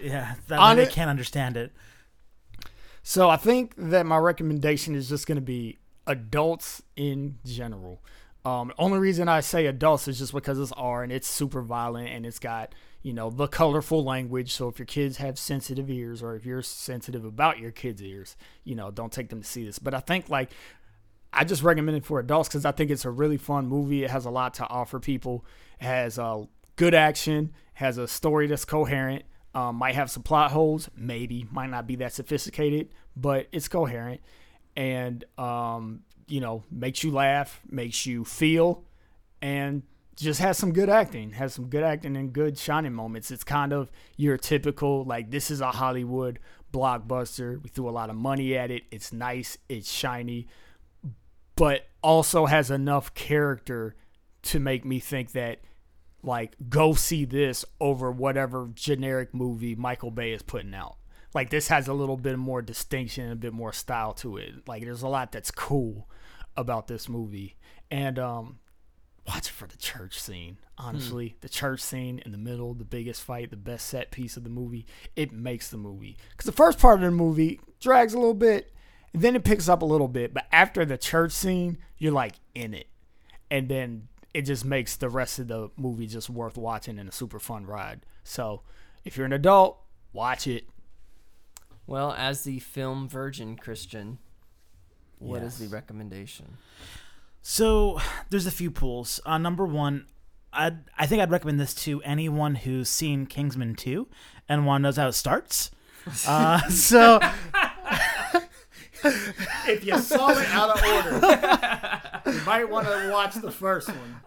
Yeah, 0.00 0.34
that 0.48 0.58
On 0.58 0.76
way 0.76 0.82
it- 0.82 0.86
they 0.86 0.92
can't 0.92 1.10
understand 1.10 1.56
it. 1.56 1.72
So 3.02 3.28
I 3.28 3.36
think 3.36 3.74
that 3.76 4.06
my 4.06 4.18
recommendation 4.18 4.94
is 4.94 5.08
just 5.08 5.26
going 5.26 5.36
to 5.36 5.42
be 5.42 5.78
adults 6.06 6.82
in 6.96 7.38
general. 7.44 8.02
Um, 8.44 8.72
only 8.78 8.98
reason 8.98 9.28
I 9.28 9.40
say 9.40 9.66
adults 9.66 10.08
is 10.08 10.18
just 10.18 10.32
because 10.32 10.58
it's 10.58 10.72
R 10.72 11.02
and 11.02 11.12
it's 11.12 11.28
super 11.28 11.62
violent 11.62 12.08
and 12.08 12.26
it's 12.26 12.38
got 12.40 12.74
you 13.02 13.12
know 13.12 13.30
the 13.30 13.48
colorful 13.48 14.04
language. 14.04 14.52
So 14.52 14.68
if 14.68 14.78
your 14.78 14.86
kids 14.86 15.18
have 15.18 15.38
sensitive 15.38 15.90
ears 15.90 16.22
or 16.22 16.34
if 16.34 16.44
you're 16.44 16.62
sensitive 16.62 17.24
about 17.24 17.58
your 17.58 17.70
kids' 17.70 18.02
ears, 18.02 18.36
you 18.64 18.74
know 18.74 18.90
don't 18.90 19.12
take 19.12 19.28
them 19.28 19.42
to 19.42 19.46
see 19.46 19.64
this. 19.64 19.78
But 19.78 19.94
I 19.94 20.00
think 20.00 20.28
like 20.28 20.50
I 21.32 21.44
just 21.44 21.62
recommend 21.62 21.96
it 21.96 22.04
for 22.04 22.18
adults 22.18 22.48
because 22.48 22.64
I 22.64 22.72
think 22.72 22.90
it's 22.90 23.04
a 23.04 23.10
really 23.10 23.38
fun 23.38 23.66
movie. 23.66 24.04
It 24.04 24.10
has 24.10 24.24
a 24.24 24.30
lot 24.30 24.54
to 24.54 24.68
offer 24.68 24.98
people. 25.00 25.44
It 25.80 25.84
has 25.84 26.18
uh, 26.18 26.44
good 26.76 26.94
action, 26.94 27.52
has 27.74 27.96
a 27.96 28.08
story 28.08 28.48
that's 28.48 28.64
coherent. 28.64 29.24
Um, 29.54 29.76
might 29.76 29.94
have 29.94 30.10
some 30.10 30.22
plot 30.22 30.50
holes, 30.50 30.88
maybe 30.96 31.46
might 31.50 31.68
not 31.68 31.86
be 31.86 31.96
that 31.96 32.14
sophisticated, 32.14 32.88
but 33.14 33.48
it's 33.52 33.68
coherent, 33.68 34.22
and 34.76 35.24
um, 35.36 36.00
you 36.26 36.40
know 36.40 36.64
makes 36.70 37.04
you 37.04 37.10
laugh, 37.10 37.60
makes 37.68 38.06
you 38.06 38.24
feel, 38.24 38.84
and 39.42 39.82
just 40.16 40.40
has 40.40 40.56
some 40.56 40.72
good 40.72 40.88
acting. 40.88 41.32
Has 41.32 41.52
some 41.52 41.66
good 41.66 41.82
acting 41.82 42.16
and 42.16 42.32
good 42.32 42.56
shining 42.56 42.94
moments. 42.94 43.30
It's 43.30 43.44
kind 43.44 43.74
of 43.74 43.90
your 44.16 44.38
typical 44.38 45.04
like 45.04 45.30
this 45.30 45.50
is 45.50 45.60
a 45.60 45.72
Hollywood 45.72 46.38
blockbuster. 46.72 47.62
We 47.62 47.68
threw 47.68 47.88
a 47.88 47.90
lot 47.90 48.08
of 48.08 48.16
money 48.16 48.56
at 48.56 48.70
it. 48.70 48.84
It's 48.90 49.12
nice. 49.12 49.58
It's 49.68 49.90
shiny 49.90 50.48
but 51.56 51.86
also 52.02 52.46
has 52.46 52.70
enough 52.70 53.14
character 53.14 53.94
to 54.42 54.58
make 54.58 54.84
me 54.84 54.98
think 54.98 55.32
that 55.32 55.60
like 56.22 56.54
go 56.68 56.94
see 56.94 57.24
this 57.24 57.64
over 57.80 58.10
whatever 58.10 58.70
generic 58.74 59.34
movie 59.34 59.74
Michael 59.74 60.10
Bay 60.10 60.32
is 60.32 60.42
putting 60.42 60.74
out. 60.74 60.96
Like 61.34 61.50
this 61.50 61.68
has 61.68 61.88
a 61.88 61.94
little 61.94 62.16
bit 62.16 62.38
more 62.38 62.62
distinction, 62.62 63.32
a 63.32 63.36
bit 63.36 63.52
more 63.52 63.72
style 63.72 64.12
to 64.14 64.36
it. 64.36 64.68
Like 64.68 64.84
there's 64.84 65.02
a 65.02 65.08
lot 65.08 65.32
that's 65.32 65.50
cool 65.50 66.08
about 66.56 66.86
this 66.86 67.08
movie. 67.08 67.56
And 67.90 68.18
um 68.18 68.58
watch 69.26 69.48
for 69.50 69.66
the 69.66 69.76
church 69.76 70.18
scene. 70.18 70.58
Honestly, 70.78 71.36
the 71.40 71.48
church 71.48 71.80
scene 71.80 72.20
in 72.24 72.32
the 72.32 72.38
middle, 72.38 72.74
the 72.74 72.84
biggest 72.84 73.22
fight, 73.22 73.50
the 73.50 73.56
best 73.56 73.86
set 73.86 74.10
piece 74.10 74.36
of 74.36 74.44
the 74.44 74.50
movie, 74.50 74.86
it 75.16 75.32
makes 75.32 75.70
the 75.70 75.76
movie. 75.76 76.16
Cuz 76.36 76.46
the 76.46 76.52
first 76.52 76.78
part 76.78 76.96
of 76.96 77.04
the 77.04 77.10
movie 77.10 77.60
drags 77.80 78.14
a 78.14 78.18
little 78.18 78.34
bit, 78.34 78.72
and 79.12 79.22
then 79.22 79.36
it 79.36 79.44
picks 79.44 79.68
up 79.68 79.82
a 79.82 79.86
little 79.86 80.08
bit, 80.08 80.34
but 80.34 80.46
after 80.52 80.84
the 80.84 80.98
church 80.98 81.32
scene, 81.32 81.78
you're 81.98 82.12
like 82.12 82.34
in 82.54 82.74
it. 82.74 82.88
And 83.50 83.68
then 83.68 84.08
it 84.34 84.42
just 84.42 84.64
makes 84.64 84.96
the 84.96 85.08
rest 85.08 85.38
of 85.38 85.48
the 85.48 85.70
movie 85.76 86.06
just 86.06 86.30
worth 86.30 86.56
watching 86.56 86.98
and 86.98 87.08
a 87.08 87.12
super 87.12 87.38
fun 87.38 87.66
ride. 87.66 88.00
So, 88.24 88.62
if 89.04 89.16
you're 89.16 89.26
an 89.26 89.32
adult, 89.32 89.78
watch 90.12 90.46
it. 90.46 90.64
Well, 91.86 92.12
as 92.16 92.44
the 92.44 92.58
film 92.60 93.08
virgin 93.08 93.56
Christian, 93.56 94.18
what 95.18 95.42
is 95.42 95.60
Yes. 95.60 95.68
the 95.68 95.74
recommendation? 95.74 96.56
So 97.42 98.00
there's 98.30 98.46
a 98.46 98.50
few 98.52 98.70
pools. 98.70 99.20
Uh, 99.26 99.36
number 99.38 99.66
one, 99.66 100.06
I 100.52 100.72
I 100.96 101.06
think 101.06 101.20
I'd 101.20 101.30
recommend 101.30 101.58
this 101.58 101.74
to 101.86 102.00
anyone 102.02 102.54
who's 102.54 102.88
seen 102.88 103.26
Kingsman 103.26 103.74
2 103.74 104.06
and 104.48 104.64
one 104.66 104.82
knows 104.82 104.96
how 104.96 105.08
it 105.08 105.12
starts. 105.12 105.70
Uh, 106.26 106.60
so 106.68 107.18
If 109.04 109.84
you 109.84 109.98
saw 109.98 110.30
it 110.30 110.46
out 110.50 110.70
of 110.78 110.84
order, 110.84 111.20
you 112.26 112.40
might 112.46 112.68
want 112.68 112.86
to 112.86 113.10
watch 113.10 113.34
the 113.34 113.50
first 113.50 113.88
one. 113.88 114.20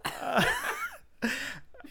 all 1.24 1.32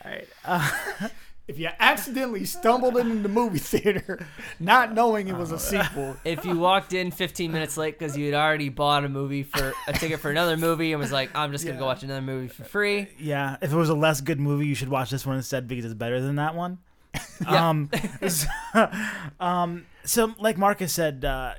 right, 0.05 0.29
uh, 0.45 0.71
If 1.47 1.59
you 1.59 1.69
accidentally 1.79 2.47
stumbled 2.47 2.97
into 2.97 3.17
the 3.17 3.29
movie 3.29 3.59
theater 3.59 4.27
not 4.59 4.95
knowing 4.95 5.29
it 5.29 5.37
was 5.37 5.53
a 5.53 5.59
sequel, 5.59 6.17
If 6.25 6.47
you 6.47 6.57
walked 6.59 6.95
in 6.95 7.11
15 7.11 7.53
minutes 7.53 7.77
late 7.77 7.99
because 7.99 8.17
you 8.17 8.25
had 8.25 8.35
already 8.35 8.71
bought 8.71 9.05
a 9.05 9.11
movie 9.11 9.43
for 9.43 9.75
a 9.87 9.93
ticket 9.93 10.21
for 10.21 10.31
another 10.31 10.57
movie 10.57 10.93
and 10.93 11.01
was 11.01 11.13
like, 11.13 11.37
I'm 11.37 11.53
just 11.53 11.67
gonna 11.67 11.79
go 11.79 11.85
watch 11.85 12.03
another 12.03 12.23
movie 12.23 12.49
for 12.49 12.65
free. 12.65 13.09
yeah, 13.19 13.59
if 13.61 13.71
it 13.71 13.77
was 13.77 13.91
a 13.91 13.95
less 13.95 14.23
good 14.23 14.41
movie, 14.41 14.67
you 14.67 14.75
should 14.75 14.89
watch 14.89 15.11
this 15.11 15.27
one 15.27 15.37
instead 15.37 15.69
because 15.69 15.85
it's 15.85 15.93
better 15.93 16.19
than 16.21 16.37
that 16.37 16.55
one. 16.55 16.79
Um, 17.47 17.91
so, 18.29 18.49
um, 19.39 19.87
so 20.05 20.35
like 20.39 20.57
Marcus 20.57 20.93
said, 20.93 21.25
uh, 21.27 21.55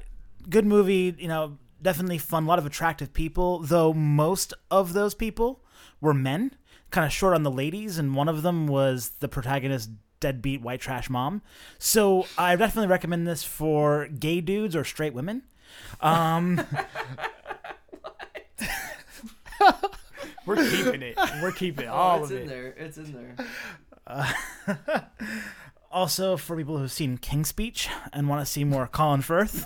good 0.49 0.65
movie. 0.65 1.13
You 1.17 1.27
know, 1.27 1.57
definitely 1.85 2.17
fun. 2.17 2.43
A 2.43 2.47
lot 2.47 2.59
of 2.59 2.65
attractive 2.65 3.13
people, 3.13 3.59
though 3.59 3.93
most 3.93 4.53
of 4.69 4.91
those 4.91 5.13
people 5.15 5.63
were 6.01 6.13
men, 6.13 6.51
kind 6.91 7.05
of 7.05 7.13
short 7.13 7.33
on 7.33 7.43
the 7.43 7.51
ladies, 7.51 7.97
and 7.97 8.13
one 8.15 8.27
of 8.27 8.41
them 8.41 8.67
was 8.67 9.11
the 9.19 9.29
protagonist. 9.29 9.89
Deadbeat 10.21 10.61
white 10.61 10.79
trash 10.79 11.09
mom. 11.09 11.41
So 11.77 12.25
I 12.37 12.55
definitely 12.55 12.87
recommend 12.87 13.27
this 13.27 13.43
for 13.43 14.07
gay 14.07 14.41
dudes 14.41 14.75
or 14.75 14.83
straight 14.83 15.13
women. 15.13 15.43
Um, 16.01 16.65
we're 20.45 20.55
keeping 20.55 21.01
it. 21.03 21.17
We're 21.43 21.51
keeping 21.51 21.89
all 21.89 22.23
it's 22.23 22.31
of 22.31 22.37
in 22.37 22.43
it. 22.43 22.47
there. 22.47 22.67
It's 22.77 22.97
in 22.97 23.35
there. 24.07 25.09
also 25.91 26.37
for 26.37 26.55
people 26.57 26.77
who've 26.77 26.91
seen 26.91 27.17
King's 27.17 27.49
Speech 27.49 27.89
and 28.13 28.27
want 28.27 28.43
to 28.43 28.51
see 28.51 28.63
more 28.63 28.87
Colin 28.87 29.21
Firth. 29.21 29.65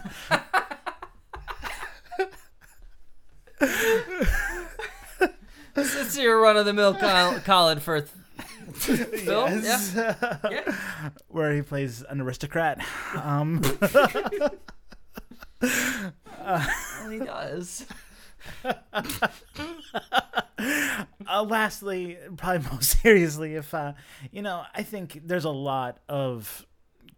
It's 5.76 6.18
your 6.18 6.42
run 6.42 6.58
of 6.58 6.66
the 6.66 6.74
mill 6.74 6.94
Col- 6.94 7.40
Colin 7.40 7.80
Firth 7.80 8.14
film. 8.74 9.62
Yes. 9.64 9.94
Yeah. 9.96 10.38
yeah. 10.50 10.74
where 11.28 11.54
he 11.54 11.62
plays 11.62 12.04
an 12.10 12.22
aristocrat. 12.22 12.84
Um, 13.16 13.62
Well, 15.62 17.10
he 17.10 17.20
does. 17.20 17.86
uh, 18.64 18.74
lastly, 21.44 22.18
probably 22.38 22.70
most 22.72 23.02
seriously, 23.02 23.56
if 23.56 23.74
uh, 23.74 23.94
you 24.32 24.42
know, 24.42 24.64
I 24.74 24.84
think 24.84 25.22
there's 25.26 25.44
a 25.46 25.50
lot 25.50 25.98
of 26.08 26.66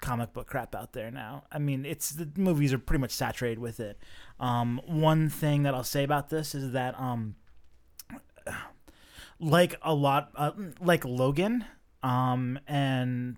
comic 0.02 0.34
book 0.34 0.48
crap 0.48 0.76
out 0.76 0.94
there 0.94 1.10
now. 1.11 1.44
I 1.52 1.60
mean, 1.60 1.86
it's 1.86 2.10
the 2.11 2.28
movies 2.36 2.73
are 2.73 2.80
pretty 2.80 2.99
much 3.02 3.11
saturated 3.11 3.60
with 3.60 3.80
it. 3.80 3.98
Um, 4.40 4.82
one 4.86 5.30
thing 5.30 5.64
that 5.64 5.73
I'll 5.73 5.84
say 5.84 6.03
about 6.03 6.30
this 6.30 6.53
is 6.56 6.72
that, 6.73 6.99
um, 6.99 7.36
like 9.40 9.76
a 9.82 9.94
lot, 9.94 10.32
uh, 10.36 10.52
like 10.82 11.06
Logan, 11.06 11.65
um, 12.03 12.60
and 12.68 13.38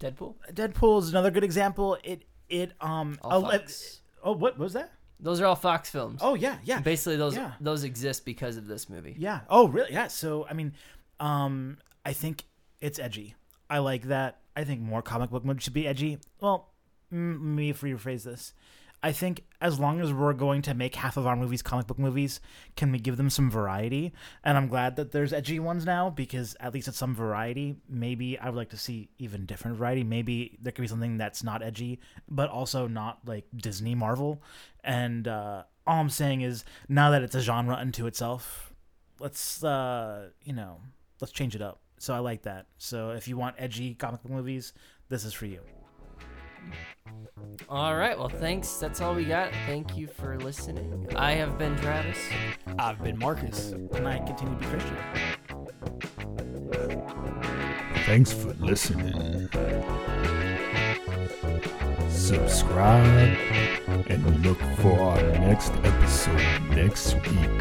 Deadpool. 0.00 0.34
Deadpool 0.52 1.02
is 1.02 1.10
another 1.10 1.30
good 1.30 1.44
example. 1.44 1.98
It 2.04 2.24
it 2.48 2.72
um 2.80 3.18
All 3.22 3.44
ele- 3.46 3.50
Fox. 3.58 4.00
oh 4.22 4.32
what 4.32 4.58
was 4.58 4.72
that? 4.72 4.92
Those 5.22 5.40
are 5.40 5.46
all 5.46 5.56
Fox 5.56 5.90
films. 5.90 6.20
Oh 6.22 6.34
yeah 6.34 6.56
yeah 6.64 6.80
Basically, 6.80 7.16
those 7.16 7.36
Yeah. 7.36 7.52
those 7.60 7.84
exist 7.84 8.24
because 8.24 8.56
of 8.56 8.66
this 8.66 8.88
movie. 8.88 9.14
Yeah. 9.18 9.40
Oh, 9.50 9.68
really? 9.68 9.92
Yeah. 9.92 10.08
So, 10.08 10.46
I 10.48 10.54
mean, 10.54 10.72
um, 11.20 11.76
I 12.04 12.14
think 12.14 12.44
it's 12.80 12.98
edgy. 12.98 13.34
I 13.68 13.78
like 13.78 14.04
that. 14.04 14.39
I 14.56 14.64
think 14.64 14.80
more 14.80 15.02
comic 15.02 15.30
book 15.30 15.44
movies 15.44 15.64
should 15.64 15.72
be 15.72 15.86
edgy. 15.86 16.18
Well, 16.40 16.72
let 17.10 17.18
me 17.18 17.72
rephrase 17.72 18.24
this. 18.24 18.52
I 19.02 19.12
think 19.12 19.44
as 19.62 19.80
long 19.80 20.00
as 20.00 20.12
we're 20.12 20.34
going 20.34 20.60
to 20.62 20.74
make 20.74 20.94
half 20.94 21.16
of 21.16 21.26
our 21.26 21.34
movies 21.34 21.62
comic 21.62 21.86
book 21.86 21.98
movies, 21.98 22.40
can 22.76 22.92
we 22.92 22.98
give 22.98 23.16
them 23.16 23.30
some 23.30 23.50
variety? 23.50 24.12
And 24.44 24.58
I'm 24.58 24.68
glad 24.68 24.96
that 24.96 25.10
there's 25.10 25.32
edgy 25.32 25.58
ones 25.58 25.86
now 25.86 26.10
because 26.10 26.54
at 26.60 26.74
least 26.74 26.86
it's 26.86 26.98
some 26.98 27.14
variety. 27.14 27.76
Maybe 27.88 28.38
I 28.38 28.50
would 28.50 28.56
like 28.56 28.70
to 28.70 28.76
see 28.76 29.08
even 29.18 29.46
different 29.46 29.78
variety. 29.78 30.04
Maybe 30.04 30.58
there 30.60 30.72
could 30.72 30.82
be 30.82 30.88
something 30.88 31.16
that's 31.16 31.42
not 31.42 31.62
edgy, 31.62 32.00
but 32.28 32.50
also 32.50 32.86
not 32.86 33.20
like 33.24 33.46
Disney 33.56 33.94
Marvel. 33.94 34.42
And 34.84 35.26
uh, 35.26 35.62
all 35.86 36.00
I'm 36.00 36.10
saying 36.10 36.42
is 36.42 36.64
now 36.88 37.10
that 37.10 37.22
it's 37.22 37.34
a 37.34 37.40
genre 37.40 37.76
unto 37.76 38.06
itself, 38.06 38.74
let's 39.18 39.64
uh, 39.64 40.28
you 40.44 40.52
know 40.52 40.80
let's 41.20 41.32
change 41.32 41.54
it 41.54 41.62
up. 41.62 41.80
So 42.00 42.14
I 42.14 42.18
like 42.20 42.42
that. 42.44 42.64
So 42.78 43.10
if 43.10 43.28
you 43.28 43.36
want 43.36 43.56
edgy 43.58 43.92
comic 43.94 44.22
book 44.22 44.32
movies, 44.32 44.72
this 45.10 45.26
is 45.26 45.34
for 45.34 45.44
you. 45.44 45.60
All 47.68 47.94
right. 47.94 48.18
Well, 48.18 48.30
thanks. 48.30 48.72
That's 48.76 49.02
all 49.02 49.14
we 49.14 49.26
got. 49.26 49.52
Thank 49.66 49.98
you 49.98 50.06
for 50.06 50.38
listening. 50.38 51.06
I 51.14 51.32
have 51.32 51.58
been 51.58 51.76
Travis. 51.76 52.16
I've 52.78 53.02
been 53.04 53.18
Marcus. 53.18 53.72
And 53.72 54.08
I 54.08 54.16
continue 54.20 54.58
to 54.58 54.60
be 54.60 54.66
Christian. 54.66 54.96
Thanks 58.06 58.32
for 58.32 58.54
listening. 58.54 59.50
Subscribe 62.08 63.36
and 64.08 64.42
look 64.42 64.58
for 64.78 64.98
our 64.98 65.20
next 65.20 65.72
episode 65.84 66.62
next 66.70 67.14
week. 67.28 67.60